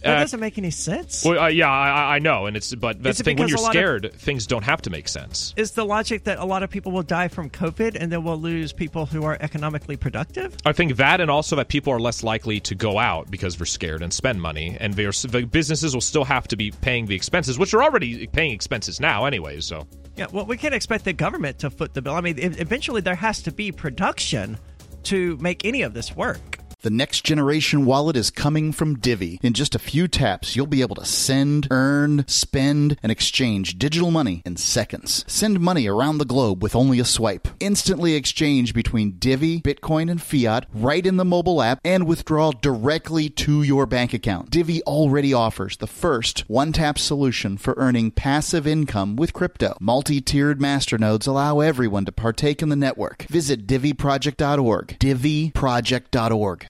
That 0.05 0.17
Uh, 0.17 0.19
doesn't 0.19 0.39
make 0.39 0.59
any 0.59 0.69
sense. 0.69 1.25
Well, 1.25 1.39
uh, 1.39 1.47
yeah, 1.47 1.67
I, 1.67 2.17
I 2.17 2.19
know, 2.19 2.45
and 2.45 2.55
it's 2.55 2.75
but 2.75 3.01
that's 3.01 3.17
the 3.17 3.23
thing. 3.23 3.37
When 3.37 3.47
you're 3.47 3.57
lot 3.57 3.69
of- 3.69 3.73
scared, 3.73 4.11
things 4.13 4.45
don't 4.45 4.63
have 4.63 4.79
to 4.83 4.91
make 4.91 5.07
sense. 5.07 5.53
Is 5.57 5.71
the 5.71 5.83
logic 5.83 6.25
that 6.25 6.37
a 6.37 6.45
lot 6.45 6.61
of 6.61 6.69
people 6.69 6.91
will 6.91 7.01
die 7.01 7.27
from 7.27 7.49
COVID 7.49 7.97
and 7.99 8.11
then 8.11 8.23
we'll 8.23 8.39
lose 8.39 8.71
people 8.71 9.07
who 9.07 9.23
are 9.23 9.35
economically 9.41 9.97
productive? 9.97 10.55
I 10.63 10.73
think 10.73 10.97
that, 10.97 11.21
and 11.21 11.31
also 11.31 11.55
that 11.55 11.69
people 11.69 11.91
are 11.91 11.99
less 11.99 12.21
likely 12.23 12.59
to 12.59 12.75
go 12.75 12.99
out 12.99 13.31
because 13.31 13.57
they're 13.57 13.65
scared 13.65 14.03
and 14.03 14.13
spend 14.13 14.39
money, 14.39 14.77
and 14.79 14.93
they're, 14.93 15.11
the 15.11 15.43
businesses 15.45 15.95
will 15.95 16.01
still 16.01 16.25
have 16.25 16.47
to 16.49 16.55
be 16.55 16.69
paying 16.69 17.07
the 17.07 17.15
expenses, 17.15 17.57
which 17.57 17.73
are 17.73 17.81
already 17.81 18.27
paying 18.27 18.51
expenses 18.51 18.99
now, 18.99 19.25
anyway. 19.25 19.59
So 19.59 19.87
Yeah, 20.15 20.27
well, 20.31 20.45
we 20.45 20.55
can't 20.55 20.75
expect 20.75 21.03
the 21.05 21.13
government 21.13 21.57
to 21.59 21.71
foot 21.71 21.95
the 21.95 22.03
bill. 22.03 22.13
I 22.13 22.21
mean, 22.21 22.37
eventually 22.37 23.01
there 23.01 23.15
has 23.15 23.41
to 23.41 23.51
be 23.51 23.71
production 23.71 24.59
to 25.05 25.35
make 25.41 25.65
any 25.65 25.81
of 25.81 25.95
this 25.95 26.15
work. 26.15 26.54
The 26.81 26.89
next 26.89 27.23
generation 27.23 27.85
wallet 27.85 28.15
is 28.15 28.29
coming 28.29 28.71
from 28.71 28.99
Divi. 28.99 29.39
In 29.41 29.53
just 29.53 29.75
a 29.75 29.79
few 29.79 30.07
taps, 30.07 30.55
you'll 30.55 30.67
be 30.67 30.81
able 30.81 30.95
to 30.95 31.05
send, 31.05 31.67
earn, 31.71 32.25
spend, 32.27 32.97
and 33.01 33.11
exchange 33.11 33.79
digital 33.79 34.11
money 34.11 34.41
in 34.45 34.57
seconds. 34.57 35.25
Send 35.27 35.59
money 35.59 35.87
around 35.87 36.17
the 36.17 36.25
globe 36.25 36.61
with 36.61 36.75
only 36.75 36.99
a 36.99 37.05
swipe. 37.05 37.47
Instantly 37.59 38.13
exchange 38.15 38.73
between 38.73 39.17
Divi, 39.17 39.61
Bitcoin, 39.61 40.11
and 40.11 40.21
fiat 40.21 40.67
right 40.73 41.05
in 41.05 41.17
the 41.17 41.25
mobile 41.25 41.61
app 41.61 41.79
and 41.83 42.05
withdraw 42.05 42.51
directly 42.51 43.29
to 43.29 43.63
your 43.63 43.85
bank 43.85 44.13
account. 44.13 44.49
Divi 44.49 44.81
already 44.83 45.33
offers 45.33 45.77
the 45.77 45.87
first 45.87 46.41
one 46.47 46.71
tap 46.71 46.99
solution 46.99 47.57
for 47.57 47.73
earning 47.77 48.11
passive 48.11 48.67
income 48.67 49.15
with 49.15 49.33
crypto. 49.33 49.75
Multi 49.79 50.21
tiered 50.21 50.59
masternodes 50.59 51.27
allow 51.27 51.59
everyone 51.59 52.05
to 52.05 52.11
partake 52.11 52.61
in 52.61 52.69
the 52.69 52.75
network. 52.75 53.23
Visit 53.23 53.65
diviproject.org. 53.65 54.99
diviproject.org. 54.99 56.67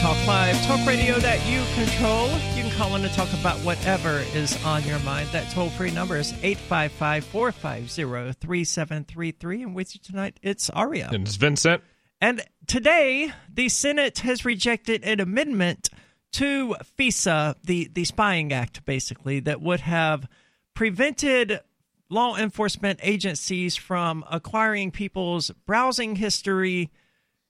Talk 0.00 0.26
Live, 0.26 0.58
talk 0.64 0.86
radio 0.86 1.18
that 1.18 1.46
you 1.46 1.62
control. 1.74 2.30
You 2.56 2.62
can 2.62 2.70
call 2.70 2.96
in 2.96 3.02
to 3.02 3.10
talk 3.10 3.30
about 3.34 3.58
whatever 3.58 4.24
is 4.32 4.56
on 4.64 4.82
your 4.84 4.98
mind. 5.00 5.28
That 5.28 5.52
toll 5.52 5.68
free 5.68 5.90
number 5.90 6.16
is 6.16 6.32
855 6.42 7.22
450 7.26 8.32
3733. 8.40 9.62
And 9.62 9.74
with 9.74 9.94
you 9.94 10.00
tonight, 10.02 10.40
it's 10.40 10.70
Aria. 10.70 11.10
and 11.12 11.26
it's 11.26 11.36
Vincent. 11.36 11.82
And 12.18 12.40
today, 12.66 13.30
the 13.52 13.68
Senate 13.68 14.20
has 14.20 14.46
rejected 14.46 15.04
an 15.04 15.20
amendment 15.20 15.90
to 16.32 16.76
FISA, 16.98 17.56
the, 17.62 17.90
the 17.92 18.06
spying 18.06 18.54
act, 18.54 18.86
basically, 18.86 19.40
that 19.40 19.60
would 19.60 19.80
have 19.80 20.26
prevented 20.72 21.60
law 22.08 22.38
enforcement 22.38 23.00
agencies 23.02 23.76
from 23.76 24.24
acquiring 24.30 24.92
people's 24.92 25.50
browsing 25.66 26.16
history 26.16 26.90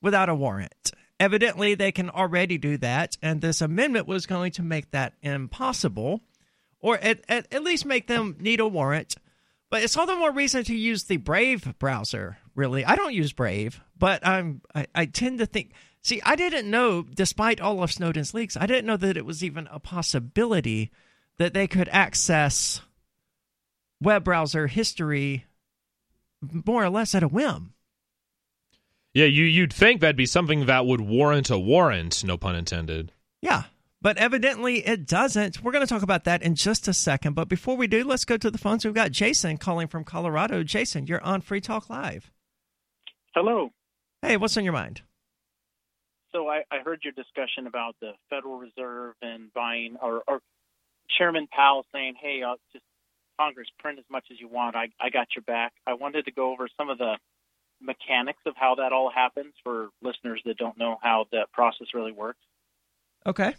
without 0.03 0.29
a 0.29 0.35
warrant. 0.35 0.91
Evidently, 1.21 1.75
they 1.75 1.93
can 1.93 2.09
already 2.09 2.57
do 2.57 2.79
that, 2.79 3.19
and 3.21 3.43
this 3.43 3.61
amendment 3.61 4.09
was 4.09 4.25
going 4.25 4.53
to 4.53 4.63
make 4.63 4.91
that 4.91 5.13
impossible, 5.21 6.23
or 6.81 6.97
at, 6.97 7.21
at, 7.29 7.47
at 7.53 7.63
least 7.63 7.85
make 7.85 8.07
them 8.07 8.37
need 8.41 8.59
a 8.59 8.67
warrant. 8.67 9.17
But 9.69 9.83
it's 9.83 9.99
all 9.99 10.07
the 10.07 10.17
more 10.17 10.33
reason 10.33 10.65
to 10.65 10.75
use 10.75 11.05
the 11.05 11.19
Brave 11.19 11.79
browser. 11.79 12.39
Really, 12.55 12.87
I 12.87 12.97
don't 12.97 13.13
use 13.13 13.35
Brave, 13.35 13.83
but 13.99 14.27
I'm 14.27 14.63
I, 14.75 14.87
I 14.95 15.05
tend 15.05 15.41
to 15.41 15.47
think. 15.47 15.73
See, 16.01 16.23
I 16.25 16.37
didn't 16.37 16.71
know, 16.71 17.03
despite 17.03 17.61
all 17.61 17.83
of 17.83 17.93
Snowden's 17.93 18.33
leaks, 18.33 18.57
I 18.57 18.65
didn't 18.65 18.87
know 18.87 18.97
that 18.97 19.19
it 19.19 19.27
was 19.27 19.45
even 19.45 19.69
a 19.71 19.79
possibility 19.79 20.91
that 21.37 21.53
they 21.53 21.67
could 21.67 21.91
access 21.91 22.81
web 24.01 24.25
browser 24.25 24.69
history 24.69 25.45
more 26.65 26.83
or 26.83 26.89
less 26.89 27.15
at 27.15 27.23
a 27.23 27.29
whim. 27.29 27.75
Yeah, 29.13 29.27
you 29.27 29.45
you'd 29.45 29.73
think 29.73 30.01
that'd 30.01 30.17
be 30.17 30.27
something 30.27 30.67
that 30.67 30.87
would 30.87 31.01
warrant 31.01 31.51
a 31.51 31.59
warrant, 31.59 32.23
no 32.23 32.37
pun 32.37 32.55
intended. 32.55 33.13
Yeah, 33.43 33.65
but 34.01 34.17
evidently 34.19 34.87
it 34.87 35.07
doesn't. 35.07 35.63
We're 35.63 35.73
going 35.73 35.85
to 35.85 35.93
talk 35.93 36.03
about 36.03 36.25
that 36.25 36.43
in 36.43 36.55
just 36.55 36.87
a 36.87 36.95
second. 36.95 37.35
But 37.35 37.49
before 37.49 37.77
we 37.77 37.89
do, 37.89 38.05
let's 38.05 38.25
go 38.25 38.37
to 38.37 38.51
the 38.51 38.59
phones. 38.59 38.85
We've 38.85 38.95
got 38.95 39.11
Jason 39.11 39.57
calling 39.57 39.89
from 39.89 40.05
Colorado. 40.05 40.63
Jason, 40.63 41.07
you're 41.07 41.23
on 41.25 41.41
Free 41.41 41.61
Talk 41.61 41.91
Live. 41.91 42.31
Hello. 43.35 43.71
Hey, 44.23 44.37
what's 44.37 44.57
on 44.57 44.65
your 44.65 44.73
mind? 44.73 45.03
So 46.33 46.49
I, 46.49 46.63
I 46.71 46.79
heard 46.85 47.01
your 47.03 47.13
discussion 47.13 47.67
about 47.67 47.97
the 48.01 48.13
Federal 48.29 48.59
Reserve 48.59 49.15
and 49.23 49.53
buying, 49.53 49.97
or, 50.01 50.23
or 50.29 50.41
Chairman 51.19 51.49
Powell 51.51 51.85
saying, 51.93 52.15
"Hey, 52.21 52.43
uh, 52.47 52.55
just 52.73 52.85
Congress 53.41 53.67
print 53.81 53.99
as 53.99 54.05
much 54.09 54.27
as 54.31 54.39
you 54.39 54.47
want. 54.47 54.77
I, 54.77 54.91
I 55.01 55.11
got 55.11 55.27
your 55.35 55.43
back." 55.43 55.73
I 55.87 55.95
wanted 55.95 56.27
to 56.27 56.31
go 56.31 56.53
over 56.53 56.69
some 56.79 56.89
of 56.89 56.99
the 56.99 57.17
mechanics 57.81 58.41
of 58.47 58.55
how 58.57 58.77
that 58.77 58.93
all 58.93 59.11
happens 59.11 59.55
for 59.65 59.89
listeners 60.03 60.41
that 60.45 60.57
don't 60.57 60.79
know 60.79 60.97
how 61.03 61.27
that 61.33 61.53
process 61.53 61.89
really 61.95 62.13
works. 62.13 62.41
Okay. 63.27 63.55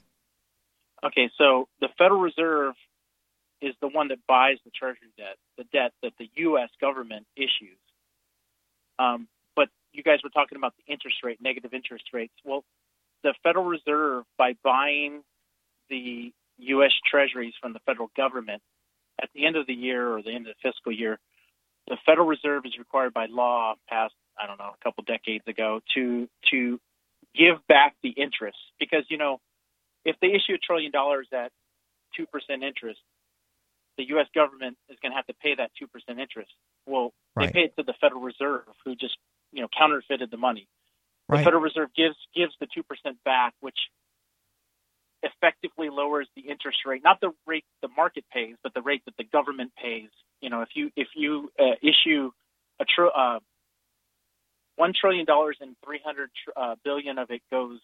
Okay, 1.04 1.30
so 1.38 1.68
the 1.80 1.90
Federal 1.98 2.22
Reserve 2.22 2.76
is 3.62 3.74
the 3.82 3.88
one 3.88 4.10
that 4.10 4.20
buys 4.28 4.58
the 4.66 4.72
Treasury 4.72 5.10
debt, 5.18 5.38
the 5.58 5.64
debt 5.72 5.94
that 6.04 6.14
the 6.20 6.30
U.S. 6.36 6.70
government 6.80 7.26
issues. 7.36 7.78
Um, 9.00 9.28
but 9.56 9.70
you 9.94 10.04
guys 10.04 10.20
were 10.24 10.30
talking 10.30 10.58
about 10.58 10.74
the 10.78 10.92
interest 10.92 11.18
rate, 11.24 11.40
negative 11.42 11.74
interest 11.74 12.06
rates. 12.14 12.34
Well, 12.44 12.64
the 13.24 13.34
Federal 13.44 13.66
Reserve, 13.66 14.26
by 14.38 14.54
buying 14.64 15.22
the 15.90 16.32
U.S. 16.58 16.92
Treasuries 17.10 17.54
from 17.62 17.74
the 17.74 17.80
federal 17.86 18.12
government 18.16 18.62
at 19.22 19.30
the 19.34 19.46
end 19.46 19.56
of 19.56 19.68
the 19.68 19.74
year 19.74 20.16
or 20.16 20.22
the 20.22 20.34
end 20.34 20.48
of 20.48 20.56
the 20.56 20.70
fiscal 20.70 20.92
year, 20.92 21.20
the 21.88 21.98
Federal 22.06 22.28
Reserve 22.28 22.64
is 22.66 22.78
required 22.80 23.14
by 23.14 23.28
law, 23.28 23.76
passed 23.90 24.16
I 24.42 24.48
don't 24.48 24.60
know 24.60 24.72
a 24.80 24.84
couple 24.84 25.04
decades 25.06 25.46
ago, 25.48 25.82
to 25.96 26.28
to 26.52 26.80
give 27.36 27.58
back 27.68 27.96
the 28.04 28.10
interest 28.12 28.58
because 28.80 29.06
you 29.10 29.18
know 29.18 29.40
if 30.06 30.18
they 30.22 30.30
issue 30.30 30.56
a 30.56 30.60
trillion 30.60 30.92
dollars 30.92 31.28
at 31.34 31.52
two 32.16 32.28
percent 32.28 32.64
interest, 32.64 33.00
the 33.98 34.06
U.S. 34.10 34.28
government 34.36 34.78
is 34.90 34.98
going 35.02 35.12
to 35.12 35.18
have 35.18 35.28
to 35.28 35.36
pay 35.42 35.56
that 35.56 35.72
two 35.80 35.88
percent 35.88 36.20
interest. 36.20 36.52
Well, 36.88 37.14
Right. 37.36 37.40
they 37.40 37.48
pay 37.48 37.62
it 37.62 37.76
to 37.78 37.84
the 37.84 37.96
Federal 38.02 38.22
Reserve, 38.22 38.64
who 38.86 38.96
just 38.96 39.18
you 39.54 39.62
know 39.64 39.70
counterfeited 39.78 40.32
the 40.32 40.38
money. 40.38 40.68
The 41.32 41.38
Right. 41.38 41.40
Federal 41.40 41.64
Reserve 41.64 41.90
gives 41.98 42.18
gives 42.36 42.54
the 42.62 42.68
two 42.74 42.84
percent 42.84 43.18
back, 43.26 43.54
which 43.62 43.78
effectively 45.24 45.90
lowers 45.92 46.28
the 46.36 46.44
interest 46.44 46.80
rate, 46.86 47.02
not 47.04 47.20
the 47.22 47.32
rate 47.48 47.66
the 47.82 47.90
market 47.98 48.26
pays, 48.34 48.56
but 48.64 48.74
the 48.74 48.82
rate 48.84 49.04
that 49.06 49.16
the 49.18 49.26
government 49.26 49.72
pays. 49.82 50.10
You 50.42 50.50
know, 50.50 50.62
if 50.62 50.70
you 50.76 50.92
if 50.96 51.08
you 51.16 51.52
uh, 51.60 51.76
issue 51.82 52.32
a 52.80 52.86
tr- 52.86 53.16
uh, 53.16 53.40
one 54.76 54.94
trillion 55.00 55.26
dollars 55.26 55.58
and 55.62 55.76
three 55.86 56.02
hundred 56.04 56.30
tr- 56.44 56.52
uh, 56.56 56.76
billion 56.84 57.18
of 57.18 57.30
it 57.30 57.42
goes 57.52 57.80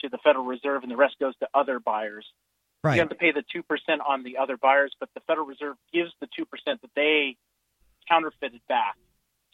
to 0.00 0.08
the 0.08 0.18
Federal 0.18 0.44
Reserve, 0.44 0.82
and 0.82 0.90
the 0.90 0.96
rest 0.96 1.16
goes 1.20 1.36
to 1.38 1.48
other 1.54 1.80
buyers. 1.80 2.26
You 2.94 3.00
have 3.00 3.08
to 3.10 3.16
pay 3.16 3.32
the 3.32 3.44
two 3.52 3.62
percent 3.62 4.00
on 4.06 4.22
the 4.22 4.38
other 4.38 4.56
buyers, 4.56 4.92
but 5.00 5.08
the 5.14 5.20
Federal 5.26 5.46
Reserve 5.46 5.76
gives 5.92 6.10
the 6.20 6.28
two 6.36 6.44
percent 6.44 6.82
that 6.82 6.90
they 6.94 7.36
counterfeited 8.08 8.60
back. 8.68 8.96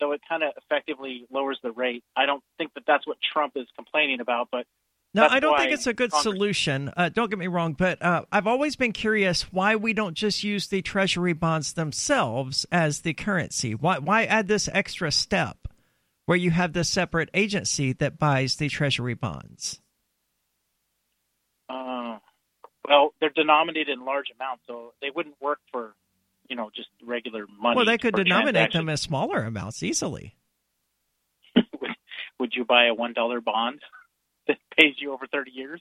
So 0.00 0.12
it 0.12 0.20
kind 0.28 0.42
of 0.42 0.52
effectively 0.56 1.26
lowers 1.30 1.58
the 1.62 1.70
rate. 1.70 2.02
I 2.16 2.26
don't 2.26 2.42
think 2.58 2.74
that 2.74 2.84
that's 2.86 3.06
what 3.06 3.18
Trump 3.32 3.52
is 3.56 3.66
complaining 3.76 4.20
about, 4.20 4.48
but 4.50 4.66
No, 5.14 5.22
That's 5.22 5.34
I 5.34 5.40
don't 5.40 5.56
think 5.56 5.70
it's 5.70 5.86
a 5.86 5.94
good 5.94 6.10
Congress- 6.10 6.22
solution. 6.24 6.92
Uh, 6.96 7.08
don't 7.08 7.30
get 7.30 7.38
me 7.38 7.46
wrong, 7.46 7.74
but 7.74 8.02
uh, 8.02 8.24
I've 8.32 8.48
always 8.48 8.74
been 8.74 8.90
curious 8.92 9.52
why 9.52 9.76
we 9.76 9.92
don't 9.92 10.14
just 10.16 10.42
use 10.42 10.66
the 10.66 10.82
treasury 10.82 11.32
bonds 11.32 11.74
themselves 11.74 12.66
as 12.72 13.02
the 13.02 13.14
currency. 13.14 13.76
Why 13.76 13.98
why 14.00 14.24
add 14.24 14.48
this 14.48 14.68
extra 14.72 15.12
step 15.12 15.68
where 16.26 16.36
you 16.36 16.50
have 16.50 16.72
this 16.72 16.90
separate 16.90 17.30
agency 17.32 17.92
that 17.92 18.18
buys 18.18 18.56
the 18.56 18.68
treasury 18.68 19.14
bonds? 19.14 19.80
uh, 21.68 22.18
well, 22.88 23.14
they're 23.20 23.30
denominated 23.30 23.96
in 23.96 24.04
large 24.04 24.26
amounts, 24.34 24.64
so 24.66 24.92
they 25.00 25.10
wouldn't 25.14 25.36
work 25.40 25.60
for 25.70 25.94
you 26.48 26.56
know 26.56 26.70
just 26.74 26.88
regular 27.06 27.46
money. 27.60 27.76
well, 27.76 27.86
they 27.86 27.98
could 27.98 28.16
denominate 28.16 28.72
them 28.72 28.88
as 28.88 29.00
smaller 29.00 29.44
amounts 29.44 29.80
easily. 29.84 30.34
would, 31.54 31.90
would 32.40 32.52
you 32.54 32.64
buy 32.64 32.86
a 32.86 32.94
one 32.94 33.12
dollar 33.12 33.40
bond 33.40 33.80
that 34.48 34.56
pays 34.78 34.94
you 34.98 35.12
over 35.12 35.26
thirty 35.26 35.50
years? 35.52 35.80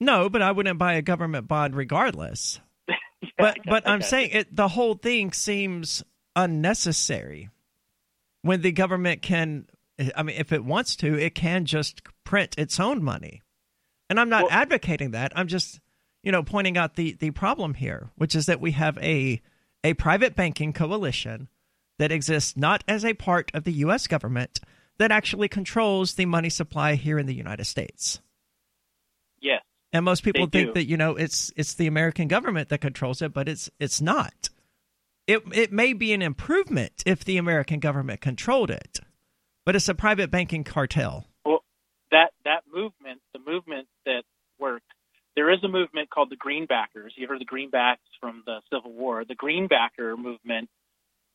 No, 0.00 0.28
but 0.28 0.42
I 0.42 0.50
wouldn't 0.52 0.78
buy 0.78 0.94
a 0.94 1.02
government 1.02 1.48
bond 1.48 1.76
regardless. 1.76 2.60
Yeah, 3.22 3.28
but 3.38 3.58
but 3.64 3.88
I'm 3.88 4.02
saying 4.02 4.30
it. 4.32 4.56
The 4.56 4.66
whole 4.66 4.94
thing 4.94 5.32
seems 5.32 6.02
unnecessary 6.34 7.50
when 8.42 8.62
the 8.62 8.72
government 8.72 9.22
can. 9.22 9.66
I 10.16 10.24
mean, 10.24 10.34
if 10.36 10.50
it 10.52 10.64
wants 10.64 10.96
to, 10.96 11.16
it 11.16 11.36
can 11.36 11.64
just 11.64 12.02
print 12.24 12.56
its 12.58 12.80
own 12.80 13.00
money. 13.00 13.40
And 14.10 14.18
I'm 14.18 14.28
not 14.28 14.42
Well- 14.44 14.52
advocating 14.52 15.12
that. 15.12 15.32
I'm 15.36 15.46
just, 15.46 15.78
you 16.24 16.32
know, 16.32 16.42
pointing 16.42 16.76
out 16.76 16.96
the 16.96 17.12
the 17.12 17.30
problem 17.30 17.74
here, 17.74 18.10
which 18.16 18.34
is 18.34 18.46
that 18.46 18.60
we 18.60 18.72
have 18.72 18.98
a 18.98 19.40
a 19.84 19.94
private 19.94 20.34
banking 20.34 20.72
coalition 20.72 21.48
that 22.00 22.10
exists 22.10 22.56
not 22.56 22.82
as 22.88 23.04
a 23.04 23.14
part 23.14 23.52
of 23.54 23.62
the 23.62 23.72
U.S. 23.84 24.08
government 24.08 24.58
that 24.98 25.10
actually 25.10 25.48
controls 25.48 26.14
the 26.14 26.26
money 26.26 26.50
supply 26.50 26.94
here 26.94 27.18
in 27.18 27.26
the 27.26 27.34
United 27.34 27.64
States. 27.64 28.20
Yes. 29.40 29.62
And 29.92 30.04
most 30.04 30.22
people 30.22 30.46
think 30.46 30.68
do. 30.68 30.72
that 30.74 30.86
you 30.86 30.96
know 30.96 31.16
it's 31.16 31.52
it's 31.56 31.74
the 31.74 31.86
American 31.86 32.28
government 32.28 32.70
that 32.70 32.80
controls 32.80 33.20
it, 33.20 33.32
but 33.32 33.48
it's 33.48 33.70
it's 33.78 34.00
not. 34.00 34.48
It 35.26 35.42
it 35.52 35.72
may 35.72 35.92
be 35.92 36.12
an 36.12 36.22
improvement 36.22 37.02
if 37.04 37.24
the 37.24 37.36
American 37.36 37.78
government 37.78 38.20
controlled 38.20 38.70
it, 38.70 39.00
but 39.66 39.76
it's 39.76 39.88
a 39.88 39.94
private 39.94 40.30
banking 40.30 40.64
cartel. 40.64 41.26
Well, 41.44 41.62
that 42.10 42.32
that 42.44 42.62
movement, 42.72 43.20
the 43.34 43.38
movement 43.38 43.86
that 44.06 44.22
worked, 44.58 44.86
there 45.36 45.52
is 45.52 45.62
a 45.62 45.68
movement 45.68 46.08
called 46.08 46.30
the 46.30 46.36
Greenbackers. 46.36 47.10
You 47.16 47.26
heard 47.28 47.40
the 47.40 47.44
Greenbacks 47.44 47.98
from 48.20 48.42
the 48.46 48.60
Civil 48.72 48.92
War. 48.92 49.24
The 49.24 49.36
Greenbacker 49.36 50.16
movement 50.16 50.70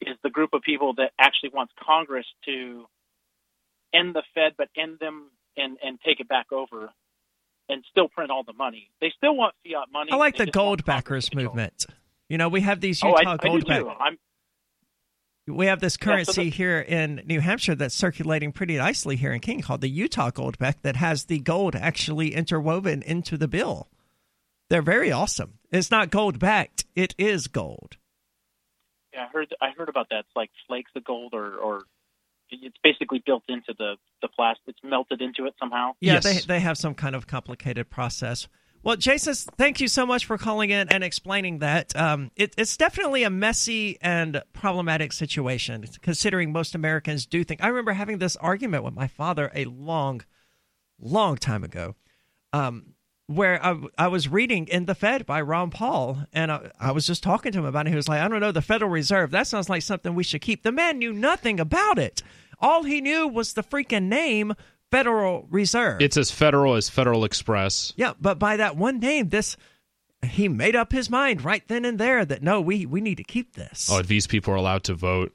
is 0.01 0.17
the 0.23 0.29
group 0.29 0.51
of 0.53 0.61
people 0.61 0.93
that 0.95 1.11
actually 1.19 1.49
wants 1.53 1.73
Congress 1.83 2.25
to 2.45 2.85
end 3.97 4.15
the 4.15 4.23
Fed, 4.35 4.53
but 4.57 4.69
end 4.77 4.99
them 4.99 5.31
and 5.55 5.77
and 5.83 5.99
take 6.05 6.19
it 6.19 6.27
back 6.27 6.51
over, 6.51 6.89
and 7.69 7.83
still 7.91 8.07
print 8.07 8.31
all 8.31 8.43
the 8.43 8.53
money. 8.53 8.89
They 9.01 9.11
still 9.17 9.35
want 9.35 9.55
fiat 9.65 9.87
money. 9.91 10.11
I 10.11 10.15
like 10.15 10.37
the 10.37 10.45
gold 10.45 10.85
backers 10.85 11.25
to 11.25 11.31
control 11.31 11.45
it. 11.45 11.55
movement. 11.55 11.85
You 12.29 12.37
know, 12.37 12.49
we 12.49 12.61
have 12.61 12.81
these 12.81 13.03
Oh, 13.03 13.13
I, 13.13 13.19
Utah 13.21 13.31
I 13.31 13.37
gold 13.37 13.61
too. 13.65 13.85
back. 13.85 13.97
I'm 13.99 14.17
We 15.47 15.67
have 15.67 15.79
this 15.79 15.97
Yeah, 15.99 16.03
so 16.03 16.11
currency 16.11 16.43
the- 16.45 16.49
here 16.49 16.79
in 16.81 17.21
New 17.25 17.39
Hampshire 17.39 17.75
that's 17.75 17.95
circulating 17.95 18.51
pretty 18.51 18.75
nicely 18.77 19.15
here 19.15 19.31
in 19.31 19.39
Keene 19.39 19.61
called 19.61 19.79
the 19.81 19.89
Utah 19.89 20.29
Goldback 20.31 20.81
that 20.81 20.97
has 20.97 21.25
the 21.25 21.39
gold 21.39 21.75
actually 21.75 22.33
interwoven 22.35 23.01
into 23.01 23.37
the 23.37 23.47
bill. 23.47 23.87
They're 24.69 24.81
very 24.81 25.09
awesome. 25.11 25.59
It's 25.71 25.89
not 25.89 26.09
gold 26.09 26.37
backed, 26.39 26.83
it 26.95 27.15
is 27.17 27.47
gold. 27.47 27.95
Yeah, 29.13 29.23
I 29.23 29.27
heard. 29.29 29.55
I 29.61 29.69
heard 29.71 29.87
about 29.89 30.09
that. 30.09 30.19
It's 30.19 30.35
like 30.35 30.51
flakes 30.67 30.91
of 30.95 31.05
gold, 31.05 31.33
or 31.33 31.55
or 31.55 31.83
it's 32.49 32.77
basically 32.83 33.21
built 33.25 33.43
into 33.47 33.73
the 33.77 33.95
the 34.21 34.27
plastic. 34.27 34.63
It's 34.67 34.79
melted 34.83 35.21
into 35.21 35.45
it 35.45 35.53
somehow. 35.59 35.91
Yeah, 35.99 36.13
Yes. 36.13 36.23
they 36.23 36.39
they 36.55 36.59
have 36.59 36.77
some 36.77 36.93
kind 36.95 37.15
of 37.15 37.27
complicated 37.27 37.89
process. 37.89 38.47
Well, 38.83 38.95
Jason, 38.95 39.33
thank 39.57 39.81
you 39.81 39.87
so 39.89 40.05
much 40.05 40.25
for 40.25 40.37
calling 40.37 40.69
in 40.69 40.87
and 40.89 41.03
explaining 41.03 41.59
that. 41.59 41.93
Um, 41.95 42.31
it, 42.37 42.53
it's 42.57 42.77
definitely 42.77 43.23
a 43.23 43.29
messy 43.29 43.97
and 44.01 44.41
problematic 44.53 45.11
situation, 45.11 45.83
considering 46.01 46.51
most 46.53 46.73
Americans 46.73 47.25
do 47.25 47.43
think. 47.43 47.61
I 47.61 47.67
remember 47.67 47.93
having 47.93 48.19
this 48.19 48.35
argument 48.37 48.83
with 48.85 48.93
my 48.93 49.07
father 49.07 49.51
a 49.53 49.65
long, 49.65 50.21
long 50.99 51.35
time 51.37 51.63
ago, 51.65 51.95
um, 52.53 52.93
where 53.27 53.63
I, 53.63 53.77
I 53.97 54.07
was 54.07 54.29
reading 54.29 54.69
End 54.69 54.87
the 54.87 54.95
Fed 54.95 55.25
by 55.25 55.41
Ron 55.41 55.69
Paul, 55.69 56.25
and 56.33 56.51
I, 56.51 56.71
I 56.79 56.91
was 56.91 57.05
just 57.05 57.23
talking 57.23 57.51
to 57.51 57.59
him 57.59 57.65
about 57.65 57.85
it. 57.85 57.89
He 57.91 57.95
was 57.95 58.07
like, 58.07 58.21
I 58.21 58.27
don't 58.27 58.39
know, 58.39 58.51
the 58.51 58.61
Federal 58.61 58.89
Reserve, 58.89 59.31
that 59.31 59.47
sounds 59.47 59.69
like 59.69 59.81
something 59.81 60.15
we 60.15 60.23
should 60.23 60.41
keep. 60.41 60.63
The 60.63 60.71
man 60.71 60.97
knew 60.97 61.13
nothing 61.13 61.59
about 61.59 61.99
it. 61.99 62.23
All 62.59 62.83
he 62.83 63.01
knew 63.01 63.27
was 63.27 63.53
the 63.53 63.63
freaking 63.63 64.03
name 64.03 64.53
Federal 64.91 65.45
Reserve. 65.49 66.01
It's 66.01 66.17
as 66.17 66.31
federal 66.31 66.75
as 66.75 66.89
Federal 66.89 67.25
Express. 67.25 67.93
Yeah, 67.97 68.13
but 68.19 68.39
by 68.39 68.57
that 68.57 68.77
one 68.77 68.99
name, 68.99 69.29
this 69.29 69.57
he 70.23 70.47
made 70.47 70.75
up 70.75 70.91
his 70.91 71.09
mind 71.09 71.43
right 71.43 71.67
then 71.67 71.85
and 71.85 71.99
there 71.99 72.25
that 72.25 72.41
no, 72.41 72.61
we 72.61 72.85
we 72.85 73.01
need 73.01 73.17
to 73.17 73.23
keep 73.23 73.53
this. 73.53 73.89
Oh, 73.91 74.01
these 74.01 74.25
people 74.25 74.53
are 74.53 74.57
allowed 74.57 74.83
to 74.85 74.95
vote. 74.95 75.33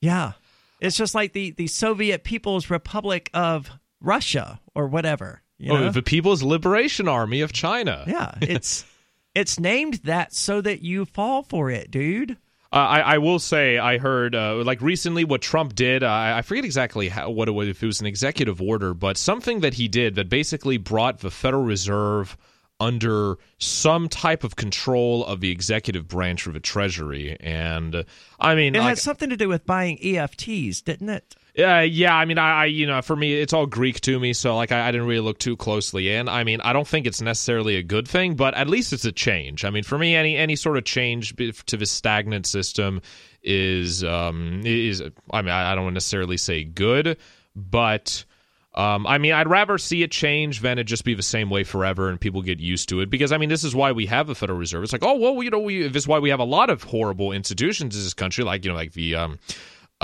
Yeah, 0.00 0.32
it's 0.80 0.96
just 0.96 1.14
like 1.14 1.34
the 1.34 1.50
the 1.52 1.66
Soviet 1.66 2.24
People's 2.24 2.70
Republic 2.70 3.30
of 3.34 3.70
Russia 4.00 4.60
or 4.74 4.88
whatever. 4.88 5.42
You 5.64 5.72
know? 5.72 5.86
Oh, 5.86 5.90
the 5.90 6.02
People's 6.02 6.42
Liberation 6.42 7.08
Army 7.08 7.40
of 7.40 7.52
China. 7.52 8.04
yeah, 8.06 8.34
it's 8.40 8.84
it's 9.34 9.58
named 9.58 9.94
that 10.04 10.32
so 10.32 10.60
that 10.60 10.82
you 10.82 11.04
fall 11.04 11.42
for 11.42 11.70
it, 11.70 11.90
dude. 11.90 12.36
Uh, 12.72 12.76
I, 12.76 13.00
I 13.00 13.18
will 13.18 13.38
say 13.38 13.78
I 13.78 13.98
heard 13.98 14.34
uh, 14.34 14.56
like 14.56 14.80
recently 14.80 15.24
what 15.24 15.42
Trump 15.42 15.76
did. 15.76 16.02
Uh, 16.02 16.10
I 16.10 16.42
forget 16.42 16.64
exactly 16.64 17.08
how, 17.08 17.30
what 17.30 17.46
it 17.48 17.52
was, 17.52 17.68
if 17.68 17.80
it 17.82 17.86
was 17.86 18.00
an 18.00 18.06
executive 18.06 18.60
order, 18.60 18.94
but 18.94 19.16
something 19.16 19.60
that 19.60 19.74
he 19.74 19.86
did 19.86 20.16
that 20.16 20.28
basically 20.28 20.76
brought 20.76 21.20
the 21.20 21.30
Federal 21.30 21.62
Reserve 21.62 22.36
under 22.80 23.36
some 23.58 24.08
type 24.08 24.42
of 24.42 24.56
control 24.56 25.24
of 25.24 25.40
the 25.40 25.52
executive 25.52 26.08
branch 26.08 26.48
of 26.48 26.52
the 26.54 26.60
Treasury. 26.60 27.36
And 27.38 27.94
uh, 27.94 28.02
I 28.40 28.56
mean, 28.56 28.74
It 28.74 28.80
like, 28.80 28.88
had 28.88 28.98
something 28.98 29.30
to 29.30 29.36
do 29.36 29.48
with 29.48 29.64
buying 29.64 29.96
EFTs, 29.98 30.82
didn't 30.82 31.10
it? 31.10 31.36
Uh, 31.56 31.86
yeah, 31.88 32.12
I 32.14 32.24
mean, 32.24 32.36
I, 32.36 32.62
I, 32.62 32.64
you 32.64 32.86
know, 32.86 33.00
for 33.00 33.14
me, 33.14 33.32
it's 33.34 33.52
all 33.52 33.66
Greek 33.66 34.00
to 34.02 34.18
me, 34.18 34.32
so 34.32 34.56
like, 34.56 34.72
I, 34.72 34.88
I 34.88 34.90
didn't 34.90 35.06
really 35.06 35.20
look 35.20 35.38
too 35.38 35.56
closely 35.56 36.12
in. 36.12 36.28
I 36.28 36.42
mean, 36.42 36.60
I 36.60 36.72
don't 36.72 36.86
think 36.86 37.06
it's 37.06 37.20
necessarily 37.20 37.76
a 37.76 37.82
good 37.82 38.08
thing, 38.08 38.34
but 38.34 38.54
at 38.54 38.68
least 38.68 38.92
it's 38.92 39.04
a 39.04 39.12
change. 39.12 39.64
I 39.64 39.70
mean, 39.70 39.84
for 39.84 39.96
me, 39.96 40.16
any 40.16 40.36
any 40.36 40.56
sort 40.56 40.78
of 40.78 40.84
change 40.84 41.36
to 41.36 41.76
the 41.76 41.86
stagnant 41.86 42.46
system 42.46 43.02
is 43.42 44.02
um 44.02 44.62
is. 44.64 45.00
I 45.30 45.42
mean, 45.42 45.52
I, 45.52 45.74
don't 45.76 45.94
necessarily 45.94 46.36
say 46.36 46.64
good, 46.64 47.18
but. 47.54 48.24
Um, 48.76 49.06
I 49.06 49.18
mean, 49.18 49.34
I'd 49.34 49.46
rather 49.46 49.78
see 49.78 50.02
it 50.02 50.10
change 50.10 50.60
than 50.60 50.80
it 50.80 50.84
just 50.84 51.04
be 51.04 51.14
the 51.14 51.22
same 51.22 51.48
way 51.48 51.62
forever 51.62 52.08
and 52.08 52.20
people 52.20 52.42
get 52.42 52.58
used 52.58 52.88
to 52.88 53.02
it. 53.02 53.08
Because 53.08 53.30
I 53.30 53.38
mean, 53.38 53.48
this 53.48 53.62
is 53.62 53.72
why 53.72 53.92
we 53.92 54.06
have 54.06 54.28
a 54.30 54.34
Federal 54.34 54.58
Reserve. 54.58 54.82
It's 54.82 54.92
like, 54.92 55.04
oh 55.04 55.16
well, 55.16 55.40
you 55.44 55.50
know, 55.50 55.60
we 55.60 55.86
this 55.86 56.02
is 56.02 56.08
why 56.08 56.18
we 56.18 56.30
have 56.30 56.40
a 56.40 56.44
lot 56.44 56.70
of 56.70 56.82
horrible 56.82 57.30
institutions 57.30 57.94
in 57.94 58.02
this 58.02 58.14
country, 58.14 58.42
like 58.42 58.64
you 58.64 58.72
know, 58.72 58.76
like 58.76 58.92
the 58.92 59.14
um, 59.14 59.38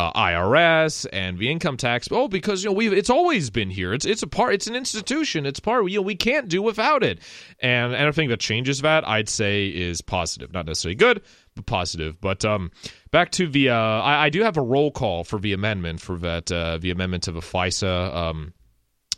uh, 0.01 0.12
IRS 0.14 1.07
and 1.12 1.38
the 1.38 1.51
income 1.51 1.76
tax. 1.76 2.09
Oh, 2.11 2.26
because 2.28 2.64
you 2.64 2.70
know 2.70 2.74
we 2.74 2.88
it's 2.88 3.11
always 3.11 3.51
been 3.51 3.68
here. 3.68 3.92
It's 3.92 4.07
it's 4.07 4.22
a 4.22 4.26
part. 4.26 4.55
It's 4.55 4.66
an 4.66 4.74
institution. 4.74 5.44
It's 5.44 5.61
part. 5.61 5.88
You 5.90 5.98
know 5.98 6.03
we 6.03 6.16
can't 6.16 6.48
do 6.48 6.62
without 6.62 7.05
it. 7.05 7.20
And 7.61 7.94
anything 7.94 8.30
that 8.30 8.40
changes 8.40 8.80
that, 8.80 9.07
I'd 9.07 9.28
say, 9.28 9.66
is 9.66 10.01
positive. 10.01 10.53
Not 10.53 10.66
necessarily 10.66 10.94
good, 10.94 11.20
but 11.55 11.66
positive. 11.66 12.18
But 12.20 12.44
um, 12.44 12.70
back 13.11 13.30
to 13.32 13.46
the 13.46 13.70
uh, 13.70 13.74
I, 13.74 14.26
I 14.26 14.30
do 14.30 14.42
have 14.42 14.57
a 14.57 14.62
roll 14.62 14.90
call 14.90 15.24
for 15.24 15.38
the 15.38 15.53
amendment 15.53 16.01
for 16.01 16.16
that 16.18 16.51
uh, 16.51 16.78
the 16.78 16.90
amendment 16.90 17.24
to 17.24 17.32
the 17.32 17.40
FISA. 17.40 18.14
Um, 18.14 18.55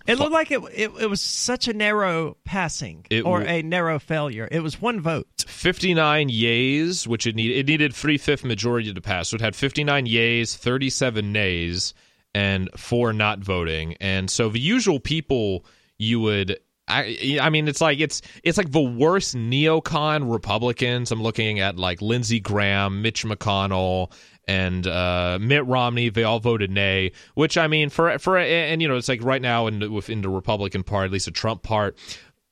It 0.06 0.18
looked 0.18 0.32
like 0.32 0.50
it, 0.50 0.60
it 0.74 0.90
it 1.00 1.10
was 1.10 1.20
such 1.20 1.68
a 1.68 1.72
narrow 1.72 2.36
passing 2.44 3.06
It 3.10 3.22
or 3.22 3.40
w- 3.40 3.58
a 3.58 3.62
narrow 3.62 3.98
failure. 3.98 4.48
It 4.50 4.60
was 4.60 4.80
one 4.80 5.00
vote. 5.00 5.26
59 5.46 6.28
yays, 6.28 7.06
which 7.06 7.26
it 7.26 7.34
needed. 7.36 7.56
It 7.58 7.66
needed 7.66 7.94
three 7.94 8.18
fifth 8.18 8.44
majority 8.44 8.92
to 8.92 9.00
pass. 9.00 9.28
So 9.28 9.36
it 9.36 9.40
had 9.40 9.54
59 9.54 10.06
yays, 10.06 10.56
37 10.56 11.32
nays, 11.32 11.94
and 12.34 12.68
four 12.76 13.12
not 13.12 13.40
voting. 13.40 13.96
And 14.00 14.30
so 14.30 14.48
the 14.48 14.60
usual 14.60 15.00
people 15.00 15.64
you 15.98 16.20
would. 16.20 16.58
I, 16.88 17.38
I 17.40 17.48
mean, 17.48 17.68
it's 17.68 17.80
like 17.80 18.00
it's 18.00 18.22
it's 18.42 18.58
like 18.58 18.72
the 18.72 18.80
worst 18.82 19.36
neocon 19.36 20.30
Republicans. 20.30 21.12
I'm 21.12 21.22
looking 21.22 21.60
at 21.60 21.76
like 21.76 22.02
Lindsey 22.02 22.40
Graham, 22.40 23.02
Mitch 23.02 23.24
McConnell, 23.24 24.12
and 24.48 24.86
uh, 24.86 25.38
Mitt 25.40 25.66
Romney. 25.66 26.08
They 26.08 26.24
all 26.24 26.40
voted 26.40 26.70
nay. 26.70 27.12
Which 27.34 27.56
I 27.56 27.66
mean, 27.68 27.90
for 27.90 28.18
for 28.18 28.38
and 28.38 28.82
you 28.82 28.88
know, 28.88 28.96
it's 28.96 29.08
like 29.08 29.22
right 29.22 29.42
now 29.42 29.66
in 29.66 29.92
within 29.92 30.22
the 30.22 30.28
Republican 30.28 30.82
part, 30.82 31.06
at 31.06 31.12
least 31.12 31.26
the 31.26 31.30
Trump 31.30 31.62
part, 31.62 31.96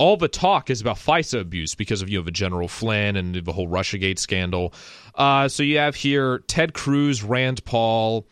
all 0.00 0.16
the 0.16 0.28
talk 0.28 0.70
is 0.70 0.80
about 0.80 0.96
FISA 0.96 1.40
abuse 1.40 1.74
because 1.74 2.00
of 2.00 2.08
you 2.08 2.20
know 2.20 2.26
a 2.26 2.30
General 2.30 2.68
Flynn 2.68 3.16
and 3.16 3.34
the 3.34 3.52
whole 3.52 3.68
RussiaGate 3.68 4.18
scandal. 4.18 4.72
Uh, 5.14 5.46
so 5.46 5.62
you 5.62 5.78
have 5.78 5.94
here 5.94 6.38
Ted 6.46 6.72
Cruz, 6.72 7.22
Rand 7.22 7.64
Paul, 7.66 8.26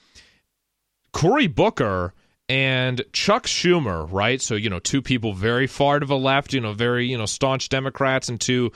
Cory 1.13 1.47
Booker, 1.47 2.15
and 2.49 3.03
Chuck 3.13 3.45
Schumer. 3.45 4.11
Right, 4.11 4.41
so 4.41 4.55
you 4.55 4.71
know 4.71 4.79
two 4.79 5.03
people 5.03 5.35
very 5.35 5.67
far 5.67 6.01
to 6.01 6.07
the 6.07 6.17
left, 6.17 6.55
you 6.55 6.61
know 6.61 6.73
very 6.73 7.07
you 7.07 7.19
know 7.19 7.27
staunch 7.27 7.69
Democrats, 7.69 8.31
and 8.31 8.41
two. 8.41 8.73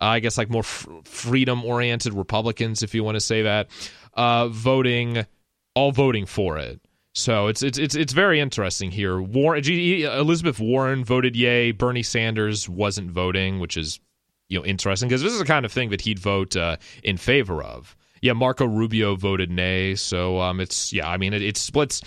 Uh, 0.00 0.06
I 0.06 0.20
guess 0.20 0.36
like 0.36 0.50
more 0.50 0.60
f- 0.60 0.88
freedom-oriented 1.04 2.12
Republicans, 2.14 2.82
if 2.82 2.96
you 2.96 3.04
want 3.04 3.14
to 3.14 3.20
say 3.20 3.42
that, 3.42 3.68
uh, 4.16 4.48
voting, 4.48 5.26
all 5.74 5.92
voting 5.92 6.26
for 6.26 6.58
it. 6.58 6.80
So 7.14 7.46
it's 7.46 7.62
it's 7.62 7.78
it's 7.78 7.94
it's 7.94 8.12
very 8.12 8.40
interesting 8.40 8.90
here. 8.90 9.20
Warren, 9.20 9.64
Elizabeth 9.64 10.58
Warren 10.58 11.04
voted 11.04 11.36
yay. 11.36 11.70
Bernie 11.70 12.02
Sanders 12.02 12.68
wasn't 12.68 13.10
voting, 13.10 13.60
which 13.60 13.76
is 13.76 14.00
you 14.48 14.58
know 14.58 14.64
interesting 14.64 15.08
because 15.08 15.22
this 15.22 15.32
is 15.32 15.38
the 15.38 15.44
kind 15.44 15.64
of 15.64 15.72
thing 15.72 15.90
that 15.90 16.00
he'd 16.00 16.18
vote 16.18 16.56
uh, 16.56 16.76
in 17.04 17.16
favor 17.16 17.62
of. 17.62 17.96
Yeah, 18.20 18.32
Marco 18.32 18.66
Rubio 18.66 19.14
voted 19.14 19.50
nay. 19.50 19.94
So 19.94 20.40
um, 20.40 20.58
it's 20.58 20.92
yeah. 20.92 21.08
I 21.08 21.16
mean, 21.16 21.32
it, 21.34 21.42
it 21.42 21.56
splits. 21.56 22.02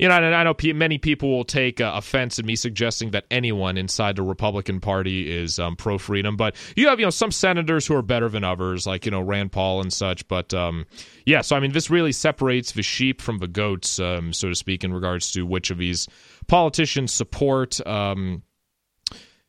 You 0.00 0.08
know, 0.08 0.14
I, 0.14 0.32
I 0.32 0.44
know 0.44 0.54
many 0.74 0.96
people 0.96 1.28
will 1.28 1.44
take 1.44 1.78
uh, 1.78 1.92
offense 1.94 2.38
at 2.38 2.46
me 2.46 2.56
suggesting 2.56 3.10
that 3.10 3.26
anyone 3.30 3.76
inside 3.76 4.16
the 4.16 4.22
Republican 4.22 4.80
Party 4.80 5.30
is 5.30 5.58
um, 5.58 5.76
pro 5.76 5.98
freedom, 5.98 6.38
but 6.38 6.56
you 6.74 6.88
have 6.88 6.98
you 6.98 7.04
know 7.04 7.10
some 7.10 7.30
senators 7.30 7.86
who 7.86 7.94
are 7.94 8.00
better 8.00 8.30
than 8.30 8.42
others, 8.42 8.86
like 8.86 9.04
you 9.04 9.10
know 9.10 9.20
Rand 9.20 9.52
Paul 9.52 9.82
and 9.82 9.92
such. 9.92 10.26
But 10.26 10.54
um, 10.54 10.86
yeah, 11.26 11.42
so 11.42 11.54
I 11.54 11.60
mean, 11.60 11.72
this 11.72 11.90
really 11.90 12.12
separates 12.12 12.72
the 12.72 12.82
sheep 12.82 13.20
from 13.20 13.38
the 13.38 13.46
goats, 13.46 14.00
um, 14.00 14.32
so 14.32 14.48
to 14.48 14.54
speak, 14.54 14.84
in 14.84 14.94
regards 14.94 15.32
to 15.32 15.42
which 15.42 15.70
of 15.70 15.76
these 15.76 16.08
politicians 16.48 17.12
support. 17.12 17.86
Um, 17.86 18.42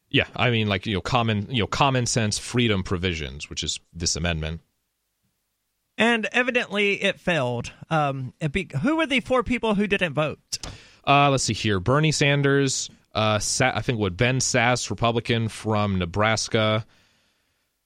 yeah, 0.10 0.28
I 0.36 0.50
mean, 0.50 0.68
like 0.68 0.86
you 0.86 0.96
know, 0.96 1.02
common 1.02 1.48
you 1.50 1.64
know, 1.64 1.68
common 1.68 2.06
sense 2.06 2.38
freedom 2.38 2.84
provisions, 2.84 3.50
which 3.50 3.64
is 3.64 3.80
this 3.94 4.18
amendment. 4.18 4.60
And 6.02 6.28
evidently, 6.32 6.94
it 7.02 7.20
failed. 7.20 7.72
Um, 7.92 8.34
it 8.42 8.52
be, 8.52 8.68
who 8.82 8.98
were 8.98 9.06
the 9.06 9.20
four 9.20 9.44
people 9.44 9.76
who 9.76 9.86
didn't 9.86 10.16
vote? 10.16 10.40
Uh, 11.08 11.30
let's 11.30 11.44
see 11.44 11.54
here: 11.54 11.80
Bernie 11.80 12.12
Sanders, 12.12 12.90
uh, 13.14 13.38
Sa- 13.38 13.72
I 13.76 13.82
think 13.82 14.00
what 14.00 14.18
Ben 14.18 14.40
Sass, 14.40 14.90
Republican 14.90 15.48
from 15.48 16.00
Nebraska, 16.00 16.88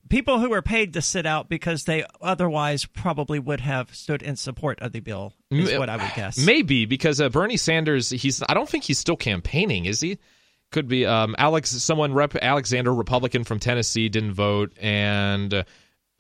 people 0.08 0.40
who 0.40 0.50
were 0.50 0.62
paid 0.62 0.94
to 0.94 1.02
sit 1.02 1.26
out 1.26 1.50
because 1.50 1.84
they 1.84 2.06
otherwise 2.22 2.86
probably 2.86 3.38
would 3.38 3.60
have 3.60 3.94
stood 3.94 4.22
in 4.22 4.38
support 4.38 4.80
of 4.80 4.94
the 4.94 5.02
bill 5.02 5.34
is 5.52 5.78
what 5.78 5.90
I 5.90 5.98
would 5.98 6.16
guess. 6.16 6.38
Maybe 6.38 6.86
because 6.86 7.20
uh, 7.20 7.28
Bernie 7.28 7.58
Sanders, 7.58 8.12
he's 8.12 8.42
I 8.48 8.54
don't 8.54 8.70
think 8.70 8.86
he's 8.86 8.98
still 8.98 9.18
campaigning, 9.18 9.88
is 9.88 10.00
he? 10.00 10.20
Could 10.72 10.88
be 10.88 11.06
um, 11.06 11.36
Alex, 11.38 11.72
someone 11.72 12.14
rep 12.14 12.34
Alexander, 12.36 12.94
Republican 12.94 13.44
from 13.44 13.60
Tennessee, 13.60 14.08
didn't 14.08 14.34
vote, 14.34 14.72
and 14.82 15.54
uh, 15.54 15.64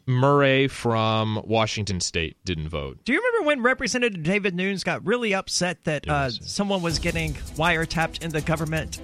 Murray 0.07 0.67
from 0.67 1.41
Washington 1.45 1.99
State 1.99 2.37
didn't 2.45 2.69
vote. 2.69 2.99
Do 3.05 3.13
you 3.13 3.19
remember 3.19 3.47
when 3.47 3.63
Representative 3.63 4.21
David 4.23 4.55
Nunes 4.55 4.83
got 4.83 5.05
really 5.05 5.33
upset 5.33 5.83
that 5.85 6.07
uh, 6.07 6.29
someone 6.29 6.81
was 6.81 6.99
getting 6.99 7.33
wiretapped 7.33 8.23
in 8.23 8.31
the 8.31 8.41
government? 8.41 8.99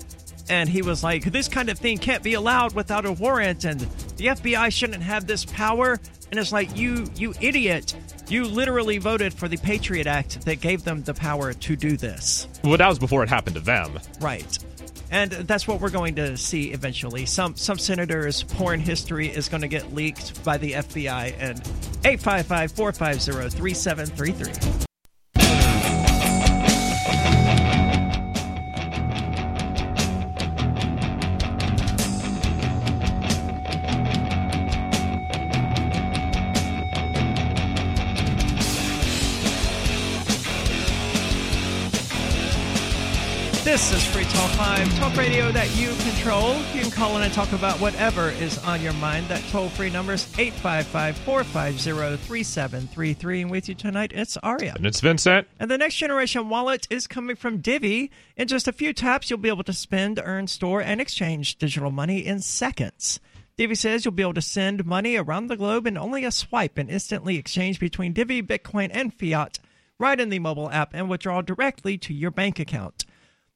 And 0.50 0.68
he 0.68 0.82
was 0.82 1.04
like, 1.04 1.24
this 1.24 1.48
kind 1.48 1.70
of 1.70 1.80
thing 1.80 1.98
can't 1.98 2.24
be 2.24 2.34
allowed 2.34 2.74
without 2.74 3.06
a 3.06 3.12
warrant, 3.12 3.64
and 3.64 3.80
the 3.80 4.28
FBI 4.28 4.72
shouldn't 4.72 5.02
have 5.04 5.26
this 5.26 5.46
power. 5.46 6.00
And 6.30 6.40
it's 6.40 6.52
like, 6.52 6.76
you, 6.76 7.08
you 7.16 7.34
idiot. 7.42 7.96
You 8.28 8.46
literally 8.46 8.98
voted 8.98 9.34
for 9.34 9.48
the 9.48 9.58
Patriot 9.58 10.08
Act 10.08 10.46
that 10.46 10.62
gave 10.62 10.84
them 10.84 11.04
the 11.04 11.14
power 11.14 11.54
to 11.54 11.76
do 11.76 11.98
this. 11.98 12.48
Well, 12.64 12.78
that 12.78 12.88
was 12.88 13.00
before 13.00 13.24
it 13.24 13.30
happened 13.30 13.56
to 13.56 13.62
them. 13.62 14.00
Right. 14.20 14.58
And 15.12 15.32
that's 15.32 15.68
what 15.68 15.82
we're 15.82 15.90
going 15.90 16.16
to 16.16 16.38
see 16.38 16.72
eventually. 16.72 17.26
Some 17.26 17.58
some 17.58 17.78
senators' 17.78 18.44
porn 18.44 18.80
history 18.80 19.28
is 19.28 19.50
going 19.50 19.62
to 19.62 19.68
get 19.68 19.94
leaked 19.94 20.44
by 20.46 20.58
the 20.58 20.72
FBI 20.72 21.36
and 21.38 21.60
855 22.06 22.72
450 22.72 23.58
3733. 23.58 24.88
This 43.72 43.94
is 43.94 44.11
Free 44.62 44.68
Talk 44.68 44.78
Live, 44.78 45.00
talk 45.00 45.18
radio 45.18 45.52
that 45.52 45.76
you 45.76 45.90
control. 45.90 46.56
You 46.74 46.82
can 46.82 46.92
call 46.92 47.18
in 47.18 47.24
and 47.24 47.34
talk 47.34 47.52
about 47.52 47.80
whatever 47.80 48.30
is 48.30 48.58
on 48.60 48.82
your 48.82 48.94
mind. 48.94 49.28
That 49.28 49.44
toll 49.50 49.70
free 49.70 49.90
number 49.90 50.14
is 50.14 50.28
855 50.38 51.18
450 51.18 52.18
3733. 52.18 53.42
And 53.42 53.52
with 53.52 53.70
you 53.70 53.76
tonight, 53.76 54.12
it's 54.14 54.38
Aria. 54.38 54.74
And 54.76 54.86
it's 54.86 55.00
Vincent. 55.00 55.48
And 55.60 55.72
the 55.72 55.78
next 55.78 55.96
generation 55.96 56.50
wallet 56.50 56.88
is 56.90 57.08
coming 57.08 57.36
from 57.36 57.58
Divi. 57.58 58.12
In 58.38 58.48
just 58.48 58.68
a 58.68 58.74
few 58.74 58.94
taps, 58.94 59.30
you'll 59.30 59.40
be 59.40 59.50
able 59.50 59.64
to 59.64 59.74
spend, 59.74 60.22
earn, 60.24 60.48
store, 60.48 60.82
and 60.82 61.02
exchange 61.02 61.58
digital 61.58 61.92
money 61.92 62.20
in 62.20 62.40
seconds. 62.40 63.20
Divi 63.58 63.76
says 63.76 64.06
you'll 64.06 64.14
be 64.14 64.24
able 64.24 64.34
to 64.36 64.42
send 64.42 64.86
money 64.86 65.16
around 65.16 65.48
the 65.48 65.58
globe 65.58 65.88
in 65.88 65.98
only 65.98 66.24
a 66.24 66.32
swipe 66.32 66.78
and 66.78 66.90
instantly 66.90 67.38
exchange 67.38 67.80
between 67.80 68.14
Divi, 68.14 68.42
Bitcoin, 68.44 68.90
and 68.94 69.14
fiat 69.14 69.60
right 69.98 70.20
in 70.20 70.30
the 70.30 70.40
mobile 70.40 70.70
app 70.72 70.94
and 70.94 71.10
withdraw 71.10 71.42
directly 71.42 71.98
to 71.98 72.14
your 72.14 72.32
bank 72.32 72.60
account. 72.60 73.06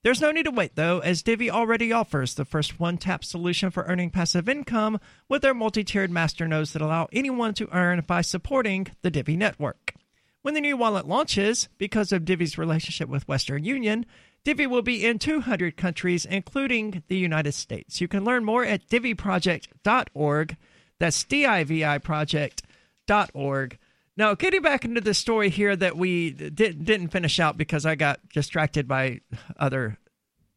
There's 0.06 0.22
no 0.22 0.30
need 0.30 0.44
to 0.44 0.52
wait, 0.52 0.76
though, 0.76 1.00
as 1.00 1.24
Divi 1.24 1.50
already 1.50 1.92
offers 1.92 2.36
the 2.36 2.46
first 2.46 2.80
one 2.80 3.00
tap 3.00 3.26
solution 3.26 3.72
for 3.72 3.86
earning 3.86 4.12
passive 4.12 4.48
income 4.48 5.00
with 5.28 5.42
their 5.42 5.56
multi 5.56 5.84
tiered 5.84 6.12
master 6.12 6.48
nodes 6.48 6.74
that 6.74 6.82
allow 6.84 7.08
anyone 7.12 7.56
to 7.56 7.68
earn 7.76 8.04
by 8.06 8.22
supporting 8.22 8.86
the 9.02 9.10
Divi 9.10 9.36
network. 9.36 9.96
When 10.44 10.54
the 10.54 10.62
new 10.62 10.78
wallet 10.78 11.08
launches, 11.08 11.70
because 11.80 12.12
of 12.12 12.24
Divi's 12.24 12.56
relationship 12.56 13.10
with 13.10 13.28
Western 13.28 13.64
Union, 13.64 14.06
Divi 14.44 14.68
will 14.68 14.84
be 14.84 15.04
in 15.04 15.18
200 15.18 15.76
countries, 15.76 16.24
including 16.24 17.02
the 17.08 17.18
United 17.18 17.54
States. 17.54 18.00
You 18.00 18.08
can 18.08 18.24
learn 18.24 18.46
more 18.46 18.64
at 18.64 18.88
diviproject.org. 18.88 20.58
That's 21.00 21.24
D 21.24 21.48
I 21.48 21.64
V 21.64 21.84
I 21.84 21.98
project.org. 21.98 23.80
Now, 24.18 24.34
getting 24.34 24.62
back 24.62 24.86
into 24.86 25.02
the 25.02 25.14
story 25.14 25.50
here 25.50 25.76
that 25.76 25.98
we 25.98 26.32
did, 26.32 26.86
didn't 26.86 27.10
finish 27.10 27.40
out 27.40 27.58
because 27.58 27.86
I 27.86 27.96
got 27.96 28.20
distracted 28.30 28.88
by 28.88 29.22
other 29.58 29.98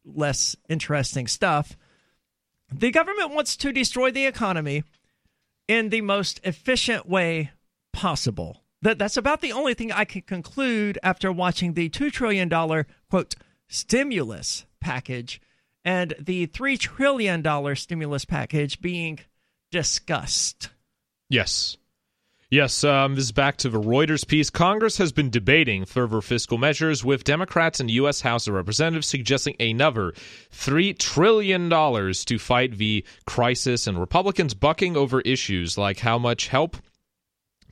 less 0.05 0.57
interesting 0.69 1.27
stuff. 1.27 1.77
The 2.73 2.91
government 2.91 3.35
wants 3.35 3.57
to 3.59 3.73
destroy 3.73 4.11
the 4.11 4.27
economy 4.27 4.85
in 5.67 5.89
the 5.89 6.03
most 6.03 6.41
efficient 6.45 7.09
way 7.09 7.51
possible. 7.93 8.63
That 8.83 8.99
that's 8.99 9.17
about 9.17 9.41
the 9.41 9.53
only 9.53 9.75
thing 9.75 9.91
I 9.91 10.05
can 10.05 10.23
conclude 10.23 10.99
after 11.03 11.33
watching 11.33 11.75
the 11.75 11.89
two 11.89 12.11
trillion 12.11 12.49
dollar 12.49 12.87
quote 13.11 13.35
stimulus 13.67 14.67
package 14.81 15.41
and 15.85 16.15
the 16.21 16.47
three 16.47 16.77
trillion 16.77 17.43
dollar 17.43 17.75
stimulus 17.75 18.25
package 18.25 18.81
being 18.81 19.19
discussed. 19.73 20.71
Yes. 21.29 21.77
Yes, 22.51 22.83
um, 22.83 23.15
this 23.15 23.25
is 23.25 23.33
back 23.33 23.59
to 23.59 23.69
the 23.69 23.79
Reuters 23.79 24.27
piece. 24.27 24.49
Congress 24.49 24.97
has 24.97 25.13
been 25.13 25.29
debating 25.29 25.85
further 25.85 26.23
fiscal 26.23 26.57
measures, 26.57 27.05
with 27.05 27.23
Democrats 27.23 27.79
in 27.79 27.89
the 27.89 27.93
U.S. 27.95 28.23
House 28.23 28.49
of 28.49 28.55
Representatives 28.55 29.07
suggesting 29.07 29.55
another 29.61 30.15
$3 30.51 30.97
trillion 30.99 31.69
to 31.69 32.39
fight 32.39 32.79
the 32.79 33.05
crisis, 33.27 33.87
and 33.87 34.01
Republicans 34.01 34.55
bucking 34.55 34.97
over 34.97 35.21
issues 35.21 35.77
like 35.77 35.99
how 35.99 36.17
much 36.17 36.49
help 36.49 36.79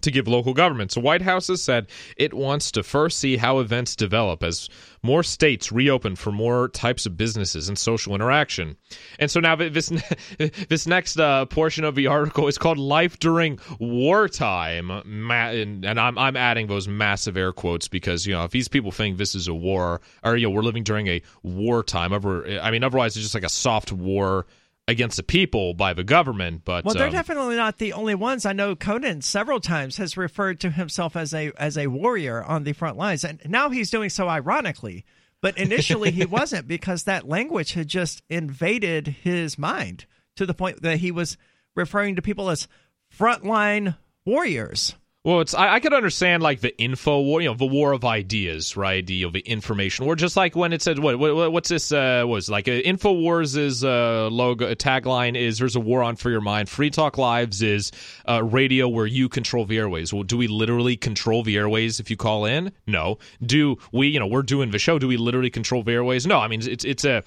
to 0.03 0.11
give 0.11 0.29
local 0.29 0.55
governments. 0.55 0.95
The 0.95 1.01
White 1.01 1.23
House 1.23 1.49
has 1.49 1.63
said 1.63 1.87
it 2.17 2.35
wants 2.35 2.71
to 2.73 2.83
first 2.83 3.19
see 3.19 3.37
how 3.37 3.59
events 3.59 3.97
develop 3.97 4.43
as 4.43 4.69
more 5.03 5.23
states 5.23 5.71
reopen 5.71 6.17
for 6.17 6.33
more 6.33 6.69
types 6.69 7.07
of 7.07 7.17
businesses 7.17 7.69
and 7.69 7.79
social 7.79 8.15
interaction. 8.15 8.77
And 9.19 9.31
so 9.31 9.41
now 9.41 9.57
this 9.57 9.93
this 10.69 10.87
next 10.87 11.19
uh, 11.19 11.47
portion 11.47 11.85
of 11.85 11.95
the 11.95 12.09
article 12.09 12.49
is 12.49 12.59
called 12.59 12.79
"Life 12.79 13.19
During 13.19 13.59
Wartime," 13.79 14.91
and 14.91 15.87
I'm 15.87 16.19
I'm 16.19 16.37
adding 16.37 16.67
those 16.67 16.89
massive 16.89 17.37
air 17.37 17.53
quotes 17.53 17.89
because 17.89 18.27
you 18.27 18.35
know 18.35 18.45
if 18.45 18.51
these 18.51 18.69
people 18.69 18.91
think 18.91 19.17
this 19.17 19.35
is 19.35 19.49
a 19.49 19.55
war 19.55 20.01
or 20.25 20.37
you 20.37 20.47
know 20.47 20.51
we're 20.51 20.63
living 20.63 20.83
during 20.83 21.07
a 21.07 21.23
wartime, 21.43 22.13
I 22.13 22.71
mean 22.71 22.85
otherwise 22.85 23.17
it's 23.17 23.25
just 23.25 23.35
like 23.35 23.45
a 23.45 23.49
soft 23.49 23.93
war 23.93 24.47
against 24.89 25.17
the 25.17 25.23
people 25.23 25.75
by 25.75 25.93
the 25.93 26.05
government. 26.05 26.63
But 26.65 26.85
well, 26.85 26.95
they're 26.95 27.07
um, 27.07 27.13
definitely 27.13 27.57
not 27.57 27.79
the 27.79 27.93
only 27.93 28.15
ones. 28.15 28.47
I 28.47 28.53
know 28.53 28.77
Conan 28.77 29.23
several 29.23 29.61
times 29.61 29.97
has 29.97 30.17
referred 30.17 30.61
to 30.61 30.71
himself 30.71 31.17
as 31.17 31.35
a 31.35 31.53
as 31.59 31.77
a 31.77 31.89
warrior 31.89 32.43
on 32.43 32.65
the 32.65 32.73
front 32.73 32.97
lines, 32.97 33.25
and 33.25 33.41
now 33.47 33.71
he's 33.71 33.91
doing 33.91 34.11
so 34.11 34.29
ironically. 34.29 35.05
But 35.43 35.59
initially, 35.59 36.11
he 36.11 36.25
wasn't 36.27 36.67
because 36.67 37.05
that 37.05 37.29
language 37.29 37.73
had 37.73 37.89
just 37.89 38.23
invaded 38.29 39.09
his 39.09 39.59
mind 39.59 40.07
to 40.37 40.47
the 40.47 40.55
point 40.55 40.83
that 40.83 40.99
he 40.99 41.11
was 41.11 41.37
referring 41.75 42.17
to 42.17 42.23
people 42.23 42.51
as 42.51 42.69
frontline 43.17 43.97
warriors. 44.25 44.95
Well, 45.27 45.41
it's 45.41 45.55
I, 45.55 45.75
I, 45.75 45.81
could 45.81 45.93
understand 45.93 46.41
like 46.41 46.61
the 46.61 46.81
info 46.81 47.21
war, 47.21 47.41
you 47.41 47.49
know, 47.49 47.57
the 47.57 47.67
war 47.67 47.91
of 47.91 48.05
ideas, 48.05 48.77
right? 48.77 49.05
The, 49.05 49.13
you 49.13 49.27
know, 49.27 49.33
the 49.33 49.41
information 49.41 50.07
war, 50.07 50.15
just 50.15 50.37
like 50.37 50.55
when 50.55 50.73
it 50.73 50.83
said 50.83 51.01
what, 51.01 51.19
what 51.19 51.51
what's 51.51 51.69
this 51.69 51.91
uh, 51.91 52.23
was 52.25 52.49
like 52.49 52.69
uh, 52.69 52.83
Infowars 52.83 53.57
is 53.57 53.83
uh, 53.83 54.29
logo 54.31 54.71
a 54.71 54.77
tagline 54.77 55.37
is 55.37 55.59
there's 55.59 55.75
a 55.75 55.81
war 55.81 56.05
on 56.05 56.15
for 56.15 56.31
your 56.31 56.41
mind. 56.41 56.69
Free 56.69 56.91
Talk 56.91 57.19
Lives 57.19 57.61
is 57.61 57.91
uh, 58.29 58.45
radio 58.45 58.87
where 58.87 59.05
you 59.05 59.29
control 59.29 59.65
the 59.65 59.79
airways. 59.79 60.15
Well, 60.15 60.23
do 60.23 60.37
we 60.37 60.47
literally 60.47 60.97
control 60.97 61.43
the 61.43 61.57
airways 61.57 61.99
if 61.99 62.09
you 62.09 62.17
call 62.17 62.45
in? 62.45 62.71
No. 62.87 63.19
Do 63.45 63.79
we? 63.91 64.07
You 64.07 64.21
know, 64.21 64.29
we're 64.29 64.45
doing 64.45 64.71
the 64.71 64.79
show. 64.79 65.01
Do 65.01 65.09
we 65.09 65.17
literally 65.17 65.51
control 65.51 65.83
the 65.83 65.91
airways? 65.91 66.25
No. 66.25 66.39
I 66.39 66.47
mean, 66.47 66.63
it's 66.63 66.85
it's 66.85 67.05
a 67.05 67.25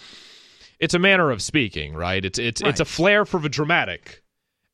it's 0.79 0.93
a 0.93 0.99
manner 0.99 1.31
of 1.31 1.41
speaking, 1.41 1.95
right? 1.95 2.23
It's 2.23 2.39
it's 2.39 2.61
right. 2.61 2.69
it's 2.69 2.79
a 2.79 2.85
flair 2.85 3.25
for 3.25 3.41
the 3.41 3.49
dramatic 3.49 4.23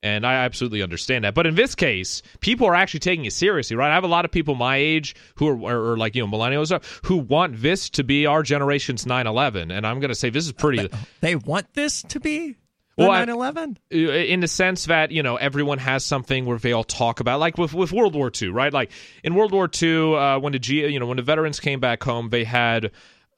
and 0.06 0.23
I 0.26 0.36
absolutely 0.36 0.84
understand 0.84 1.23
that. 1.26 1.34
But 1.34 1.48
in 1.48 1.56
this 1.56 1.73
case, 1.73 2.22
people 2.40 2.68
are 2.68 2.76
actually 2.76 2.99
taking 2.99 3.26
it 3.26 3.34
seriously, 3.34 3.76
right? 3.76 3.90
I 3.90 3.95
have 3.95 4.03
a 4.03 4.07
lot 4.07 4.23
of 4.23 4.32
people 4.32 4.53
my 4.53 4.77
age 4.77 5.15
who 5.34 5.48
are, 5.48 5.57
or, 5.57 5.94
or 5.94 5.98
like 5.98 6.15
you 6.15 6.26
know 6.26 6.32
millennials 6.32 6.72
who 7.06 7.18
want 7.18 7.60
this 7.60 7.90
to 7.91 8.03
be 8.03 8.27
our 8.27 8.44
generation's 8.44 9.06
9/11, 9.06 9.76
and 9.76 9.86
I'm 9.86 9.99
going 9.99 10.10
to 10.10 10.15
say 10.15 10.30
this 10.30 10.45
is 10.45 10.52
pretty. 10.52 10.90
They 11.22 11.36
want 11.36 11.73
this 11.73 12.03
to 12.03 12.19
be. 12.19 12.56
well, 12.98 13.10
9/11 13.10 13.77
uh, 13.91 13.98
in 13.98 14.41
the 14.41 14.48
sense 14.48 14.86
that 14.86 15.10
you 15.10 15.23
know 15.23 15.38
everyone 15.38 15.80
has 15.80 16.06
something 16.06 16.45
where 16.45 16.60
they 16.60 16.72
all 16.72 16.84
talk 16.84 17.19
about 17.19 17.40
like 17.40 17.57
with 17.57 17.73
with 17.73 17.91
World 17.91 18.14
War 18.14 18.32
II 18.40 18.49
right 18.49 18.72
like 18.72 18.91
in 19.23 19.34
World 19.34 19.52
War 19.52 19.68
II 19.82 20.15
uh, 20.15 20.40
when 20.40 20.53
the 20.53 20.60
G, 20.60 20.86
you 20.88 20.99
know 20.99 21.07
when 21.07 21.18
the 21.18 21.23
veterans 21.23 21.60
came 21.60 21.80
back 21.80 22.03
home 22.03 22.30
they 22.30 22.44
had 22.44 22.91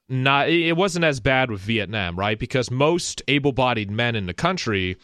not 0.09 0.49
it 0.49 0.75
wasn't 0.75 1.05
as 1.05 1.21
bad 1.21 1.49
with 1.49 1.61
Vietnam 1.61 2.19
right 2.19 2.37
because 2.37 2.69
most 2.69 3.21
able-bodied 3.27 3.89
men 3.89 4.15
in 4.17 4.25
the 4.25 4.33
country 4.33 4.97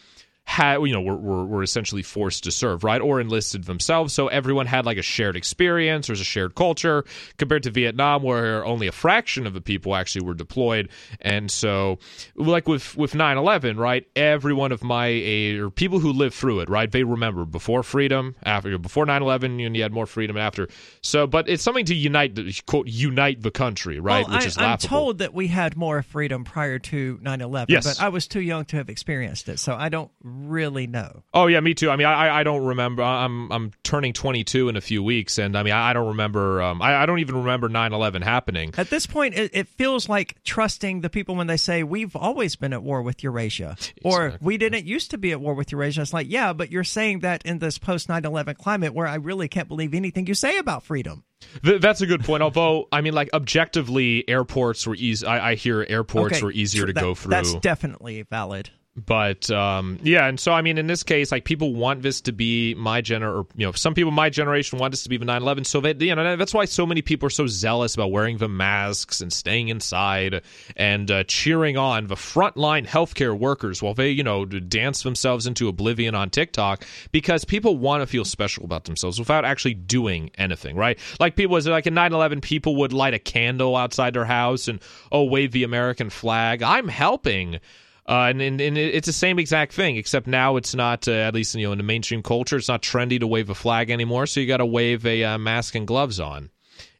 had 0.46 0.76
you 0.82 0.92
know 0.92 1.00
were, 1.00 1.16
were, 1.16 1.44
were 1.46 1.62
essentially 1.62 2.02
forced 2.02 2.44
to 2.44 2.52
serve 2.52 2.84
right? 2.84 3.00
Or 3.00 3.20
enlisted 3.20 3.64
themselves. 3.64 4.12
So 4.12 4.28
everyone 4.28 4.66
had 4.66 4.84
like 4.84 4.98
a 4.98 5.02
shared 5.02 5.36
experience 5.36 6.06
there's 6.06 6.20
a 6.20 6.24
shared 6.24 6.54
culture. 6.54 7.04
Compared 7.38 7.62
to 7.64 7.70
vietnam 7.70 8.22
where 8.22 8.64
only 8.64 8.86
a 8.86 8.92
fraction 8.92 9.46
of 9.46 9.54
the 9.54 9.60
people 9.60 9.94
actually 9.94 10.26
were 10.26 10.34
deployed. 10.34 10.90
And 11.20 11.50
so 11.50 11.98
like 12.36 12.68
with 12.68 12.96
with 12.96 13.14
9-11 13.14 13.78
right? 13.78 14.06
Everyone 14.14 14.70
of 14.70 14.84
my 14.84 15.06
age 15.06 15.58
or 15.58 15.70
people 15.70 15.98
who 15.98 16.12
lived 16.12 16.34
through 16.34 16.60
it 16.60 16.68
right? 16.68 16.90
They 16.90 17.04
remember 17.04 17.46
before 17.46 17.82
freedom 17.82 18.36
after 18.42 18.76
before 18.76 19.06
9-11 19.06 19.60
you, 19.60 19.70
you 19.70 19.82
had 19.82 19.92
more 19.92 20.06
freedom 20.06 20.36
after. 20.36 20.68
So 21.00 21.26
but 21.26 21.48
it's 21.48 21.62
something 21.62 21.86
to 21.86 21.94
unite 21.94 22.38
quote 22.66 22.86
unite 22.86 23.40
the 23.40 23.50
country 23.50 23.98
right? 23.98 24.26
Well, 24.26 24.36
which 24.36 24.44
I, 24.44 24.46
is 24.46 24.56
laughable. 24.58 24.72
i'm 24.72 24.78
told 24.78 25.18
that 25.18 25.32
we 25.32 25.46
had 25.46 25.74
more 25.74 26.02
freedom 26.02 26.44
prior 26.44 26.78
to 26.78 27.18
9-11 27.22 27.66
yes. 27.68 27.84
but 27.84 28.04
i 28.04 28.10
was 28.10 28.26
too 28.26 28.40
young 28.40 28.66
to 28.66 28.76
have 28.76 28.90
experienced 28.90 29.48
it. 29.48 29.58
So 29.58 29.74
i 29.74 29.88
don't 29.88 30.10
really 30.48 30.86
know. 30.86 31.22
Oh 31.32 31.46
yeah, 31.46 31.60
me 31.60 31.74
too. 31.74 31.90
I 31.90 31.96
mean, 31.96 32.06
I 32.06 32.40
I 32.40 32.42
don't 32.42 32.64
remember. 32.64 33.02
I'm 33.02 33.50
I'm 33.52 33.72
turning 33.82 34.12
22 34.12 34.68
in 34.68 34.76
a 34.76 34.80
few 34.80 35.02
weeks, 35.02 35.38
and 35.38 35.56
I 35.56 35.62
mean, 35.62 35.72
I, 35.72 35.92
don't 35.92 36.08
remember. 36.08 36.60
Um, 36.62 36.82
I, 36.82 37.02
I 37.02 37.06
don't 37.06 37.18
even 37.20 37.36
remember 37.36 37.68
9/11 37.68 38.22
happening. 38.22 38.72
At 38.76 38.90
this 38.90 39.06
point, 39.06 39.34
it, 39.34 39.50
it 39.54 39.68
feels 39.68 40.08
like 40.08 40.42
trusting 40.44 41.00
the 41.00 41.10
people 41.10 41.34
when 41.36 41.46
they 41.46 41.56
say 41.56 41.82
we've 41.82 42.14
always 42.16 42.56
been 42.56 42.72
at 42.72 42.82
war 42.82 43.02
with 43.02 43.22
Eurasia, 43.22 43.76
or 44.04 44.26
Exactly. 44.26 44.46
we 44.46 44.56
didn't 44.58 44.86
used 44.86 45.10
to 45.12 45.18
be 45.18 45.32
at 45.32 45.40
war 45.40 45.54
with 45.54 45.70
Eurasia. 45.72 46.02
It's 46.02 46.12
like, 46.12 46.26
yeah, 46.30 46.52
but 46.52 46.70
you're 46.70 46.84
saying 46.84 47.20
that 47.20 47.44
in 47.44 47.58
this 47.58 47.78
post 47.78 48.08
9/11 48.08 48.56
climate 48.58 48.94
where 48.94 49.06
I 49.06 49.16
really 49.16 49.48
can't 49.48 49.68
believe 49.68 49.94
anything 49.94 50.26
you 50.26 50.34
say 50.34 50.58
about 50.58 50.82
freedom. 50.82 51.24
Th- 51.62 51.80
that's 51.80 52.00
a 52.00 52.06
good 52.06 52.24
point. 52.24 52.42
Although, 52.42 52.88
I 52.90 53.00
mean, 53.02 53.12
like 53.14 53.28
objectively, 53.34 54.28
airports 54.28 54.86
were 54.86 54.94
easy. 54.94 55.26
I, 55.26 55.50
I 55.50 55.54
hear 55.56 55.84
airports 55.88 56.36
Okay, 56.36 56.42
were 56.44 56.52
easier 56.52 56.86
to 56.86 56.92
that- 56.92 57.00
go 57.00 57.14
through. 57.14 57.30
That's 57.30 57.54
definitely 57.56 58.22
valid. 58.22 58.70
But 58.96 59.50
um, 59.50 59.98
yeah, 60.04 60.26
and 60.26 60.38
so 60.38 60.52
I 60.52 60.62
mean, 60.62 60.78
in 60.78 60.86
this 60.86 61.02
case, 61.02 61.32
like 61.32 61.44
people 61.44 61.74
want 61.74 62.02
this 62.02 62.20
to 62.22 62.32
be 62.32 62.74
my 62.74 63.02
gener, 63.02 63.40
or 63.40 63.46
you 63.56 63.66
know, 63.66 63.72
some 63.72 63.92
people 63.92 64.12
my 64.12 64.30
generation 64.30 64.78
want 64.78 64.92
this 64.92 65.02
to 65.02 65.08
be 65.08 65.16
the 65.16 65.24
9/11. 65.24 65.66
So 65.66 65.80
they, 65.80 65.94
you 65.98 66.14
know, 66.14 66.36
that's 66.36 66.54
why 66.54 66.64
so 66.64 66.86
many 66.86 67.02
people 67.02 67.26
are 67.26 67.30
so 67.30 67.48
zealous 67.48 67.96
about 67.96 68.12
wearing 68.12 68.38
the 68.38 68.48
masks 68.48 69.20
and 69.20 69.32
staying 69.32 69.68
inside 69.68 70.42
and 70.76 71.10
uh, 71.10 71.24
cheering 71.24 71.76
on 71.76 72.06
the 72.06 72.14
frontline 72.14 72.86
healthcare 72.86 73.36
workers 73.36 73.82
while 73.82 73.94
they, 73.94 74.10
you 74.10 74.22
know, 74.22 74.44
dance 74.44 75.02
themselves 75.02 75.48
into 75.48 75.66
oblivion 75.66 76.14
on 76.14 76.30
TikTok 76.30 76.84
because 77.10 77.44
people 77.44 77.76
want 77.76 78.02
to 78.02 78.06
feel 78.06 78.24
special 78.24 78.64
about 78.64 78.84
themselves 78.84 79.18
without 79.18 79.44
actually 79.44 79.74
doing 79.74 80.30
anything, 80.38 80.76
right? 80.76 81.00
Like 81.18 81.34
people 81.34 81.54
was 81.54 81.66
like 81.66 81.88
in 81.88 81.94
9/11, 81.94 82.42
people 82.42 82.76
would 82.76 82.92
light 82.92 83.14
a 83.14 83.18
candle 83.18 83.74
outside 83.74 84.14
their 84.14 84.24
house 84.24 84.68
and 84.68 84.78
oh, 85.10 85.24
wave 85.24 85.50
the 85.50 85.64
American 85.64 86.10
flag. 86.10 86.62
I'm 86.62 86.86
helping. 86.86 87.58
Uh, 88.06 88.26
and, 88.28 88.42
and, 88.42 88.60
and 88.60 88.76
it's 88.76 89.06
the 89.06 89.12
same 89.12 89.38
exact 89.38 89.72
thing, 89.72 89.96
except 89.96 90.26
now 90.26 90.56
it's 90.56 90.74
not, 90.74 91.08
uh, 91.08 91.12
at 91.12 91.34
least 91.34 91.54
you 91.54 91.66
know, 91.66 91.72
in 91.72 91.78
the 91.78 91.84
mainstream 91.84 92.22
culture, 92.22 92.56
it's 92.56 92.68
not 92.68 92.82
trendy 92.82 93.18
to 93.18 93.26
wave 93.26 93.48
a 93.48 93.54
flag 93.54 93.90
anymore. 93.90 94.26
So 94.26 94.40
you 94.40 94.46
got 94.46 94.58
to 94.58 94.66
wave 94.66 95.06
a 95.06 95.24
uh, 95.24 95.38
mask 95.38 95.74
and 95.74 95.86
gloves 95.86 96.20
on 96.20 96.50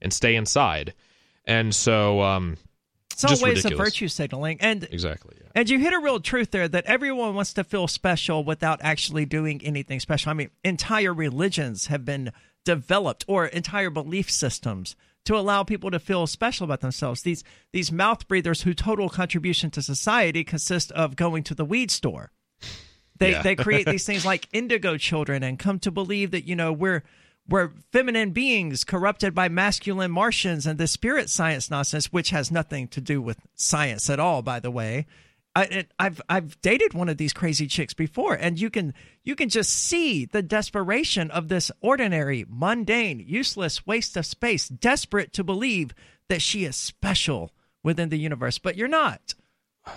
and 0.01 0.13
stay 0.13 0.35
inside. 0.35 0.95
And 1.45 1.75
so, 1.75 2.23
um, 2.23 2.57
It's 3.13 3.21
Just 3.21 3.43
ways 3.43 3.57
ridiculous. 3.57 3.73
of 3.73 3.85
virtue 3.85 4.09
signaling, 4.09 4.57
and 4.61 4.89
exactly. 4.91 5.37
Yeah. 5.39 5.49
And 5.55 5.69
you 5.69 5.79
hit 5.79 5.93
a 5.93 5.99
real 5.99 6.21
truth 6.21 6.51
there 6.51 6.67
that 6.69 6.87
everyone 6.87 7.35
wants 7.35 7.53
to 7.53 7.65
feel 7.65 7.87
special 7.87 8.43
without 8.43 8.81
actually 8.83 9.27
doing 9.27 9.61
anything 9.63 10.01
special. 10.01 10.31
I 10.31 10.33
mean, 10.33 10.51
entire 10.65 11.13
religions 11.13 11.89
have 11.89 12.05
been 12.07 12.33
developed 12.65 13.27
or 13.29 13.45
entire 13.47 13.91
belief 13.91 14.31
systems 14.31 14.97
to 15.25 15.37
allow 15.37 15.63
people 15.63 15.91
to 15.91 15.99
feel 15.99 16.27
special 16.27 16.65
about 16.65 16.81
themselves. 16.81 17.23
These 17.23 17.45
these 17.73 17.91
mouth 17.91 18.27
breathers 18.29 18.63
whose 18.63 18.77
total 18.77 19.09
contribution 19.09 19.71
to 19.73 19.83
society 19.83 20.45
consists 20.45 20.91
of 20.91 21.17
going 21.17 21.43
to 21.45 21.55
the 21.55 21.65
weed 21.65 21.91
store. 21.91 22.31
They 23.19 23.33
Yeah. 23.33 23.43
they 23.43 23.57
create 23.57 23.87
these 23.87 24.05
things 24.07 24.25
like 24.25 24.49
indigo 24.53 24.97
children 24.97 25.43
and 25.43 25.59
come 25.59 25.79
to 25.81 25.91
believe 25.91 26.31
that 26.33 26.47
you 26.47 26.57
know 26.57 26.73
we're 26.73 27.03
we're 27.49 27.73
feminine 27.93 28.31
beings 28.31 28.85
corrupted 28.85 29.35
by 29.35 29.49
masculine 29.49 30.11
Martians 30.11 30.67
and 30.67 30.79
the 30.79 30.87
spirit 30.87 31.29
science 31.29 31.71
nonsense, 31.71 32.07
which 32.13 32.31
has 32.31 32.51
nothing 32.51 32.89
to 32.89 33.01
do 33.03 33.21
with 33.21 33.39
science 33.55 34.09
at 34.09 34.19
all, 34.19 34.41
by 34.41 34.61
the 34.61 34.71
way. 34.71 35.07
I, 35.57 35.87
I've 35.99 36.21
I've 36.29 36.61
dated 36.63 36.95
one 36.95 37.09
of 37.09 37.17
these 37.17 37.33
crazy 37.33 37.67
chicks 37.67 37.95
before, 37.95 38.35
and 38.35 38.61
you 38.61 38.71
can 38.71 38.93
you 39.23 39.37
can 39.37 39.49
just 39.49 39.71
see 39.71 40.25
the 40.25 40.43
desperation 40.43 41.31
of 41.31 41.49
this 41.49 41.71
ordinary, 41.81 42.45
mundane, 42.49 43.21
useless 43.21 43.87
waste 43.87 44.17
of 44.17 44.27
space, 44.27 44.69
desperate 44.69 45.33
to 45.35 45.45
believe 45.45 45.95
that 46.29 46.43
she 46.43 46.65
is 46.65 46.75
special 46.75 47.53
within 47.83 48.09
the 48.09 48.19
universe, 48.19 48.59
but 48.59 48.77
you're 48.77 48.89
not. 48.89 49.35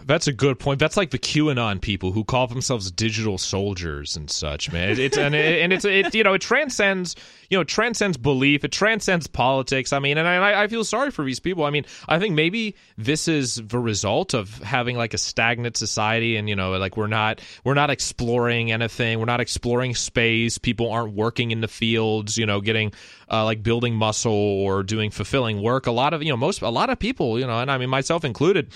That's 0.05 0.27
a 0.27 0.33
good 0.33 0.59
point. 0.59 0.79
That's 0.79 0.97
like 0.97 1.11
the 1.11 1.19
QAnon 1.19 1.79
people 1.79 2.11
who 2.11 2.25
call 2.25 2.47
themselves 2.47 2.91
digital 2.91 3.37
soldiers 3.37 4.17
and 4.17 4.29
such, 4.29 4.69
man. 4.71 4.89
It, 4.89 4.99
it's 4.99 5.17
and 5.17 5.33
it, 5.33 5.61
and 5.61 5.71
it's 5.71 5.85
it 5.85 6.13
you 6.13 6.25
know 6.25 6.33
it 6.33 6.41
transcends 6.41 7.15
you 7.49 7.57
know 7.57 7.61
it 7.61 7.69
transcends 7.69 8.17
belief. 8.17 8.65
It 8.65 8.73
transcends 8.73 9.27
politics. 9.27 9.93
I 9.93 9.99
mean, 9.99 10.17
and 10.17 10.27
I, 10.27 10.63
I 10.63 10.67
feel 10.67 10.83
sorry 10.83 11.11
for 11.11 11.23
these 11.23 11.39
people. 11.39 11.63
I 11.63 11.69
mean, 11.69 11.85
I 12.09 12.19
think 12.19 12.35
maybe 12.35 12.75
this 12.97 13.29
is 13.29 13.55
the 13.55 13.79
result 13.79 14.33
of 14.33 14.57
having 14.57 14.97
like 14.97 15.13
a 15.13 15.17
stagnant 15.17 15.77
society, 15.77 16.35
and 16.35 16.49
you 16.49 16.55
know, 16.57 16.71
like 16.71 16.97
we're 16.97 17.07
not 17.07 17.39
we're 17.63 17.73
not 17.73 17.89
exploring 17.89 18.73
anything. 18.73 19.19
We're 19.19 19.25
not 19.25 19.39
exploring 19.39 19.95
space. 19.95 20.57
People 20.57 20.91
aren't 20.91 21.13
working 21.13 21.51
in 21.51 21.61
the 21.61 21.69
fields. 21.69 22.37
You 22.37 22.45
know, 22.45 22.59
getting 22.59 22.91
uh, 23.31 23.45
like 23.45 23.63
building 23.63 23.95
muscle 23.95 24.33
or 24.33 24.83
doing 24.83 25.11
fulfilling 25.11 25.61
work. 25.61 25.87
A 25.87 25.91
lot 25.91 26.13
of 26.13 26.21
you 26.23 26.29
know 26.29 26.37
most 26.37 26.61
a 26.61 26.69
lot 26.69 26.89
of 26.89 26.99
people 26.99 27.39
you 27.39 27.47
know, 27.47 27.59
and 27.59 27.71
I 27.71 27.77
mean 27.77 27.89
myself 27.89 28.25
included 28.25 28.69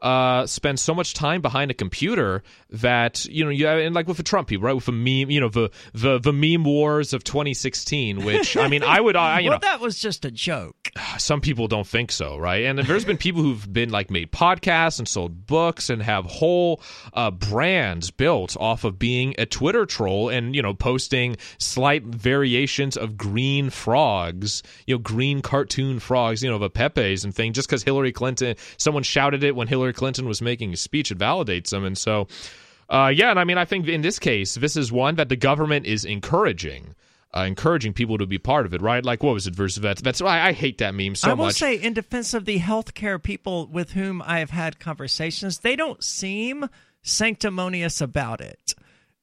uh, 0.00 0.46
spend 0.46 0.78
so 0.78 0.94
much 0.94 1.14
time 1.14 1.40
behind 1.40 1.70
a 1.70 1.74
computer 1.74 2.42
that 2.70 3.24
you 3.26 3.44
know 3.44 3.50
you 3.50 3.66
and 3.66 3.94
like 3.94 4.06
with 4.06 4.16
the 4.16 4.22
Trump 4.22 4.48
people, 4.48 4.66
right? 4.66 4.74
With 4.74 4.86
the 4.86 4.92
meme, 4.92 5.30
you 5.30 5.40
know, 5.40 5.48
the 5.48 5.70
the 5.92 6.18
the 6.18 6.32
meme 6.32 6.64
wars 6.64 7.12
of 7.12 7.24
2016. 7.24 8.24
Which 8.24 8.56
I 8.56 8.68
mean, 8.68 8.82
I 8.82 9.00
would, 9.00 9.16
I, 9.16 9.40
you 9.40 9.50
well, 9.50 9.58
know, 9.58 9.68
that 9.68 9.80
was 9.80 9.98
just 9.98 10.24
a 10.24 10.30
joke. 10.30 10.90
some 11.18 11.40
people 11.40 11.66
don't 11.66 11.86
think 11.86 12.12
so, 12.12 12.38
right? 12.38 12.64
And 12.64 12.78
there's 12.78 13.04
been 13.04 13.16
people 13.16 13.42
who've 13.42 13.72
been 13.72 13.90
like 13.90 14.10
made 14.10 14.30
podcasts 14.30 14.98
and 14.98 15.08
sold 15.08 15.46
books 15.46 15.90
and 15.90 16.02
have 16.02 16.26
whole 16.26 16.80
uh, 17.12 17.30
brands 17.30 18.10
built 18.10 18.56
off 18.58 18.84
of 18.84 18.98
being 18.98 19.34
a 19.38 19.46
Twitter 19.46 19.86
troll 19.86 20.28
and 20.28 20.54
you 20.54 20.62
know 20.62 20.74
posting 20.74 21.36
slight 21.58 22.04
variations 22.04 22.96
of 22.96 23.16
green 23.16 23.70
frogs, 23.70 24.62
you 24.86 24.94
know, 24.94 24.98
green 24.98 25.42
cartoon 25.42 25.98
frogs, 25.98 26.42
you 26.42 26.50
know, 26.50 26.58
the 26.58 26.70
Pepe's 26.70 27.24
and 27.24 27.34
thing, 27.34 27.52
just 27.52 27.68
because 27.68 27.82
Hillary 27.82 28.12
Clinton, 28.12 28.56
someone 28.76 29.02
shouted 29.02 29.42
it 29.42 29.56
when 29.56 29.66
Hillary 29.66 29.87
Clinton 29.92 30.26
was 30.26 30.42
making 30.42 30.72
a 30.72 30.76
speech, 30.76 31.10
it 31.10 31.18
validates 31.18 31.70
them, 31.70 31.84
and 31.84 31.96
so. 31.96 32.28
Uh, 32.90 33.12
yeah, 33.14 33.30
and 33.30 33.38
I 33.38 33.44
mean, 33.44 33.58
I 33.58 33.66
think 33.66 33.86
in 33.86 34.00
this 34.00 34.18
case, 34.18 34.54
this 34.54 34.74
is 34.74 34.90
one 34.90 35.16
that 35.16 35.28
the 35.28 35.36
government 35.36 35.84
is 35.84 36.06
encouraging, 36.06 36.94
uh, 37.36 37.40
encouraging 37.40 37.92
people 37.92 38.16
to 38.16 38.24
be 38.24 38.38
part 38.38 38.64
of 38.64 38.72
it, 38.72 38.80
right? 38.80 39.04
Like, 39.04 39.22
what 39.22 39.34
was 39.34 39.46
it, 39.46 39.54
versus 39.54 39.76
vets? 39.76 40.00
That's 40.00 40.22
why 40.22 40.40
I 40.40 40.52
hate 40.52 40.78
that 40.78 40.94
meme 40.94 41.14
so 41.14 41.28
much. 41.28 41.30
I 41.30 41.38
will 41.38 41.46
much. 41.48 41.56
say, 41.56 41.74
in 41.74 41.92
defense 41.92 42.32
of 42.32 42.46
the 42.46 42.58
healthcare 42.58 43.22
people 43.22 43.66
with 43.66 43.90
whom 43.90 44.22
I 44.22 44.38
have 44.38 44.48
had 44.48 44.80
conversations, 44.80 45.58
they 45.58 45.76
don't 45.76 46.02
seem 46.02 46.70
sanctimonious 47.02 48.00
about 48.00 48.40
it. 48.40 48.74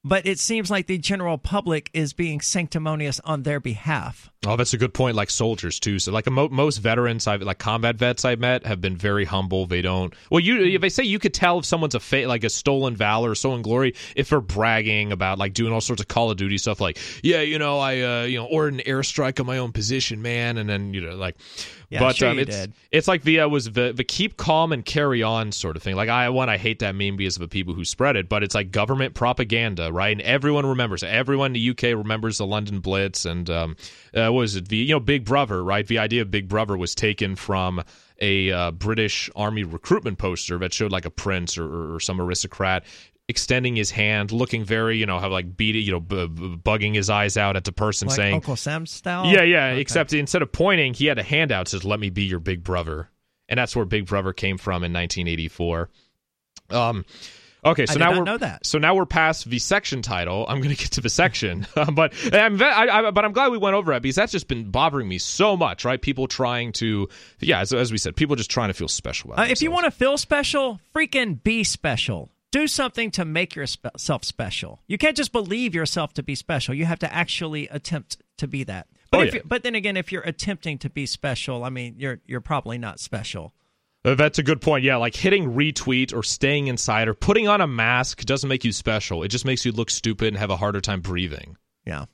But 0.08 0.28
it 0.28 0.38
seems 0.38 0.70
like 0.70 0.86
the 0.86 1.00
general 1.00 1.40
public 1.40 1.90
is 1.92 2.14
being 2.14 2.40
sanctimonious 2.40 3.20
on 3.22 3.42
their 3.42 3.60
behalf. 3.60 4.30
Oh, 4.46 4.56
that's 4.56 4.76
a 4.76 4.78
good 4.78 4.94
point. 4.94 5.16
Like 5.16 5.32
soldiers 5.32 5.80
too. 5.80 5.98
So, 5.98 6.12
like 6.12 6.30
mo- 6.30 6.50
most 6.50 6.78
veterans, 6.78 7.26
I've 7.26 7.42
like 7.42 7.58
combat 7.58 7.96
vets 7.96 8.24
I've 8.24 8.38
met 8.40 8.68
have 8.68 8.80
been 8.80 8.96
very 8.96 9.26
humble. 9.26 9.66
They 9.66 9.82
don't. 9.82 10.14
Well, 10.30 10.42
you 10.42 10.78
they 10.78 10.90
say 10.90 11.06
you 11.06 11.18
could 11.18 11.34
tell 11.34 11.58
if 11.58 11.66
someone's 11.66 11.96
a 11.96 12.00
fa- 12.00 12.28
like 12.28 12.44
a 12.44 12.52
stolen 12.52 12.96
valor, 12.96 13.32
or 13.32 13.36
stolen 13.36 13.64
glory, 13.64 13.96
if 14.16 14.30
they're 14.30 14.42
bragging 14.42 15.12
about 15.12 15.40
like 15.40 15.56
doing 15.56 15.74
all 15.74 15.82
sorts 15.82 16.04
of 16.04 16.08
Call 16.08 16.30
of 16.30 16.38
Duty 16.38 16.60
stuff. 16.60 16.80
Like, 16.80 17.00
yeah, 17.24 17.42
you 17.42 17.58
know, 17.58 17.80
I 17.80 18.02
uh, 18.02 18.24
you 18.26 18.38
know 18.38 18.46
ordered 18.46 18.76
an 18.76 18.82
airstrike 18.82 19.40
on 19.40 19.48
my 19.48 19.58
own 19.58 19.72
position, 19.72 20.22
man, 20.22 20.60
and 20.60 20.70
then 20.70 20.94
you 20.94 21.02
know 21.02 21.16
like. 21.16 21.36
Yeah, 21.96 22.02
but 22.02 22.16
sure 22.18 22.30
um, 22.30 22.40
it's 22.40 22.56
did. 22.56 22.74
it's 22.92 23.08
like 23.08 23.24
the 23.24 23.42
uh, 23.42 23.48
was 23.48 23.72
the 23.72 23.94
the 23.96 24.04
keep 24.04 24.38
calm 24.38 24.72
and 24.72 24.86
carry 24.86 25.24
on 25.24 25.52
sort 25.52 25.76
of 25.76 25.84
thing. 25.84 25.96
Like 25.96 26.10
I 26.10 26.30
one 26.30 26.50
I 26.50 26.58
hate 26.58 26.80
that 26.80 26.94
meme 26.96 27.16
because 27.16 27.38
of 27.38 27.42
the 27.42 27.48
people 27.48 27.74
who 27.74 27.86
spread 27.86 28.16
it, 28.16 28.30
but 28.30 28.44
it's 28.44 28.54
like 28.54 28.72
government 28.72 29.14
propaganda, 29.14 29.92
right? 29.92 30.12
And 30.12 30.22
everyone 30.22 30.66
remembers. 30.66 31.04
Everyone 31.04 31.48
in 31.48 31.54
the 31.54 31.70
UK 31.70 31.98
remembers 31.98 32.38
the 32.38 32.46
London 32.46 32.80
Blitz 32.80 33.26
and 33.26 33.50
um, 33.50 33.76
uh, 34.14 34.26
what 34.26 34.34
was 34.34 34.56
it? 34.56 34.68
The 34.68 34.78
you 34.78 34.94
know 34.94 35.00
Big 35.00 35.26
Brother, 35.26 35.64
right? 35.64 35.88
The 35.88 36.00
idea 36.00 36.22
of 36.22 36.30
Big 36.30 36.48
Brother 36.48 36.78
was 36.78 36.94
taken 36.94 37.36
from 37.36 37.84
a 38.20 38.52
uh, 38.52 38.72
British 38.72 39.30
Army 39.36 39.64
recruitment 39.64 40.18
poster 40.18 40.58
that 40.60 40.74
showed 40.74 40.92
like 40.92 41.06
a 41.06 41.10
prince 41.10 41.58
or, 41.58 41.66
or, 41.66 41.96
or 41.96 42.00
some 42.00 42.22
aristocrat 42.22 42.86
extending 43.28 43.76
his 43.76 43.90
hand, 43.92 44.32
looking 44.32 44.64
very 44.64 44.98
you 44.98 45.06
know 45.06 45.20
have 45.20 45.32
like 45.32 45.58
beat 45.58 45.76
you 45.76 45.92
know 45.92 46.00
b- 46.00 46.28
b- 46.28 46.58
bugging 46.64 46.94
his 46.94 47.10
eyes 47.10 47.38
out 47.38 47.56
at 47.56 47.64
the 47.64 47.72
person 47.72 48.08
Like 48.08 48.16
saying 48.18 48.34
Uncle 48.36 48.56
Sam 48.56 48.86
style? 48.86 49.26
yeah, 49.26 49.42
yeah. 49.42 49.68
Okay. 49.70 49.82
Except 49.82 50.14
instead 50.14 50.42
of 50.42 50.52
pointing, 50.52 50.94
he 50.94 51.08
had 51.08 51.18
a 51.18 51.24
handout 51.24 51.68
says 51.68 51.84
"Let 51.84 52.00
me 52.00 52.10
be 52.10 52.24
your 52.24 52.40
big 52.40 52.64
brother," 52.64 53.10
and 53.50 53.58
that's 53.58 53.76
where 53.76 53.86
Big 53.86 54.06
Brother 54.06 54.34
came 54.34 54.58
from 54.58 54.84
in 54.84 54.94
1984. 54.94 55.90
Um, 56.72 57.06
okay, 57.64 57.86
so 57.86 58.00
now 58.00 58.12
we're 58.12 58.24
know 58.24 58.38
that. 58.38 58.66
so 58.66 58.78
now 58.80 58.96
we're 58.96 59.06
past 59.06 59.48
the 59.50 59.60
section 59.60 60.02
title. 60.02 60.46
I'm 60.48 60.62
going 60.62 60.76
to 60.76 60.82
get 60.82 60.92
to 60.94 61.02
the 61.02 61.10
section, 61.10 61.68
but 61.76 62.14
I'm 62.34 62.62
I, 62.62 62.88
I, 63.08 63.12
but 63.12 63.26
I'm 63.26 63.34
glad 63.34 63.52
we 63.52 63.58
went 63.58 63.76
over 63.76 63.94
it 63.94 64.02
because 64.02 64.16
that's 64.16 64.32
just 64.32 64.48
been 64.48 64.72
bothering 64.72 65.08
me 65.08 65.18
so 65.20 65.56
much. 65.58 65.86
Right? 65.86 66.02
People 66.02 66.28
trying 66.28 66.72
to 66.74 67.08
yeah, 67.40 67.60
as, 67.60 67.74
as 67.74 67.92
we 67.92 67.98
said, 67.98 68.16
people 68.16 68.36
just 68.36 68.50
trying 68.52 68.70
to 68.70 68.74
feel 68.74 68.88
special. 68.88 69.34
Uh, 69.34 69.48
if 69.50 69.62
you 69.62 69.72
want 69.72 69.86
to 69.86 69.92
feel 69.92 70.18
special, 70.18 70.80
freaking 70.94 71.42
be 71.44 71.64
special. 71.64 72.32
Do 72.56 72.68
something 72.68 73.12
to 73.12 73.26
make 73.26 73.54
yourself 73.54 74.24
special. 74.24 74.82
You 74.88 74.98
can't 74.98 75.18
just 75.18 75.34
believe 75.34 75.76
yourself 75.76 76.14
to 76.14 76.24
be 76.24 76.36
special. 76.36 76.74
You 76.74 76.86
have 76.86 77.00
to 77.00 77.14
actually 77.14 77.68
attempt 77.68 78.16
to 78.38 78.48
be 78.48 78.64
that. 78.64 78.88
But 79.12 79.18
Oh, 79.20 79.24
if 79.24 79.34
yeah. 79.34 79.42
but 79.44 79.64
then 79.64 79.76
again, 79.76 79.98
if 79.98 80.10
you're 80.10 80.22
attempting 80.22 80.78
to 80.78 80.90
be 80.90 81.06
special, 81.06 81.66
I 81.66 81.70
mean, 81.70 81.96
you're 81.98 82.22
you're 82.26 82.40
probably 82.40 82.78
not 82.78 83.02
special. 83.02 83.54
Uh, 84.06 84.16
That's 84.16 84.40
a 84.40 84.44
good 84.44 84.62
point. 84.62 84.86
Yeah, 84.86 84.96
like 84.96 85.18
hitting 85.18 85.52
retweet 85.54 86.14
or 86.14 86.24
staying 86.24 86.68
inside 86.68 87.10
or 87.10 87.14
putting 87.14 87.50
on 87.50 87.60
a 87.60 87.68
mask 87.68 88.24
doesn't 88.24 88.48
make 88.48 88.64
you 88.64 88.72
special. 88.72 89.22
It 89.24 89.28
just 89.28 89.44
makes 89.44 89.66
you 89.66 89.74
look 89.74 89.90
stupid 89.90 90.30
and 90.30 90.38
have 90.38 90.50
a 90.50 90.56
harder 90.56 90.80
time 90.80 91.02
breathing. 91.02 91.58
Yeah. 91.86 92.06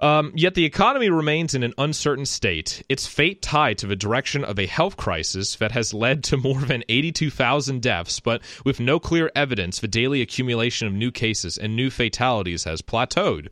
Um, 0.00 0.32
yet 0.34 0.54
the 0.54 0.64
economy 0.64 1.08
remains 1.08 1.54
in 1.54 1.62
an 1.62 1.72
uncertain 1.78 2.26
state, 2.26 2.82
its 2.88 3.06
fate 3.06 3.40
tied 3.40 3.78
to 3.78 3.86
the 3.86 3.96
direction 3.96 4.44
of 4.44 4.58
a 4.58 4.66
health 4.66 4.96
crisis 4.96 5.56
that 5.56 5.72
has 5.72 5.94
led 5.94 6.22
to 6.24 6.36
more 6.36 6.60
than 6.60 6.84
82,000 6.88 7.80
deaths, 7.80 8.20
but 8.20 8.42
with 8.64 8.80
no 8.80 9.00
clear 9.00 9.30
evidence, 9.34 9.80
the 9.80 9.88
daily 9.88 10.20
accumulation 10.20 10.86
of 10.86 10.92
new 10.92 11.10
cases 11.10 11.56
and 11.56 11.74
new 11.74 11.90
fatalities 11.90 12.64
has 12.64 12.82
plateaued. 12.82 13.48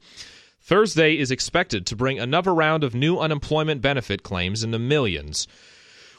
Thursday 0.61 1.19
is 1.19 1.31
expected 1.31 1.87
to 1.87 1.97
bring 1.97 2.19
another 2.19 2.55
round 2.55 2.85
of 2.85 2.95
new 2.95 3.19
unemployment 3.19 3.83
benefit 3.83 4.23
claims 4.23 4.65
in 4.65 4.71
the 4.71 4.79
millions. 4.79 5.47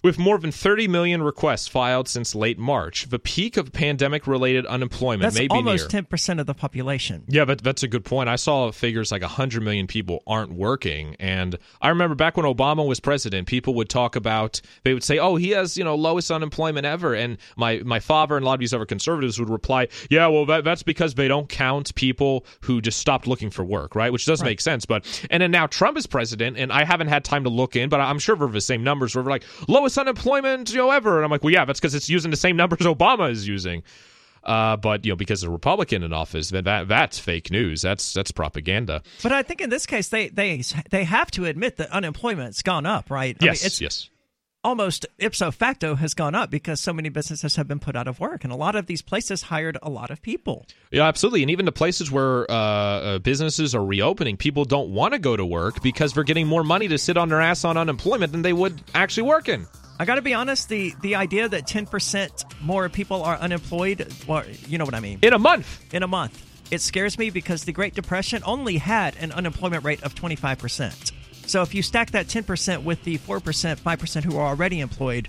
With 0.05 0.19
more 0.19 0.37
than 0.37 0.51
30 0.51 0.87
million 0.87 1.23
requests 1.23 1.67
filed 1.67 2.07
since 2.07 2.35
late 2.35 2.59
March, 2.59 3.09
the 3.09 3.17
peak 3.17 3.57
of 3.57 3.73
pandemic 3.73 4.27
related 4.27 4.63
unemployment 4.67 5.23
That's 5.23 5.35
may 5.35 5.47
be 5.47 5.55
almost 5.55 5.91
near. 5.91 6.03
10% 6.03 6.39
of 6.39 6.45
the 6.45 6.53
population. 6.53 7.23
Yeah, 7.27 7.45
but 7.45 7.63
that's 7.63 7.81
a 7.81 7.87
good 7.87 8.05
point. 8.05 8.29
I 8.29 8.35
saw 8.35 8.71
figures 8.71 9.11
like 9.11 9.23
100 9.23 9.63
million 9.63 9.87
people 9.87 10.21
aren't 10.27 10.53
working. 10.53 11.15
And 11.19 11.57
I 11.81 11.89
remember 11.89 12.13
back 12.13 12.37
when 12.37 12.45
Obama 12.45 12.87
was 12.87 12.99
president, 12.99 13.47
people 13.47 13.73
would 13.73 13.89
talk 13.89 14.15
about, 14.15 14.61
they 14.83 14.93
would 14.93 15.03
say, 15.03 15.17
oh, 15.17 15.37
he 15.37 15.49
has, 15.49 15.75
you 15.75 15.83
know, 15.83 15.95
lowest 15.95 16.29
unemployment 16.29 16.85
ever. 16.85 17.15
And 17.15 17.39
my, 17.57 17.79
my 17.79 17.99
father 17.99 18.37
and 18.37 18.43
a 18.43 18.45
lot 18.45 18.53
of 18.53 18.59
these 18.59 18.75
other 18.75 18.85
conservatives 18.85 19.39
would 19.39 19.49
reply, 19.49 19.87
yeah, 20.11 20.27
well, 20.27 20.45
that, 20.45 20.63
that's 20.63 20.83
because 20.83 21.15
they 21.15 21.27
don't 21.27 21.49
count 21.49 21.95
people 21.95 22.45
who 22.61 22.79
just 22.79 22.99
stopped 22.99 23.25
looking 23.25 23.49
for 23.49 23.65
work, 23.65 23.95
right? 23.95 24.13
Which 24.13 24.27
does 24.27 24.41
Right. 24.41 24.49
make 24.49 24.61
sense. 24.61 24.85
But, 24.85 25.03
and 25.31 25.41
then 25.41 25.49
now 25.49 25.65
Trump 25.65 25.97
is 25.97 26.05
president, 26.05 26.57
and 26.59 26.71
I 26.71 26.83
haven't 26.83 27.07
had 27.07 27.25
time 27.25 27.45
to 27.45 27.49
look 27.49 27.75
in, 27.75 27.89
but 27.89 27.99
I'm 27.99 28.19
sure 28.19 28.35
we're 28.35 28.49
the 28.49 28.61
same 28.61 28.83
numbers 28.83 29.15
where 29.15 29.23
we're 29.23 29.31
like, 29.31 29.45
lowest 29.67 29.94
unemployment, 29.97 30.71
you 30.71 30.77
know, 30.77 30.91
ever. 30.91 31.17
And 31.17 31.25
I'm 31.25 31.31
like, 31.31 31.43
well, 31.43 31.53
yeah, 31.53 31.65
that's 31.65 31.79
because 31.79 31.95
it's 31.95 32.09
using 32.09 32.31
the 32.31 32.37
same 32.37 32.55
numbers 32.55 32.79
Obama 32.81 33.31
is 33.31 33.47
using. 33.47 33.83
Uh, 34.43 34.77
but 34.77 35.03
you 35.05 35.11
know, 35.11 35.15
because 35.15 35.41
a 35.41 35.49
Republican 35.49 36.03
in 36.03 36.13
office, 36.13 36.51
that, 36.51 36.65
that 36.65 36.87
that's 36.87 37.17
fake 37.17 37.49
news. 37.49 37.81
That's 37.81 38.13
that's 38.13 38.31
propaganda. 38.31 39.01
But 39.23 39.31
I 39.31 39.41
think 39.41 39.59
in 39.59 39.71
this 39.71 39.87
case, 39.87 40.09
they 40.09 40.29
they 40.29 40.61
they 40.91 41.03
have 41.03 41.31
to 41.31 41.45
admit 41.45 41.77
that 41.77 41.89
unemployment's 41.89 42.61
gone 42.61 42.85
up, 42.85 43.09
right? 43.09 43.35
I 43.39 43.43
mean, 43.43 43.53
Yes, 43.53 43.65
it's 43.65 43.81
yes. 43.81 44.09
Almost 44.65 45.05
ipso 45.19 45.51
facto 45.51 45.93
has 45.95 46.13
gone 46.15 46.33
up 46.33 46.49
because 46.49 46.81
so 46.81 46.91
many 46.91 47.07
businesses 47.09 47.55
have 47.55 47.67
been 47.67 47.79
put 47.79 47.95
out 47.95 48.07
of 48.07 48.19
work, 48.19 48.43
and 48.43 48.51
a 48.51 48.55
lot 48.55 48.75
of 48.75 48.87
these 48.87 49.01
places 49.03 49.43
hired 49.43 49.77
a 49.83 49.89
lot 49.89 50.09
of 50.09 50.21
people. 50.21 50.65
Yeah, 50.91 51.03
absolutely. 51.03 51.43
And 51.43 51.51
even 51.51 51.65
the 51.65 51.71
places 51.71 52.09
where 52.11 52.49
uh, 52.49 52.53
uh, 52.55 53.19
businesses 53.19 53.75
are 53.75 53.85
reopening, 53.85 54.37
people 54.37 54.65
don't 54.65 54.89
want 54.89 55.13
to 55.13 55.19
go 55.19 55.37
to 55.37 55.45
work 55.45 55.81
because 55.83 56.13
they're 56.13 56.23
getting 56.23 56.47
more 56.47 56.63
money 56.63 56.87
to 56.87 56.97
sit 56.97 57.15
on 57.15 57.29
their 57.29 57.41
ass 57.41 57.63
on 57.63 57.77
unemployment 57.77 58.31
than 58.31 58.41
they 58.41 58.53
would 58.53 58.81
actually 58.95 59.27
working. 59.27 59.67
I 59.99 60.05
got 60.05 60.15
to 60.15 60.21
be 60.21 60.33
honest 60.33 60.67
the 60.67 60.93
the 61.01 61.15
idea 61.15 61.47
that 61.47 61.67
ten 61.67 61.85
percent 61.85 62.43
more 62.61 62.89
people 62.89 63.23
are 63.23 63.37
unemployed, 63.37 64.11
well, 64.27 64.43
you 64.67 64.77
know 64.77 64.83
what 64.85 64.95
I 64.95 64.99
mean, 64.99 65.19
In 65.21 65.33
a 65.33 65.39
month. 65.39 65.93
in 65.93 66.03
a 66.03 66.07
month. 66.07 66.41
It 66.71 66.81
scares 66.81 67.19
me 67.19 67.29
because 67.29 67.63
the 67.63 67.71
Great 67.71 67.93
Depression 67.93 68.41
only 68.43 68.77
had 68.77 69.15
an 69.17 69.31
unemployment 69.31 69.83
rate 69.83 70.01
of 70.01 70.15
25%. 70.15 71.11
So 71.47 71.61
if 71.61 71.73
you 71.75 71.81
stack 71.81 72.11
that 72.11 72.27
10% 72.27 72.83
with 72.83 73.03
the 73.03 73.17
4%, 73.19 73.77
5% 73.77 74.23
who 74.23 74.37
are 74.37 74.47
already 74.47 74.79
employed, 74.79 75.27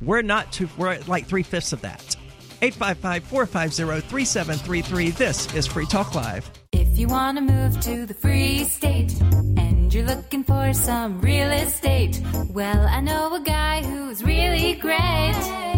we're 0.00 0.22
not 0.22 0.52
too, 0.52 0.68
we're 0.76 0.92
at 0.92 1.08
like 1.08 1.26
three 1.26 1.42
fifths 1.42 1.72
of 1.72 1.82
that. 1.82 2.16
855 2.60 3.24
450 3.24 4.08
3733. 4.08 5.10
This 5.10 5.54
is 5.54 5.66
Free 5.66 5.86
Talk 5.86 6.14
Live. 6.14 6.50
If 6.72 6.98
you 6.98 7.06
want 7.06 7.38
to 7.38 7.42
move 7.42 7.80
to 7.80 8.06
the 8.06 8.14
free 8.14 8.64
state 8.64 9.20
and 9.20 9.94
you're 9.94 10.04
looking 10.04 10.42
for 10.42 10.72
some 10.72 11.20
real 11.20 11.50
estate, 11.50 12.20
well, 12.50 12.86
I 12.86 13.00
know 13.00 13.34
a 13.34 13.40
guy 13.40 13.82
who's 13.84 14.24
really 14.24 14.74
great. 14.74 15.77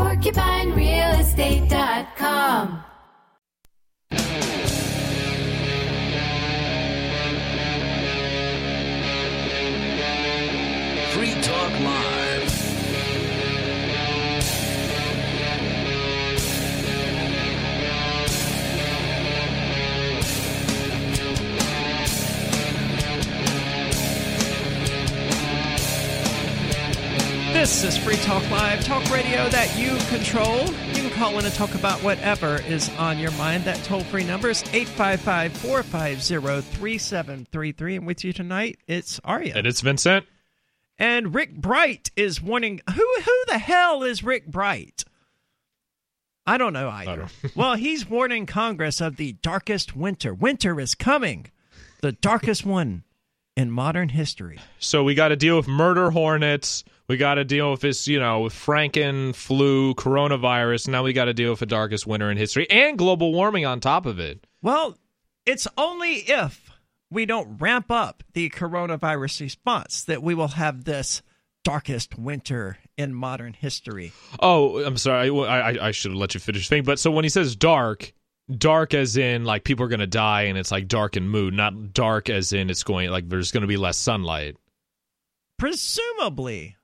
PorcupineRealestate.com. 0.00 2.84
Free 11.12 11.34
Talk 11.42 11.80
Live. 11.80 12.19
This 27.60 27.84
is 27.84 27.98
Free 27.98 28.16
Talk 28.16 28.50
Live, 28.50 28.82
talk 28.86 29.04
radio 29.10 29.46
that 29.50 29.78
you 29.78 29.94
control. 30.08 30.64
You 30.94 31.02
can 31.02 31.10
call 31.10 31.38
in 31.38 31.44
and 31.44 31.52
talk 31.52 31.74
about 31.74 32.02
whatever 32.02 32.56
is 32.62 32.88
on 32.96 33.18
your 33.18 33.32
mind. 33.32 33.64
That 33.64 33.76
toll 33.84 34.00
free 34.00 34.24
number 34.24 34.48
is 34.48 34.62
855 34.72 35.52
450 35.58 36.62
3733. 36.78 37.96
And 37.96 38.06
with 38.06 38.24
you 38.24 38.32
tonight, 38.32 38.78
it's 38.86 39.20
Aria. 39.24 39.52
And 39.56 39.66
it's 39.66 39.82
Vincent. 39.82 40.24
And 40.98 41.34
Rick 41.34 41.54
Bright 41.54 42.10
is 42.16 42.40
warning. 42.40 42.80
Who, 42.88 42.94
who 43.24 43.44
the 43.48 43.58
hell 43.58 44.04
is 44.04 44.24
Rick 44.24 44.46
Bright? 44.46 45.04
I 46.46 46.56
don't 46.56 46.72
know 46.72 46.88
either. 46.88 47.28
don't- 47.42 47.54
well, 47.56 47.74
he's 47.74 48.08
warning 48.08 48.46
Congress 48.46 49.02
of 49.02 49.16
the 49.16 49.34
darkest 49.34 49.94
winter. 49.94 50.32
Winter 50.32 50.80
is 50.80 50.94
coming, 50.94 51.50
the 52.00 52.12
darkest 52.12 52.64
one 52.64 53.04
in 53.54 53.70
modern 53.70 54.08
history. 54.08 54.58
So 54.78 55.04
we 55.04 55.14
got 55.14 55.28
to 55.28 55.36
deal 55.36 55.58
with 55.58 55.68
murder 55.68 56.10
hornets. 56.10 56.84
We 57.10 57.16
got 57.16 57.34
to 57.34 57.44
deal 57.44 57.72
with 57.72 57.80
this, 57.80 58.06
you 58.06 58.20
know, 58.20 58.38
with 58.38 58.52
Franken 58.52 59.34
flu, 59.34 59.94
coronavirus. 59.94 60.86
Now 60.86 61.02
we 61.02 61.12
got 61.12 61.24
to 61.24 61.34
deal 61.34 61.50
with 61.50 61.58
the 61.58 61.66
darkest 61.66 62.06
winter 62.06 62.30
in 62.30 62.36
history 62.36 62.70
and 62.70 62.96
global 62.96 63.32
warming 63.32 63.66
on 63.66 63.80
top 63.80 64.06
of 64.06 64.20
it. 64.20 64.46
Well, 64.62 64.96
it's 65.44 65.66
only 65.76 66.18
if 66.18 66.70
we 67.10 67.26
don't 67.26 67.56
ramp 67.60 67.90
up 67.90 68.22
the 68.34 68.48
coronavirus 68.50 69.40
response 69.40 70.04
that 70.04 70.22
we 70.22 70.36
will 70.36 70.46
have 70.54 70.84
this 70.84 71.20
darkest 71.64 72.16
winter 72.16 72.78
in 72.96 73.12
modern 73.12 73.54
history. 73.54 74.12
Oh, 74.38 74.80
I'm 74.80 74.96
sorry. 74.96 75.30
I, 75.30 75.70
I, 75.72 75.88
I 75.88 75.90
should 75.90 76.12
have 76.12 76.20
let 76.20 76.34
you 76.34 76.38
finish 76.38 76.68
the 76.68 76.76
thing. 76.76 76.84
But 76.84 77.00
so 77.00 77.10
when 77.10 77.24
he 77.24 77.28
says 77.28 77.56
dark, 77.56 78.12
dark 78.56 78.94
as 78.94 79.16
in 79.16 79.42
like 79.42 79.64
people 79.64 79.84
are 79.84 79.88
going 79.88 79.98
to 79.98 80.06
die 80.06 80.42
and 80.42 80.56
it's 80.56 80.70
like 80.70 80.86
dark 80.86 81.16
and 81.16 81.28
mood, 81.28 81.54
not 81.54 81.92
dark 81.92 82.30
as 82.30 82.52
in 82.52 82.70
it's 82.70 82.84
going 82.84 83.10
like 83.10 83.28
there's 83.28 83.50
going 83.50 83.62
to 83.62 83.66
be 83.66 83.76
less 83.76 83.98
sunlight. 83.98 84.56
Presumably. 85.58 86.76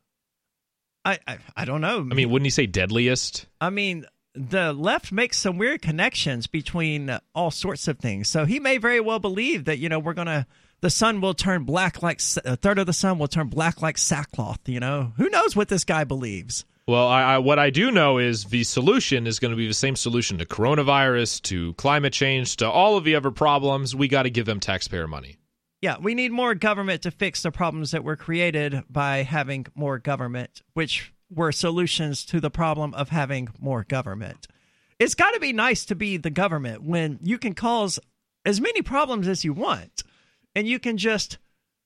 I, 1.06 1.18
I 1.26 1.38
I 1.56 1.64
don't 1.64 1.80
know. 1.80 2.00
I 2.00 2.14
mean, 2.14 2.30
wouldn't 2.30 2.46
he 2.46 2.50
say 2.50 2.66
deadliest? 2.66 3.46
I 3.60 3.70
mean, 3.70 4.06
the 4.34 4.72
left 4.72 5.12
makes 5.12 5.38
some 5.38 5.56
weird 5.56 5.80
connections 5.80 6.46
between 6.46 7.16
all 7.34 7.50
sorts 7.50 7.86
of 7.86 7.98
things. 7.98 8.28
So 8.28 8.44
he 8.44 8.58
may 8.58 8.78
very 8.78 9.00
well 9.00 9.20
believe 9.20 9.64
that 9.66 9.78
you 9.78 9.88
know 9.88 10.00
we're 10.00 10.14
gonna 10.14 10.46
the 10.80 10.90
sun 10.90 11.20
will 11.20 11.34
turn 11.34 11.64
black 11.64 12.02
like 12.02 12.20
a 12.44 12.56
third 12.56 12.78
of 12.78 12.86
the 12.86 12.92
sun 12.92 13.18
will 13.18 13.28
turn 13.28 13.48
black 13.48 13.80
like 13.80 13.98
sackcloth. 13.98 14.68
You 14.68 14.80
know, 14.80 15.12
who 15.16 15.30
knows 15.30 15.54
what 15.54 15.68
this 15.68 15.84
guy 15.84 16.04
believes? 16.04 16.64
Well, 16.88 17.08
I, 17.08 17.22
I, 17.22 17.38
what 17.38 17.58
I 17.58 17.70
do 17.70 17.90
know 17.90 18.18
is 18.18 18.44
the 18.44 18.62
solution 18.62 19.26
is 19.26 19.40
going 19.40 19.50
to 19.50 19.56
be 19.56 19.66
the 19.66 19.74
same 19.74 19.96
solution 19.96 20.38
to 20.38 20.46
coronavirus, 20.46 21.42
to 21.42 21.74
climate 21.74 22.12
change, 22.12 22.58
to 22.58 22.70
all 22.70 22.96
of 22.96 23.02
the 23.02 23.16
other 23.16 23.32
problems. 23.32 23.96
We 23.96 24.06
got 24.06 24.22
to 24.22 24.30
give 24.30 24.46
them 24.46 24.60
taxpayer 24.60 25.08
money. 25.08 25.36
Yeah, 25.82 25.96
we 26.00 26.14
need 26.14 26.32
more 26.32 26.54
government 26.54 27.02
to 27.02 27.10
fix 27.10 27.42
the 27.42 27.50
problems 27.50 27.90
that 27.90 28.04
were 28.04 28.16
created 28.16 28.82
by 28.88 29.18
having 29.18 29.66
more 29.74 29.98
government, 29.98 30.62
which 30.74 31.12
were 31.30 31.52
solutions 31.52 32.24
to 32.26 32.40
the 32.40 32.50
problem 32.50 32.94
of 32.94 33.10
having 33.10 33.48
more 33.58 33.84
government. 33.84 34.46
It's 34.98 35.14
got 35.14 35.32
to 35.32 35.40
be 35.40 35.52
nice 35.52 35.84
to 35.86 35.94
be 35.94 36.16
the 36.16 36.30
government 36.30 36.82
when 36.82 37.18
you 37.22 37.38
can 37.38 37.54
cause 37.54 37.98
as 38.44 38.60
many 38.60 38.80
problems 38.80 39.28
as 39.28 39.44
you 39.44 39.52
want 39.52 40.02
and 40.54 40.66
you 40.66 40.78
can 40.78 40.96
just 40.96 41.38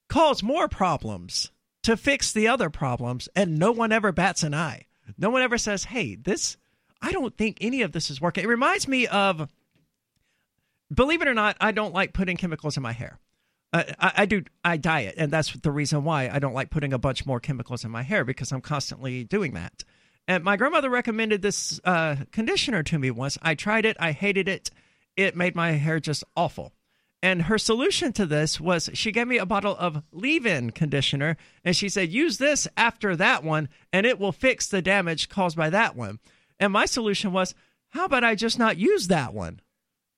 cause 0.09 0.43
more 0.43 0.69
problems 0.69 1.51
to 1.83 1.97
fix 1.97 2.33
the 2.33 2.47
other 2.47 2.71
problems 2.71 3.29
and 3.35 3.59
no 3.59 3.73
one 3.73 3.91
ever 3.91 4.13
bats 4.13 4.43
an 4.43 4.55
eye. 4.55 4.87
No 5.19 5.31
one 5.31 5.43
ever 5.43 5.59
says, 5.59 5.85
"Hey, 5.85 6.15
this 6.15 6.57
I 7.03 7.11
don't 7.13 7.37
think 7.37 7.59
any 7.61 7.83
of 7.83 7.93
this 7.93 8.11
is 8.11 8.21
working." 8.21 8.45
It 8.45 8.49
reminds 8.49 8.87
me 8.87 9.07
of 9.09 9.49
believe 10.93 11.23
it 11.23 11.29
or 11.29 11.35
not, 11.35 11.57
I 11.61 11.73
don't 11.73 11.95
like 11.95 12.13
putting 12.13 12.37
chemicals 12.37 12.77
in 12.77 12.83
my 12.83 12.93
hair. 12.93 13.19
I, 13.73 14.13
I 14.17 14.27
do. 14.27 14.43
I 14.65 14.77
diet, 14.77 15.15
and 15.17 15.33
that's 15.33 15.53
the 15.53 15.71
reason 15.71 16.03
why 16.05 16.29
I 16.29 16.39
don't 16.39 16.55
like 16.55 16.71
putting 16.71 16.93
a 16.93 16.99
bunch 16.99 17.25
more 17.25 17.39
chemicals 17.39 17.85
in 17.85 17.91
my 17.91 18.03
hair 18.03 18.25
because 18.25 18.53
I'm 18.53 18.61
constantly 18.61 19.23
doing 19.25 19.55
that. 19.55 19.85
And 20.27 20.45
my 20.45 20.57
grandmother 20.57 20.91
recommended 20.91 21.43
this 21.43 21.81
uh, 21.85 22.17
conditioner 22.33 22.83
to 22.85 22.99
me 22.99 23.11
once. 23.11 23.39
I 23.43 23.55
tried 23.55 23.85
it. 23.85 23.97
I 24.01 24.13
hated 24.13 24.49
it. 24.49 24.71
It 25.17 25.37
made 25.37 25.55
my 25.55 25.73
hair 25.73 26.01
just 26.01 26.25
awful. 26.37 26.73
And 27.23 27.43
her 27.43 27.59
solution 27.59 28.13
to 28.15 28.27
this 28.27 28.61
was 28.61 28.89
she 28.95 29.13
gave 29.13 29.27
me 29.27 29.39
a 29.39 29.47
bottle 29.47 29.77
of 29.79 30.03
leave 30.11 30.47
in 30.47 30.71
conditioner 30.71 31.37
and 31.65 31.77
she 31.77 31.89
said, 31.89 32.11
use 32.11 32.39
this 32.39 32.67
after 32.77 33.15
that 33.17 33.45
one 33.45 33.69
and 33.93 34.07
it 34.07 34.19
will 34.19 34.33
fix 34.33 34.67
the 34.67 34.81
damage 34.81 35.29
caused 35.29 35.57
by 35.57 35.69
that 35.69 35.97
one. 35.97 36.19
And 36.59 36.73
my 36.73 36.87
solution 36.87 37.33
was, 37.33 37.55
how 37.91 38.07
about 38.07 38.25
I 38.25 38.35
just 38.35 38.59
not 38.59 38.79
use 38.79 39.09
that 39.09 39.35
one 39.35 39.61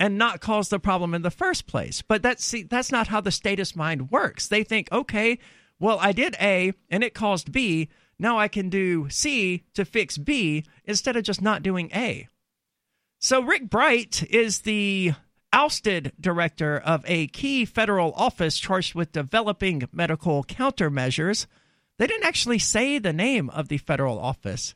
and 0.02 0.18
not 0.18 0.40
cause 0.40 0.68
the 0.68 0.80
problem 0.80 1.14
in 1.14 1.22
the 1.22 1.30
first 1.30 1.68
place? 1.68 2.02
But 2.02 2.22
that's, 2.22 2.44
see, 2.44 2.64
that's 2.64 2.90
not 2.90 3.06
how 3.06 3.20
the 3.20 3.30
statist 3.30 3.76
mind 3.76 4.10
works. 4.10 4.48
They 4.48 4.64
think, 4.64 4.90
okay, 4.90 5.38
well, 5.78 5.96
I 6.00 6.10
did 6.10 6.34
A 6.40 6.72
and 6.90 7.04
it 7.04 7.14
caused 7.14 7.52
B. 7.52 7.88
Now 8.18 8.36
I 8.36 8.48
can 8.48 8.68
do 8.68 9.08
C 9.10 9.62
to 9.74 9.84
fix 9.84 10.18
B 10.18 10.64
instead 10.84 11.14
of 11.14 11.22
just 11.22 11.40
not 11.40 11.62
doing 11.62 11.88
A. 11.94 12.28
So 13.20 13.42
Rick 13.42 13.70
Bright 13.70 14.24
is 14.28 14.62
the 14.62 15.12
ousted 15.52 16.10
director 16.20 16.78
of 16.78 17.04
a 17.06 17.28
key 17.28 17.64
federal 17.64 18.12
office 18.14 18.58
charged 18.58 18.96
with 18.96 19.12
developing 19.12 19.88
medical 19.92 20.42
countermeasures. 20.42 21.46
They 21.98 22.08
didn't 22.08 22.26
actually 22.26 22.58
say 22.58 22.98
the 22.98 23.12
name 23.12 23.50
of 23.50 23.68
the 23.68 23.78
federal 23.78 24.18
office 24.18 24.74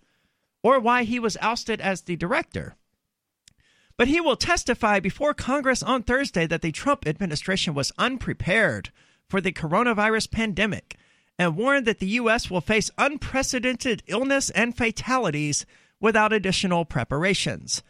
or 0.63 0.79
why 0.79 1.03
he 1.03 1.19
was 1.19 1.37
ousted 1.41 1.81
as 1.81 2.03
the 2.03 2.15
director. 2.15 2.77
But 3.99 4.09
he 4.09 4.21
will 4.21 4.37
testify 4.37 5.01
before 5.01 5.33
Congress 5.33 5.83
on 5.83 6.03
Thursday 6.03 6.47
that 6.47 6.63
the 6.63 6.73
Trump 6.73 7.07
administration 7.07 7.75
was 7.75 7.93
unprepared 7.99 8.91
for 9.29 9.41
the 9.41 9.53
coronavirus 9.53 10.31
pandemic 10.31 10.97
and 11.39 11.57
warned 11.57 11.87
that 11.87 11.99
the 11.99 12.07
U.S. 12.07 12.51
will 12.51 12.61
face 12.61 12.91
unprecedented 12.99 14.03
illness 14.07 14.51
and 14.51 14.77
fatalities 14.77 15.67
without 16.01 16.33
additional 16.33 16.85
preparations. 16.85 17.83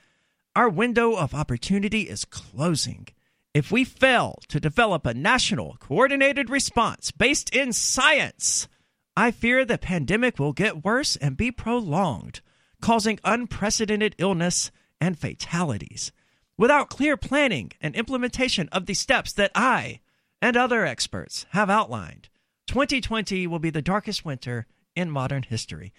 Our 0.55 0.69
window 0.69 1.15
of 1.15 1.35
opportunity 1.35 2.03
is 2.03 2.25
closing. 2.25 3.09
If 3.53 3.73
we 3.73 3.85
fail 3.85 4.39
to 4.49 4.61
develop 4.61 5.07
a 5.07 5.15
national 5.15 5.77
coordinated 5.81 6.51
response 6.51 7.11
based 7.11 7.51
in 7.55 7.73
science, 7.73 8.69
I 9.17 9.31
fear 9.31 9.65
the 9.65 9.79
pandemic 9.79 10.39
will 10.39 10.53
get 10.53 10.85
worse 10.85 11.17
and 11.17 11.37
be 11.37 11.51
prolonged, 11.51 12.41
causing 12.81 13.19
unprecedented 13.25 14.15
illness 14.19 14.71
and 15.01 15.19
fatalities. 15.19 16.13
Without 16.59 16.91
clear 16.91 17.17
planning 17.17 17.73
and 17.81 17.95
implementation 17.95 18.69
of 18.71 18.87
the 18.87 18.95
steps 18.95 19.33
that 19.35 19.53
I 19.55 20.01
and 20.41 20.57
other 20.57 20.87
experts 20.87 21.47
have 21.51 21.69
outlined, 21.69 22.29
2020 22.67 23.47
will 23.47 23.59
be 23.59 23.71
the 23.71 23.83
darkest 23.83 24.25
winter 24.25 24.67
in 24.95 25.11
modern 25.11 25.43
history. 25.43 25.93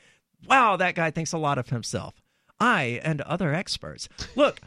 Wow, 0.48 0.76
that 0.78 0.96
guy 0.96 1.12
thinks 1.12 1.34
a 1.34 1.38
lot 1.38 1.58
of 1.58 1.70
himself. 1.70 2.16
I 2.60 3.00
and 3.04 3.22
other 3.22 3.54
experts. 3.54 4.10
Look, 4.36 4.62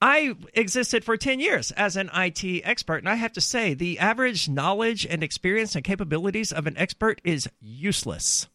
I 0.00 0.34
existed 0.54 1.04
for 1.04 1.16
10 1.16 1.40
years 1.40 1.70
as 1.72 1.96
an 1.96 2.10
IT 2.14 2.62
expert, 2.64 2.98
and 2.98 3.08
I 3.08 3.16
have 3.16 3.32
to 3.32 3.40
say, 3.40 3.74
the 3.74 3.98
average 3.98 4.48
knowledge 4.48 5.06
and 5.06 5.22
experience 5.22 5.74
and 5.74 5.84
capabilities 5.84 6.52
of 6.52 6.66
an 6.66 6.76
expert 6.76 7.20
is 7.24 7.48
useless. 7.60 8.48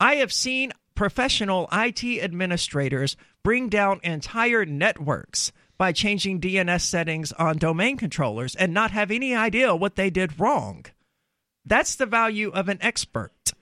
I 0.00 0.16
have 0.16 0.32
seen 0.32 0.72
professional 0.94 1.68
IT 1.72 2.02
administrators 2.22 3.16
bring 3.46 3.68
down 3.68 4.00
entire 4.02 4.66
networks 4.66 5.52
by 5.78 5.92
changing 5.92 6.40
DNS 6.40 6.80
settings 6.80 7.30
on 7.34 7.56
domain 7.56 7.96
controllers 7.96 8.56
and 8.56 8.74
not 8.74 8.90
have 8.90 9.12
any 9.12 9.36
idea 9.36 9.72
what 9.72 9.94
they 9.94 10.10
did 10.10 10.40
wrong. 10.40 10.84
That's 11.64 11.94
the 11.94 12.06
value 12.06 12.50
of 12.50 12.68
an 12.68 12.78
expert. 12.80 13.52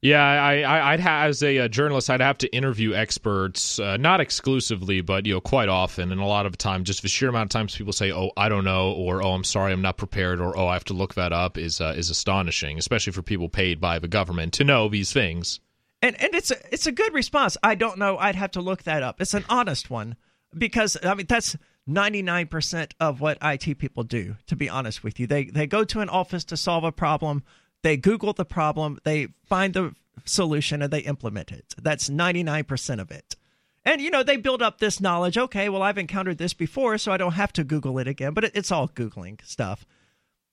Yeah, 0.00 0.22
I, 0.22 0.62
I, 0.62 0.92
would 0.92 1.00
ha- 1.00 1.24
as 1.24 1.42
a, 1.42 1.58
a, 1.58 1.68
journalist, 1.68 2.08
I'd 2.08 2.22
have 2.22 2.38
to 2.38 2.48
interview 2.48 2.94
experts, 2.94 3.78
uh, 3.78 3.98
not 3.98 4.22
exclusively, 4.22 5.02
but 5.02 5.26
you 5.26 5.34
know, 5.34 5.42
quite 5.42 5.68
often, 5.68 6.10
and 6.10 6.18
a 6.18 6.24
lot 6.24 6.46
of 6.46 6.56
time, 6.56 6.84
just 6.84 7.02
the 7.02 7.08
sheer 7.08 7.28
amount 7.28 7.48
of 7.48 7.50
times 7.50 7.76
people 7.76 7.92
say, 7.92 8.10
"Oh, 8.10 8.30
I 8.38 8.48
don't 8.48 8.64
know," 8.64 8.92
or 8.92 9.22
"Oh, 9.22 9.32
I'm 9.32 9.44
sorry, 9.44 9.74
I'm 9.74 9.82
not 9.82 9.98
prepared," 9.98 10.40
or 10.40 10.56
"Oh, 10.56 10.66
I 10.66 10.72
have 10.72 10.84
to 10.84 10.94
look 10.94 11.12
that 11.16 11.34
up," 11.34 11.58
is 11.58 11.82
uh, 11.82 11.92
is 11.94 12.08
astonishing, 12.08 12.78
especially 12.78 13.12
for 13.12 13.20
people 13.20 13.50
paid 13.50 13.82
by 13.82 13.98
the 13.98 14.08
government 14.08 14.54
to 14.54 14.64
know 14.64 14.88
these 14.88 15.12
things. 15.12 15.60
And 16.02 16.20
and 16.20 16.34
it's 16.34 16.50
a 16.50 16.56
it's 16.72 16.86
a 16.86 16.92
good 16.92 17.12
response. 17.12 17.56
I 17.62 17.74
don't 17.74 17.98
know. 17.98 18.16
I'd 18.18 18.36
have 18.36 18.52
to 18.52 18.60
look 18.60 18.84
that 18.84 19.02
up. 19.02 19.20
It's 19.20 19.34
an 19.34 19.44
honest 19.48 19.90
one 19.90 20.16
because 20.56 20.96
I 21.02 21.14
mean 21.14 21.26
that's 21.28 21.56
99% 21.88 22.92
of 23.00 23.20
what 23.20 23.38
IT 23.42 23.78
people 23.78 24.04
do. 24.04 24.36
To 24.46 24.56
be 24.56 24.68
honest 24.68 25.04
with 25.04 25.20
you, 25.20 25.26
they 25.26 25.44
they 25.44 25.66
go 25.66 25.84
to 25.84 26.00
an 26.00 26.08
office 26.08 26.44
to 26.44 26.56
solve 26.56 26.84
a 26.84 26.92
problem 26.92 27.42
they 27.82 27.96
Google 27.96 28.32
the 28.32 28.44
problem, 28.44 28.98
they 29.04 29.28
find 29.46 29.74
the 29.74 29.94
solution, 30.24 30.82
and 30.82 30.92
they 30.92 31.00
implement 31.00 31.50
it. 31.50 31.74
That's 31.80 32.10
99% 32.10 33.00
of 33.00 33.10
it. 33.10 33.36
And, 33.84 34.02
you 34.02 34.10
know, 34.10 34.22
they 34.22 34.36
build 34.36 34.60
up 34.60 34.78
this 34.78 35.00
knowledge. 35.00 35.38
Okay, 35.38 35.68
well, 35.70 35.82
I've 35.82 35.96
encountered 35.96 36.36
this 36.36 36.52
before, 36.52 36.98
so 36.98 37.12
I 37.12 37.16
don't 37.16 37.32
have 37.32 37.52
to 37.54 37.64
Google 37.64 37.98
it 37.98 38.06
again, 38.06 38.34
but 38.34 38.44
it, 38.44 38.52
it's 38.54 38.70
all 38.70 38.88
Googling 38.88 39.42
stuff. 39.44 39.86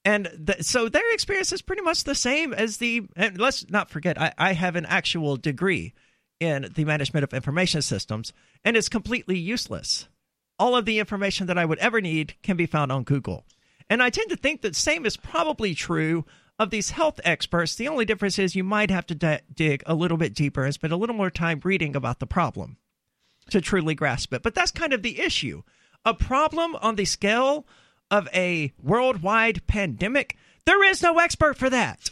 And 0.08 0.30
the, 0.34 0.64
so 0.64 0.88
their 0.88 1.14
experience 1.14 1.52
is 1.52 1.62
pretty 1.62 1.82
much 1.82 2.06
the 2.06 2.16
same 2.16 2.54
as 2.54 2.78
the. 2.78 3.02
And 3.18 3.38
let's 3.38 3.70
not 3.70 3.90
forget, 3.90 4.20
I, 4.20 4.34
I 4.38 4.54
have 4.54 4.78
an 4.78 4.86
actual 4.86 5.36
degree 5.36 5.94
in 6.40 6.72
the 6.74 6.86
management 6.86 7.26
of 7.26 7.34
information 7.34 7.82
systems, 7.82 8.32
and 8.64 8.78
it's 8.78 8.88
completely 8.88 9.38
useless. 9.38 10.08
All 10.58 10.78
of 10.78 10.86
the 10.86 11.00
information 11.00 11.48
that 11.48 11.58
I 11.58 11.66
would 11.66 11.80
ever 11.80 12.00
need 12.00 12.36
can 12.42 12.56
be 12.56 12.66
found 12.66 12.90
on 12.90 13.04
Google. 13.04 13.44
And 13.90 14.02
I 14.02 14.10
tend 14.10 14.30
to 14.30 14.38
think 14.38 14.62
that 14.62 14.78
same 14.78 15.06
is 15.06 15.18
probably 15.18 15.76
true 15.76 16.24
of 16.58 16.70
these 16.70 16.92
health 16.92 17.20
experts, 17.26 17.76
the 17.76 17.90
only 17.90 18.06
difference 18.06 18.40
is 18.40 18.56
you 18.56 18.64
might 18.64 18.90
have 18.90 19.06
to 19.08 19.16
d- 19.16 19.40
dig 19.54 19.84
a 19.86 19.94
little 19.94 20.18
bit 20.18 20.34
deeper 20.34 20.64
and 20.64 20.74
spend 20.74 20.94
a 20.94 20.98
little 20.98 21.18
more 21.18 21.30
time 21.30 21.60
reading 21.66 21.98
about 21.98 22.20
the 22.20 22.26
problem 22.26 22.78
to 23.50 23.60
truly 23.60 23.94
grasp 23.94 24.34
it. 24.34 24.42
But 24.42 24.56
that's 24.56 24.72
kind 24.72 24.94
of 24.94 25.04
the 25.04 25.20
issue. 25.20 25.64
A 26.06 26.14
problem 26.14 26.78
on 26.78 26.96
the 26.96 27.06
scale 27.06 27.68
of 28.10 28.28
a 28.34 28.74
worldwide 28.82 29.66
pandemic, 29.68 30.38
there 30.66 30.84
is 30.84 31.02
no 31.02 31.20
expert 31.20 31.58
for 31.58 31.70
that. 31.70 32.12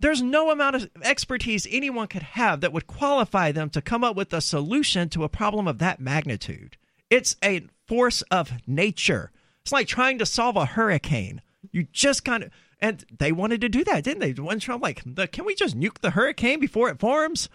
There's 0.00 0.22
no 0.22 0.50
amount 0.50 0.76
of 0.76 0.90
expertise 1.02 1.66
anyone 1.70 2.08
could 2.08 2.22
have 2.22 2.62
that 2.62 2.72
would 2.72 2.86
qualify 2.86 3.52
them 3.52 3.68
to 3.70 3.82
come 3.82 4.02
up 4.02 4.16
with 4.16 4.32
a 4.32 4.40
solution 4.40 5.10
to 5.10 5.24
a 5.24 5.28
problem 5.28 5.68
of 5.68 5.78
that 5.78 6.00
magnitude. 6.00 6.78
It's 7.10 7.36
a 7.44 7.66
force 7.86 8.22
of 8.30 8.52
nature. 8.66 9.30
It's 9.62 9.72
like 9.72 9.88
trying 9.88 10.18
to 10.18 10.26
solve 10.26 10.56
a 10.56 10.64
hurricane. 10.64 11.42
You 11.70 11.86
just 11.92 12.24
kind 12.24 12.44
of 12.44 12.50
and 12.80 13.04
they 13.18 13.30
wanted 13.30 13.60
to 13.60 13.68
do 13.68 13.84
that, 13.84 14.04
didn't 14.04 14.20
they? 14.20 14.32
One 14.42 14.58
Trump 14.58 14.82
like, 14.82 15.02
can 15.32 15.44
we 15.44 15.54
just 15.54 15.78
nuke 15.78 16.00
the 16.00 16.10
hurricane 16.10 16.60
before 16.60 16.88
it 16.88 16.98
forms? 16.98 17.48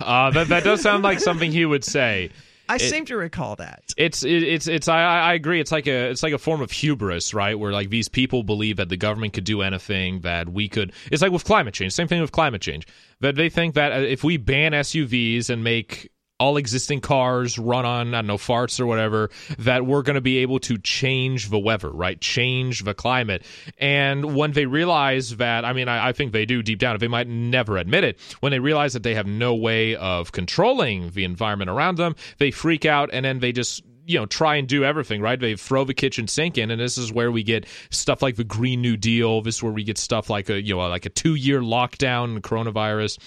Uh, 0.00 0.30
that 0.30 0.48
that 0.48 0.64
does 0.64 0.82
sound 0.82 1.04
like 1.04 1.20
something 1.20 1.52
he 1.52 1.64
would 1.64 1.84
say. 1.84 2.30
I 2.68 2.76
it, 2.76 2.80
seem 2.80 3.04
to 3.06 3.16
recall 3.16 3.56
that. 3.56 3.82
It's 3.96 4.24
it, 4.24 4.42
it's 4.42 4.66
it's 4.66 4.88
I, 4.88 5.02
I 5.02 5.34
agree. 5.34 5.60
It's 5.60 5.72
like 5.72 5.86
a 5.86 6.10
it's 6.10 6.22
like 6.22 6.32
a 6.32 6.38
form 6.38 6.62
of 6.62 6.70
hubris, 6.70 7.34
right? 7.34 7.58
Where 7.58 7.72
like 7.72 7.90
these 7.90 8.08
people 8.08 8.42
believe 8.42 8.76
that 8.76 8.88
the 8.88 8.96
government 8.96 9.34
could 9.34 9.44
do 9.44 9.62
anything 9.62 10.20
that 10.20 10.48
we 10.48 10.68
could. 10.68 10.92
It's 11.10 11.22
like 11.22 11.32
with 11.32 11.44
climate 11.44 11.74
change. 11.74 11.92
Same 11.92 12.08
thing 12.08 12.20
with 12.20 12.32
climate 12.32 12.62
change. 12.62 12.86
That 13.20 13.36
they 13.36 13.48
think 13.48 13.74
that 13.74 14.02
if 14.04 14.24
we 14.24 14.36
ban 14.36 14.72
SUVs 14.72 15.50
and 15.50 15.62
make 15.62 16.10
all 16.40 16.56
existing 16.56 17.00
cars 17.00 17.58
run 17.58 17.84
on 17.84 18.08
I 18.08 18.18
don't 18.18 18.26
know 18.26 18.36
farts 18.36 18.80
or 18.80 18.86
whatever 18.86 19.30
that 19.58 19.86
we're 19.86 20.02
going 20.02 20.14
to 20.14 20.20
be 20.20 20.38
able 20.38 20.58
to 20.60 20.78
change 20.78 21.50
the 21.50 21.58
weather, 21.58 21.90
right? 21.90 22.20
Change 22.20 22.82
the 22.82 22.94
climate. 22.94 23.44
And 23.78 24.34
when 24.34 24.52
they 24.52 24.66
realize 24.66 25.36
that, 25.36 25.64
I 25.64 25.72
mean, 25.72 25.88
I, 25.88 26.08
I 26.08 26.12
think 26.12 26.32
they 26.32 26.44
do 26.44 26.62
deep 26.62 26.80
down. 26.80 26.98
They 26.98 27.08
might 27.08 27.28
never 27.28 27.76
admit 27.76 28.04
it. 28.04 28.20
When 28.40 28.50
they 28.50 28.58
realize 28.58 28.94
that 28.94 29.04
they 29.04 29.14
have 29.14 29.26
no 29.26 29.54
way 29.54 29.94
of 29.94 30.32
controlling 30.32 31.10
the 31.10 31.24
environment 31.24 31.70
around 31.70 31.98
them, 31.98 32.16
they 32.38 32.50
freak 32.50 32.84
out 32.84 33.10
and 33.12 33.24
then 33.24 33.38
they 33.38 33.52
just 33.52 33.82
you 34.06 34.18
know 34.18 34.26
try 34.26 34.56
and 34.56 34.68
do 34.68 34.84
everything 34.84 35.20
right 35.20 35.40
they 35.40 35.56
throw 35.56 35.84
the 35.84 35.94
kitchen 35.94 36.28
sink 36.28 36.58
in 36.58 36.70
and 36.70 36.80
this 36.80 36.98
is 36.98 37.12
where 37.12 37.30
we 37.30 37.42
get 37.42 37.66
stuff 37.90 38.22
like 38.22 38.36
the 38.36 38.44
green 38.44 38.80
new 38.80 38.96
deal 38.96 39.40
this 39.40 39.56
is 39.56 39.62
where 39.62 39.72
we 39.72 39.84
get 39.84 39.98
stuff 39.98 40.30
like 40.30 40.48
a 40.50 40.60
you 40.60 40.74
know 40.74 40.88
like 40.88 41.06
a 41.06 41.10
two 41.10 41.34
year 41.34 41.60
lockdown 41.60 42.40
coronavirus 42.40 43.18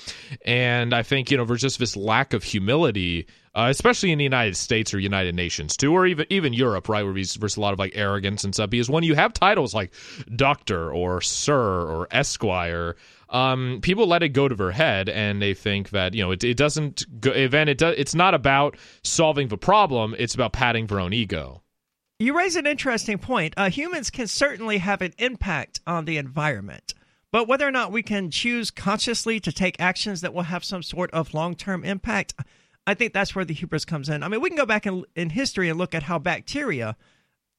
and 0.45 0.93
i 0.93 1.03
think 1.03 1.31
you 1.31 1.37
know 1.37 1.45
there's 1.45 1.61
just 1.61 1.79
this 1.79 1.95
lack 1.95 2.33
of 2.33 2.43
humility 2.43 3.27
uh, 3.55 3.69
especially 3.71 4.11
in 4.11 4.19
the 4.19 4.23
United 4.23 4.55
States 4.55 4.93
or 4.93 4.99
United 4.99 5.33
Nations 5.33 5.75
too, 5.75 5.91
or 5.91 6.05
even 6.05 6.27
even 6.29 6.53
Europe, 6.53 6.87
right, 6.87 7.01
where 7.01 7.13
there's 7.13 7.57
a 7.57 7.59
lot 7.59 7.73
of 7.73 7.79
like 7.79 7.93
arrogance 7.95 8.43
and 8.43 8.53
stuff. 8.53 8.69
Because 8.69 8.87
when 8.87 9.03
you 9.03 9.15
have 9.15 9.33
titles 9.33 9.73
like 9.73 9.91
Doctor 10.35 10.93
or 10.93 11.21
Sir 11.21 11.81
or 11.81 12.07
Esquire, 12.11 12.95
um, 13.29 13.79
people 13.81 14.07
let 14.07 14.23
it 14.23 14.29
go 14.29 14.47
to 14.47 14.55
their 14.55 14.71
head 14.71 15.09
and 15.09 15.41
they 15.41 15.53
think 15.53 15.89
that 15.91 16.13
you 16.13 16.23
know 16.23 16.31
it, 16.31 16.43
it 16.43 16.57
doesn't 16.57 17.05
go, 17.21 17.31
event 17.31 17.69
it 17.69 17.77
does 17.77 17.95
it's 17.97 18.15
not 18.15 18.33
about 18.33 18.77
solving 19.03 19.47
the 19.49 19.57
problem 19.57 20.15
it's 20.17 20.35
about 20.35 20.53
patting 20.53 20.87
their 20.87 20.99
own 20.99 21.13
ego. 21.13 21.61
You 22.19 22.35
raise 22.35 22.55
an 22.55 22.65
interesting 22.65 23.19
point. 23.19 23.53
Uh, 23.57 23.69
humans 23.69 24.09
can 24.09 24.25
certainly 24.25 24.79
have 24.79 25.03
an 25.03 25.13
impact 25.19 25.81
on 25.85 26.05
the 26.05 26.17
environment 26.17 26.93
but 27.31 27.47
whether 27.47 27.67
or 27.67 27.71
not 27.71 27.91
we 27.91 28.01
can 28.01 28.31
choose 28.31 28.71
consciously 28.71 29.39
to 29.39 29.51
take 29.51 29.79
actions 29.79 30.21
that 30.21 30.33
will 30.33 30.43
have 30.43 30.63
some 30.63 30.81
sort 30.81 31.11
of 31.11 31.33
long-term 31.33 31.83
impact 31.83 32.33
i 32.85 32.93
think 32.93 33.13
that's 33.13 33.35
where 33.35 33.45
the 33.45 33.53
hubris 33.53 33.85
comes 33.85 34.09
in. 34.09 34.23
I 34.23 34.27
mean 34.27 34.41
we 34.41 34.49
can 34.49 34.57
go 34.57 34.65
back 34.65 34.85
in, 34.85 35.03
in 35.15 35.29
history 35.29 35.69
and 35.69 35.77
look 35.77 35.93
at 35.93 36.03
how 36.03 36.19
bacteria 36.19 36.95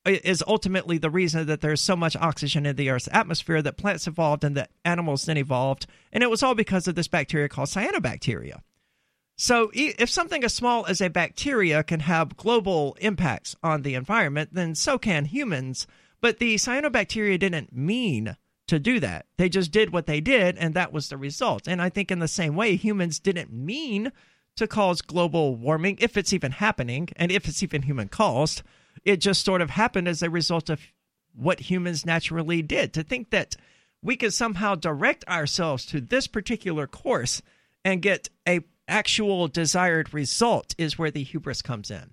is 0.09 0.45
ultimately 0.47 0.99
the 0.99 1.11
reason 1.11 1.47
that 1.47 1.61
there's 1.61 1.81
so 1.81 1.97
much 1.97 2.17
oxygen 2.17 2.67
in 2.67 2.77
the 2.77 2.91
Earth's 2.91 3.09
atmosphere 3.13 3.63
that 3.63 3.77
plants 3.77 4.07
evolved 4.07 4.45
and 4.45 4.57
that 4.57 4.71
animals 4.85 5.25
then 5.25 5.37
evolved. 5.37 5.87
And 6.13 6.23
it 6.23 6.31
was 6.31 6.43
all 6.43 6.55
because 6.55 6.89
of 6.89 6.95
this 6.95 7.09
bacteria 7.09 7.49
called 7.49 7.69
cyanobacteria. 7.69 8.61
So, 9.41 9.71
if 9.73 10.11
something 10.11 10.43
as 10.43 10.53
small 10.53 10.85
as 10.87 11.01
a 11.01 11.09
bacteria 11.09 11.85
can 11.85 12.01
have 12.01 12.37
global 12.37 12.97
impacts 13.01 13.55
on 13.63 13.83
the 13.83 13.95
environment, 13.95 14.51
then 14.53 14.75
so 14.75 14.99
can 14.99 15.27
humans. 15.27 15.87
But 16.21 16.41
the 16.41 16.57
cyanobacteria 16.57 17.39
didn't 17.39 17.73
mean 17.73 18.37
to 18.67 18.79
do 18.81 18.99
that. 18.99 19.27
They 19.37 19.49
just 19.49 19.71
did 19.71 19.93
what 19.93 20.07
they 20.07 20.21
did, 20.21 20.59
and 20.59 20.75
that 20.75 20.93
was 20.93 21.09
the 21.09 21.17
result. 21.17 21.69
And 21.69 21.81
I 21.81 21.89
think 21.89 22.11
in 22.11 22.19
the 22.19 22.27
same 22.27 22.57
way, 22.57 22.75
humans 22.75 23.21
didn't 23.21 23.53
mean 23.53 24.11
to 24.57 24.67
cause 24.67 25.03
global 25.03 25.55
warming, 25.55 25.99
if 26.01 26.17
it's 26.17 26.33
even 26.33 26.51
happening, 26.53 27.09
and 27.15 27.31
if 27.31 27.47
it's 27.47 27.63
even 27.63 27.83
human 27.83 28.09
caused. 28.09 28.63
It 29.05 29.19
just 29.19 29.45
sort 29.45 29.61
of 29.61 29.71
happened 29.71 30.09
as 30.09 30.23
a 30.23 30.31
result 30.31 30.71
of 30.71 30.81
what 31.35 31.61
humans 31.61 32.05
naturally 32.05 32.63
did. 32.63 32.93
To 32.95 33.03
think 33.03 33.31
that 33.31 33.57
we 34.03 34.17
could 34.17 34.35
somehow 34.35 34.75
direct 34.75 35.27
ourselves 35.29 35.87
to 35.87 36.01
this 36.01 36.27
particular 36.27 36.87
course 36.87 37.43
and 37.85 38.03
get 38.03 38.29
a 38.47 38.61
actual 38.87 39.49
desired 39.49 40.15
result 40.15 40.75
is 40.79 40.99
where 40.99 41.11
the 41.11 41.23
hubris 41.23 41.63
comes 41.63 41.91
in. 41.91 42.11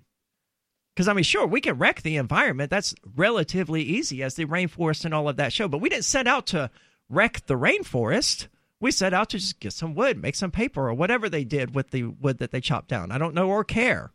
Because 0.94 1.08
I 1.08 1.12
mean, 1.12 1.24
sure, 1.24 1.46
we 1.46 1.60
can 1.60 1.78
wreck 1.78 2.02
the 2.02 2.16
environment. 2.16 2.70
That's 2.70 2.94
relatively 3.14 3.82
easy, 3.82 4.22
as 4.22 4.34
the 4.34 4.46
rainforest 4.46 5.04
and 5.04 5.12
all 5.12 5.28
of 5.28 5.36
that 5.36 5.52
show. 5.52 5.68
But 5.68 5.80
we 5.80 5.88
didn't 5.88 6.04
set 6.04 6.26
out 6.26 6.46
to 6.48 6.70
wreck 7.08 7.46
the 7.46 7.54
rainforest. 7.54 8.48
We 8.80 8.90
set 8.90 9.14
out 9.14 9.30
to 9.30 9.38
just 9.38 9.60
get 9.60 9.72
some 9.72 9.94
wood, 9.94 10.20
make 10.20 10.34
some 10.34 10.50
paper, 10.50 10.88
or 10.88 10.94
whatever 10.94 11.28
they 11.28 11.44
did 11.44 11.74
with 11.74 11.90
the 11.90 12.04
wood 12.04 12.38
that 12.38 12.50
they 12.50 12.60
chopped 12.60 12.88
down. 12.88 13.10
I 13.10 13.18
don't 13.18 13.34
know 13.34 13.48
or 13.48 13.64
care. 13.64 14.12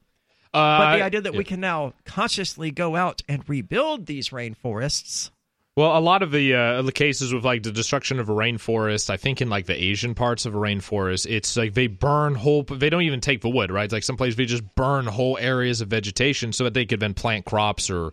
Uh, 0.54 0.80
but 0.80 0.98
the 0.98 1.04
idea 1.04 1.22
that 1.22 1.34
yeah. 1.34 1.38
we 1.38 1.44
can 1.44 1.62
now 1.62 1.94
consciously 2.06 2.72
go 2.72 2.96
out 2.96 3.22
and 3.28 3.48
rebuild 3.48 4.06
these 4.06 4.30
rainforests. 4.30 5.32
Well, 5.78 5.98
a 5.98 6.02
lot 6.02 6.22
of 6.22 6.32
the 6.32 6.54
uh, 6.54 6.82
the 6.82 6.92
cases 6.92 7.34
with 7.34 7.46
like 7.46 7.64
the 7.64 7.72
destruction 7.72 8.20
of 8.20 8.28
a 8.28 8.34
rainforest, 8.34 9.10
I 9.10 9.16
think 9.16 9.42
in 9.42 9.50
like 9.50 9.68
the 9.68 9.82
Asian 9.82 10.14
parts 10.14 10.46
of 10.46 10.54
a 10.54 10.58
rainforest, 10.58 11.26
it's 11.30 11.56
like 11.56 11.74
they 11.74 11.88
burn 11.88 12.36
whole. 12.36 12.64
They 12.64 12.90
don't 12.90 13.04
even 13.04 13.22
take 13.22 13.40
the 13.40 13.50
wood, 13.50 13.72
right? 13.72 13.86
It's 13.86 13.94
like 13.94 14.04
some 14.04 14.18
places 14.18 14.36
they 14.36 14.46
just 14.46 14.76
burn 14.76 15.06
whole 15.06 15.38
areas 15.38 15.80
of 15.80 15.88
vegetation 15.88 16.52
so 16.52 16.66
that 16.66 16.74
they 16.74 16.86
could 16.86 17.00
then 17.00 17.14
plant 17.14 17.46
crops 17.46 17.90
or 17.90 18.12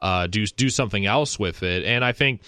uh, 0.00 0.28
do 0.28 0.46
do 0.46 0.70
something 0.70 1.04
else 1.04 1.36
with 1.36 1.64
it. 1.64 1.84
And 1.84 2.04
I 2.04 2.12
think 2.12 2.42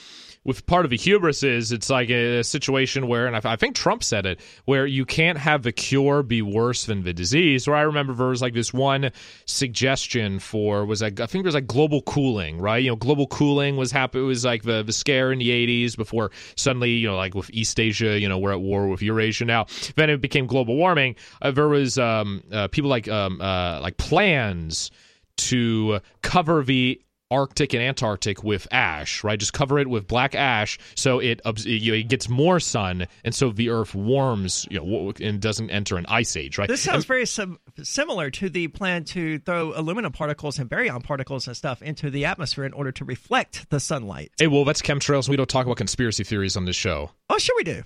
with 0.45 0.67
part 0.67 0.85
of 0.85 0.91
the 0.91 0.97
hubris 0.97 1.43
is 1.43 1.71
it's 1.73 1.89
like 1.89 2.11
a, 2.11 2.43
situation 2.43 3.07
where, 3.07 3.27
and 3.27 3.37
I, 3.37 3.53
I 3.53 3.57
think 3.57 3.77
Trump 3.77 4.03
said 4.03 4.27
it, 4.27 4.41
where 4.65 4.87
you 4.87 5.05
can't 5.05 5.39
have 5.39 5.63
the 5.63 5.71
cure 5.73 6.23
be 6.23 6.43
worse 6.43 6.87
than 6.87 7.05
the 7.05 7.13
disease. 7.13 7.69
Where 7.69 7.77
I 7.77 7.83
remember 7.83 8.13
there 8.15 8.29
was 8.29 8.43
like 8.43 8.55
this 8.55 8.75
one 8.75 9.13
suggestion 9.47 10.41
for 10.41 10.85
was 10.85 11.03
like 11.03 11.21
I 11.21 11.27
think 11.27 11.45
it 11.45 11.47
was 11.47 11.55
like 11.55 11.67
global 11.67 12.03
cooling, 12.03 12.59
right? 12.59 12.83
You 12.83 12.91
know, 12.91 12.97
global 12.97 13.27
cooling 13.29 13.77
was 13.77 13.93
happen. 13.93 14.23
It 14.23 14.25
was 14.25 14.45
like 14.45 14.65
the 14.65 14.83
the 14.83 14.93
scare 14.93 15.33
in 15.33 15.39
the 15.39 15.51
'80s 15.51 15.97
before 15.97 16.33
suddenly 16.57 16.91
you 16.91 17.09
know 17.09 17.17
like 17.17 17.35
with 17.35 17.51
East 17.51 17.79
Asia, 17.79 18.19
you 18.19 18.29
know, 18.29 18.39
we're 18.39 18.53
at 18.53 18.61
war 18.61 18.89
with 18.89 19.03
Eurasia 19.03 19.45
now. 19.45 19.67
Then 19.97 20.11
it 20.11 20.21
became 20.21 20.47
global 20.47 20.77
warming. 20.77 21.15
Uh, 21.41 21.53
there 21.53 21.69
was 21.69 21.99
um, 21.99 22.43
uh, 22.53 22.69
people 22.69 22.91
like 22.91 23.09
um, 23.09 23.41
uh, 23.41 23.81
like 23.81 23.97
plans 23.97 24.91
to 25.37 26.01
cover 26.23 26.63
the 26.63 27.01
Arctic 27.33 27.73
and 27.73 27.83
Antarctic 27.83 28.45
with 28.45 28.69
ash, 28.71 29.25
right? 29.25 29.39
Just 29.39 29.53
cover 29.53 29.79
it 29.79 29.89
with 29.89 30.07
black 30.07 30.35
ash, 30.35 30.79
so 30.95 31.19
it 31.19 31.41
it 31.45 32.09
gets 32.09 32.29
more 32.29 32.61
sun, 32.61 33.07
and 33.25 33.35
so 33.35 33.51
the 33.51 33.71
Earth 33.71 33.95
warms, 33.95 34.67
you 34.71 34.79
know, 34.79 35.13
and 35.21 35.41
doesn't 35.41 35.71
enter 35.71 35.97
an 35.97 36.05
ice 36.09 36.37
age, 36.37 36.59
right? 36.59 36.69
This 36.69 36.83
sounds 36.83 37.05
very 37.05 37.27
sim- 37.27 37.59
similar 37.83 38.31
to 38.31 38.51
the 38.51 38.69
plan 38.69 39.05
to 39.05 39.39
throw 39.39 39.73
aluminum 39.75 40.13
particles 40.13 40.59
and 40.59 40.69
barium 40.69 41.03
particles 41.03 41.47
and 41.47 41.57
stuff 41.57 41.83
into 41.83 42.11
the 42.11 42.27
atmosphere 42.27 42.65
in 42.65 42.73
order 42.73 42.93
to 42.93 43.05
reflect 43.05 43.71
the 43.71 43.81
sunlight. 43.81 44.33
Hey, 44.39 44.47
well, 44.47 44.65
that's 44.65 44.83
chemtrails. 44.83 45.29
We 45.29 45.37
don't 45.37 45.49
talk 45.49 45.67
about 45.67 45.79
conspiracy 45.79 46.25
theories 46.25 46.57
on 46.57 46.67
this 46.67 46.77
show. 46.77 47.11
Oh, 47.35 47.39
sure 47.39 47.57
we 47.57 47.65
do. 47.65 47.83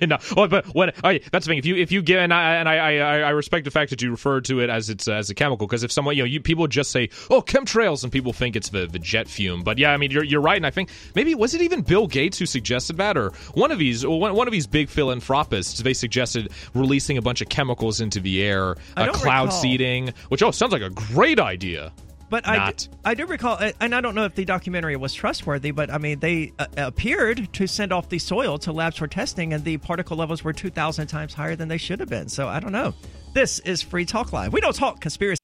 no, 0.06 0.18
well, 0.36 0.46
but 0.46 0.66
what? 0.66 0.94
Oh, 1.02 1.08
yeah, 1.08 1.20
that's 1.32 1.46
the 1.46 1.50
thing. 1.50 1.58
If 1.58 1.64
you 1.64 1.74
if 1.74 1.90
you 1.90 2.02
get 2.02 2.18
and 2.18 2.34
I 2.34 2.56
and 2.56 2.68
I, 2.68 2.76
I 2.98 3.18
I 3.20 3.30
respect 3.30 3.64
the 3.64 3.70
fact 3.70 3.88
that 3.90 4.02
you 4.02 4.10
refer 4.10 4.42
to 4.42 4.60
it 4.60 4.68
as 4.68 4.90
it's 4.90 5.08
uh, 5.08 5.14
as 5.14 5.30
a 5.30 5.34
chemical 5.34 5.66
because 5.66 5.82
if 5.82 5.90
someone 5.90 6.18
you 6.18 6.22
know 6.22 6.26
you 6.26 6.42
people 6.42 6.66
just 6.66 6.90
say 6.90 7.08
oh 7.30 7.40
chemtrails 7.40 8.02
and 8.02 8.12
people 8.12 8.34
think 8.34 8.54
it's 8.54 8.68
the 8.68 8.86
the 8.86 8.98
jet 8.98 9.26
fume. 9.26 9.62
But 9.62 9.78
yeah, 9.78 9.90
I 9.90 9.96
mean 9.96 10.10
you're 10.10 10.22
you're 10.22 10.42
right, 10.42 10.58
and 10.58 10.66
I 10.66 10.70
think 10.70 10.90
maybe 11.14 11.34
was 11.34 11.54
it 11.54 11.62
even 11.62 11.80
Bill 11.80 12.06
Gates 12.06 12.38
who 12.38 12.44
suggested 12.44 12.98
that 12.98 13.16
or 13.16 13.30
one 13.54 13.70
of 13.70 13.78
these 13.78 14.06
one, 14.06 14.34
one 14.34 14.46
of 14.46 14.52
these 14.52 14.66
big 14.66 14.90
philanthropists 14.90 15.80
they 15.80 15.94
suggested 15.94 16.52
releasing 16.74 17.16
a 17.16 17.22
bunch 17.22 17.40
of 17.40 17.48
chemicals 17.48 18.02
into 18.02 18.20
the 18.20 18.42
air, 18.42 18.76
uh, 18.98 19.10
cloud 19.12 19.44
recall. 19.44 19.60
seeding, 19.62 20.12
which 20.28 20.42
oh 20.42 20.50
sounds 20.50 20.72
like 20.72 20.82
a 20.82 20.90
great 20.90 21.40
idea. 21.40 21.90
But 22.28 22.46
I, 22.46 22.72
d- 22.72 22.88
I 23.04 23.14
do 23.14 23.26
recall, 23.26 23.58
and 23.80 23.94
I 23.94 24.00
don't 24.00 24.14
know 24.14 24.24
if 24.24 24.34
the 24.34 24.44
documentary 24.44 24.96
was 24.96 25.14
trustworthy, 25.14 25.70
but 25.70 25.90
I 25.92 25.98
mean, 25.98 26.18
they 26.18 26.52
uh, 26.58 26.66
appeared 26.76 27.52
to 27.54 27.66
send 27.66 27.92
off 27.92 28.08
the 28.08 28.18
soil 28.18 28.58
to 28.58 28.72
labs 28.72 28.96
for 28.96 29.06
testing, 29.06 29.52
and 29.52 29.62
the 29.62 29.76
particle 29.78 30.16
levels 30.16 30.42
were 30.42 30.52
2,000 30.52 31.06
times 31.06 31.34
higher 31.34 31.54
than 31.54 31.68
they 31.68 31.78
should 31.78 32.00
have 32.00 32.08
been. 32.08 32.28
So 32.28 32.48
I 32.48 32.58
don't 32.58 32.72
know. 32.72 32.94
This 33.32 33.60
is 33.60 33.82
Free 33.82 34.06
Talk 34.06 34.32
Live. 34.32 34.52
We 34.52 34.60
don't 34.60 34.74
talk 34.74 35.00
conspiracy. 35.00 35.38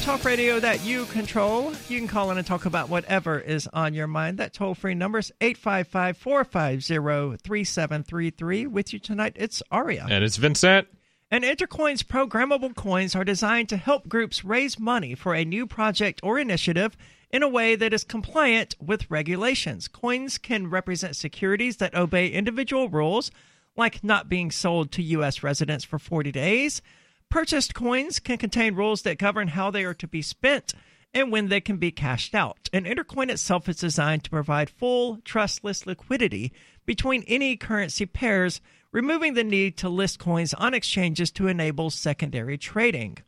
Talk 0.00 0.24
radio 0.24 0.58
that 0.58 0.84
you 0.84 1.04
control. 1.06 1.72
You 1.88 1.98
can 1.98 2.08
call 2.08 2.30
in 2.30 2.38
and 2.38 2.46
talk 2.46 2.64
about 2.64 2.88
whatever 2.88 3.38
is 3.38 3.68
on 3.72 3.94
your 3.94 4.06
mind. 4.06 4.38
That 4.38 4.54
toll 4.54 4.74
free 4.74 4.94
number 4.94 5.18
is 5.18 5.30
855 5.40 6.16
450 6.16 7.36
3733. 7.36 8.66
With 8.66 8.92
you 8.92 8.98
tonight, 8.98 9.34
it's 9.36 9.62
Aria. 9.70 10.06
And 10.10 10.24
it's 10.24 10.38
Vincent. 10.38 10.88
And 11.30 11.44
Intercoin's 11.44 12.02
programmable 12.02 12.74
coins 12.74 13.14
are 13.14 13.24
designed 13.24 13.68
to 13.68 13.76
help 13.76 14.08
groups 14.08 14.42
raise 14.42 14.80
money 14.80 15.14
for 15.14 15.34
a 15.34 15.44
new 15.44 15.66
project 15.66 16.18
or 16.22 16.38
initiative 16.38 16.96
in 17.30 17.42
a 17.42 17.48
way 17.48 17.76
that 17.76 17.92
is 17.92 18.02
compliant 18.02 18.74
with 18.80 19.08
regulations. 19.10 19.86
Coins 19.86 20.38
can 20.38 20.70
represent 20.70 21.14
securities 21.14 21.76
that 21.76 21.94
obey 21.94 22.28
individual 22.28 22.88
rules, 22.88 23.30
like 23.76 24.02
not 24.02 24.28
being 24.28 24.50
sold 24.50 24.90
to 24.92 25.02
U.S. 25.02 25.42
residents 25.42 25.84
for 25.84 25.98
40 25.98 26.32
days. 26.32 26.82
Purchased 27.30 27.74
coins 27.74 28.18
can 28.18 28.38
contain 28.38 28.74
rules 28.74 29.02
that 29.02 29.18
govern 29.18 29.48
how 29.48 29.70
they 29.70 29.84
are 29.84 29.94
to 29.94 30.08
be 30.08 30.20
spent 30.20 30.74
and 31.14 31.30
when 31.30 31.48
they 31.48 31.60
can 31.60 31.76
be 31.76 31.92
cashed 31.92 32.34
out. 32.34 32.68
And 32.72 32.86
Intercoin 32.86 33.30
itself 33.30 33.68
is 33.68 33.76
designed 33.76 34.24
to 34.24 34.30
provide 34.30 34.68
full, 34.68 35.18
trustless 35.24 35.86
liquidity 35.86 36.52
between 36.86 37.22
any 37.28 37.56
currency 37.56 38.04
pairs, 38.04 38.60
removing 38.92 39.34
the 39.34 39.44
need 39.44 39.76
to 39.78 39.88
list 39.88 40.18
coins 40.18 40.54
on 40.54 40.74
exchanges 40.74 41.30
to 41.32 41.46
enable 41.46 41.90
secondary 41.90 42.58
trading. 42.58 43.18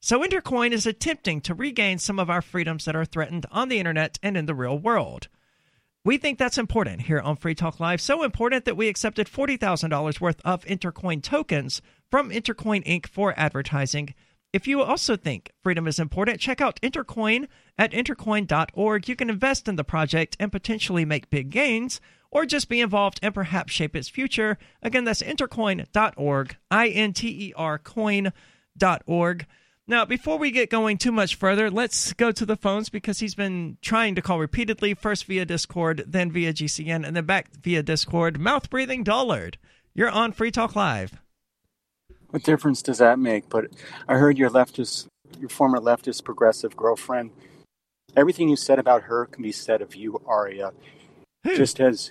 So, 0.00 0.22
Intercoin 0.22 0.72
is 0.72 0.86
attempting 0.86 1.40
to 1.42 1.54
regain 1.54 1.98
some 1.98 2.18
of 2.18 2.28
our 2.28 2.42
freedoms 2.42 2.84
that 2.84 2.96
are 2.96 3.06
threatened 3.06 3.46
on 3.50 3.68
the 3.68 3.78
internet 3.78 4.18
and 4.22 4.36
in 4.36 4.46
the 4.46 4.54
real 4.54 4.78
world. 4.78 5.28
We 6.04 6.18
think 6.18 6.38
that's 6.38 6.58
important 6.58 7.02
here 7.02 7.20
on 7.20 7.36
Free 7.36 7.54
Talk 7.54 7.80
Live. 7.80 8.02
So 8.02 8.22
important 8.22 8.66
that 8.66 8.76
we 8.76 8.88
accepted 8.88 9.26
$40,000 9.26 10.20
worth 10.20 10.40
of 10.44 10.62
Intercoin 10.66 11.22
tokens 11.22 11.80
from 12.10 12.30
Intercoin 12.30 12.84
Inc. 12.84 13.06
for 13.06 13.34
advertising. 13.36 14.14
If 14.52 14.68
you 14.68 14.82
also 14.82 15.16
think 15.16 15.50
freedom 15.64 15.88
is 15.88 15.98
important, 15.98 16.38
check 16.38 16.60
out 16.60 16.80
Intercoin 16.80 17.48
at 17.76 17.90
intercoin.org. 17.90 19.08
You 19.08 19.16
can 19.16 19.28
invest 19.28 19.66
in 19.66 19.74
the 19.74 19.82
project 19.82 20.36
and 20.38 20.52
potentially 20.52 21.04
make 21.04 21.28
big 21.28 21.50
gains, 21.50 22.00
or 22.30 22.46
just 22.46 22.68
be 22.68 22.80
involved 22.80 23.18
and 23.20 23.34
perhaps 23.34 23.72
shape 23.72 23.96
its 23.96 24.08
future. 24.08 24.56
Again, 24.80 25.04
that's 25.04 25.22
intercoin.org, 25.22 26.56
I 26.70 26.88
N 26.88 27.12
T 27.12 27.48
E 27.48 27.52
R 27.56 27.78
coin.org. 27.78 29.46
Now, 29.86 30.04
before 30.04 30.38
we 30.38 30.50
get 30.50 30.70
going 30.70 30.98
too 30.98 31.12
much 31.12 31.34
further, 31.34 31.70
let's 31.70 32.12
go 32.12 32.32
to 32.32 32.46
the 32.46 32.56
phones 32.56 32.88
because 32.88 33.18
he's 33.18 33.34
been 33.34 33.76
trying 33.82 34.14
to 34.14 34.22
call 34.22 34.38
repeatedly, 34.38 34.94
first 34.94 35.26
via 35.26 35.44
Discord, 35.44 36.04
then 36.06 36.30
via 36.32 36.54
GCN, 36.54 37.06
and 37.06 37.14
then 37.14 37.26
back 37.26 37.50
via 37.60 37.82
Discord. 37.82 38.40
Mouth 38.40 38.70
breathing 38.70 39.04
Dullard. 39.04 39.56
You're 39.94 40.10
on 40.10 40.32
Free 40.32 40.50
Talk 40.50 40.74
Live. 40.74 41.20
What 42.34 42.42
difference 42.42 42.82
does 42.82 42.98
that 42.98 43.20
make? 43.20 43.48
But 43.48 43.66
I 44.08 44.14
heard 44.14 44.36
your 44.36 44.50
leftist, 44.50 45.06
your 45.38 45.48
former 45.48 45.78
leftist 45.78 46.24
progressive 46.24 46.76
girlfriend. 46.76 47.30
Everything 48.16 48.48
you 48.48 48.56
said 48.56 48.80
about 48.80 49.02
her 49.04 49.26
can 49.26 49.44
be 49.44 49.52
said 49.52 49.80
of 49.80 49.94
you, 49.94 50.20
Aria. 50.26 50.72
Just 51.46 51.78
as 51.78 52.10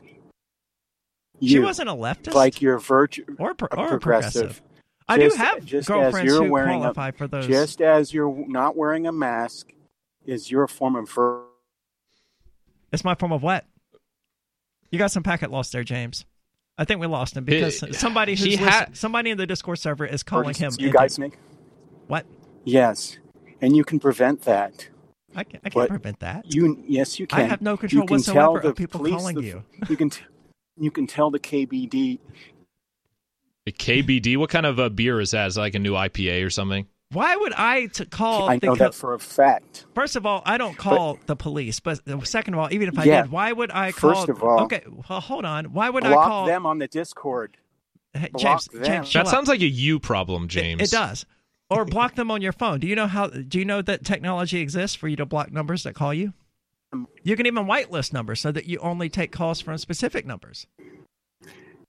you, 1.41 1.49
She 1.49 1.59
wasn't 1.59 1.89
a 1.89 1.93
leftist? 1.93 2.35
like 2.35 2.61
your 2.61 2.79
virtue 2.79 3.25
or, 3.37 3.53
pro- 3.53 3.67
or 3.77 3.87
a 3.87 3.89
progressive. 3.89 4.61
I 5.09 5.17
do 5.17 5.29
have 5.35 5.65
just 5.65 5.89
girlfriends 5.89 6.31
who 6.31 6.49
wearing 6.49 6.79
qualify 6.79 7.09
a, 7.09 7.11
for 7.11 7.27
those. 7.27 7.45
Just 7.45 7.81
as 7.81 8.13
you're 8.13 8.47
not 8.47 8.77
wearing 8.77 9.05
a 9.07 9.11
mask 9.11 9.73
is 10.25 10.49
your 10.49 10.69
form 10.69 10.95
of 10.95 11.11
vir- 11.11 11.43
It's 12.93 13.03
my 13.03 13.15
form 13.15 13.33
of 13.33 13.43
what? 13.43 13.65
You 14.89 14.99
got 14.99 15.11
some 15.11 15.23
packet 15.23 15.51
lost 15.51 15.73
there, 15.73 15.83
James. 15.83 16.23
I 16.77 16.85
think 16.85 16.99
we 16.99 17.07
lost 17.07 17.37
him 17.37 17.43
because 17.43 17.79
He- 17.81 17.93
somebody 17.93 18.33
who's 18.33 18.43
he 18.43 18.57
listen- 18.57 18.95
somebody 18.95 19.29
in 19.29 19.37
the 19.37 19.45
Discord 19.45 19.79
server 19.79 20.05
is 20.05 20.23
calling 20.23 20.55
him. 20.55 20.71
you 20.79 20.87
into- 20.87 20.97
guys 20.97 21.19
make. 21.19 21.37
What? 22.07 22.25
Yes, 22.65 23.17
and 23.61 23.75
you 23.75 23.83
can 23.83 23.99
prevent 23.99 24.41
that 24.43 24.87
I 25.35 25.43
can, 25.43 25.59
I 25.63 25.69
can't 25.69 25.89
prevent 25.89 26.19
that. 26.19 26.51
You 26.53 26.83
yes, 26.87 27.19
you 27.19 27.27
can. 27.27 27.39
I 27.39 27.43
have 27.43 27.61
no 27.61 27.75
control 27.77 28.03
you 28.03 28.07
can 28.07 28.15
whatsoever 28.17 28.39
tell 28.39 28.55
of 28.57 28.63
the 28.63 28.73
people 28.73 28.99
police 28.99 29.15
calling 29.15 29.35
the- 29.35 29.43
you. 29.43 29.63
You 29.89 29.97
can 29.97 30.09
t- 30.09 30.23
you 30.77 30.91
can 30.91 31.07
tell 31.07 31.29
the 31.31 31.39
KBD. 31.39 32.19
A 33.65 33.71
KBD. 33.71 34.37
What 34.37 34.49
kind 34.49 34.65
of 34.65 34.77
a 34.79 34.89
beer 34.89 35.19
is 35.21 35.31
that? 35.31 35.47
Is 35.47 35.55
that 35.55 35.61
like 35.61 35.75
a 35.75 35.79
new 35.79 35.93
IPA 35.93 36.45
or 36.45 36.49
something? 36.49 36.85
Why 37.13 37.35
would 37.35 37.53
I 37.55 37.87
call? 38.09 38.49
I 38.49 38.57
the 38.57 38.67
know 38.67 38.73
co- 38.75 38.83
that 38.85 38.93
for 38.95 39.13
a 39.13 39.19
fact. 39.19 39.85
First 39.95 40.15
of 40.15 40.25
all, 40.25 40.41
I 40.45 40.57
don't 40.57 40.77
call 40.77 41.19
the 41.27 41.35
police. 41.35 41.79
But 41.79 42.01
second 42.25 42.53
of 42.55 42.59
all, 42.59 42.73
even 42.73 42.89
if 42.89 42.97
I 42.99 43.03
Yeah. 43.05 43.21
did, 43.23 43.31
why 43.31 43.51
would 43.51 43.71
I 43.71 43.91
call? 43.91 44.13
First 44.15 44.29
of 44.29 44.43
all- 44.43 44.61
okay, 44.63 44.83
well, 44.89 45.19
hold 45.21 45.45
on. 45.45 45.65
Why 45.73 45.89
would 45.89 46.03
I 46.03 46.13
call 46.13 46.45
them 46.45 46.65
on 46.65 46.79
the 46.79 46.87
Discord. 46.87 47.57
Hey, 48.13 48.29
block 48.31 48.41
James? 48.41 48.65
them. 48.67 48.83
James, 48.83 49.13
That 49.13 49.19
out. 49.21 49.27
sounds 49.29 49.47
like 49.47 49.61
a 49.61 49.65
you 49.67 49.99
problem, 49.99 50.47
James. 50.47 50.81
It 50.81 50.91
does. 50.91 51.25
Or 51.69 51.83
block 51.85 52.15
them 52.15 52.29
on 52.29 52.41
your 52.41 52.51
phone. 52.51 52.79
Do 52.79 52.87
you 52.87 52.95
know 52.95 53.07
how? 53.07 53.27
Do 53.27 53.57
you 53.57 53.65
know 53.65 53.81
that 53.81 54.03
technology 54.05 54.59
exists 54.59 54.95
for 54.95 55.07
you 55.07 55.15
to 55.15 55.25
block 55.25 55.51
numbers 55.51 55.83
that 55.83 55.95
call 55.95 56.13
you? 56.13 56.33
You 57.23 57.35
can 57.35 57.47
even 57.47 57.65
whitelist 57.65 58.13
numbers 58.13 58.39
so 58.39 58.51
that 58.51 58.65
you 58.65 58.77
only 58.79 59.09
take 59.09 59.31
calls 59.31 59.59
from 59.61 59.77
specific 59.79 60.27
numbers. 60.27 60.67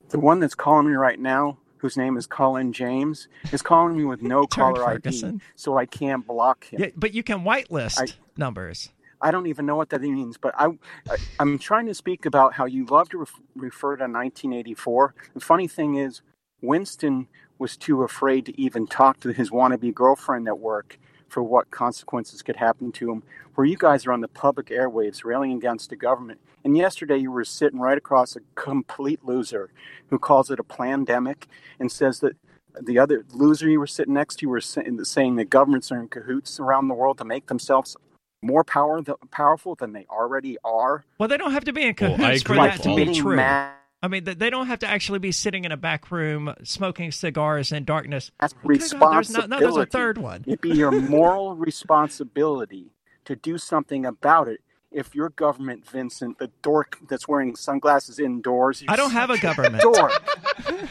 The 0.09 0.19
one 0.19 0.41
that's 0.41 0.55
calling 0.55 0.87
me 0.87 0.95
right 0.95 1.19
now, 1.21 1.59
whose 1.85 1.99
name 1.99 2.17
is 2.17 2.27
Colin 2.27 2.73
James, 2.73 3.29
is 3.53 3.61
calling 3.61 3.95
me 3.95 4.05
with 4.07 4.23
no 4.23 4.47
caller 4.59 4.89
ID, 4.89 5.39
so 5.55 5.77
I 5.77 5.85
can't 5.85 6.27
block 6.27 6.65
him. 6.65 6.81
Yeah, 6.81 6.89
but 6.97 7.13
you 7.13 7.23
can 7.23 7.41
whitelist 7.41 8.01
I- 8.01 8.15
numbers. 8.39 8.89
I 9.21 9.31
don't 9.31 9.47
even 9.49 9.67
know 9.67 9.77
what 9.77 9.91
that 9.91 10.01
means, 10.01 10.39
but 10.39 10.55
I, 10.57 10.69
I 11.11 11.17
I'm 11.39 11.59
trying 11.59 11.85
to 11.85 11.95
speak 11.95 12.25
about 12.25 12.55
how 12.55 12.65
you 12.65 12.87
love 12.87 13.11
to 13.11 13.19
ref, 13.19 13.35
refer 13.55 13.97
to 13.97 14.05
1984. 14.05 15.15
The 15.35 15.41
funny 15.41 15.69
thing 15.69 15.97
is, 15.97 16.23
Winston 16.63 17.29
was 17.59 17.77
too 17.77 18.03
afraid 18.03 18.47
to 18.47 18.59
even 18.59 18.87
talk 18.87 19.21
to 19.21 19.29
his 19.29 19.51
wannabe 19.51 19.93
girlfriend 19.93 20.49
at 20.49 20.59
work 20.59 20.99
for 21.29 21.43
what 21.43 21.71
consequences 21.71 22.43
could 22.43 22.57
happen 22.57 22.93
to 22.93 23.11
him. 23.11 23.23
Where 23.55 23.67
you 23.67 23.77
guys 23.77 24.07
are 24.07 24.13
on 24.13 24.21
the 24.21 24.29
public 24.29 24.67
airwaves 24.67 25.25
railing 25.25 25.53
against 25.53 25.91
the 25.91 25.97
government, 25.97 26.41
and 26.65 26.77
yesterday 26.77 27.19
you 27.19 27.31
were 27.31 27.45
sitting 27.45 27.79
right 27.79 27.99
across 27.99 28.37
a 28.37 28.41
complete 28.55 29.25
loser 29.25 29.71
who 30.09 30.19
calls 30.19 30.51
it 30.51 30.59
a 30.59 30.65
pandemic 30.65 31.47
and 31.79 31.91
says 31.93 32.21
that 32.21 32.37
the 32.81 32.99
other 32.99 33.25
loser 33.33 33.69
you 33.69 33.79
were 33.79 33.87
sitting 33.87 34.15
next 34.15 34.37
to 34.37 34.47
you 34.47 34.49
were 34.49 34.61
saying, 34.61 35.05
saying 35.05 35.37
that 35.37 35.51
governments 35.51 35.93
are 35.93 36.01
in 36.01 36.09
cahoots 36.09 36.59
around 36.59 36.89
the 36.89 36.95
world 36.95 37.19
to 37.19 37.25
make 37.25 37.47
themselves 37.47 37.97
more 38.43 38.65
power 38.65 39.03
th- 39.03 39.17
powerful 39.31 39.75
than 39.75 39.93
they 39.93 40.07
already 40.11 40.59
are. 40.65 41.05
Well, 41.19 41.29
they 41.29 41.37
don't 41.37 41.53
have 41.53 41.65
to 41.65 41.73
be 41.73 41.83
in 41.83 41.95
Well, 42.01 42.17
cahoots 42.17 42.43
for 42.43 42.55
agree 42.55 42.67
that 42.67 42.83
to 42.83 42.97
be 42.97 43.15
true. 43.15 43.37
Ma- 43.37 43.71
I 44.05 44.09
mean, 44.09 44.25
they- 44.25 44.51
don't 44.51 44.67
have 44.67 44.81
to 44.81 44.87
actually 44.87 45.19
be 45.19 45.33
sitting 45.33 45.65
in 45.65 45.73
a 45.73 45.79
back 45.79 46.11
room 46.11 46.55
smoking 46.63 47.11
cigars 47.11 47.73
in 47.73 47.85
darkness. 47.85 48.31
That's 48.39 48.53
oh, 48.53 48.69
Good 48.69 48.69
God, 48.69 48.81
there's 48.81 48.93
responsibility. 48.93 49.49
not- 49.49 49.61
no, 49.61 49.61
there's 49.61 49.87
a 49.87 49.87
third 49.87 50.19
one. 50.19 50.45
It'd 50.47 50.61
be 50.61 50.73
your 50.73 50.91
moral 51.09 51.57
responsibility 51.57 52.91
to 53.25 53.35
do 53.35 53.57
something 53.57 54.05
about 54.05 54.49
it. 54.49 54.61
If 54.93 55.15
your 55.15 55.31
government, 55.31 55.89
Vincent, 55.89 56.39
the 56.39 56.51
dork 56.61 56.99
that's 57.09 57.27
wearing 57.27 57.57
sunglasses 57.57 58.19
indoors, 58.19 58.85
I 58.87 58.95
don't 58.95 59.11
have 59.13 59.31
a 59.31 59.39
government. 59.39 59.83
dork. 59.83 60.13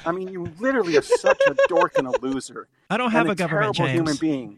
I 0.05 0.11
mean, 0.11 0.29
you 0.29 0.51
literally 0.59 0.97
are 0.97 1.03
such 1.03 1.39
a 1.47 1.55
dork 1.67 1.93
and 1.97 2.07
a 2.07 2.19
loser. 2.19 2.67
I 2.89 2.97
don't 2.97 3.11
have 3.11 3.27
and 3.27 3.31
a 3.31 3.35
government, 3.35 3.75
terrible 3.75 3.93
human 3.93 4.17
being. 4.17 4.57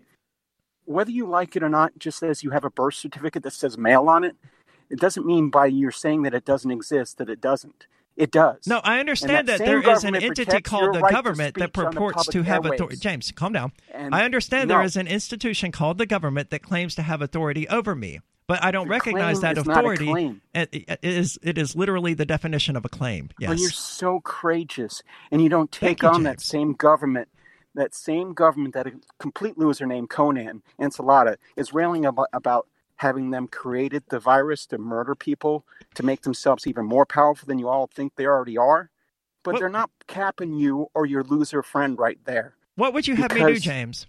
Whether 0.85 1.11
you 1.11 1.27
like 1.27 1.57
it 1.57 1.61
or 1.61 1.69
not, 1.69 1.99
just 1.99 2.23
as 2.23 2.41
you 2.41 2.51
have 2.51 2.63
a 2.63 2.69
birth 2.69 2.95
certificate 2.95 3.43
that 3.43 3.53
says 3.53 3.77
male 3.77 4.07
on 4.07 4.23
it, 4.23 4.37
it 4.89 4.99
doesn't 4.99 5.25
mean 5.25 5.49
by 5.49 5.65
you're 5.65 5.91
saying 5.91 6.21
that 6.23 6.33
it 6.33 6.45
doesn't 6.45 6.71
exist 6.71 7.17
that 7.17 7.29
it 7.29 7.41
doesn't. 7.41 7.85
It 8.17 8.31
does. 8.31 8.65
No, 8.65 8.79
I 8.83 8.99
understand 8.99 9.49
that, 9.49 9.59
that 9.59 9.65
there 9.65 9.89
is 9.89 10.05
an 10.05 10.15
entity 10.15 10.61
called 10.61 10.95
the 10.95 11.01
right 11.01 11.11
government 11.11 11.55
that 11.55 11.71
speech 11.71 11.85
on 11.85 11.85
the 11.85 11.91
purports 11.91 12.27
to 12.27 12.43
have 12.43 12.63
airwaves. 12.63 12.73
authority. 12.75 12.95
James, 12.97 13.31
calm 13.31 13.51
down. 13.51 13.73
And 13.91 14.15
I 14.15 14.23
understand 14.23 14.69
no. 14.69 14.75
there 14.75 14.85
is 14.85 14.95
an 14.95 15.07
institution 15.07 15.71
called 15.71 15.97
the 15.97 16.05
government 16.05 16.49
that 16.51 16.61
claims 16.61 16.95
to 16.95 17.01
have 17.01 17.21
authority 17.21 17.67
over 17.67 17.93
me, 17.93 18.21
but 18.47 18.63
I 18.63 18.71
don't 18.71 18.87
The 18.87 18.91
recognize 18.91 19.41
that 19.41 19.57
is 19.57 19.65
not 19.65 19.83
a 19.83 19.89
authority. 19.89 20.39
It, 20.53 20.99
is 21.03 21.37
it 21.43 21.57
is 21.57 21.75
literally 21.75 22.13
the 22.13 22.25
definition 22.25 22.77
of 22.77 22.85
a 22.85 22.89
claim. 22.89 23.29
Yes. 23.37 23.49
Well, 23.49 23.57
you're 23.57 23.69
so 23.69 24.21
courageous, 24.21 25.03
and 25.29 25.41
you 25.41 25.49
don't 25.49 25.71
take 25.71 26.01
you, 26.01 26.07
on 26.07 26.23
that 26.23 26.39
same 26.39 26.71
government, 26.71 27.27
that 27.73 27.93
same 27.93 28.33
government 28.33 28.75
that 28.75 28.87
a 28.87 28.93
complete 29.19 29.57
loser 29.57 29.85
named 29.85 30.09
Conan 30.09 30.63
Ensalada 30.79 31.35
is 31.57 31.73
railing 31.73 32.05
about, 32.05 32.29
about 32.31 32.67
having 32.97 33.31
them 33.31 33.47
created 33.47 34.03
the 34.09 34.19
virus 34.19 34.65
to 34.67 34.77
murder 34.77 35.15
people 35.15 35.65
to 35.95 36.03
make 36.03 36.21
themselves 36.21 36.65
even 36.67 36.85
more 36.85 37.05
powerful 37.05 37.45
than 37.47 37.59
you 37.59 37.67
all 37.67 37.87
think 37.87 38.15
they 38.15 38.25
already 38.25 38.57
are. 38.57 38.89
But 39.43 39.53
What- 39.53 39.59
they're 39.59 39.69
not 39.69 39.91
capping 40.07 40.53
you 40.53 40.87
or 40.93 41.05
your 41.05 41.23
loser 41.23 41.61
friend 41.61 41.97
right 41.99 42.19
there. 42.25 42.55
what 42.75 42.93
would 42.93 43.07
you 43.07 43.15
have 43.15 43.33
me 43.33 43.39
do, 43.41 43.59
James? 43.59 44.07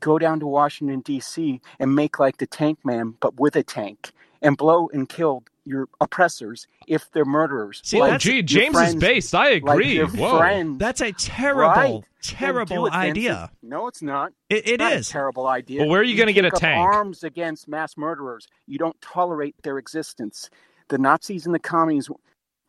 Go 0.00 0.18
down 0.18 0.40
to 0.40 0.46
Washington 0.46 1.00
D.C. 1.00 1.60
and 1.78 1.94
make 1.94 2.18
like 2.18 2.38
the 2.38 2.46
Tank 2.46 2.84
Man, 2.84 3.14
but 3.20 3.38
with 3.38 3.54
a 3.54 3.62
tank, 3.62 4.10
and 4.42 4.56
blow 4.56 4.88
and 4.92 5.08
kill 5.08 5.44
your 5.64 5.88
oppressors 6.00 6.66
if 6.86 7.10
they're 7.12 7.24
murderers. 7.24 7.80
See, 7.84 7.98
Whoa, 7.98 8.04
that's- 8.04 8.22
gee, 8.22 8.34
your 8.34 8.42
James 8.42 8.74
is 8.76 8.80
friends- 8.82 8.94
based. 8.96 9.34
I 9.34 9.50
agree. 9.50 9.94
your 9.94 10.08
Whoa. 10.08 10.38
friends. 10.38 10.78
That's 10.78 11.00
a 11.00 11.12
terrible, 11.12 11.74
Then 11.82 12.00
do 12.00 12.06
terrible 12.22 12.86
it, 12.86 12.90
Vincent. 12.92 13.10
idea. 13.10 13.50
No, 13.62 13.86
it's 13.88 14.02
not. 14.02 14.32
It, 14.50 14.68
it 14.68 14.80
Not 14.80 14.92
a 14.92 14.96
is. 14.96 15.08
terrible 15.08 15.46
idea. 15.46 15.80
Well, 15.80 15.88
where 15.90 16.00
are 16.00 16.04
you 16.04 16.16
gonna 16.16 16.32
get 16.32 16.44
a 16.44 16.50
tank? 16.50 16.78
Arms 16.80 17.24
against 17.24 17.66
mass 17.68 17.96
murderers. 17.96 18.46
You 18.66 18.78
don't 18.78 19.00
tolerate 19.00 19.54
their 19.62 19.78
existence. 19.78 20.50
The 20.88 20.98
Nazis 20.98 21.46
and 21.46 21.54
the 21.54 21.58
commies, 21.58 22.10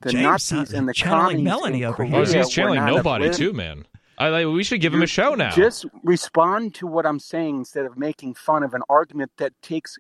the 0.01 0.11
James, 0.11 0.23
Nazis 0.23 0.73
uh, 0.73 0.77
and 0.77 0.87
the 0.87 0.93
channeling 0.93 1.23
commies 1.37 1.43
Melanie 1.43 1.81
in 1.83 1.87
over 1.89 1.95
Korea 1.97 2.09
here. 2.11 2.19
Oh, 2.21 2.23
so 2.25 2.37
he's 2.37 2.45
were 2.45 2.51
channeling 2.51 2.85
nobody 2.85 3.25
uplifted. 3.25 3.45
too, 3.47 3.53
man. 3.53 3.85
I 4.17 4.29
like. 4.29 4.47
We 4.47 4.63
should 4.63 4.79
give 4.79 4.93
him 4.93 5.01
a 5.01 5.07
show 5.07 5.35
now. 5.35 5.49
Just 5.51 5.85
respond 6.01 6.73
to 6.75 6.87
what 6.87 7.05
I'm 7.05 7.19
saying 7.19 7.57
instead 7.57 7.85
of 7.85 7.97
making 7.97 8.35
fun 8.35 8.63
of 8.63 8.73
an 8.73 8.81
argument 8.87 9.31
that 9.35 9.51
takes 9.61 9.97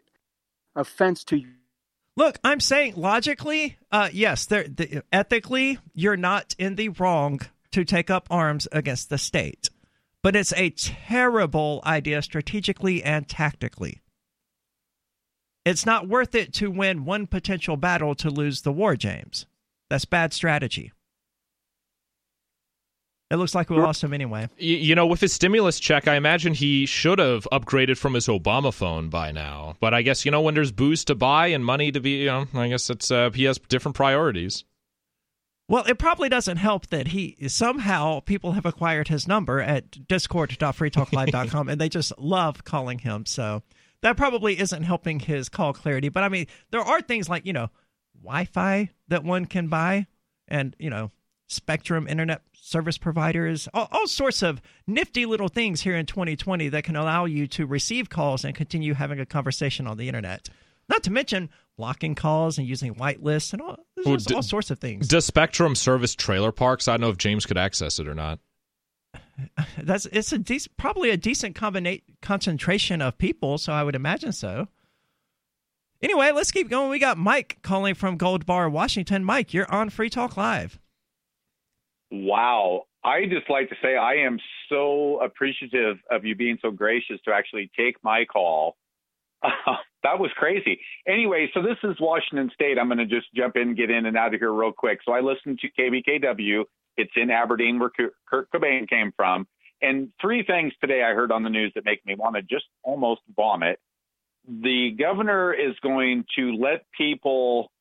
offense 0.77 1.23
to 1.25 1.43
Look, 2.17 2.39
I'm 2.43 2.61
saying 2.61 2.93
logically, 2.95 3.77
uh, 3.91 4.09
yes, 4.13 4.47
ethically, 5.11 5.79
you're 5.93 6.15
not 6.15 6.55
in 6.57 6.75
the 6.75 6.89
wrong 6.89 7.41
to 7.71 7.83
take 7.83 8.09
up 8.09 8.27
arms 8.29 8.67
against 8.71 9.09
the 9.09 9.17
state, 9.17 9.69
but 10.23 10.35
it's 10.35 10.53
a 10.53 10.69
terrible 10.69 11.81
idea 11.85 12.21
strategically 12.21 13.03
and 13.03 13.27
tactically. 13.27 14.01
It's 15.65 15.85
not 15.85 16.07
worth 16.07 16.35
it 16.35 16.53
to 16.53 16.71
win 16.71 17.03
one 17.03 17.27
potential 17.27 17.75
battle 17.75 18.15
to 18.15 18.29
lose 18.29 18.61
the 18.61 18.71
war, 18.71 18.95
James. 18.95 19.45
That's 19.89 20.05
bad 20.05 20.31
strategy. 20.31 20.93
It 23.31 23.37
looks 23.37 23.55
like 23.55 23.71
we 23.71 23.77
lost 23.77 24.03
him 24.03 24.13
anyway. 24.13 24.47
You 24.57 24.93
know, 24.93 25.07
with 25.07 25.19
his 25.19 25.33
stimulus 25.33 25.79
check, 25.79 26.07
I 26.07 26.15
imagine 26.15 26.53
he 26.53 26.85
should 26.85 27.17
have 27.17 27.47
upgraded 27.51 27.97
from 27.97 28.13
his 28.13 28.27
Obama 28.27 28.71
phone 28.71 29.09
by 29.09 29.31
now. 29.31 29.75
But 29.79 29.95
I 29.95 30.03
guess 30.03 30.25
you 30.25 30.31
know 30.31 30.41
when 30.41 30.53
there's 30.53 30.71
booze 30.71 31.03
to 31.05 31.15
buy 31.15 31.47
and 31.47 31.65
money 31.65 31.91
to 31.91 31.99
be, 31.99 32.21
you 32.21 32.27
know, 32.27 32.47
I 32.53 32.67
guess 32.67 32.89
it's 32.89 33.09
uh, 33.09 33.31
he 33.31 33.45
has 33.45 33.57
different 33.57 33.95
priorities. 33.95 34.63
Well, 35.67 35.85
it 35.85 35.97
probably 35.97 36.29
doesn't 36.29 36.57
help 36.57 36.87
that 36.87 37.07
he 37.07 37.35
somehow 37.47 38.19
people 38.19 38.51
have 38.51 38.67
acquired 38.67 39.07
his 39.07 39.27
number 39.27 39.59
at 39.59 40.07
discord.freetalklive.com 40.07 41.69
and 41.69 41.81
they 41.81 41.89
just 41.89 42.15
love 42.19 42.63
calling 42.63 42.99
him. 42.99 43.25
So 43.25 43.63
that 44.01 44.17
probably 44.17 44.59
isn't 44.59 44.83
helping 44.83 45.19
his 45.19 45.49
call 45.49 45.73
clarity. 45.73 46.09
But 46.09 46.23
I 46.23 46.29
mean, 46.29 46.45
there 46.69 46.81
are 46.81 47.01
things 47.01 47.27
like, 47.27 47.47
you 47.47 47.53
know, 47.53 47.71
Wi 48.21 48.45
Fi 48.45 48.91
that 49.07 49.23
one 49.23 49.45
can 49.45 49.67
buy 49.67 50.05
and, 50.47 50.75
you 50.77 50.91
know, 50.91 51.09
Spectrum 51.47 52.07
internet 52.07 52.41
service 52.53 52.97
providers, 52.97 53.67
all, 53.73 53.87
all 53.91 54.07
sorts 54.07 54.41
of 54.41 54.61
nifty 54.87 55.25
little 55.25 55.47
things 55.47 55.81
here 55.81 55.95
in 55.95 56.05
2020 56.05 56.69
that 56.69 56.83
can 56.83 56.95
allow 56.95 57.25
you 57.25 57.45
to 57.47 57.65
receive 57.65 58.09
calls 58.09 58.43
and 58.43 58.55
continue 58.55 58.93
having 58.95 59.19
a 59.19 59.25
conversation 59.25 59.85
on 59.85 59.97
the 59.97 60.07
internet. 60.07 60.49
Not 60.89 61.03
to 61.03 61.11
mention 61.11 61.49
blocking 61.77 62.15
calls 62.15 62.57
and 62.57 62.67
using 62.67 62.95
whitelists 62.95 63.53
and 63.53 63.61
all, 63.61 63.77
Well, 64.05 64.17
d- 64.17 64.33
all 64.33 64.41
sorts 64.41 64.71
of 64.71 64.79
things. 64.79 65.07
Does 65.07 65.25
Spectrum 65.25 65.75
service 65.75 66.15
trailer 66.15 66.51
parks? 66.51 66.87
I 66.87 66.93
don't 66.93 67.01
know 67.01 67.09
if 67.09 67.17
James 67.17 67.45
could 67.45 67.57
access 67.57 67.99
it 67.99 68.07
or 68.07 68.15
not. 68.15 68.39
That's 69.77 70.05
it's 70.07 70.31
a 70.33 70.39
dec- 70.39 70.69
probably 70.77 71.09
a 71.09 71.17
decent 71.17 71.55
combina- 71.55 72.01
concentration 72.21 73.01
of 73.01 73.17
people, 73.17 73.57
so 73.57 73.73
I 73.73 73.83
would 73.83 73.95
imagine 73.95 74.31
so. 74.31 74.67
Anyway, 76.01 76.31
let's 76.31 76.51
keep 76.51 76.69
going. 76.69 76.89
We 76.89 76.99
got 76.99 77.17
Mike 77.17 77.59
calling 77.61 77.95
from 77.95 78.17
Gold 78.17 78.45
Bar, 78.45 78.69
Washington. 78.69 79.23
Mike, 79.23 79.53
you're 79.53 79.71
on 79.71 79.89
Free 79.89 80.09
Talk 80.09 80.37
Live. 80.37 80.79
Wow. 82.23 82.83
I 83.03 83.25
just 83.25 83.49
like 83.49 83.69
to 83.69 83.75
say 83.81 83.95
I 83.97 84.15
am 84.25 84.39
so 84.69 85.19
appreciative 85.21 85.97
of 86.09 86.25
you 86.25 86.35
being 86.35 86.57
so 86.61 86.71
gracious 86.71 87.19
to 87.25 87.33
actually 87.33 87.69
take 87.77 88.03
my 88.03 88.25
call. 88.25 88.77
that 89.43 90.19
was 90.19 90.31
crazy. 90.35 90.79
Anyway, 91.07 91.49
so 91.53 91.61
this 91.61 91.77
is 91.83 91.95
Washington 91.99 92.49
State. 92.53 92.79
I'm 92.79 92.87
going 92.87 92.97
to 92.97 93.05
just 93.05 93.27
jump 93.35 93.57
in, 93.57 93.75
get 93.75 93.91
in 93.91 94.05
and 94.05 94.17
out 94.17 94.33
of 94.33 94.39
here 94.39 94.51
real 94.51 94.71
quick. 94.71 94.99
So 95.05 95.11
I 95.11 95.19
listened 95.19 95.59
to 95.59 95.67
KBKW. 95.79 96.63
It's 96.97 97.11
in 97.15 97.29
Aberdeen, 97.29 97.79
where 97.79 97.91
Kurt 98.27 98.49
Cobain 98.51 98.89
came 98.89 99.11
from. 99.15 99.45
And 99.81 100.09
three 100.21 100.43
things 100.43 100.73
today 100.79 101.03
I 101.03 101.13
heard 101.13 101.31
on 101.31 101.43
the 101.43 101.49
news 101.49 101.73
that 101.75 101.85
make 101.85 102.03
me 102.05 102.15
want 102.15 102.35
to 102.37 102.41
just 102.41 102.65
almost 102.81 103.21
vomit. 103.35 103.79
The 104.47 104.95
governor 104.97 105.53
is 105.53 105.75
going 105.83 106.23
to 106.37 106.53
let 106.53 106.85
people 106.97 107.71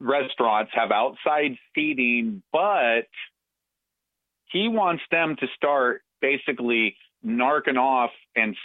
restaurants 0.00 0.72
have 0.74 0.90
outside 0.90 1.56
seating, 1.74 2.42
but 2.52 3.06
he 4.50 4.68
wants 4.68 5.02
them 5.10 5.36
to 5.40 5.46
start 5.56 6.02
basically 6.20 6.96
narking 7.24 7.76
off 7.78 8.10
and 8.36 8.56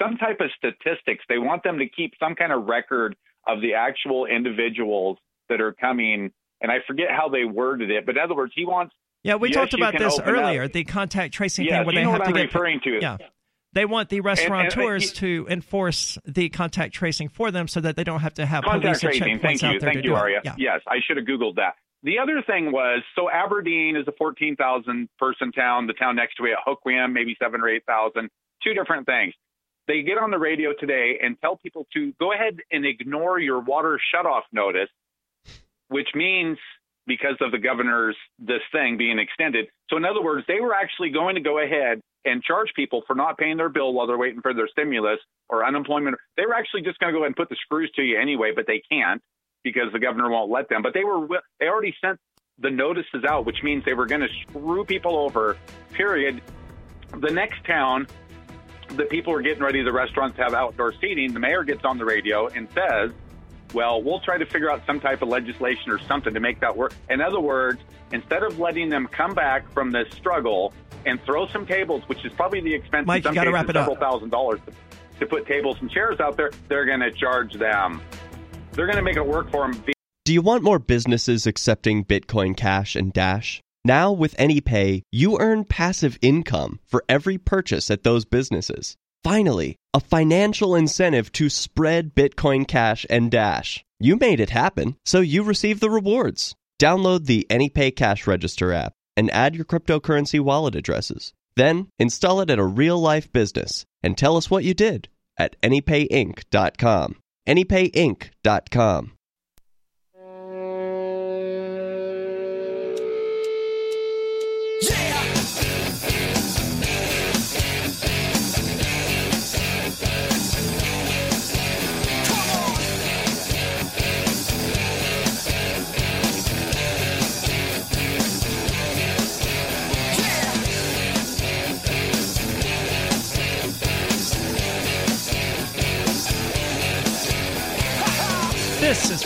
some 0.00 0.16
type 0.16 0.40
of 0.40 0.50
statistics. 0.56 1.24
They 1.28 1.38
want 1.38 1.62
them 1.62 1.78
to 1.78 1.88
keep 1.88 2.14
some 2.18 2.34
kind 2.34 2.52
of 2.52 2.66
record 2.66 3.16
of 3.46 3.60
the 3.60 3.74
actual 3.74 4.26
individuals 4.26 5.18
that 5.48 5.60
are 5.60 5.72
coming. 5.72 6.32
And 6.60 6.72
I 6.72 6.76
forget 6.86 7.08
how 7.10 7.28
they 7.28 7.44
worded 7.44 7.90
it, 7.90 8.06
but 8.06 8.16
in 8.16 8.22
other 8.22 8.34
words, 8.34 8.52
he 8.54 8.64
wants. 8.64 8.94
Yeah, 9.22 9.36
we 9.36 9.48
yes, 9.48 9.56
talked 9.56 9.74
about 9.74 9.98
this 9.98 10.18
earlier. 10.20 10.64
up- 10.64 10.72
The 10.72 10.84
contact 10.84 11.34
tracing 11.34 11.64
Yes, 11.64 11.78
thing 11.78 11.86
where 11.86 11.94
they 11.94 12.02
have 12.02 12.12
what 12.12 12.18
to 12.24 12.24
I'm 12.28 12.34
get 12.34 12.42
referring 12.42 12.80
to. 12.84 12.98
Yeah, 13.00 13.16
they 13.74 13.84
want 13.84 14.08
the 14.08 14.18
and- 14.18 14.26
uh, 14.26 14.30
restaurateurs 14.30 15.10
and- 15.10 15.16
to 15.16 15.46
enforce 15.50 16.18
the 16.24 16.48
contact 16.48 16.94
tracing 16.94 17.28
for 17.28 17.50
them, 17.50 17.68
so 17.68 17.80
that 17.80 17.96
they 17.96 18.04
don't 18.04 18.20
have 18.20 18.34
to 18.34 18.46
have 18.46 18.64
Contact 18.64 19.00
police 19.00 19.00
tracing. 19.00 19.38
checkpoints 19.38 19.60
Thank 19.60 19.62
you. 19.62 19.80
Thank 19.80 20.04
you. 20.04 20.14
Aria. 20.14 20.40
Yeah. 20.44 20.54
Yes, 20.56 20.80
I 20.88 21.00
should 21.00 21.16
have 21.16 21.26
Googled 21.26 21.56
that. 21.56 21.74
The 22.02 22.18
other 22.18 22.42
thing 22.42 22.70
was 22.70 23.02
so 23.16 23.30
Aberdeen 23.30 23.96
is 23.96 24.06
a 24.06 24.12
14,000 24.12 25.08
person 25.18 25.52
town. 25.52 25.86
The 25.86 25.94
town 25.94 26.16
next 26.16 26.34
to 26.36 26.44
it, 26.44 26.56
Hoquiam, 26.66 27.12
maybe 27.12 27.34
seven 27.40 27.60
or 27.62 27.68
8,000. 27.68 28.30
Two 28.62 28.74
different 28.74 29.06
things. 29.06 29.34
They 29.86 30.02
get 30.02 30.18
on 30.18 30.30
the 30.30 30.38
radio 30.38 30.72
today 30.78 31.18
and 31.22 31.38
tell 31.40 31.56
people 31.56 31.86
to 31.94 32.12
go 32.20 32.32
ahead 32.32 32.58
and 32.70 32.86
ignore 32.86 33.38
your 33.38 33.60
water 33.60 33.98
shutoff 34.14 34.42
notice, 34.52 34.88
which 35.88 36.08
means 36.14 36.58
because 37.06 37.36
of 37.40 37.52
the 37.52 37.58
governor's 37.58 38.16
this 38.38 38.62
thing 38.72 38.96
being 38.96 39.18
extended. 39.18 39.66
So 39.90 39.96
in 39.96 40.04
other 40.04 40.22
words, 40.22 40.46
they 40.46 40.60
were 40.60 40.74
actually 40.74 41.10
going 41.10 41.34
to 41.34 41.42
go 41.42 41.58
ahead 41.58 42.00
and 42.24 42.42
charge 42.42 42.68
people 42.74 43.02
for 43.06 43.14
not 43.14 43.38
paying 43.38 43.56
their 43.56 43.68
bill 43.68 43.92
while 43.92 44.06
they're 44.06 44.18
waiting 44.18 44.40
for 44.40 44.54
their 44.54 44.68
stimulus 44.68 45.18
or 45.48 45.64
unemployment. 45.64 46.16
They 46.36 46.46
were 46.46 46.54
actually 46.54 46.82
just 46.82 46.98
going 46.98 47.12
to 47.12 47.16
go 47.16 47.22
ahead 47.22 47.28
and 47.28 47.36
put 47.36 47.48
the 47.48 47.56
screws 47.56 47.90
to 47.96 48.02
you 48.02 48.20
anyway, 48.20 48.52
but 48.54 48.66
they 48.66 48.82
can't 48.90 49.22
because 49.62 49.92
the 49.92 49.98
governor 49.98 50.30
won't 50.30 50.50
let 50.50 50.68
them. 50.68 50.82
But 50.82 50.94
they 50.94 51.04
were 51.04 51.26
they 51.60 51.66
already 51.66 51.94
sent 52.00 52.18
the 52.58 52.70
notices 52.70 53.24
out, 53.26 53.46
which 53.46 53.62
means 53.62 53.84
they 53.84 53.94
were 53.94 54.06
going 54.06 54.20
to 54.20 54.28
screw 54.42 54.84
people 54.84 55.16
over. 55.16 55.56
Period. 55.92 56.40
The 57.20 57.30
next 57.30 57.64
town 57.64 58.06
the 58.90 59.04
people 59.04 59.32
are 59.32 59.42
getting 59.42 59.62
ready, 59.62 59.82
the 59.82 59.92
restaurants 59.92 60.36
have 60.38 60.54
outdoor 60.54 60.92
seating. 61.00 61.32
The 61.32 61.40
mayor 61.40 61.64
gets 61.64 61.84
on 61.84 61.98
the 61.98 62.04
radio 62.04 62.48
and 62.48 62.68
says, 62.74 63.10
"Well, 63.72 64.02
we'll 64.02 64.20
try 64.20 64.38
to 64.38 64.46
figure 64.46 64.70
out 64.70 64.82
some 64.86 65.00
type 65.00 65.22
of 65.22 65.28
legislation 65.28 65.90
or 65.90 65.98
something 66.00 66.34
to 66.34 66.40
make 66.40 66.60
that 66.60 66.76
work." 66.76 66.94
In 67.08 67.20
other 67.20 67.40
words, 67.40 67.80
instead 68.12 68.42
of 68.42 68.58
letting 68.58 68.90
them 68.90 69.08
come 69.08 69.34
back 69.34 69.68
from 69.72 69.90
this 69.90 70.12
struggle 70.12 70.72
and 71.06 71.22
throw 71.24 71.46
some 71.48 71.66
tables, 71.66 72.02
which 72.06 72.24
is 72.24 72.32
probably 72.32 72.60
the 72.60 72.74
expense 72.74 73.06
Mike, 73.06 73.24
in 73.24 73.32
you 73.32 73.34
gotta 73.34 73.52
wrap 73.52 73.68
it 73.68 73.76
up. 73.76 73.88
several 73.88 73.96
thousand 73.96 74.30
dollars 74.30 74.60
to, 74.66 75.20
to 75.20 75.26
put 75.26 75.46
tables 75.46 75.76
and 75.80 75.90
chairs 75.90 76.20
out 76.20 76.36
there, 76.36 76.50
they're 76.68 76.84
going 76.84 77.00
to 77.00 77.10
charge 77.12 77.54
them. 77.54 78.02
They're 78.72 78.86
going 78.86 78.96
to 78.96 79.02
make 79.02 79.16
it 79.16 79.26
work 79.26 79.50
for 79.50 79.70
them. 79.70 79.84
Do 80.24 80.32
you 80.32 80.42
want 80.42 80.62
more 80.62 80.78
businesses 80.78 81.46
accepting 81.46 82.04
Bitcoin 82.04 82.56
Cash 82.56 82.96
and 82.96 83.12
Dash? 83.12 83.60
Now 83.84 84.10
with 84.10 84.36
AnyPay, 84.38 85.02
you 85.12 85.38
earn 85.38 85.64
passive 85.64 86.18
income 86.22 86.80
for 86.86 87.04
every 87.08 87.36
purchase 87.36 87.90
at 87.90 88.02
those 88.02 88.24
businesses. 88.24 88.96
Finally, 89.22 89.76
a 89.92 90.00
financial 90.00 90.74
incentive 90.74 91.30
to 91.32 91.48
spread 91.48 92.14
Bitcoin 92.14 92.66
Cash 92.66 93.06
and 93.10 93.30
Dash. 93.30 93.84
You 94.00 94.16
made 94.16 94.40
it 94.40 94.50
happen, 94.50 94.96
so 95.04 95.20
you 95.20 95.42
receive 95.42 95.80
the 95.80 95.90
rewards. 95.90 96.54
Download 96.80 97.26
the 97.26 97.46
AnyPay 97.50 97.94
Cash 97.94 98.26
Register 98.26 98.72
app 98.72 98.94
and 99.16 99.30
add 99.30 99.54
your 99.54 99.64
cryptocurrency 99.64 100.40
wallet 100.40 100.74
addresses. 100.74 101.32
Then 101.56 101.88
install 101.98 102.40
it 102.40 102.50
at 102.50 102.58
a 102.58 102.64
real 102.64 102.98
life 102.98 103.32
business 103.32 103.84
and 104.02 104.16
tell 104.18 104.36
us 104.36 104.50
what 104.50 104.64
you 104.64 104.74
did 104.74 105.08
at 105.38 105.60
anypayinc.com. 105.62 107.16
anypayinc.com. 107.46 109.12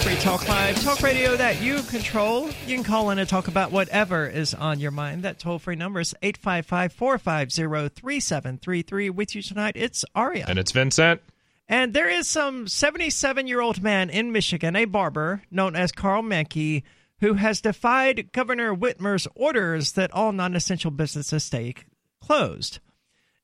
Free 0.03 0.15
Talk 0.17 0.49
Live, 0.49 0.81
talk 0.83 1.03
radio 1.03 1.37
that 1.37 1.61
you 1.61 1.83
control. 1.83 2.49
You 2.67 2.77
can 2.77 2.85
call 2.85 3.11
in 3.11 3.19
and 3.19 3.29
talk 3.29 3.49
about 3.49 3.73
whatever 3.73 4.29
is 4.29 4.55
on 4.55 4.79
your 4.79 4.93
mind. 4.93 5.25
That 5.25 5.41
toll 5.41 5.59
free 5.59 5.75
number 5.75 5.99
is 5.99 6.15
855 6.23 6.93
450 6.93 8.01
3733. 8.01 9.11
With 9.11 9.35
you 9.35 9.43
tonight, 9.43 9.73
it's 9.75 10.05
Aria. 10.15 10.45
And 10.49 10.59
it's 10.59 10.71
Vincent. 10.71 11.21
And 11.69 11.95
there 11.95 12.09
is 12.09 12.29
some 12.29 12.69
77 12.69 13.49
year 13.49 13.61
old 13.61 13.83
man 13.83 14.09
in 14.09 14.31
Michigan, 14.31 14.77
a 14.77 14.85
barber 14.85 15.43
known 15.51 15.75
as 15.75 15.91
Karl 15.91 16.23
Manke, 16.23 16.85
who 17.21 17.35
has 17.35 17.61
defied 17.61 18.31
Governor 18.33 18.73
Whitmer's 18.73 19.27
orders 19.35 19.93
that 19.93 20.13
all 20.13 20.31
non 20.33 20.55
essential 20.55 20.93
businesses 20.93 21.43
stay 21.43 21.75
closed. 22.21 22.79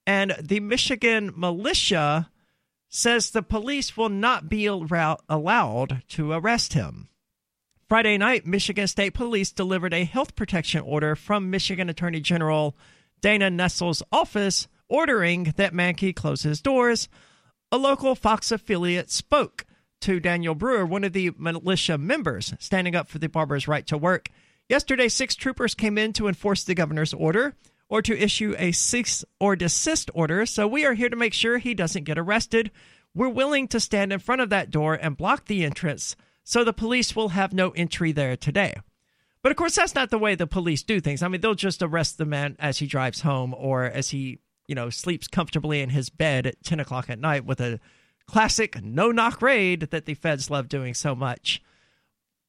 And 0.07 0.37
the 0.41 0.61
Michigan 0.61 1.33
militia 1.35 2.31
says 2.95 3.31
the 3.31 3.43
police 3.43 3.97
will 3.97 4.09
not 4.09 4.49
be 4.49 4.67
allow- 4.67 5.19
allowed 5.29 6.01
to 6.07 6.31
arrest 6.31 6.75
him. 6.75 7.09
Friday 7.89 8.17
night, 8.17 8.47
Michigan 8.47 8.87
State 8.87 9.15
Police 9.15 9.51
delivered 9.51 9.93
a 9.93 10.05
health 10.05 10.37
protection 10.37 10.81
order 10.83 11.17
from 11.17 11.51
Michigan 11.51 11.91
Attorney 11.91 12.21
General 12.21 12.77
Dana 13.21 13.51
Nessel's 13.51 14.01
office 14.13 14.69
ordering 14.89 15.55
that 15.57 15.73
Manke 15.73 16.15
close 16.15 16.43
his 16.43 16.63
doors. 16.63 17.09
A 17.73 17.79
local 17.79 18.15
Fox 18.15 18.53
affiliate 18.53 19.11
spoke 19.11 19.67
to 20.03 20.21
Daniel 20.21 20.55
Brewer, 20.55 20.87
one 20.87 21.03
of 21.03 21.13
the 21.13 21.33
militia 21.37 21.99
members 21.99 22.55
standing 22.61 22.95
up 22.95 23.09
for 23.09 23.19
the 23.19 23.29
barber's 23.29 23.67
right 23.67 23.87
to 23.89 23.99
work. 23.99 24.29
Yesterday, 24.69 25.09
six 25.09 25.35
troopers 25.35 25.75
came 25.75 25.99
in 25.99 26.13
to 26.13 26.29
enforce 26.29 26.63
the 26.63 26.77
governor's 26.77 27.13
order 27.13 27.57
or 27.89 28.03
to 28.03 28.19
issue 28.19 28.55
a 28.59 28.73
cease 28.73 29.25
or 29.39 29.57
desist 29.57 30.11
order, 30.15 30.47
so 30.47 30.67
we 30.67 30.85
are 30.85 30.95
here 30.95 31.09
to 31.09 31.17
make 31.17 31.35
sure 31.35 31.59
he 31.59 31.75
doesn't 31.75 32.05
get 32.05 32.19
arrested. 32.19 32.71
We're 33.15 33.29
willing 33.29 33.69
to 33.69 33.81
stand 33.81 34.13
in 34.13 34.19
front 34.19 34.41
of 34.41 34.51
that 34.51 34.71
door 34.71 34.95
and 34.95 35.17
block 35.17 35.47
the 35.47 35.65
entrance 35.65 36.17
so 36.43 36.63
the 36.63 36.73
police 36.73 37.17
will 37.17 37.31
have 37.31 37.53
no 37.53 37.71
entry 37.71 38.13
there 38.13 38.37
today. 38.37 38.75
But 39.43 39.51
of 39.51 39.57
course, 39.57 39.75
that's 39.75 39.95
not 39.95 40.11
the 40.11 40.19
way 40.19 40.35
the 40.35 40.47
police 40.47 40.83
do 40.83 41.01
things. 41.01 41.23
I 41.23 41.29
mean, 41.29 41.41
they'll 41.41 41.55
just 41.55 41.83
arrest 41.83 42.19
the 42.19 42.25
man 42.25 42.57
as 42.59 42.79
he 42.79 42.87
drives 42.87 43.21
home 43.21 43.55
or 43.57 43.85
as 43.85 44.11
he, 44.11 44.39
you 44.67 44.75
know, 44.75 44.89
sleeps 44.91 45.29
comfortably 45.29 45.81
in 45.81 45.91
his 45.91 46.09
bed 46.09 46.47
at 46.47 46.63
10 46.65 46.81
o'clock 46.81 47.11
at 47.11 47.19
night 47.19 47.45
with 47.45 47.61
a 47.61 47.79
classic 48.27 48.83
no 48.83 49.11
knock 49.11 49.43
raid 49.43 49.81
that 49.91 50.07
the 50.07 50.15
feds 50.15 50.51
love 50.51 50.69
doing 50.69 50.95
so 50.95 51.15
much. 51.15 51.63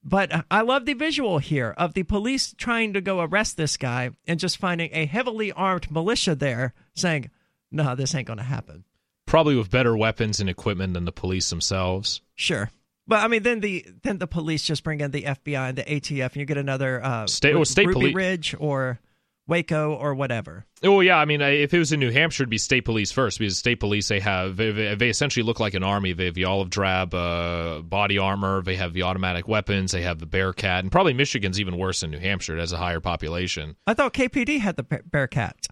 But 0.08 0.46
I 0.52 0.62
love 0.62 0.86
the 0.86 0.94
visual 0.94 1.40
here 1.40 1.74
of 1.78 1.96
the 1.96 2.04
police 2.04 2.54
trying 2.58 2.94
to 2.94 3.02
go 3.02 3.22
arrest 3.22 3.58
this 3.58 3.76
guy 3.76 4.12
and 4.28 4.40
just 4.40 4.58
finding 4.58 4.92
a 4.94 5.06
heavily 5.08 5.52
armed 5.52 5.90
militia 5.90 6.36
there 6.36 6.76
saying, 6.94 7.32
no, 7.72 7.96
this 7.96 8.14
ain't 8.14 8.28
going 8.28 8.38
to 8.38 8.44
happen. 8.44 8.84
Probably 9.26 9.56
with 9.56 9.72
better 9.72 9.98
weapons 9.98 10.40
and 10.40 10.48
equipment 10.48 10.94
than 10.94 11.06
the 11.06 11.12
police 11.12 11.50
themselves. 11.50 12.22
Sure. 12.36 12.70
But 13.08 13.24
I 13.24 13.28
mean, 13.28 13.42
then 13.44 13.60
the 13.62 13.86
then 14.04 14.20
the 14.20 14.28
police 14.28 14.64
just 14.64 14.84
bring 14.84 15.00
in 15.00 15.10
the 15.12 15.24
FBI 15.24 15.70
and 15.70 15.78
the 15.78 15.84
ATF, 15.84 16.28
and 16.28 16.36
you 16.38 16.46
get 16.46 16.58
another 16.58 17.04
uh, 17.04 17.26
State- 17.28 17.56
well, 17.56 17.66
state 17.66 17.88
Ruby 17.88 18.00
poli- 18.00 18.14
Ridge 18.14 18.56
or 18.60 19.00
Waco 19.48 19.94
or 19.94 20.16
whatever. 20.16 20.66
Oh 20.84 21.02
yeah, 21.02 21.18
I 21.18 21.26
mean, 21.26 21.42
if 21.42 21.74
it 21.74 21.80
was 21.80 21.92
in 21.92 22.00
New 22.00 22.12
Hampshire, 22.12 22.44
it'd 22.44 22.50
be 22.50 22.58
state 22.58 22.86
police 22.86 23.12
first 23.12 23.38
because 23.40 23.58
state 23.58 23.80
police 23.80 24.08
they 24.08 24.20
have 24.20 24.58
they, 24.58 24.96
they 24.96 25.10
essentially 25.10 25.44
look 25.44 25.60
like 25.60 25.74
an 25.74 25.84
army. 25.84 26.14
They 26.14 26.26
have 26.26 26.34
the 26.34 26.46
olive 26.46 26.70
drab 26.70 27.14
uh, 27.14 27.82
body 27.82 28.18
armor. 28.18 28.62
They 28.64 28.76
have 28.76 28.94
the 28.94 29.04
automatic 29.04 29.48
weapons. 29.48 29.92
They 29.92 30.02
have 30.02 30.20
the 30.20 30.26
Bearcat, 30.26 30.84
and 30.84 30.92
probably 30.92 31.14
Michigan's 31.14 31.60
even 31.60 31.78
worse 31.78 32.02
than 32.02 32.12
New 32.12 32.20
Hampshire. 32.20 32.58
It 32.58 32.60
has 32.60 32.74
a 32.74 32.78
higher 32.78 33.00
population. 33.00 33.76
I 33.86 33.94
thought 33.94 34.14
KPD 34.14 34.60
had 34.60 34.76
the 34.78 34.84
Bear- 34.84 35.04
Bearcat. 35.06 35.68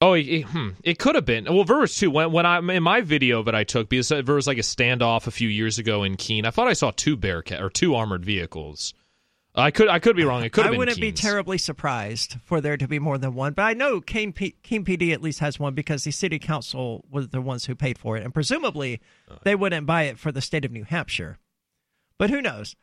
Oh, 0.00 0.12
it, 0.14 0.22
it- 0.26 0.42
hmm, 0.42 0.70
it 0.82 0.98
could 0.98 1.14
have 1.14 1.24
been. 1.24 1.44
Well, 1.44 1.64
there 1.64 1.78
was 1.78 1.96
two. 1.96 2.10
When 2.10 2.32
when 2.32 2.44
I 2.44 2.58
in 2.58 2.82
my 2.82 3.00
video 3.00 3.42
that 3.44 3.54
I 3.54 3.64
took, 3.64 3.88
because 3.88 4.08
there 4.08 4.22
was 4.34 4.46
like 4.46 4.58
a 4.58 4.62
standoff 4.62 5.26
a 5.26 5.30
few 5.30 5.48
years 5.48 5.78
ago 5.78 6.02
in 6.02 6.16
Keene. 6.16 6.44
I 6.44 6.50
thought 6.50 6.68
I 6.68 6.72
saw 6.74 6.90
two 6.90 7.16
Bearcat 7.16 7.62
or 7.62 7.70
two 7.70 7.94
armored 7.94 8.24
vehicles. 8.24 8.92
I 9.54 9.70
could 9.70 9.88
I 9.88 10.00
could 10.00 10.16
be 10.16 10.24
wrong. 10.24 10.42
It 10.42 10.52
could 10.52 10.66
I 10.66 10.76
wouldn't 10.76 11.00
be 11.00 11.12
terribly 11.12 11.58
surprised 11.58 12.38
for 12.44 12.60
there 12.60 12.76
to 12.76 12.88
be 12.88 12.98
more 12.98 13.18
than 13.18 13.34
one, 13.34 13.52
but 13.52 13.62
I 13.62 13.72
know 13.72 14.00
Keene, 14.00 14.32
P- 14.32 14.56
Keene 14.64 14.84
PD 14.84 15.12
at 15.12 15.22
least 15.22 15.38
has 15.38 15.60
one 15.60 15.74
because 15.74 16.02
the 16.02 16.10
city 16.10 16.40
council 16.40 17.04
was 17.08 17.28
the 17.28 17.40
ones 17.40 17.66
who 17.66 17.76
paid 17.76 17.96
for 17.96 18.16
it, 18.16 18.24
and 18.24 18.34
presumably 18.34 19.00
uh. 19.30 19.36
they 19.44 19.54
wouldn't 19.54 19.86
buy 19.86 20.04
it 20.04 20.18
for 20.18 20.32
the 20.32 20.40
state 20.40 20.64
of 20.64 20.72
New 20.72 20.84
Hampshire. 20.84 21.38
But 22.18 22.30
who 22.30 22.42
knows? 22.42 22.74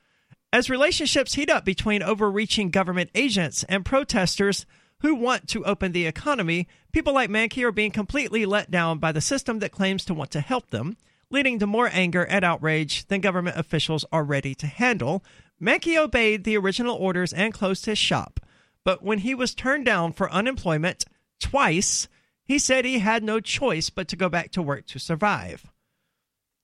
As 0.53 0.69
relationships 0.69 1.35
heat 1.35 1.49
up 1.49 1.65
between 1.65 2.03
overreaching 2.03 2.71
government 2.71 3.09
agents 3.15 3.63
and 3.69 3.85
protesters 3.85 4.65
who 4.99 5.15
want 5.15 5.47
to 5.49 5.65
open 5.65 5.91
the 5.91 6.05
economy, 6.05 6.67
people 6.91 7.13
like 7.13 7.29
Manke 7.29 7.63
are 7.63 7.71
being 7.71 7.91
completely 7.91 8.45
let 8.45 8.69
down 8.69 8.99
by 8.99 9.11
the 9.11 9.21
system 9.21 9.59
that 9.59 9.71
claims 9.71 10.05
to 10.05 10.13
want 10.13 10.31
to 10.31 10.41
help 10.41 10.69
them, 10.69 10.95
leading 11.29 11.59
to 11.59 11.67
more 11.67 11.89
anger 11.91 12.23
and 12.23 12.45
outrage 12.45 13.07
than 13.07 13.21
government 13.21 13.57
officials 13.57 14.05
are 14.11 14.23
ready 14.23 14.53
to 14.55 14.67
handle. 14.67 15.23
Manke 15.61 15.97
obeyed 15.97 16.43
the 16.43 16.57
original 16.57 16.95
orders 16.95 17.33
and 17.33 17.53
closed 17.53 17.85
his 17.85 17.97
shop, 17.97 18.39
but 18.83 19.03
when 19.03 19.19
he 19.19 19.35
was 19.35 19.53
turned 19.53 19.85
down 19.85 20.11
for 20.11 20.31
unemployment 20.31 21.05
twice, 21.39 22.07
he 22.43 22.57
said 22.57 22.83
he 22.83 22.99
had 22.99 23.23
no 23.23 23.39
choice 23.39 23.89
but 23.89 24.07
to 24.07 24.15
go 24.15 24.27
back 24.27 24.51
to 24.51 24.61
work 24.61 24.87
to 24.87 24.99
survive. 24.99 25.71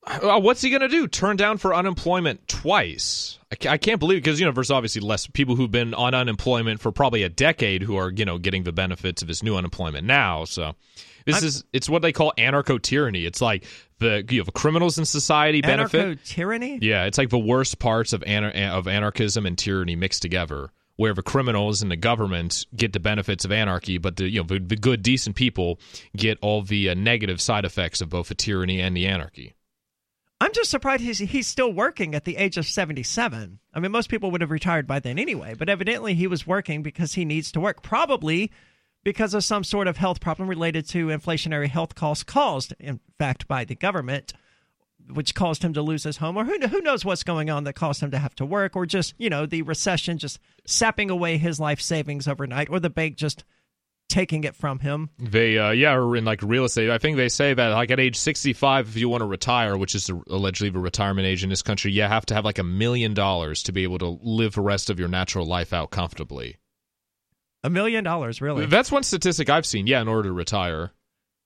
Uh, 0.07 0.40
what's 0.40 0.61
he 0.61 0.69
going 0.69 0.82
to 0.82 0.88
do? 0.88 1.07
Turn 1.07 1.36
down 1.36 1.57
for 1.57 1.76
unemployment 1.76 2.48
twice? 2.48 3.40
I, 3.52 3.74
I 3.74 3.78
can't 3.78 3.99
believe 3.99 4.24
because 4.24 4.40
you 4.40 4.45
know 4.45 4.53
there's 4.53 4.72
obviously 4.72 5.02
less 5.02 5.28
people 5.28 5.56
who've 5.56 5.72
been 5.72 5.94
on 5.94 6.14
unemployment 6.14 6.80
for 6.80 6.91
probably 6.91 7.24
a 7.24 7.30
decade 7.30 7.84
who 7.84 7.98
are 7.98 8.11
you 8.11 8.24
know 8.24 8.38
getting 8.38 8.64
the 8.64 8.72
benefits 8.72 9.22
of 9.22 9.28
this 9.28 9.44
new 9.44 9.57
unemployment 9.57 10.07
now. 10.07 10.45
So 10.45 10.76
this 11.27 11.35
I'm- 11.35 11.45
is 11.45 11.63
it's 11.73 11.89
what 11.89 12.01
they 12.01 12.11
call 12.11 12.33
anarcho 12.37 12.81
tyranny. 12.81 13.25
It's 13.25 13.41
like 13.41 13.65
the 13.99 14.25
you 14.29 14.39
have 14.39 14.53
criminals 14.53 14.97
in 14.97 15.05
society 15.05 15.61
benefit. 15.61 16.17
Anarcho 16.17 16.23
tyranny? 16.23 16.79
Yeah, 16.81 17.03
it's 17.03 17.17
like 17.17 17.29
the 17.29 17.37
worst 17.37 17.77
parts 17.79 18.13
of 18.13 18.21
anar- 18.21 18.55
of 18.71 18.87
anarchism 18.87 19.45
and 19.45 19.57
tyranny 19.57 19.95
mixed 19.95 20.21
together, 20.21 20.69
where 20.95 21.13
the 21.13 21.21
criminals 21.21 21.81
and 21.81 21.91
the 21.91 21.97
government 21.97 22.65
get 22.75 22.93
the 22.93 22.99
benefits 22.99 23.43
of 23.43 23.51
anarchy, 23.51 23.97
but 23.97 24.15
the 24.15 24.29
you 24.29 24.39
know 24.39 24.47
the, 24.47 24.59
the 24.59 24.77
good 24.77 25.03
decent 25.03 25.35
people 25.35 25.79
get 26.15 26.39
all 26.41 26.61
the 26.61 26.89
uh, 26.89 26.93
negative 26.93 27.41
side 27.41 27.65
effects 27.65 27.99
of 28.01 28.09
both 28.09 28.29
the 28.29 28.35
tyranny 28.35 28.79
and 28.79 28.95
the 28.95 29.05
anarchy. 29.05 29.53
I'm 30.39 30.53
just 30.53 30.69
surprised 30.69 31.01
he's, 31.01 31.17
he's 31.17 31.47
still 31.47 31.73
working 31.73 32.13
at 32.13 32.23
the 32.23 32.37
age 32.37 32.57
of 32.57 32.67
77. 32.67 33.57
I 33.73 33.79
mean, 33.79 33.91
most 33.91 34.07
people 34.07 34.29
would 34.29 34.41
have 34.41 34.51
retired 34.51 34.85
by 34.85 34.99
then 34.99 35.17
anyway, 35.17 35.55
but 35.57 35.67
evidently 35.67 36.13
he 36.13 36.27
was 36.27 36.45
working 36.45 36.83
because 36.83 37.13
he 37.13 37.25
needs 37.25 37.51
to 37.53 37.59
work, 37.59 37.81
probably 37.81 38.51
because 39.07 39.34
of 39.34 39.41
some 39.41 39.63
sort 39.63 39.88
of 39.88 39.95
health 39.95 40.19
problem 40.19 40.49
related 40.49 40.85
to 40.85 41.07
inflationary 41.07 41.69
health 41.69 41.95
costs 41.95 42.25
caused, 42.25 42.73
in 42.77 42.99
fact, 43.17 43.47
by 43.47 43.63
the 43.63 43.73
government, 43.73 44.34
which 45.13 45.34
caused 45.34 45.63
him 45.63 45.71
to 45.71 45.81
lose 45.81 46.03
his 46.03 46.17
home, 46.17 46.35
or 46.35 46.43
who, 46.43 46.59
who 46.67 46.81
knows 46.81 47.05
what's 47.05 47.23
going 47.23 47.49
on 47.49 47.63
that 47.63 47.71
caused 47.71 48.03
him 48.03 48.11
to 48.11 48.17
have 48.17 48.35
to 48.35 48.45
work, 48.45 48.75
or 48.75 48.85
just, 48.85 49.13
you 49.17 49.29
know, 49.29 49.45
the 49.45 49.61
recession 49.61 50.17
just 50.17 50.39
sapping 50.65 51.09
away 51.09 51.38
his 51.38 51.57
life 51.57 51.79
savings 51.79 52.27
overnight, 52.27 52.67
or 52.69 52.81
the 52.81 52.89
bank 52.89 53.15
just 53.15 53.45
taking 54.09 54.43
it 54.43 54.57
from 54.57 54.79
him. 54.79 55.09
They, 55.17 55.57
uh, 55.57 55.71
yeah, 55.71 55.93
are 55.93 56.17
in 56.17 56.25
like 56.25 56.41
real 56.41 56.65
estate. 56.65 56.89
I 56.89 56.97
think 56.97 57.15
they 57.15 57.29
say 57.29 57.53
that 57.53 57.69
like 57.69 57.91
at 57.91 58.01
age 58.01 58.17
65, 58.17 58.89
if 58.89 58.97
you 58.97 59.07
want 59.07 59.21
to 59.21 59.25
retire, 59.25 59.77
which 59.77 59.95
is 59.95 60.11
allegedly 60.29 60.71
the 60.71 60.79
retirement 60.79 61.25
age 61.25 61.45
in 61.45 61.49
this 61.49 61.61
country, 61.61 61.93
you 61.93 62.01
have 62.01 62.25
to 62.25 62.34
have 62.34 62.43
like 62.43 62.59
a 62.59 62.63
million 62.63 63.13
dollars 63.13 63.63
to 63.63 63.71
be 63.71 63.84
able 63.84 63.99
to 63.99 64.19
live 64.21 64.55
the 64.55 64.61
rest 64.61 64.89
of 64.89 64.99
your 64.99 65.07
natural 65.07 65.45
life 65.45 65.71
out 65.71 65.91
comfortably. 65.91 66.57
A 67.63 67.69
million 67.69 68.03
dollars, 68.03 68.41
really. 68.41 68.65
That's 68.65 68.91
one 68.91 69.03
statistic 69.03 69.49
I've 69.49 69.65
seen. 69.65 69.88
Yeah, 69.88 70.01
in 70.01 70.07
order 70.07 70.29
to 70.29 70.34
retire. 70.34 70.91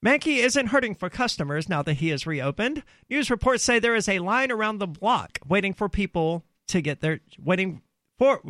Manke 0.03 0.37
isn't 0.37 0.67
hurting 0.67 0.95
for 0.95 1.09
customers 1.09 1.69
now 1.69 1.83
that 1.83 1.95
he 1.95 2.09
has 2.09 2.25
reopened. 2.25 2.83
News 3.09 3.29
reports 3.29 3.63
say 3.63 3.77
there 3.77 3.95
is 3.95 4.09
a 4.09 4.19
line 4.19 4.51
around 4.51 4.79
the 4.79 4.87
block 4.87 5.39
waiting 5.47 5.73
for 5.73 5.89
people 5.89 6.43
to 6.69 6.81
get 6.81 7.01
their 7.01 7.19
waiting 7.39 7.81
for 8.17 8.41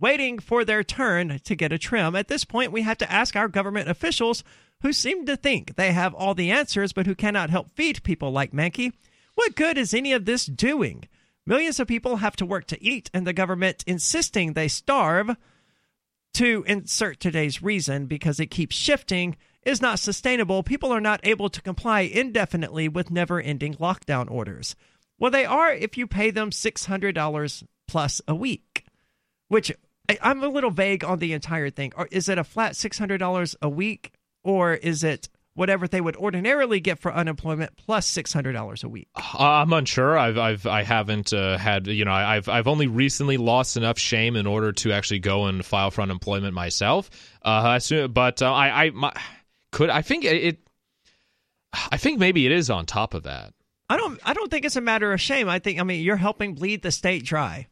waiting 0.00 0.38
for 0.38 0.64
their 0.64 0.84
turn 0.84 1.38
to 1.44 1.54
get 1.54 1.72
a 1.72 1.78
trim. 1.78 2.14
At 2.14 2.28
this 2.28 2.44
point, 2.44 2.72
we 2.72 2.82
have 2.82 2.98
to 2.98 3.10
ask 3.10 3.36
our 3.36 3.48
government 3.48 3.88
officials 3.88 4.44
who 4.82 4.92
seem 4.92 5.26
to 5.26 5.36
think 5.36 5.76
they 5.76 5.92
have 5.92 6.14
all 6.14 6.34
the 6.34 6.50
answers 6.50 6.92
but 6.92 7.06
who 7.06 7.14
cannot 7.14 7.50
help 7.50 7.70
feed 7.74 8.02
people 8.02 8.30
like 8.30 8.52
Manke. 8.52 8.92
What 9.34 9.54
good 9.54 9.78
is 9.78 9.94
any 9.94 10.12
of 10.12 10.24
this 10.24 10.46
doing? 10.46 11.08
Millions 11.46 11.80
of 11.80 11.88
people 11.88 12.16
have 12.16 12.36
to 12.36 12.46
work 12.46 12.66
to 12.66 12.82
eat 12.82 13.10
and 13.14 13.26
the 13.26 13.32
government 13.32 13.82
insisting 13.86 14.52
they 14.52 14.68
starve 14.68 15.36
to 16.38 16.62
insert 16.68 17.18
today's 17.18 17.64
reason 17.64 18.06
because 18.06 18.38
it 18.38 18.46
keeps 18.46 18.76
shifting 18.76 19.36
is 19.64 19.82
not 19.82 19.98
sustainable. 19.98 20.62
People 20.62 20.92
are 20.92 21.00
not 21.00 21.18
able 21.24 21.48
to 21.48 21.60
comply 21.60 22.02
indefinitely 22.02 22.88
with 22.88 23.10
never 23.10 23.40
ending 23.40 23.74
lockdown 23.74 24.30
orders. 24.30 24.76
Well, 25.18 25.32
they 25.32 25.44
are 25.44 25.72
if 25.72 25.98
you 25.98 26.06
pay 26.06 26.30
them 26.30 26.50
$600 26.50 27.64
plus 27.88 28.22
a 28.28 28.36
week, 28.36 28.84
which 29.48 29.72
I'm 30.22 30.44
a 30.44 30.48
little 30.48 30.70
vague 30.70 31.02
on 31.02 31.18
the 31.18 31.32
entire 31.32 31.70
thing. 31.70 31.92
Is 32.12 32.28
it 32.28 32.38
a 32.38 32.44
flat 32.44 32.74
$600 32.74 33.56
a 33.60 33.68
week 33.68 34.12
or 34.44 34.74
is 34.74 35.02
it 35.02 35.28
whatever 35.58 35.88
they 35.88 36.00
would 36.00 36.16
ordinarily 36.16 36.80
get 36.80 36.98
for 36.98 37.12
unemployment 37.12 37.76
plus 37.76 38.10
$600 38.10 38.84
a 38.84 38.88
week? 38.88 39.08
Uh, 39.16 39.22
I'm 39.38 39.72
unsure. 39.72 40.16
I've 40.16 40.38
I've 40.38 40.66
I 40.66 40.82
haven't 40.82 41.32
uh, 41.32 41.58
had 41.58 41.86
you 41.88 42.04
know 42.04 42.12
I've 42.12 42.48
I've 42.48 42.68
only 42.68 42.86
recently 42.86 43.36
lost 43.36 43.76
enough 43.76 43.98
shame 43.98 44.36
in 44.36 44.46
order 44.46 44.72
to 44.72 44.92
actually 44.92 45.18
go 45.18 45.46
and 45.46 45.64
file 45.64 45.90
for 45.90 46.02
unemployment 46.02 46.54
myself. 46.54 47.10
Uh, 47.42 47.78
but 48.08 48.40
uh, 48.40 48.52
I 48.52 48.84
I 48.84 48.90
my, 48.90 49.12
could 49.72 49.90
I 49.90 50.02
think 50.02 50.24
it. 50.24 50.58
I 51.90 51.98
think 51.98 52.18
maybe 52.18 52.46
it 52.46 52.52
is 52.52 52.70
on 52.70 52.86
top 52.86 53.12
of 53.12 53.24
that. 53.24 53.52
I 53.90 53.96
don't 53.96 54.20
I 54.24 54.34
don't 54.34 54.50
think 54.50 54.64
it's 54.64 54.76
a 54.76 54.80
matter 54.80 55.12
of 55.12 55.20
shame. 55.20 55.48
I 55.48 55.58
think 55.58 55.80
I 55.80 55.82
mean 55.82 56.02
you're 56.02 56.16
helping 56.16 56.54
bleed 56.54 56.82
the 56.82 56.90
state 56.90 57.24
dry. 57.24 57.68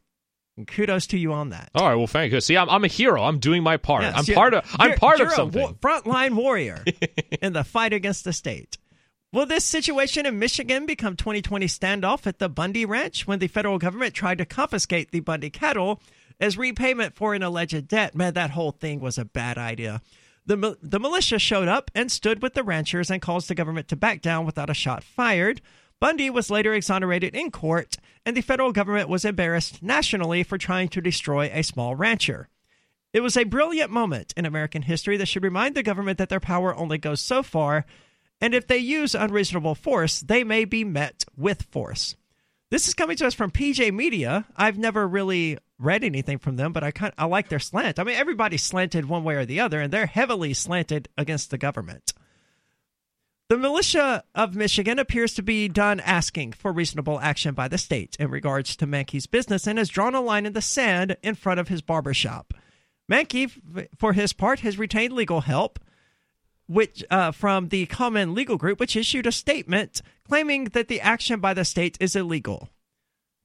And 0.57 0.67
kudos 0.67 1.05
to 1.07 1.17
you 1.17 1.33
on 1.33 1.49
that. 1.49 1.69
All 1.75 1.87
right, 1.87 1.95
well, 1.95 2.07
thank 2.07 2.33
you. 2.33 2.41
See, 2.41 2.57
I'm, 2.57 2.69
I'm 2.69 2.83
a 2.83 2.87
hero. 2.87 3.23
I'm 3.23 3.37
doing 3.37 3.61
my 3.61 3.77
part. 3.77 4.01
Yes, 4.01 4.27
I'm 4.27 4.35
part 4.35 4.53
of. 4.55 4.65
I'm 4.79 4.97
part 4.97 5.21
of 5.21 5.27
a 5.27 5.31
something. 5.31 5.75
frontline 5.75 6.33
warrior 6.35 6.83
in 7.41 7.53
the 7.53 7.63
fight 7.63 7.93
against 7.93 8.23
the 8.23 8.33
state. 8.33 8.77
Will 9.31 9.45
this 9.45 9.65
situation 9.65 10.25
in 10.25 10.39
Michigan 10.39 10.85
become 10.85 11.15
2020 11.15 11.67
standoff 11.67 12.25
at 12.25 12.39
the 12.39 12.49
Bundy 12.49 12.85
Ranch 12.85 13.27
when 13.27 13.39
the 13.39 13.47
federal 13.47 13.77
government 13.77 14.13
tried 14.13 14.39
to 14.39 14.45
confiscate 14.45 15.11
the 15.11 15.19
Bundy 15.19 15.49
cattle 15.49 16.01
as 16.39 16.57
repayment 16.57 17.15
for 17.15 17.33
an 17.35 17.43
alleged 17.43 17.87
debt? 17.87 18.15
Man, 18.15 18.33
that 18.33 18.51
whole 18.51 18.71
thing 18.71 18.99
was 18.99 19.17
a 19.17 19.25
bad 19.25 19.57
idea. 19.57 20.01
The, 20.45 20.77
the 20.81 20.99
militia 20.99 21.39
showed 21.39 21.67
up 21.67 21.91
and 21.93 22.09
stood 22.09 22.41
with 22.41 22.53
the 22.53 22.63
ranchers 22.63 23.11
and 23.11 23.21
caused 23.21 23.49
the 23.49 23.55
government 23.55 23.89
to 23.89 23.97
back 23.97 24.21
down 24.21 24.45
without 24.45 24.69
a 24.69 24.73
shot 24.73 25.03
fired. 25.03 25.61
Bundy 25.99 26.29
was 26.29 26.49
later 26.49 26.73
exonerated 26.73 27.35
in 27.35 27.51
court, 27.51 27.97
and 28.27 28.35
the 28.35 28.41
federal 28.41 28.73
government 28.73 29.07
was 29.07 29.23
embarrassed 29.23 29.81
nationally 29.81 30.43
for 30.43 30.57
trying 30.57 30.89
to 30.89 30.99
destroy 30.99 31.49
a 31.53 31.63
small 31.63 31.95
rancher. 31.95 32.49
It 33.13 33.21
was 33.21 33.37
a 33.37 33.45
brilliant 33.45 33.89
moment 33.89 34.33
in 34.35 34.45
American 34.45 34.81
history 34.81 35.15
that 35.15 35.29
should 35.29 35.43
remind 35.45 35.75
the 35.75 35.81
government 35.81 36.17
that 36.17 36.27
their 36.27 36.41
power 36.41 36.75
only 36.75 36.97
goes 36.97 37.21
so 37.21 37.41
far, 37.41 37.85
and 38.41 38.53
if 38.53 38.67
they 38.67 38.79
use 38.79 39.15
unreasonable 39.15 39.75
force, 39.75 40.19
they 40.19 40.43
may 40.43 40.65
be 40.65 40.83
met 40.83 41.23
with 41.37 41.61
force. 41.71 42.17
This 42.69 42.89
is 42.89 42.93
coming 42.93 43.15
to 43.15 43.27
us 43.27 43.33
from 43.33 43.49
PJ 43.49 43.93
Media. 43.93 44.45
I've 44.57 44.77
never 44.77 45.07
really 45.07 45.57
read 45.79 46.03
anything 46.03 46.37
from 46.37 46.57
them, 46.57 46.73
but 46.73 46.83
I 46.83 46.91
kind 46.91 47.13
I 47.17 47.27
like 47.27 47.47
their 47.47 47.59
slant. 47.59 47.97
I 47.97 48.03
mean, 48.03 48.17
everybody's 48.17 48.61
slanted 48.61 49.05
one 49.05 49.23
way 49.23 49.35
or 49.35 49.45
the 49.45 49.61
other, 49.61 49.79
and 49.79 49.93
they're 49.93 50.05
heavily 50.05 50.53
slanted 50.53 51.07
against 51.17 51.49
the 51.49 51.57
government. 51.57 52.11
The 53.49 53.57
militia 53.57 54.25
of 54.35 54.55
Michigan 54.55 54.99
appears 54.99 55.33
to 55.35 55.41
be 55.41 55.69
done 55.69 56.01
asking 56.01 56.51
for 56.51 56.73
reasonable 56.73 57.17
action 57.21 57.53
by 57.53 57.69
the 57.69 57.77
state 57.77 58.17
in 58.19 58.29
regards 58.29 58.75
to 58.75 58.85
Manke's 58.85 59.25
business 59.25 59.65
and 59.65 59.77
has 59.77 59.87
drawn 59.87 60.15
a 60.15 60.21
line 60.21 60.45
in 60.45 60.51
the 60.51 60.61
sand 60.61 61.15
in 61.23 61.35
front 61.35 61.59
of 61.59 61.69
his 61.69 61.81
barber 61.81 62.13
shop. 62.13 62.53
Manke, 63.09 63.87
for 63.97 64.11
his 64.11 64.33
part, 64.33 64.59
has 64.59 64.77
retained 64.77 65.13
legal 65.13 65.41
help 65.41 65.79
which 66.67 67.03
uh, 67.09 67.31
from 67.31 67.69
the 67.69 67.85
Kallman 67.85 68.35
Legal 68.35 68.57
Group, 68.57 68.79
which 68.79 68.97
issued 68.97 69.25
a 69.25 69.31
statement 69.31 70.01
claiming 70.27 70.65
that 70.65 70.89
the 70.89 70.99
action 70.99 71.39
by 71.39 71.53
the 71.53 71.63
state 71.63 71.97
is 72.01 72.15
illegal. 72.15 72.69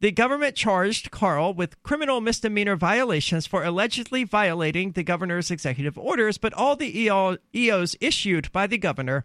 The 0.01 0.11
government 0.11 0.57
charged 0.57 1.13
Karl 1.13 1.55
with 1.55 1.81
criminal 1.85 2.21
misdemeanor 2.21 2.75
violations 2.75 3.47
for 3.47 3.63
allegedly 3.63 4.25
violating 4.25 4.93
the 4.93 5.05
governor's 5.05 5.53
executive 5.53 5.97
orders, 5.97 6.39
but 6.39 6.53
all 6.53 6.75
the 6.75 7.03
EO, 7.03 7.37
EOs 7.55 7.95
issued 8.01 8.51
by 8.51 8.67
the 8.67 8.79
governor 8.79 9.25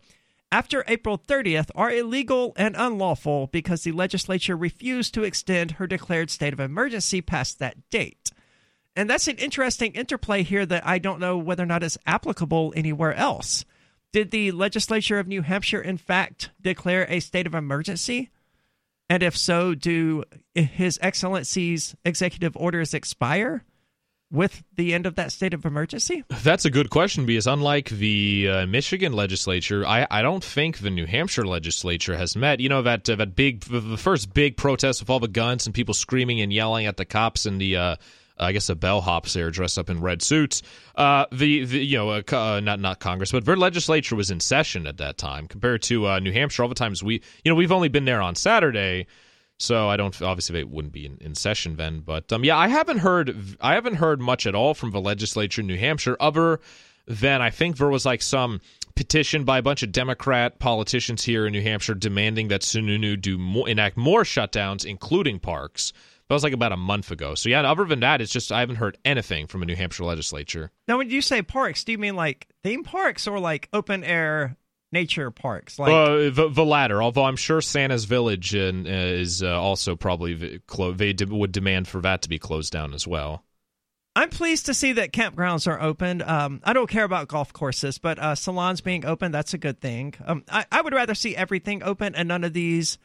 after 0.52 0.84
April 0.88 1.18
30th 1.18 1.70
are 1.76 1.92
illegal 1.92 2.54
and 2.56 2.76
unlawful 2.78 3.48
because 3.48 3.84
the 3.84 3.92
legislature 3.92 4.56
refused 4.56 5.14
to 5.14 5.24
extend 5.24 5.72
her 5.72 5.88
declared 5.88 6.30
state 6.30 6.54
of 6.54 6.60
emergency 6.60 7.22
past 7.22 7.60
that 7.60 7.90
date. 7.90 8.32
And 8.96 9.10
that's 9.10 9.28
an 9.28 9.38
interesting 9.38 9.92
interplay 9.92 10.44
here 10.44 10.66
that 10.66 10.88
I 10.88 10.98
don't 10.98 11.20
know 11.20 11.38
whether 11.38 11.64
or 11.64 11.68
not 11.68 11.84
is 11.84 12.00
applicable 12.08 12.74
anywhere 12.76 13.14
else. 13.14 13.66
Did 14.12 14.32
the 14.32 14.52
legislature 14.52 15.20
of 15.20 15.28
New 15.28 15.42
Hampshire, 15.42 15.82
in 15.82 15.98
fact, 15.98 16.50
declare 16.62 17.06
a 17.10 17.20
state 17.20 17.46
of 17.46 17.54
emergency? 17.54 18.32
And 19.10 19.22
if 19.22 19.38
so, 19.38 19.76
do 19.76 20.24
His 20.56 20.98
Excellency's 21.02 21.96
executive 22.04 22.58
orders 22.58 22.94
expire 22.94 23.64
with 24.32 24.64
the 24.76 24.94
end 24.94 25.06
of 25.06 25.16
that 25.16 25.32
state 25.32 25.54
of 25.54 25.66
emergency? 25.66 26.24
That's 26.44 26.66
a 26.66 26.70
good 26.70 26.90
question 26.90 27.26
because 27.26 27.48
unlike 27.48 27.90
the 27.90 28.50
uh, 28.50 28.66
Michigan 28.68 29.14
legislature, 29.14 29.86
I, 29.86 30.08
I 30.10 30.22
don't 30.22 30.44
think 30.44 30.80
the 30.80 30.90
New 30.90 31.06
Hampshire 31.06 31.46
legislature 31.46 32.18
has 32.18 32.36
met. 32.36 32.60
You 32.60 32.70
know 32.70 32.82
that 32.82 33.10
uh, 33.10 33.16
that 33.16 33.36
big 33.36 33.62
the 33.62 33.98
first 33.98 34.34
big 34.34 34.58
protest 34.58 35.02
with 35.02 35.10
all 35.10 35.20
the 35.20 35.28
guns 35.28 35.66
and 35.66 35.74
people 35.74 35.94
screaming 35.94 36.42
and 36.42 36.52
yelling 36.52 36.86
at 36.86 36.98
the 36.98 37.06
cops 37.06 37.46
and 37.46 37.60
the. 37.60 37.78
Uh, 37.78 37.96
I 38.40 38.52
guess 38.52 38.68
the 38.68 38.76
bellhops 38.76 39.34
there 39.34 39.50
dressed 39.50 39.80
up 39.80 39.90
in 39.90 40.00
red 40.00 40.22
suits. 40.22 40.62
Uh, 40.96 41.26
the, 41.32 41.66
the 41.66 41.84
you 41.84 41.98
know 41.98 42.12
uh, 42.12 42.22
uh, 42.32 42.60
not 42.60 42.80
not 42.80 43.00
Congress, 43.00 43.32
but 43.32 43.46
their 43.46 43.58
legislature 43.58 44.16
was 44.16 44.30
in 44.30 44.40
session 44.40 44.86
at 44.86 44.98
that 44.98 45.18
time 45.18 45.48
compared 45.48 45.82
to 45.84 46.08
uh, 46.08 46.20
New 46.20 46.32
Hampshire. 46.32 46.62
All 46.62 46.70
the 46.70 46.76
times 46.76 47.02
we 47.02 47.16
you 47.44 47.52
know 47.52 47.56
we've 47.56 47.72
only 47.72 47.90
been 47.90 48.06
there 48.06 48.22
on 48.22 48.36
Saturday, 48.36 49.08
so 49.58 49.90
I 49.90 49.98
don't 49.98 50.20
obviously 50.22 50.60
it 50.60 50.70
wouldn't 50.70 50.94
be 50.94 51.06
in, 51.06 51.18
in 51.20 51.36
session 51.36 51.76
then. 51.76 52.00
But 52.00 52.32
um, 52.32 52.44
yeah, 52.44 52.58
I 52.58 52.68
haven't 52.68 53.00
heard 53.00 53.36
I 53.60 53.74
haven't 53.74 53.96
heard 53.96 54.22
much 54.22 54.46
at 54.46 54.56
all 54.56 54.74
from 54.74 54.92
the 54.92 55.02
legislature 55.02 55.62
in 55.62 55.68
New 55.68 55.78
Hampshire 55.78 56.18
other 56.20 56.60
than 57.08 57.42
I 57.42 57.50
think 57.50 57.78
there 57.78 57.90
was 57.90 58.06
like 58.06 58.22
some 58.22 58.62
petition 58.96 59.46
by 59.46 59.60
a 59.60 59.62
bunch 59.62 59.84
of 59.84 59.92
Democrat 59.92 60.60
politicians 60.60 61.24
here 61.24 61.48
in 61.48 61.54
New 61.54 61.62
Hampshire 61.62 61.96
demanding 61.96 62.50
that 62.50 62.62
Sununu 62.62 63.20
do 63.20 63.38
more, 63.38 63.68
enact 63.70 63.96
more 63.98 64.24
shutdowns, 64.24 64.86
including 64.86 65.40
parks. 65.40 65.94
That 66.28 66.34
was 66.34 66.44
like 66.44 66.54
about 66.54 66.74
a 66.74 66.78
month 66.78 67.10
ago. 67.10 67.36
So 67.36 67.48
yeah, 67.48 67.62
other 67.62 67.86
than 67.86 68.02
that, 68.02 68.20
it's 68.20 68.34
just 68.34 68.52
I 68.52 68.60
haven't 68.60 68.76
heard 68.76 68.98
anything 69.06 69.48
from 69.48 69.62
a 69.62 69.66
New 69.66 69.78
Hampshire 69.78 70.04
legislature. 70.04 70.72
Now, 70.88 70.98
when 70.98 71.10
you 71.10 71.22
say 71.22 71.42
parks, 71.42 71.86
do 71.86 71.94
you 71.94 71.98
mean 71.98 72.16
like 72.16 72.48
theme 72.64 72.84
parks 72.84 73.28
or 73.28 73.40
like 73.40 73.70
open 73.72 74.04
air 74.04 74.58
nature 74.92 75.32
parks. 75.32 75.78
Like 75.80 75.92
uh, 75.92 76.30
the, 76.30 76.50
the 76.52 76.66
latter, 76.66 77.02
although 77.02 77.26
I'm 77.26 77.36
sure 77.36 77.62
Santa's 77.62 78.06
Village 78.06 78.56
in, 78.56 78.86
uh, 78.86 78.90
is 78.90 79.44
uh, 79.44 79.60
also 79.60 79.96
probably 79.96 80.34
v- 80.34 80.60
clo- 80.68 80.94
they 80.94 81.14
de- 81.14 81.26
would 81.26 81.52
demand 81.52 81.88
for 81.88 82.02
that 82.02 82.22
to 82.24 82.30
be 82.30 82.40
closed 82.40 82.72
down 82.72 82.94
as 82.94 83.08
well. 83.08 83.44
I'm 84.16 84.30
pleased 84.30 84.66
to 84.66 84.74
see 84.74 84.94
that 84.94 85.12
campgrounds 85.12 85.68
are 85.68 85.80
open. 85.80 86.24
Um, 86.24 86.60
I 86.64 86.74
don't 86.74 86.90
care 86.90 87.04
about 87.04 87.28
golf 87.28 87.54
courses, 87.54 88.00
but 88.00 88.18
uh, 88.18 88.34
salons 88.34 88.82
being 88.82 89.06
open, 89.06 89.32
that's 89.32 89.54
a 89.54 89.60
good 89.60 89.80
thing. 89.80 90.16
Um, 90.26 90.44
I, 90.50 90.66
I 90.72 90.82
would 90.82 90.94
rather 90.94 91.14
see 91.14 91.36
everything 91.36 91.84
open 91.84 92.16
and 92.16 92.28
none 92.28 92.44
of 92.44 92.54
these 92.54 92.98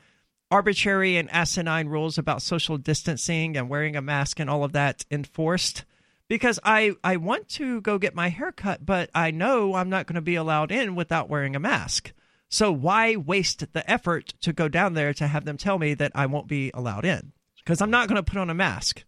arbitrary 0.50 1.18
and 1.18 1.30
asinine 1.30 1.88
rules 1.88 2.16
about 2.16 2.40
social 2.40 2.78
distancing 2.78 3.58
and 3.58 3.68
wearing 3.68 3.94
a 3.94 4.02
mask 4.02 4.40
and 4.40 4.48
all 4.48 4.64
of 4.64 4.72
that 4.72 5.04
enforced 5.10 5.84
because 6.32 6.58
I, 6.64 6.92
I 7.04 7.18
want 7.18 7.50
to 7.50 7.82
go 7.82 7.98
get 7.98 8.14
my 8.14 8.30
hair 8.30 8.52
cut, 8.52 8.86
but 8.86 9.10
I 9.14 9.32
know 9.32 9.74
I'm 9.74 9.90
not 9.90 10.06
going 10.06 10.14
to 10.14 10.22
be 10.22 10.34
allowed 10.34 10.72
in 10.72 10.94
without 10.94 11.28
wearing 11.28 11.54
a 11.54 11.60
mask. 11.60 12.14
So 12.48 12.72
why 12.72 13.16
waste 13.16 13.70
the 13.74 13.90
effort 13.90 14.32
to 14.40 14.54
go 14.54 14.66
down 14.66 14.94
there 14.94 15.12
to 15.12 15.26
have 15.26 15.44
them 15.44 15.58
tell 15.58 15.78
me 15.78 15.92
that 15.92 16.12
I 16.14 16.24
won't 16.24 16.48
be 16.48 16.70
allowed 16.72 17.04
in? 17.04 17.32
Because 17.58 17.82
I'm 17.82 17.90
not 17.90 18.08
going 18.08 18.16
to 18.16 18.22
put 18.22 18.38
on 18.38 18.48
a 18.48 18.54
mask. 18.54 19.04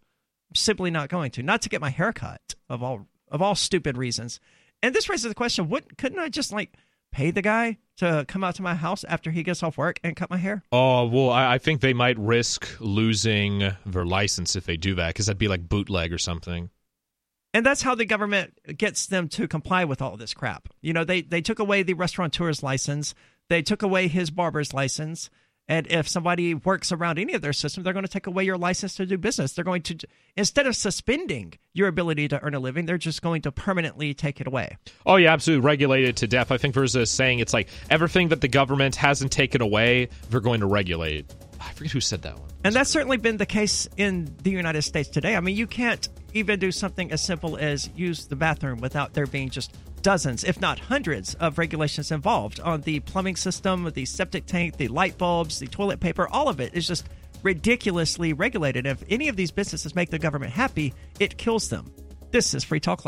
I'm 0.51 0.55
simply 0.55 0.91
not 0.91 1.09
going 1.09 1.31
to. 1.31 1.41
Not 1.41 1.63
to 1.63 1.69
get 1.69 1.81
my 1.81 1.89
hair 1.89 2.13
cut 2.13 2.53
of 2.69 2.83
all 2.83 3.07
of 3.31 3.41
all 3.41 3.55
stupid 3.55 3.97
reasons. 3.97 4.39
And 4.83 4.93
this 4.93 5.09
raises 5.09 5.27
the 5.27 5.33
question: 5.33 5.67
What 5.67 5.97
couldn't 5.97 6.19
I 6.19 6.29
just 6.29 6.51
like 6.51 6.75
pay 7.11 7.31
the 7.31 7.41
guy 7.41 7.79
to 7.97 8.25
come 8.27 8.43
out 8.43 8.53
to 8.55 8.61
my 8.61 8.75
house 8.75 9.03
after 9.05 9.31
he 9.31 9.41
gets 9.41 9.63
off 9.63 9.79
work 9.79 9.99
and 10.03 10.15
cut 10.15 10.29
my 10.29 10.37
hair? 10.37 10.61
Oh 10.71 11.07
well, 11.07 11.31
I, 11.31 11.55
I 11.55 11.57
think 11.57 11.81
they 11.81 11.93
might 11.93 12.19
risk 12.19 12.67
losing 12.79 13.71
their 13.83 14.05
license 14.05 14.55
if 14.55 14.65
they 14.65 14.77
do 14.77 14.93
that 14.93 15.07
because 15.07 15.25
that'd 15.25 15.39
be 15.39 15.47
like 15.47 15.67
bootleg 15.67 16.13
or 16.13 16.19
something. 16.19 16.69
And 17.55 17.65
that's 17.65 17.83
how 17.83 17.95
the 17.95 18.03
government 18.03 18.59
gets 18.77 19.05
them 19.07 19.29
to 19.29 19.47
comply 19.47 19.85
with 19.85 20.01
all 20.01 20.17
this 20.17 20.33
crap. 20.33 20.67
You 20.81 20.91
know, 20.91 21.05
they 21.05 21.21
they 21.21 21.39
took 21.39 21.57
away 21.57 21.83
the 21.83 21.93
restaurateur's 21.93 22.61
license, 22.61 23.15
they 23.47 23.61
took 23.61 23.81
away 23.81 24.09
his 24.09 24.29
barber's 24.29 24.73
license, 24.73 25.29
and 25.69 25.87
if 25.87 26.05
somebody 26.05 26.53
works 26.53 26.91
around 26.91 27.17
any 27.17 27.33
of 27.33 27.41
their 27.41 27.53
system, 27.53 27.83
they're 27.83 27.93
going 27.93 28.03
to 28.03 28.11
take 28.11 28.27
away 28.27 28.43
your 28.43 28.57
license 28.57 28.95
to 28.95 29.05
do 29.05 29.17
business. 29.17 29.53
They're 29.53 29.63
going 29.63 29.83
to 29.83 29.97
instead 30.35 30.67
of 30.67 30.75
suspending 30.75 31.53
your 31.71 31.87
ability 31.87 32.27
to 32.27 32.43
earn 32.43 32.55
a 32.55 32.59
living, 32.59 32.87
they're 32.87 32.97
just 32.97 33.21
going 33.21 33.41
to 33.43 33.53
permanently 33.53 34.13
take 34.13 34.41
it 34.41 34.47
away. 34.47 34.75
Oh 35.05 35.15
yeah, 35.15 35.31
absolutely 35.31 35.65
regulated 35.65 36.17
to 36.17 36.27
death. 36.27 36.51
I 36.51 36.57
think 36.57 36.75
there's 36.75 36.97
a 36.97 37.05
saying 37.05 37.39
it's 37.39 37.53
like 37.53 37.69
everything 37.89 38.27
that 38.29 38.41
the 38.41 38.49
government 38.49 38.97
hasn't 38.97 39.31
taken 39.31 39.61
away, 39.61 40.09
they're 40.29 40.41
going 40.41 40.59
to 40.59 40.67
regulate. 40.67 41.33
I 41.65 41.71
forget 41.73 41.91
who 41.91 41.99
said 41.99 42.21
that 42.21 42.37
one. 42.39 42.49
And 42.63 42.73
that's 42.73 42.89
certainly 42.89 43.17
been 43.17 43.37
the 43.37 43.45
case 43.45 43.87
in 43.97 44.33
the 44.43 44.51
United 44.51 44.83
States 44.83 45.09
today. 45.09 45.35
I 45.35 45.39
mean, 45.39 45.55
you 45.55 45.67
can't 45.67 46.07
even 46.33 46.59
do 46.59 46.71
something 46.71 47.11
as 47.11 47.21
simple 47.21 47.57
as 47.57 47.89
use 47.95 48.27
the 48.27 48.35
bathroom 48.35 48.79
without 48.79 49.13
there 49.13 49.25
being 49.25 49.49
just 49.49 49.75
dozens, 50.01 50.43
if 50.43 50.61
not 50.61 50.79
hundreds, 50.79 51.33
of 51.35 51.57
regulations 51.57 52.11
involved 52.11 52.59
on 52.59 52.81
the 52.81 52.99
plumbing 53.01 53.35
system, 53.35 53.89
the 53.93 54.05
septic 54.05 54.45
tank, 54.45 54.77
the 54.77 54.87
light 54.87 55.17
bulbs, 55.17 55.59
the 55.59 55.67
toilet 55.67 55.99
paper. 55.99 56.27
All 56.27 56.47
of 56.47 56.59
it 56.59 56.75
is 56.75 56.87
just 56.87 57.07
ridiculously 57.41 58.33
regulated. 58.33 58.85
If 58.85 59.03
any 59.09 59.27
of 59.29 59.35
these 59.35 59.51
businesses 59.51 59.95
make 59.95 60.09
the 60.09 60.19
government 60.19 60.51
happy, 60.51 60.93
it 61.19 61.37
kills 61.37 61.69
them. 61.69 61.91
This 62.31 62.53
is 62.53 62.63
Free 62.63 62.79
Talk 62.79 62.99
Live. 63.01 63.07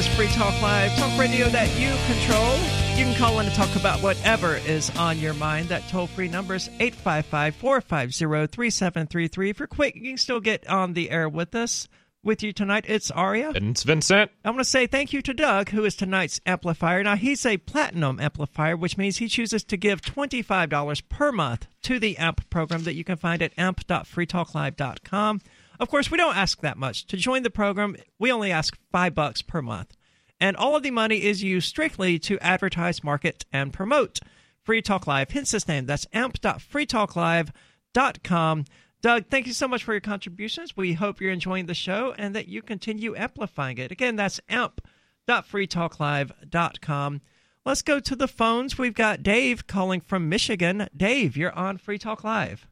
Is 0.00 0.08
Free 0.16 0.28
Talk 0.28 0.62
Live, 0.62 0.96
talk 0.96 1.18
radio 1.18 1.46
that 1.50 1.68
you 1.78 1.90
control. 2.06 2.56
You 2.96 3.04
can 3.04 3.14
call 3.16 3.38
in 3.38 3.46
to 3.46 3.54
talk 3.54 3.76
about 3.76 4.02
whatever 4.02 4.56
is 4.56 4.88
on 4.96 5.18
your 5.18 5.34
mind. 5.34 5.68
That 5.68 5.86
toll 5.90 6.06
free 6.06 6.26
number 6.26 6.54
is 6.54 6.68
855 6.80 7.54
450 7.56 8.46
3733. 8.46 9.50
If 9.50 9.58
you're 9.58 9.68
quick, 9.68 9.96
you 9.96 10.12
can 10.12 10.16
still 10.16 10.40
get 10.40 10.66
on 10.70 10.94
the 10.94 11.10
air 11.10 11.28
with 11.28 11.54
us. 11.54 11.86
With 12.22 12.42
you 12.42 12.54
tonight, 12.54 12.86
it's 12.88 13.10
Aria. 13.10 13.50
And 13.50 13.72
it's 13.72 13.82
Vincent. 13.82 14.30
I 14.42 14.48
want 14.48 14.60
to 14.60 14.64
say 14.64 14.86
thank 14.86 15.12
you 15.12 15.20
to 15.20 15.34
Doug, 15.34 15.68
who 15.68 15.84
is 15.84 15.96
tonight's 15.96 16.40
amplifier. 16.46 17.02
Now, 17.02 17.16
he's 17.16 17.44
a 17.44 17.58
platinum 17.58 18.20
amplifier, 18.20 18.78
which 18.78 18.96
means 18.96 19.18
he 19.18 19.28
chooses 19.28 19.64
to 19.64 19.76
give 19.76 20.00
$25 20.00 21.08
per 21.10 21.30
month 21.30 21.66
to 21.82 21.98
the 21.98 22.16
AMP 22.16 22.48
program 22.48 22.84
that 22.84 22.94
you 22.94 23.04
can 23.04 23.16
find 23.16 23.42
at 23.42 23.52
amp.freetalklive.com. 23.58 25.40
Of 25.80 25.88
course, 25.88 26.08
we 26.10 26.18
don't 26.18 26.36
ask 26.36 26.60
that 26.60 26.76
much. 26.76 27.06
To 27.06 27.16
join 27.16 27.42
the 27.42 27.48
program, 27.48 27.96
we 28.18 28.30
only 28.30 28.52
ask 28.52 28.78
five 28.92 29.14
bucks 29.14 29.40
per 29.40 29.62
month. 29.62 29.96
And 30.38 30.54
all 30.54 30.76
of 30.76 30.82
the 30.82 30.90
money 30.90 31.24
is 31.24 31.42
used 31.42 31.68
strictly 31.68 32.18
to 32.20 32.38
advertise, 32.40 33.02
market, 33.02 33.46
and 33.50 33.72
promote 33.72 34.20
Free 34.62 34.82
Talk 34.82 35.06
Live. 35.06 35.30
Hence 35.30 35.52
this 35.52 35.66
name. 35.66 35.86
That's 35.86 36.06
amp.freetalklive.com. 36.12 38.64
Doug, 39.02 39.28
thank 39.28 39.46
you 39.46 39.54
so 39.54 39.66
much 39.66 39.82
for 39.82 39.94
your 39.94 40.02
contributions. 40.02 40.76
We 40.76 40.92
hope 40.92 41.18
you're 41.18 41.32
enjoying 41.32 41.64
the 41.64 41.72
show 41.72 42.14
and 42.18 42.34
that 42.34 42.48
you 42.48 42.60
continue 42.60 43.16
amplifying 43.16 43.78
it. 43.78 43.90
Again, 43.90 44.16
that's 44.16 44.38
amp.freetalklive.com. 44.50 47.20
Let's 47.64 47.82
go 47.82 48.00
to 48.00 48.16
the 48.16 48.28
phones. 48.28 48.76
We've 48.76 48.92
got 48.92 49.22
Dave 49.22 49.66
calling 49.66 50.02
from 50.02 50.28
Michigan. 50.28 50.88
Dave, 50.94 51.38
you're 51.38 51.54
on 51.54 51.78
Free 51.78 51.98
Talk 51.98 52.22
Live. 52.22 52.66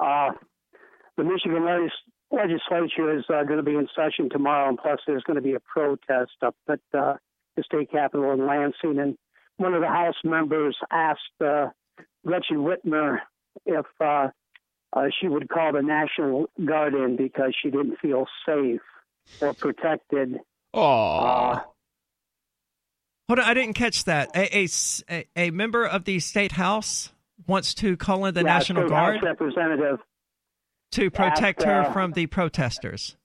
Uh, 0.00 0.30
the 1.16 1.24
Michigan 1.24 1.64
legis- 1.64 1.92
legislature 2.30 3.16
is 3.16 3.24
uh, 3.28 3.42
going 3.44 3.58
to 3.58 3.62
be 3.62 3.74
in 3.74 3.86
session 3.94 4.28
tomorrow, 4.30 4.68
and 4.68 4.78
plus 4.78 5.00
there's 5.06 5.22
going 5.24 5.36
to 5.36 5.42
be 5.42 5.54
a 5.54 5.60
protest 5.60 6.32
up 6.42 6.56
at 6.68 6.80
uh, 6.96 7.14
the 7.56 7.62
state 7.62 7.90
capitol 7.90 8.32
in 8.32 8.46
Lansing. 8.46 8.98
And 8.98 9.16
one 9.56 9.74
of 9.74 9.82
the 9.82 9.88
House 9.88 10.16
members 10.24 10.76
asked 10.90 11.20
uh, 11.44 11.66
Gretchen 12.26 12.58
Whitmer 12.58 13.18
if 13.66 13.86
uh, 14.00 14.28
uh, 14.92 15.06
she 15.20 15.28
would 15.28 15.48
call 15.48 15.72
the 15.72 15.82
National 15.82 16.48
Guard 16.64 16.94
in 16.94 17.16
because 17.16 17.54
she 17.60 17.70
didn't 17.70 17.98
feel 18.00 18.26
safe 18.46 18.80
or 19.40 19.52
protected. 19.54 20.38
Oh. 20.72 21.60
Hold 23.28 23.38
on, 23.38 23.44
I 23.44 23.54
didn't 23.54 23.74
catch 23.74 24.04
that. 24.04 24.30
A, 24.34 24.66
a, 25.08 25.26
a 25.36 25.50
member 25.50 25.86
of 25.86 26.04
the 26.04 26.18
state 26.18 26.52
house 26.52 27.10
wants 27.46 27.74
to 27.74 27.96
call 27.96 28.24
in 28.26 28.34
the 28.34 28.40
Yeah, 28.40 28.54
National 28.54 28.88
Guard 28.88 29.22
representative. 29.22 29.98
to 30.92 31.10
protect 31.10 31.62
her 31.62 31.82
uh, 31.82 31.92
from 31.92 32.12
the 32.12 32.26
protesters. 32.26 33.16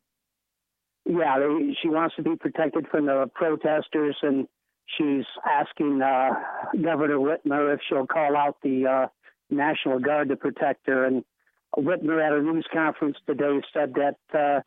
Yeah, 1.05 1.39
they, 1.39 1.75
she 1.81 1.89
wants 1.89 2.15
to 2.15 2.23
be 2.23 2.35
protected 2.35 2.87
from 2.89 3.05
the 3.05 3.29
protesters, 3.33 4.15
and 4.23 4.47
she's 4.97 5.25
asking 5.45 6.01
uh, 6.01 6.29
Governor 6.81 7.17
Whitmer 7.17 7.73
if 7.73 7.79
she'll 7.87 8.07
call 8.07 8.35
out 8.35 8.57
the 8.63 8.85
uh, 8.87 9.07
National 9.49 9.99
Guard 9.99 10.29
to 10.29 10.35
protect 10.35 10.87
her. 10.87 11.05
And 11.05 11.23
Whitmer 11.77 12.25
at 12.25 12.33
a 12.33 12.41
news 12.41 12.65
conference 12.73 13.17
today 13.27 13.61
said 13.73 13.93
that 13.95 14.17
uh, 14.33 14.61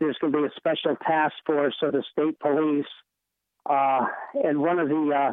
there's 0.00 0.16
going 0.20 0.32
to 0.32 0.38
be 0.40 0.44
a 0.44 0.50
special 0.56 0.96
task 1.06 1.34
force 1.44 1.76
of 1.82 1.92
the 1.92 2.02
state 2.12 2.38
police, 2.40 2.86
uh, 3.68 4.06
and 4.42 4.60
one 4.60 4.78
of 4.78 4.88
the 4.88 5.10
uh, 5.14 5.32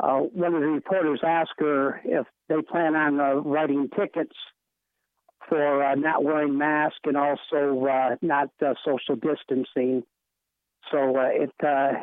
uh, 0.00 0.18
one 0.18 0.54
of 0.54 0.60
the 0.60 0.68
reporters 0.68 1.20
asked 1.24 1.54
her 1.58 2.00
if 2.04 2.26
they 2.48 2.56
plan 2.62 2.94
on 2.94 3.20
uh, 3.20 3.34
writing 3.36 3.88
tickets 3.96 4.34
for 5.48 5.84
uh, 5.84 5.94
not 5.94 6.24
wearing 6.24 6.56
masks 6.58 6.98
and 7.04 7.16
also 7.16 7.86
uh, 7.86 8.16
not 8.22 8.50
uh, 8.64 8.74
social 8.84 9.16
distancing. 9.16 10.02
So 10.90 11.16
uh, 11.16 11.28
it 11.32 11.52
uh, 11.64 12.00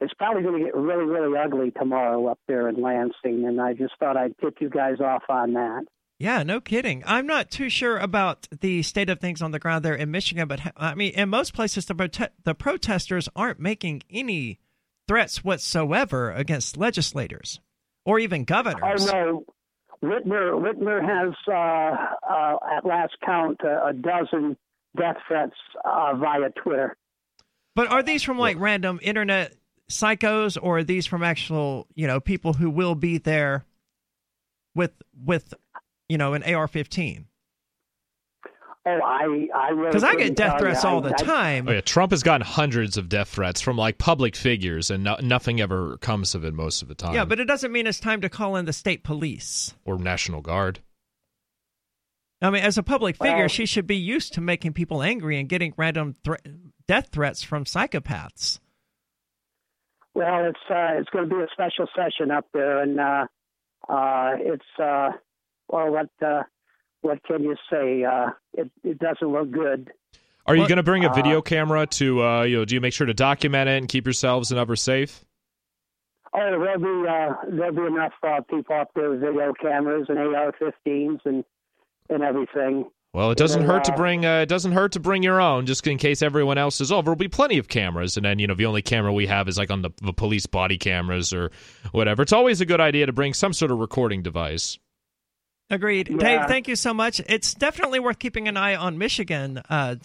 it's 0.00 0.14
probably 0.14 0.42
going 0.42 0.58
to 0.58 0.64
get 0.64 0.74
really 0.74 1.04
really 1.04 1.36
ugly 1.38 1.70
tomorrow 1.70 2.26
up 2.26 2.38
there 2.48 2.68
in 2.68 2.80
Lansing, 2.80 3.46
and 3.46 3.60
I 3.60 3.74
just 3.74 3.94
thought 3.98 4.16
I'd 4.16 4.36
tip 4.38 4.56
you 4.60 4.70
guys 4.70 5.00
off 5.00 5.22
on 5.28 5.52
that. 5.54 5.84
Yeah, 6.18 6.42
no 6.44 6.60
kidding. 6.60 7.02
I'm 7.06 7.26
not 7.26 7.50
too 7.50 7.68
sure 7.68 7.98
about 7.98 8.46
the 8.60 8.82
state 8.82 9.10
of 9.10 9.18
things 9.18 9.42
on 9.42 9.50
the 9.50 9.58
ground 9.58 9.84
there 9.84 9.94
in 9.94 10.10
Michigan, 10.10 10.46
but 10.46 10.60
I 10.76 10.94
mean, 10.94 11.12
in 11.12 11.28
most 11.28 11.54
places, 11.54 11.86
the 11.86 11.94
prote- 11.94 12.30
the 12.44 12.54
protesters 12.54 13.28
aren't 13.34 13.60
making 13.60 14.02
any 14.10 14.60
threats 15.08 15.44
whatsoever 15.44 16.30
against 16.32 16.76
legislators 16.76 17.60
or 18.04 18.18
even 18.18 18.44
governors. 18.44 19.08
Oh 19.08 19.12
no, 19.12 19.44
Whitmer 20.02 20.52
Whitmer 20.52 21.02
has 21.02 21.34
uh, 21.48 22.32
uh, 22.32 22.56
at 22.76 22.84
last 22.84 23.16
count 23.24 23.60
uh, 23.64 23.86
a 23.86 23.92
dozen 23.92 24.56
death 24.96 25.16
threats 25.26 25.56
uh, 25.84 26.14
via 26.16 26.50
Twitter. 26.62 26.96
But 27.74 27.88
are 27.88 28.02
these 28.02 28.22
from 28.22 28.38
like 28.38 28.58
random 28.58 29.00
internet 29.02 29.54
psychos, 29.90 30.56
or 30.60 30.78
are 30.78 30.84
these 30.84 31.06
from 31.06 31.22
actual, 31.22 31.86
you 31.94 32.06
know, 32.06 32.20
people 32.20 32.52
who 32.54 32.70
will 32.70 32.94
be 32.94 33.18
there 33.18 33.64
with 34.74 34.92
with, 35.24 35.54
you 36.08 36.18
know, 36.18 36.34
an 36.34 36.42
AR-15? 36.42 37.24
Oh, 38.86 39.00
I 39.02 39.48
I 39.54 39.68
really 39.70 39.86
Because 39.88 40.04
I 40.04 40.14
get 40.14 40.36
death 40.36 40.58
threats 40.60 40.82
you. 40.84 40.90
all 40.90 40.98
I- 41.04 41.08
the 41.08 41.14
I- 41.14 41.24
time. 41.24 41.68
Oh 41.68 41.72
yeah, 41.72 41.80
Trump 41.80 42.10
has 42.12 42.22
gotten 42.22 42.46
hundreds 42.46 42.98
of 42.98 43.08
death 43.08 43.28
threats 43.30 43.60
from 43.62 43.78
like 43.78 43.96
public 43.96 44.36
figures, 44.36 44.90
and 44.90 45.02
no- 45.04 45.16
nothing 45.22 45.60
ever 45.60 45.96
comes 45.98 46.34
of 46.34 46.44
it 46.44 46.52
most 46.52 46.82
of 46.82 46.88
the 46.88 46.94
time. 46.94 47.14
Yeah, 47.14 47.24
but 47.24 47.40
it 47.40 47.46
doesn't 47.46 47.72
mean 47.72 47.86
it's 47.86 47.98
time 47.98 48.20
to 48.20 48.28
call 48.28 48.56
in 48.56 48.66
the 48.66 48.72
state 48.74 49.02
police. 49.02 49.74
or 49.86 49.96
National 49.98 50.42
Guard. 50.42 50.80
I 52.42 52.50
mean, 52.50 52.62
as 52.62 52.76
a 52.76 52.82
public 52.82 53.16
figure, 53.16 53.36
Well- 53.38 53.48
she 53.48 53.64
should 53.64 53.86
be 53.86 53.96
used 53.96 54.34
to 54.34 54.42
making 54.42 54.74
people 54.74 55.02
angry 55.02 55.38
and 55.40 55.48
getting 55.48 55.72
random 55.78 56.12
thre- 56.22 56.34
death 56.86 57.08
threats 57.10 57.42
from 57.42 57.64
psychopaths. 57.64 58.60
Well, 60.14 60.44
it's 60.44 60.60
uh, 60.70 60.98
it's 61.00 61.08
going 61.10 61.28
to 61.28 61.34
be 61.34 61.40
a 61.42 61.46
special 61.52 61.86
session 61.96 62.30
up 62.30 62.46
there, 62.52 62.80
and 62.82 63.00
uh, 63.00 63.26
uh, 63.88 64.32
it's 64.38 64.64
uh, 64.78 65.10
well, 65.68 65.90
what 65.90 66.08
uh, 66.24 66.42
what 67.04 67.22
can 67.24 67.42
you 67.42 67.54
say? 67.70 68.04
Uh, 68.04 68.30
it 68.54 68.70
it 68.82 68.98
doesn't 68.98 69.28
look 69.28 69.50
good. 69.50 69.90
Are 70.46 70.56
you 70.56 70.66
going 70.68 70.76
to 70.76 70.82
bring 70.82 71.04
a 71.04 71.10
uh, 71.10 71.14
video 71.14 71.40
camera 71.40 71.86
to, 71.86 72.22
uh, 72.22 72.42
you 72.42 72.58
know, 72.58 72.64
do 72.66 72.74
you 72.74 72.80
make 72.80 72.92
sure 72.92 73.06
to 73.06 73.14
document 73.14 73.68
it 73.68 73.78
and 73.78 73.88
keep 73.88 74.04
yourselves 74.04 74.50
and 74.50 74.60
others 74.60 74.82
safe? 74.82 75.24
Oh, 76.34 76.38
there'll 76.38 76.78
be 76.78 77.08
uh, 77.08 77.34
there'll 77.50 77.74
be 77.74 77.86
enough 77.86 78.12
uh, 78.22 78.40
people 78.50 78.74
up 78.74 78.90
there 78.94 79.10
with 79.10 79.20
video 79.20 79.52
cameras 79.60 80.06
and 80.08 80.18
AR-15s 80.18 81.20
and 81.24 81.44
and 82.10 82.22
everything. 82.22 82.90
Well, 83.12 83.30
it 83.30 83.38
doesn't 83.38 83.62
It'll, 83.62 83.74
hurt 83.74 83.84
to 83.84 83.92
uh, 83.92 83.96
bring 83.96 84.26
uh, 84.26 84.40
it 84.40 84.48
doesn't 84.48 84.72
hurt 84.72 84.92
to 84.92 85.00
bring 85.00 85.22
your 85.22 85.40
own, 85.40 85.66
just 85.66 85.86
in 85.86 85.96
case 85.98 86.20
everyone 86.20 86.58
else 86.58 86.80
is 86.80 86.90
over. 86.90 87.04
There'll 87.04 87.16
be 87.16 87.28
plenty 87.28 87.58
of 87.58 87.68
cameras, 87.68 88.16
and 88.16 88.26
then 88.26 88.40
you 88.40 88.48
know 88.48 88.54
the 88.54 88.66
only 88.66 88.82
camera 88.82 89.12
we 89.12 89.28
have 89.28 89.46
is 89.48 89.56
like 89.56 89.70
on 89.70 89.82
the, 89.82 89.90
the 90.02 90.12
police 90.12 90.46
body 90.46 90.76
cameras 90.76 91.32
or 91.32 91.52
whatever. 91.92 92.22
It's 92.22 92.32
always 92.32 92.60
a 92.60 92.66
good 92.66 92.80
idea 92.80 93.06
to 93.06 93.12
bring 93.12 93.32
some 93.32 93.52
sort 93.52 93.70
of 93.70 93.78
recording 93.78 94.22
device. 94.22 94.78
Agreed. 95.70 96.08
Yeah. 96.10 96.16
Dave, 96.18 96.46
thank 96.48 96.68
you 96.68 96.76
so 96.76 96.92
much. 96.92 97.20
It's 97.26 97.54
definitely 97.54 97.98
worth 97.98 98.18
keeping 98.18 98.48
an 98.48 98.56
eye 98.56 98.76
on 98.76 98.98
Michigan. 98.98 99.62
Uh, 99.70 99.96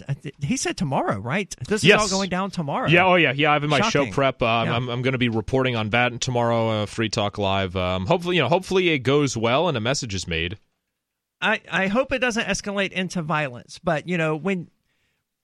he 0.42 0.56
said 0.56 0.78
tomorrow, 0.78 1.20
right? 1.20 1.54
This 1.68 1.82
is 1.82 1.90
Yes. 1.90 2.00
all 2.02 2.08
going 2.10 2.30
down 2.30 2.50
tomorrow. 2.50 2.88
Yeah, 2.88 3.06
oh 3.06 3.16
yeah, 3.16 3.34
yeah. 3.36 3.50
I 3.52 3.54
have 3.54 3.64
in 3.66 3.70
my 3.70 3.82
show 3.90 4.06
prep. 4.10 4.42
Um, 4.42 4.68
Yeah. 4.68 4.76
I'm, 4.76 4.88
I'm 4.90 5.02
going 5.02 5.12
to 5.12 5.18
be 5.18 5.28
reporting 5.30 5.76
on 5.76 5.90
that 5.90 6.22
tomorrow. 6.22 6.70
Uh, 6.70 6.86
Free 6.86 7.10
Talk 7.10 7.38
Live. 7.38 7.76
Um, 7.76 8.06
hopefully, 8.06 8.38
you 8.38 8.42
know, 8.42 8.48
hopefully 8.48 8.90
it 8.90 9.00
goes 9.00 9.36
well 9.36 9.68
and 9.68 9.76
a 9.76 9.82
message 9.82 10.16
is 10.16 10.28
made. 10.28 10.58
I, 11.42 11.62
I 11.70 11.88
hope 11.88 12.12
it 12.14 12.20
doesn't 12.20 12.46
escalate 12.48 12.92
into 12.92 13.22
violence, 13.22 13.80
but 13.84 14.08
you 14.08 14.18
know 14.18 14.36
when 14.36 14.70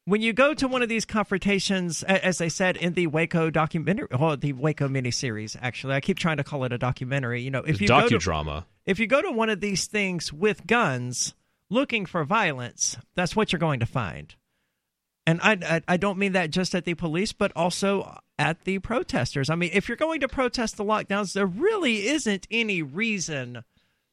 when 0.05 0.21
you 0.21 0.33
go 0.33 0.53
to 0.53 0.67
one 0.67 0.81
of 0.81 0.87
these 0.89 1.03
confrontations, 1.03 2.03
as 2.03 2.37
they 2.37 2.49
said 2.49 2.77
in 2.77 2.93
the 2.93 3.07
Waco 3.07 3.49
documentary, 3.49 4.07
or 4.17 4.37
the 4.37 4.53
Waco 4.53 4.87
miniseries, 4.87 5.57
actually, 5.61 5.93
I 5.95 5.99
keep 5.99 6.17
trying 6.19 6.37
to 6.37 6.43
call 6.43 6.63
it 6.63 6.71
a 6.71 6.77
documentary. 6.77 7.41
You 7.41 7.51
know, 7.51 7.59
if 7.59 7.71
It's 7.71 7.81
you 7.81 7.87
go 7.87 8.07
to, 8.07 8.15
docudrama. 8.17 8.65
If 8.85 8.99
you 8.99 9.07
go 9.07 9.21
to 9.21 9.31
one 9.31 9.49
of 9.49 9.61
these 9.61 9.87
things 9.87 10.31
with 10.31 10.67
guns, 10.67 11.33
looking 11.69 12.05
for 12.05 12.23
violence, 12.23 12.97
that's 13.15 13.35
what 13.35 13.51
you're 13.51 13.59
going 13.59 13.79
to 13.79 13.85
find. 13.85 14.35
And 15.27 15.39
I, 15.41 15.57
I, 15.63 15.81
I 15.87 15.97
don't 15.97 16.19
mean 16.19 16.33
that 16.33 16.51
just 16.51 16.75
at 16.75 16.85
the 16.85 16.93
police, 16.93 17.33
but 17.33 17.51
also 17.55 18.19
at 18.37 18.63
the 18.63 18.79
protesters. 18.79 19.49
I 19.49 19.55
mean, 19.55 19.71
if 19.73 19.87
you're 19.87 19.95
going 19.95 20.19
to 20.19 20.27
protest 20.27 20.77
the 20.77 20.85
lockdowns, 20.85 21.33
there 21.33 21.47
really 21.47 22.07
isn't 22.07 22.47
any 22.51 22.83
reason 22.83 23.63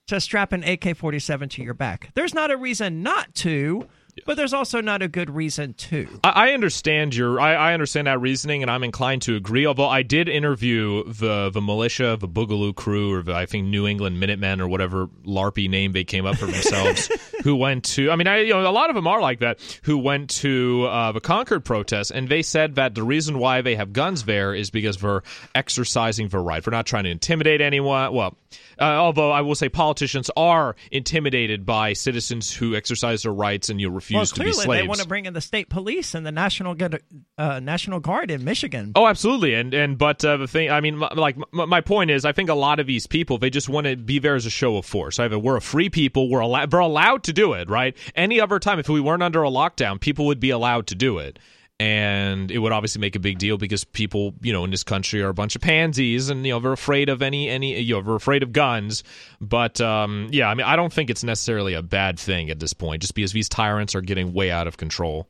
to 0.09 0.21
strap 0.21 0.53
an 0.53 0.65
AK 0.65 0.97
47 0.97 1.51
to 1.51 1.63
your 1.63 1.75
back. 1.75 2.11
There's 2.15 2.35
not 2.35 2.51
a 2.51 2.57
reason 2.57 3.03
not 3.03 3.35
to, 3.37 3.87
but 4.27 4.37
there's 4.37 4.53
also 4.53 4.81
not 4.81 5.01
a 5.01 5.09
good 5.09 5.31
reason 5.31 5.75
to. 5.75 6.07
I, 6.23 6.49
I 6.49 6.53
understand 6.53 7.15
your. 7.15 7.41
I, 7.41 7.55
I 7.55 7.73
understand 7.75 8.07
that 8.07 8.21
reasoning, 8.21 8.63
and 8.63 8.71
I'm 8.71 8.85
inclined 8.85 9.23
to 9.23 9.37
agree. 9.37 9.67
Although 9.67 9.89
I 9.89 10.03
did 10.03 10.29
interview 10.29 11.05
the 11.05 11.51
the 11.51 11.61
militia, 11.63 12.17
the 12.21 12.29
Boogaloo 12.29 12.75
crew, 12.75 13.15
or 13.15 13.23
the, 13.23 13.35
I 13.35 13.47
think 13.47 13.67
New 13.67 13.87
England 13.87 14.21
Minutemen, 14.21 14.61
or 14.61 14.69
whatever 14.69 15.07
larpy 15.25 15.69
name 15.69 15.93
they 15.93 16.05
came 16.05 16.27
up 16.27 16.37
for 16.37 16.47
themselves, 16.47 17.11
who 17.43 17.57
went 17.57 17.85
to. 17.85 18.11
I 18.11 18.17
mean, 18.17 18.27
I 18.27 18.41
you 18.41 18.53
know 18.53 18.69
a 18.69 18.71
lot 18.71 18.91
of 18.91 18.97
them 18.97 19.07
are 19.07 19.21
like 19.21 19.41
that. 19.41 19.61
Who 19.85 19.99
went 19.99 20.31
to 20.31 20.87
uh, 20.91 21.13
the 21.13 21.21
Concord 21.21 21.65
protest, 21.65 22.11
and 22.11 22.29
they 22.29 22.43
said 22.43 22.75
that 22.75 22.95
the 22.95 23.03
reason 23.03 23.39
why 23.39 23.63
they 23.63 23.77
have 23.77 23.93
guns 23.93 24.25
there 24.25 24.55
is 24.55 24.71
because 24.71 24.99
they're 24.99 25.23
exercising 25.55 26.29
their 26.29 26.43
right. 26.43 26.65
We're 26.65 26.73
not 26.73 26.87
trying 26.87 27.05
to 27.05 27.11
intimidate 27.11 27.63
anyone. 27.63 28.13
Well, 28.13 28.37
uh, 28.79 28.85
although 28.85 29.31
I 29.31 29.41
will 29.43 29.55
say 29.55 29.69
politicians 29.69 30.31
are 30.37 30.77
intimidated 30.91 31.65
by 31.65 31.93
citizens 31.93 32.53
who 32.53 32.75
exercise 32.75 33.23
their 33.23 33.33
rights 33.33 33.69
and 33.69 33.81
you 33.81 33.91
refuse 34.03 34.17
well, 34.17 34.27
to 34.27 34.35
be 34.35 34.41
clearly 34.41 34.65
slaves. 34.65 34.83
they 34.83 34.89
want 34.89 35.01
to 35.01 35.07
bring 35.09 35.27
in 35.27 35.33
the 35.35 35.41
state 35.41 35.69
police 35.69 36.15
and 36.15 36.27
the 36.27 36.33
national 36.33 36.75
Guard- 36.75 37.03
uh, 37.39 37.61
national 37.61 38.01
guard 38.01 38.31
in 38.31 38.45
Michigan. 38.45 38.93
Oh, 38.95 39.07
absolutely, 39.07 39.55
and 39.55 39.73
and 39.75 39.97
but 39.99 40.25
uh, 40.25 40.37
the 40.37 40.49
thing, 40.49 40.71
I 40.71 40.81
mean, 40.81 41.01
like 41.01 41.37
my 41.53 41.81
point 41.81 42.11
is, 42.11 42.25
I 42.25 42.33
think 42.33 42.51
a 42.51 42.55
lot 42.55 42.81
of 42.81 42.87
these 42.87 43.07
people 43.07 43.39
they 43.39 43.51
just 43.51 43.69
want 43.69 43.87
to 43.87 43.97
be 43.97 44.19
there 44.19 44.35
as 44.35 44.47
a 44.47 44.51
show 44.51 44.77
of 44.77 44.85
force. 44.85 45.19
Either 45.19 45.39
we're 45.39 45.57
a 45.57 45.61
free 45.61 45.89
people, 45.89 46.29
we're 46.29 46.41
allowed, 46.41 46.73
we're 46.73 46.81
allowed 46.81 47.23
to 47.25 47.33
do 47.33 47.53
it, 47.55 47.69
right? 47.69 47.97
Any 48.15 48.41
other 48.41 48.59
time, 48.59 48.79
if 48.79 48.89
we 48.89 49.01
weren't 49.01 49.23
under 49.23 49.43
a 49.43 49.51
lockdown, 49.51 50.01
people 50.01 50.27
would 50.27 50.41
be 50.41 50.51
allowed 50.51 50.87
to 50.89 50.95
do 50.95 51.19
it, 51.19 51.39
and 51.81 52.51
it 52.51 52.59
would 52.59 52.73
obviously 52.73 53.01
make 53.01 53.17
a 53.17 53.19
big 53.21 53.39
deal 53.39 53.57
because 53.59 53.85
people, 53.85 54.35
you 54.41 54.53
know, 54.53 54.65
in 54.65 54.71
this 54.71 54.85
country 54.85 55.21
are 55.23 55.29
a 55.29 55.35
bunch 55.35 55.57
of 55.57 55.63
pansies, 55.63 56.29
and 56.31 56.47
you 56.47 56.53
know 56.53 56.61
they're 56.61 56.73
afraid 56.73 57.09
of 57.09 57.23
any 57.23 57.49
any 57.49 57.81
you 57.81 57.95
know 57.95 58.03
they're 58.03 58.15
afraid 58.15 58.43
of 58.43 58.53
guns. 58.53 59.03
But 59.41 59.81
um, 59.81 60.29
yeah, 60.31 60.49
I 60.49 60.55
mean, 60.55 60.67
I 60.67 60.77
don't 60.77 60.93
think 60.93 61.11
it's 61.11 61.25
necessarily 61.25 61.75
a 61.75 61.83
bad 61.83 62.19
thing 62.19 62.51
at 62.51 62.61
this 62.61 62.73
point, 62.73 63.03
just 63.03 63.15
because 63.15 63.33
these 63.33 63.49
tyrants 63.49 63.95
are 63.95 64.01
getting 64.01 64.33
way 64.33 64.51
out 64.51 64.67
of 64.67 64.77
control. 64.77 65.29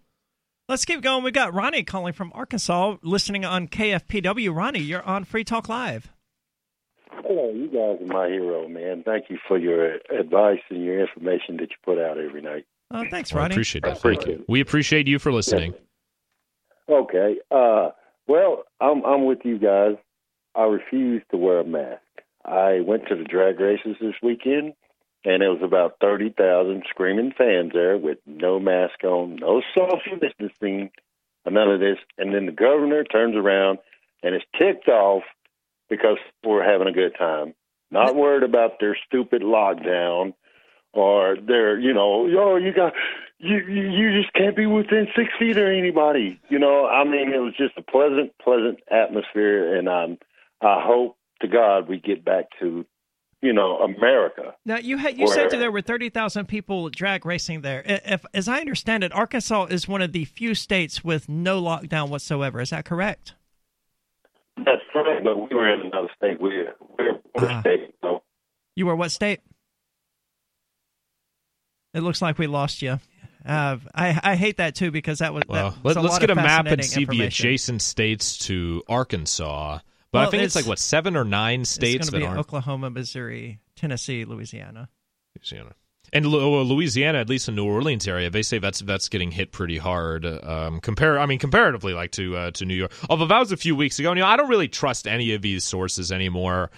Let's 0.69 0.85
keep 0.85 1.01
going. 1.03 1.25
We 1.25 1.33
got 1.33 1.53
Ronnie 1.53 1.83
calling 1.83 2.13
from 2.13 2.31
Arkansas, 2.35 2.97
listening 3.03 3.45
on 3.45 3.67
KFPW. 3.69 4.55
Ronnie, 4.55 4.79
you're 4.81 5.03
on 5.03 5.25
Free 5.25 5.45
Talk 5.45 5.69
Live. 5.69 6.13
Hello, 7.11 7.51
you 7.51 7.67
guys 7.67 8.01
are 8.03 8.07
my 8.13 8.29
hero, 8.29 8.69
man. 8.69 9.03
Thank 9.05 9.25
you 9.29 9.39
for 9.49 9.59
your 9.59 9.97
advice 10.19 10.61
and 10.71 10.83
your 10.85 11.01
information 11.01 11.57
that 11.59 11.69
you 11.71 11.77
put 11.85 11.99
out 11.99 12.17
every 12.17 12.41
night. 12.43 12.65
Uh, 12.91 13.05
thanks, 13.11 13.33
Well, 13.33 13.41
I 13.41 13.45
Ronnie. 13.45 13.55
appreciate 13.55 13.85
that. 13.85 14.01
Thank 14.01 14.27
you. 14.27 14.45
We 14.49 14.61
appreciate 14.61 15.09
you 15.09 15.19
for 15.19 15.33
listening. 15.33 15.75
Okay. 16.93 17.37
Uh, 17.51 17.91
well, 18.27 18.65
I'm 18.81 19.05
I'm 19.05 19.25
with 19.25 19.41
you 19.45 19.59
guys. 19.59 19.97
I 20.55 20.65
refuse 20.65 21.23
to 21.31 21.37
wear 21.37 21.61
a 21.61 21.65
mask. 21.65 22.03
I 22.45 22.81
went 22.81 23.09
to 23.09 23.17
the 23.17 23.25
drag 23.25 23.61
races 23.61 23.97
this 24.01 24.15
weekend, 24.23 24.75
and 25.25 25.41
there 25.41 25.51
was 25.51 25.63
about 25.63 25.97
thirty 26.01 26.31
thousand 26.31 26.83
screaming 26.91 27.33
fans 27.37 27.73
there 27.73 27.97
with 27.97 28.19
no 28.27 28.61
mask 28.61 29.03
on, 29.05 29.37
no 29.37 29.63
social 29.75 30.19
distancing, 30.21 30.91
none 31.49 31.71
of 31.71 31.81
this. 31.81 31.99
And 32.19 32.35
then 32.35 32.47
the 32.47 32.53
governor 32.53 33.05
turns 33.05 33.37
around 33.37 33.79
and 34.23 34.35
is 34.35 34.43
ticked 34.59 34.89
off 34.89 35.23
because 35.89 36.19
we're 36.45 36.65
having 36.65 36.89
a 36.89 36.93
good 36.93 37.15
time, 37.19 37.55
not 37.91 38.15
worried 38.15 38.43
about 38.43 38.81
their 38.81 38.97
stupid 39.07 39.43
lockdown 39.43 40.35
or 40.93 41.37
their, 41.37 41.79
you 41.79 41.93
know, 41.93 42.29
oh, 42.39 42.57
you 42.57 42.73
got, 42.73 42.93
you, 43.43 43.57
you 43.59 44.23
just 44.23 44.33
can't 44.35 44.57
be 44.57 44.67
within 44.67 45.09
six 45.17 45.29
feet 45.39 45.57
of 45.57 45.67
anybody. 45.67 46.41
You 46.49 46.61
know, 46.61 46.87
I 46.87 47.03
mean, 47.05 47.33
it 47.35 47.39
was 47.39 47.55
just 47.57 47.77
a 47.77 47.83
pleasant, 47.83 48.33
pleasant 48.43 48.79
atmosphere, 48.91 49.77
and 49.77 49.89
I'm, 49.89 50.19
I 50.61 50.81
hope 50.81 51.17
to 51.41 51.49
God 51.49 51.89
we 51.89 51.99
get 51.99 52.25
back 52.25 52.45
to, 52.61 52.87
you 53.41 53.53
know, 53.53 53.79
America. 53.79 54.55
Now 54.65 54.79
you 54.79 54.97
had 54.97 55.19
you 55.19 55.27
Where- 55.27 55.35
said 55.35 55.51
that 55.51 55.57
there 55.57 55.73
were 55.73 55.83
thirty 55.83 56.09
thousand 56.09 56.47
people 56.47 56.89
drag 56.89 57.27
racing 57.27 57.63
there. 57.63 57.83
If, 57.85 58.25
as 58.33 58.47
I 58.47 58.61
understand 58.61 59.03
it, 59.03 59.13
Arkansas 59.13 59.67
is 59.67 59.89
one 59.89 60.03
of 60.03 60.13
the 60.13 60.25
few 60.25 60.55
states 60.55 61.03
with 61.03 61.29
no 61.29 61.61
lockdown 61.61 62.11
whatsoever. 62.11 62.61
Is 62.61 62.71
that 62.71 62.85
correct? 62.85 63.35
That's 64.57 64.83
correct, 64.93 65.25
but 65.25 65.37
we 65.51 65.57
were 65.57 65.69
in 65.75 65.87
another 65.87 66.11
state. 66.17 66.41
We're 66.41 66.75
we're 66.97 67.09
in 67.09 67.17
a 67.39 67.47
ah. 67.47 67.61
state, 67.61 67.93
so 68.03 68.23
You 68.77 68.87
were 68.87 68.95
what 68.95 69.11
state? 69.11 69.41
It 71.93 72.03
looks 72.03 72.23
like 72.23 72.39
we 72.39 72.47
lost 72.47 72.81
you. 72.81 73.01
Uh, 73.45 73.79
I 73.95 74.21
I 74.23 74.37
hate 74.37 74.59
that 74.59 74.75
too 74.75 74.91
because 74.91 75.19
that 75.19 75.35
was 75.35 75.45
Well, 75.49 75.71
that 75.71 75.85
was 75.85 75.97
let, 75.97 76.05
us 76.05 76.19
get 76.19 76.31
a 76.31 76.35
map 76.35 76.67
and 76.67 76.85
see 76.85 77.05
the 77.05 77.23
adjacent 77.23 77.83
states 77.83 78.39
to 78.47 78.83
Arkansas. 78.89 79.79
But 80.11 80.19
Well, 80.19 80.29
I 80.29 80.31
think 80.31 80.43
it's, 80.43 80.55
it's- 80.57 80.65
like 80.67 80.69
what 80.69 80.79
seven 80.79 81.17
or 81.17 81.25
nine 81.25 81.65
states 81.65 82.07
it's 82.07 82.07
that 82.07 82.13
going 82.13 82.21
to 82.23 82.27
be 82.27 82.29
aren't 82.29 82.41
Oklahoma, 82.41 82.91
Missouri, 82.91 83.61
Tennessee, 83.77 84.25
Louisiana. 84.25 84.89
Louisiana. 85.37 85.75
And 86.15 86.27
Louisiana, 86.27 87.19
at 87.21 87.31
least 87.31 87.49
in 87.49 87.55
New 87.55 87.65
Orleans 87.65 88.07
area, 88.07 88.29
they 88.29 88.43
say 88.43 88.59
that's 88.59 88.81
that's 88.81 89.09
getting 89.09 89.31
hit 89.31 89.51
pretty 89.51 89.79
hard. 89.79 90.27
Um, 90.27 90.81
compare, 90.81 91.19
I 91.19 91.25
mean, 91.25 91.39
comparatively, 91.39 91.95
like 91.95 92.11
to 92.13 92.37
uh, 92.37 92.51
to 92.51 92.67
New 92.67 92.75
York. 92.75 92.93
Although 93.09 93.27
that 93.27 93.39
was 93.39 93.51
a 93.51 93.57
few 93.57 93.75
weeks 93.75 93.99
ago. 93.99 94.11
You 94.11 94.21
know, 94.21 94.27
I 94.27 94.37
don't 94.37 94.51
really 94.51 94.69
trust 94.69 95.09
any 95.09 95.33
of 95.33 95.41
these 95.41 95.65
sources 95.65 96.13
anymore 96.13 96.71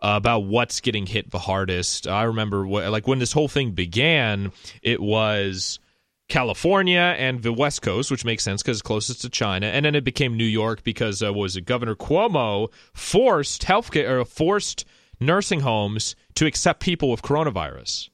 uh, 0.00 0.14
about 0.16 0.44
what's 0.44 0.80
getting 0.80 1.04
hit 1.04 1.32
the 1.32 1.40
hardest. 1.40 2.06
I 2.06 2.24
remember, 2.24 2.64
like 2.68 3.08
when 3.08 3.18
this 3.18 3.32
whole 3.32 3.48
thing 3.48 3.72
began, 3.72 4.52
it 4.82 5.00
was 5.02 5.80
California 6.28 7.14
and 7.18 7.42
the 7.42 7.52
West 7.52 7.82
Coast, 7.82 8.10
which 8.10 8.24
makes 8.24 8.42
sense 8.42 8.62
because 8.62 8.78
it's 8.78 8.82
closest 8.82 9.22
to 9.22 9.30
China, 9.30 9.66
and 9.66 9.84
then 9.84 9.94
it 9.94 10.04
became 10.04 10.36
New 10.36 10.44
York 10.44 10.82
because 10.82 11.22
uh, 11.22 11.32
what 11.32 11.42
was 11.42 11.56
it 11.56 11.64
Governor 11.64 11.94
Cuomo 11.94 12.72
forced 12.92 13.62
healthcare 13.62 14.08
or 14.08 14.24
forced 14.24 14.84
nursing 15.20 15.60
homes 15.60 16.16
to 16.34 16.46
accept 16.46 16.80
people 16.80 17.10
with 17.10 17.22
coronavirus. 17.22 18.10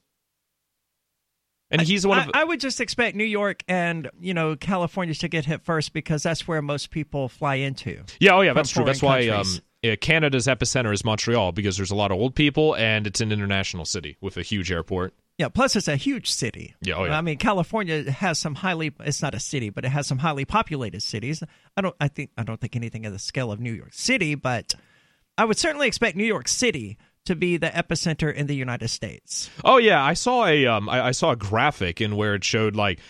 And 1.70 1.80
he's 1.80 2.06
one 2.06 2.18
of 2.18 2.30
I, 2.34 2.43
I 2.43 2.44
would 2.44 2.60
just 2.60 2.82
expect 2.82 3.16
New 3.16 3.24
York 3.24 3.62
and 3.66 4.10
you 4.20 4.34
know 4.34 4.56
California 4.56 5.14
to 5.14 5.28
get 5.28 5.47
hit 5.47 5.62
first 5.62 5.94
because 5.94 6.22
that's 6.22 6.47
where 6.47 6.60
most 6.60 6.90
people 6.90 7.28
fly 7.28 7.56
into. 7.56 8.05
Yeah, 8.20 8.34
oh 8.34 8.43
yeah, 8.43 8.52
that's 8.52 8.68
true. 8.68 8.84
That's 8.84 9.01
why 9.01 9.26
um, 9.28 9.47
yeah, 9.82 9.97
Canada's 9.97 10.48
epicenter 10.48 10.93
is 10.93 11.02
Montreal 11.02 11.52
because 11.52 11.78
there's 11.78 11.90
a 11.90 11.94
lot 11.94 12.12
of 12.12 12.18
old 12.18 12.34
people 12.34 12.76
and 12.76 13.06
it's 13.06 13.22
an 13.22 13.32
international 13.32 13.86
city 13.86 14.18
with 14.20 14.36
a 14.36 14.43
huge 14.43 14.70
airport. 14.70 15.14
Yeah, 15.38 15.48
plus 15.48 15.74
it's 15.76 15.88
a 15.88 15.96
huge 15.96 16.30
city. 16.30 16.74
Yeah, 16.82 16.94
oh 16.96 17.04
yeah. 17.04 17.18
I 17.18 17.20
mean, 17.22 17.38
California 17.38 18.10
has 18.10 18.38
some 18.38 18.54
highly 18.54 18.92
it's 19.00 19.22
not 19.22 19.34
a 19.34 19.40
city, 19.40 19.70
but 19.70 19.84
it 19.84 19.88
has 19.88 20.06
some 20.06 20.18
highly 20.18 20.44
populated 20.44 21.02
cities. 21.02 21.42
I 21.76 21.80
don't 21.80 21.96
I 22.00 22.09
think 22.09 22.30
I 22.36 22.42
don't 22.44 22.60
think 22.60 22.76
anything 22.76 23.06
of 23.06 23.12
the 23.12 23.18
scale 23.18 23.50
of 23.50 23.59
New 23.59 23.72
York 23.72 23.92
City, 23.92 24.34
but 24.34 24.74
I 25.38 25.44
would 25.44 25.59
certainly 25.59 25.86
expect 25.86 26.16
New 26.16 26.24
York 26.24 26.48
City 26.48 26.98
to 27.24 27.36
be 27.36 27.56
the 27.56 27.68
epicenter 27.68 28.32
in 28.32 28.46
the 28.46 28.54
United 28.54 28.88
States. 28.88 29.48
Oh 29.64 29.78
yeah, 29.78 30.02
I 30.02 30.14
saw 30.14 30.46
a 30.46 30.66
um, 30.66 30.88
I, 30.88 31.09
I 31.09 31.10
saw 31.12 31.30
a 31.30 31.36
graphic 31.36 32.00
in 32.00 32.16
where 32.16 32.34
it 32.34 32.44
showed 32.44 32.76
like 32.76 33.00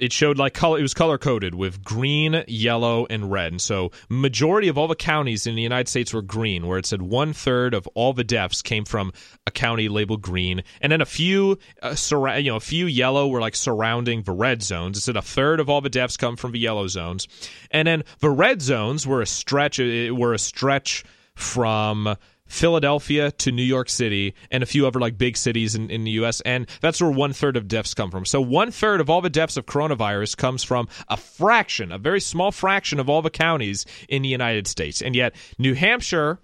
it 0.00 0.12
showed 0.12 0.38
like 0.38 0.54
color 0.54 0.78
it 0.78 0.82
was 0.82 0.94
color 0.94 1.18
coded 1.18 1.54
with 1.54 1.82
green 1.82 2.44
yellow 2.46 3.06
and 3.08 3.30
red. 3.30 3.52
And 3.52 3.60
so 3.60 3.90
majority 4.08 4.68
of 4.68 4.78
all 4.78 4.88
the 4.88 4.96
counties 4.96 5.46
in 5.46 5.54
the 5.54 5.62
united 5.62 5.88
states 5.88 6.12
were 6.12 6.22
green 6.22 6.66
where 6.66 6.78
it 6.78 6.86
said 6.86 7.02
one 7.02 7.32
third 7.32 7.74
of 7.74 7.86
all 7.94 8.12
the 8.12 8.24
deaths 8.24 8.62
came 8.62 8.84
from 8.84 9.12
a 9.46 9.50
county 9.50 9.88
labeled 9.88 10.22
green. 10.22 10.62
And 10.80 10.92
then 10.92 11.00
a 11.00 11.06
few 11.06 11.58
uh, 11.82 11.90
surra- 11.90 12.42
you 12.42 12.50
know 12.50 12.56
a 12.56 12.60
few 12.60 12.86
yellow 12.86 13.28
were 13.28 13.40
like 13.40 13.56
surrounding 13.56 14.22
the 14.22 14.32
red 14.32 14.62
zones. 14.62 14.98
It 14.98 15.02
said 15.02 15.16
a 15.16 15.22
third 15.22 15.60
of 15.60 15.68
all 15.68 15.80
the 15.80 15.90
deaths 15.90 16.16
come 16.16 16.36
from 16.36 16.52
the 16.52 16.58
yellow 16.58 16.86
zones. 16.86 17.28
And 17.70 17.88
then 17.88 18.04
the 18.20 18.30
red 18.30 18.62
zones 18.62 19.06
were 19.06 19.22
a 19.22 19.26
stretch 19.26 19.78
were 19.78 20.34
a 20.34 20.38
stretch 20.38 21.04
from 21.34 22.16
Philadelphia 22.46 23.30
to 23.32 23.52
New 23.52 23.62
York 23.62 23.88
City 23.88 24.34
and 24.50 24.62
a 24.62 24.66
few 24.66 24.86
other 24.86 25.00
like 25.00 25.18
big 25.18 25.36
cities 25.36 25.74
in, 25.74 25.90
in 25.90 26.04
the 26.04 26.12
US 26.12 26.40
and 26.42 26.68
that's 26.80 27.00
where 27.00 27.10
one 27.10 27.32
third 27.32 27.56
of 27.56 27.68
deaths 27.68 27.94
come 27.94 28.10
from. 28.10 28.24
So 28.24 28.40
one 28.40 28.70
third 28.70 29.00
of 29.00 29.10
all 29.10 29.20
the 29.20 29.30
deaths 29.30 29.56
of 29.56 29.66
coronavirus 29.66 30.36
comes 30.36 30.62
from 30.62 30.88
a 31.08 31.16
fraction, 31.16 31.92
a 31.92 31.98
very 31.98 32.20
small 32.20 32.52
fraction 32.52 33.00
of 33.00 33.08
all 33.10 33.22
the 33.22 33.30
counties 33.30 33.84
in 34.08 34.22
the 34.22 34.28
United 34.28 34.66
States. 34.66 35.02
And 35.02 35.14
yet 35.14 35.34
New 35.58 35.74
Hampshire 35.74 36.40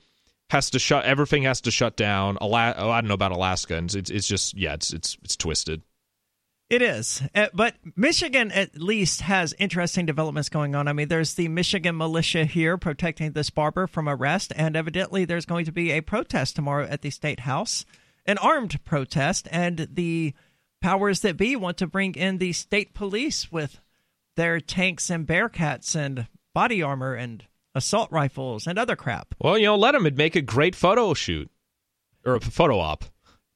has 0.50 0.70
to 0.70 0.78
shut 0.78 1.04
everything 1.04 1.44
has 1.44 1.62
to 1.62 1.70
shut 1.70 1.96
down. 1.96 2.36
Ala- 2.40 2.74
oh, 2.76 2.90
I 2.90 3.00
don't 3.00 3.08
know 3.08 3.14
about 3.14 3.32
Alaska 3.32 3.76
and 3.76 3.92
it's 3.94 4.10
it's 4.10 4.26
just 4.26 4.56
yeah, 4.56 4.74
it's 4.74 4.92
it's 4.92 5.16
it's 5.22 5.36
twisted. 5.36 5.82
It 6.72 6.80
is. 6.80 7.22
Uh, 7.34 7.48
but 7.52 7.74
Michigan 7.96 8.50
at 8.50 8.80
least 8.80 9.20
has 9.20 9.54
interesting 9.58 10.06
developments 10.06 10.48
going 10.48 10.74
on. 10.74 10.88
I 10.88 10.94
mean, 10.94 11.08
there's 11.08 11.34
the 11.34 11.48
Michigan 11.48 11.98
militia 11.98 12.46
here 12.46 12.78
protecting 12.78 13.32
this 13.32 13.50
barber 13.50 13.86
from 13.86 14.08
arrest, 14.08 14.54
and 14.56 14.74
evidently 14.74 15.26
there's 15.26 15.44
going 15.44 15.66
to 15.66 15.70
be 15.70 15.90
a 15.90 16.00
protest 16.00 16.56
tomorrow 16.56 16.86
at 16.88 17.02
the 17.02 17.10
State 17.10 17.40
House, 17.40 17.84
an 18.24 18.38
armed 18.38 18.82
protest, 18.86 19.48
and 19.52 19.86
the 19.92 20.32
powers 20.80 21.20
that 21.20 21.36
be 21.36 21.56
want 21.56 21.76
to 21.76 21.86
bring 21.86 22.14
in 22.14 22.38
the 22.38 22.54
state 22.54 22.94
police 22.94 23.52
with 23.52 23.78
their 24.36 24.58
tanks 24.58 25.10
and 25.10 25.26
bearcats 25.26 25.94
and 25.94 26.26
body 26.54 26.82
armor 26.82 27.12
and 27.12 27.44
assault 27.74 28.10
rifles 28.10 28.66
and 28.66 28.78
other 28.78 28.96
crap. 28.96 29.34
Well, 29.38 29.58
you 29.58 29.66
know, 29.66 29.76
let 29.76 29.92
them. 29.92 30.06
It'd 30.06 30.16
make 30.16 30.36
a 30.36 30.40
great 30.40 30.74
photo 30.74 31.12
shoot 31.12 31.50
or 32.24 32.36
a 32.36 32.40
photo 32.40 32.78
op. 32.78 33.04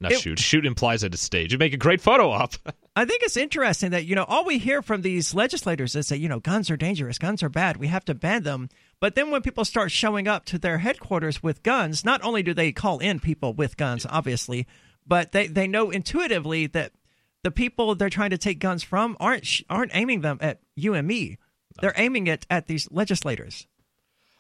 Not 0.00 0.12
It- 0.12 0.20
shoot. 0.20 0.38
Shoot 0.38 0.66
implies 0.66 1.02
at 1.04 1.14
a 1.14 1.16
stage. 1.16 1.46
It'd 1.46 1.58
make 1.58 1.72
a 1.72 1.78
great 1.78 2.00
photo 2.00 2.30
op. 2.30 2.54
I 2.96 3.04
think 3.04 3.22
it's 3.22 3.36
interesting 3.36 3.90
that, 3.90 4.04
you 4.06 4.14
know, 4.14 4.24
all 4.24 4.44
we 4.44 4.58
hear 4.58 4.82
from 4.82 5.02
these 5.02 5.34
legislators 5.34 5.94
is 5.94 6.08
that, 6.08 6.18
you 6.18 6.28
know, 6.28 6.40
guns 6.40 6.70
are 6.70 6.76
dangerous, 6.76 7.18
guns 7.18 7.42
are 7.42 7.48
bad, 7.48 7.76
we 7.76 7.88
have 7.88 8.04
to 8.06 8.14
ban 8.14 8.42
them. 8.42 8.68
But 9.00 9.14
then 9.14 9.30
when 9.30 9.42
people 9.42 9.64
start 9.64 9.90
showing 9.90 10.26
up 10.26 10.44
to 10.46 10.58
their 10.58 10.78
headquarters 10.78 11.42
with 11.42 11.62
guns, 11.62 12.04
not 12.04 12.22
only 12.22 12.42
do 12.42 12.54
they 12.54 12.72
call 12.72 12.98
in 12.98 13.20
people 13.20 13.52
with 13.52 13.76
guns, 13.76 14.06
obviously, 14.08 14.66
but 15.06 15.32
they, 15.32 15.46
they 15.46 15.66
know 15.66 15.90
intuitively 15.90 16.66
that 16.68 16.92
the 17.44 17.50
people 17.50 17.94
they're 17.94 18.10
trying 18.10 18.30
to 18.30 18.38
take 18.38 18.58
guns 18.58 18.82
from 18.82 19.16
aren't 19.20 19.62
aren't 19.70 19.94
aiming 19.94 20.22
them 20.22 20.38
at 20.40 20.60
you 20.74 20.94
and 20.94 21.06
me. 21.06 21.38
They're 21.80 21.94
aiming 21.96 22.26
it 22.26 22.46
at 22.50 22.66
these 22.66 22.88
legislators. 22.90 23.66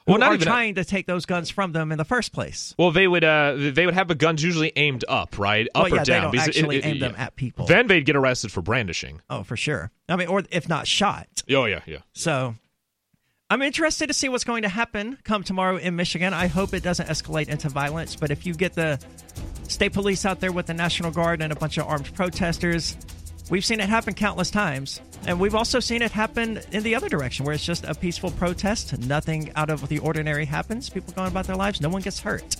Well, 0.06 0.18
not 0.18 0.30
are 0.30 0.34
even- 0.34 0.46
trying 0.46 0.74
to 0.76 0.84
take 0.84 1.06
those 1.06 1.26
guns 1.26 1.50
from 1.50 1.72
them 1.72 1.90
in 1.92 1.98
the 1.98 2.04
first 2.04 2.32
place. 2.32 2.74
Well, 2.78 2.90
they 2.92 3.08
would 3.08 3.24
uh, 3.24 3.54
they 3.56 3.84
would 3.86 3.94
have 3.94 4.08
the 4.08 4.14
guns 4.14 4.42
usually 4.42 4.72
aimed 4.76 5.04
up, 5.08 5.38
right, 5.38 5.66
up 5.74 5.84
Well, 5.84 5.92
or 5.92 5.96
yeah, 5.96 6.04
they 6.04 6.12
down. 6.12 6.22
don't 6.22 6.30
because 6.32 6.48
it- 6.48 6.56
actually 6.56 6.76
it- 6.76 6.84
aim 6.86 6.98
them 7.00 7.14
yeah. 7.16 7.24
at 7.24 7.36
people. 7.36 7.66
Then 7.66 7.86
they'd 7.88 8.04
get 8.06 8.14
arrested 8.16 8.52
for 8.52 8.62
brandishing. 8.62 9.20
Oh, 9.28 9.42
for 9.42 9.56
sure. 9.56 9.90
I 10.08 10.16
mean, 10.16 10.28
or 10.28 10.42
if 10.50 10.68
not 10.68 10.86
shot. 10.86 11.26
Oh 11.50 11.64
yeah, 11.64 11.80
yeah. 11.86 11.98
So 12.12 12.54
I'm 13.50 13.62
interested 13.62 14.08
to 14.08 14.12
see 14.14 14.28
what's 14.28 14.44
going 14.44 14.62
to 14.62 14.68
happen 14.68 15.18
come 15.24 15.42
tomorrow 15.42 15.76
in 15.76 15.96
Michigan. 15.96 16.34
I 16.34 16.46
hope 16.48 16.74
it 16.74 16.82
doesn't 16.82 17.08
escalate 17.08 17.48
into 17.48 17.68
violence, 17.68 18.16
but 18.16 18.30
if 18.30 18.44
you 18.46 18.54
get 18.54 18.74
the 18.74 18.98
state 19.68 19.92
police 19.92 20.24
out 20.24 20.40
there 20.40 20.52
with 20.52 20.66
the 20.66 20.74
National 20.74 21.10
Guard 21.10 21.40
and 21.42 21.52
a 21.52 21.56
bunch 21.56 21.78
of 21.78 21.86
armed 21.86 22.12
protesters, 22.14 22.96
we've 23.50 23.64
seen 23.64 23.80
it 23.80 23.88
happen 23.88 24.14
countless 24.14 24.50
times. 24.50 25.00
And 25.26 25.40
we've 25.40 25.54
also 25.54 25.80
seen 25.80 26.02
it 26.02 26.12
happen 26.12 26.60
in 26.72 26.82
the 26.82 26.94
other 26.94 27.08
direction 27.08 27.44
where 27.44 27.54
it's 27.54 27.64
just 27.64 27.84
a 27.84 27.94
peaceful 27.94 28.30
protest, 28.32 28.98
nothing 28.98 29.50
out 29.56 29.70
of 29.70 29.88
the 29.88 29.98
ordinary 29.98 30.44
happens, 30.44 30.88
people 30.88 31.12
going 31.14 31.28
about 31.28 31.46
their 31.46 31.56
lives, 31.56 31.80
no 31.80 31.88
one 31.88 32.02
gets 32.02 32.20
hurt. 32.20 32.56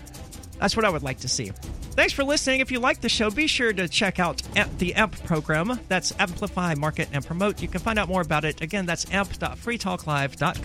That's 0.59 0.75
what 0.75 0.85
I 0.85 0.91
would 0.91 1.03
like 1.03 1.19
to 1.21 1.29
see. 1.29 1.53
Thanks 1.93 2.13
for 2.13 2.25
listening. 2.25 2.61
If 2.61 2.71
you 2.71 2.79
like 2.79 3.01
the 3.01 3.09
show, 3.09 3.31
be 3.31 3.47
sure 3.47 3.73
to 3.73 3.89
check 3.89 4.19
out 4.19 4.43
the 4.79 4.95
AMP 4.95 5.23
program. 5.25 5.79
That's 5.89 6.13
Amplify, 6.19 6.75
Market, 6.75 7.09
and 7.13 7.25
Promote. 7.25 7.63
You 7.63 7.69
can 7.69 7.81
find 7.81 7.99
out 7.99 8.09
more 8.09 8.21
about 8.23 8.45
it. 8.45 8.61
Again, 8.63 8.87
that's 8.87 9.11
amp.freetalklive.com. 9.13 10.63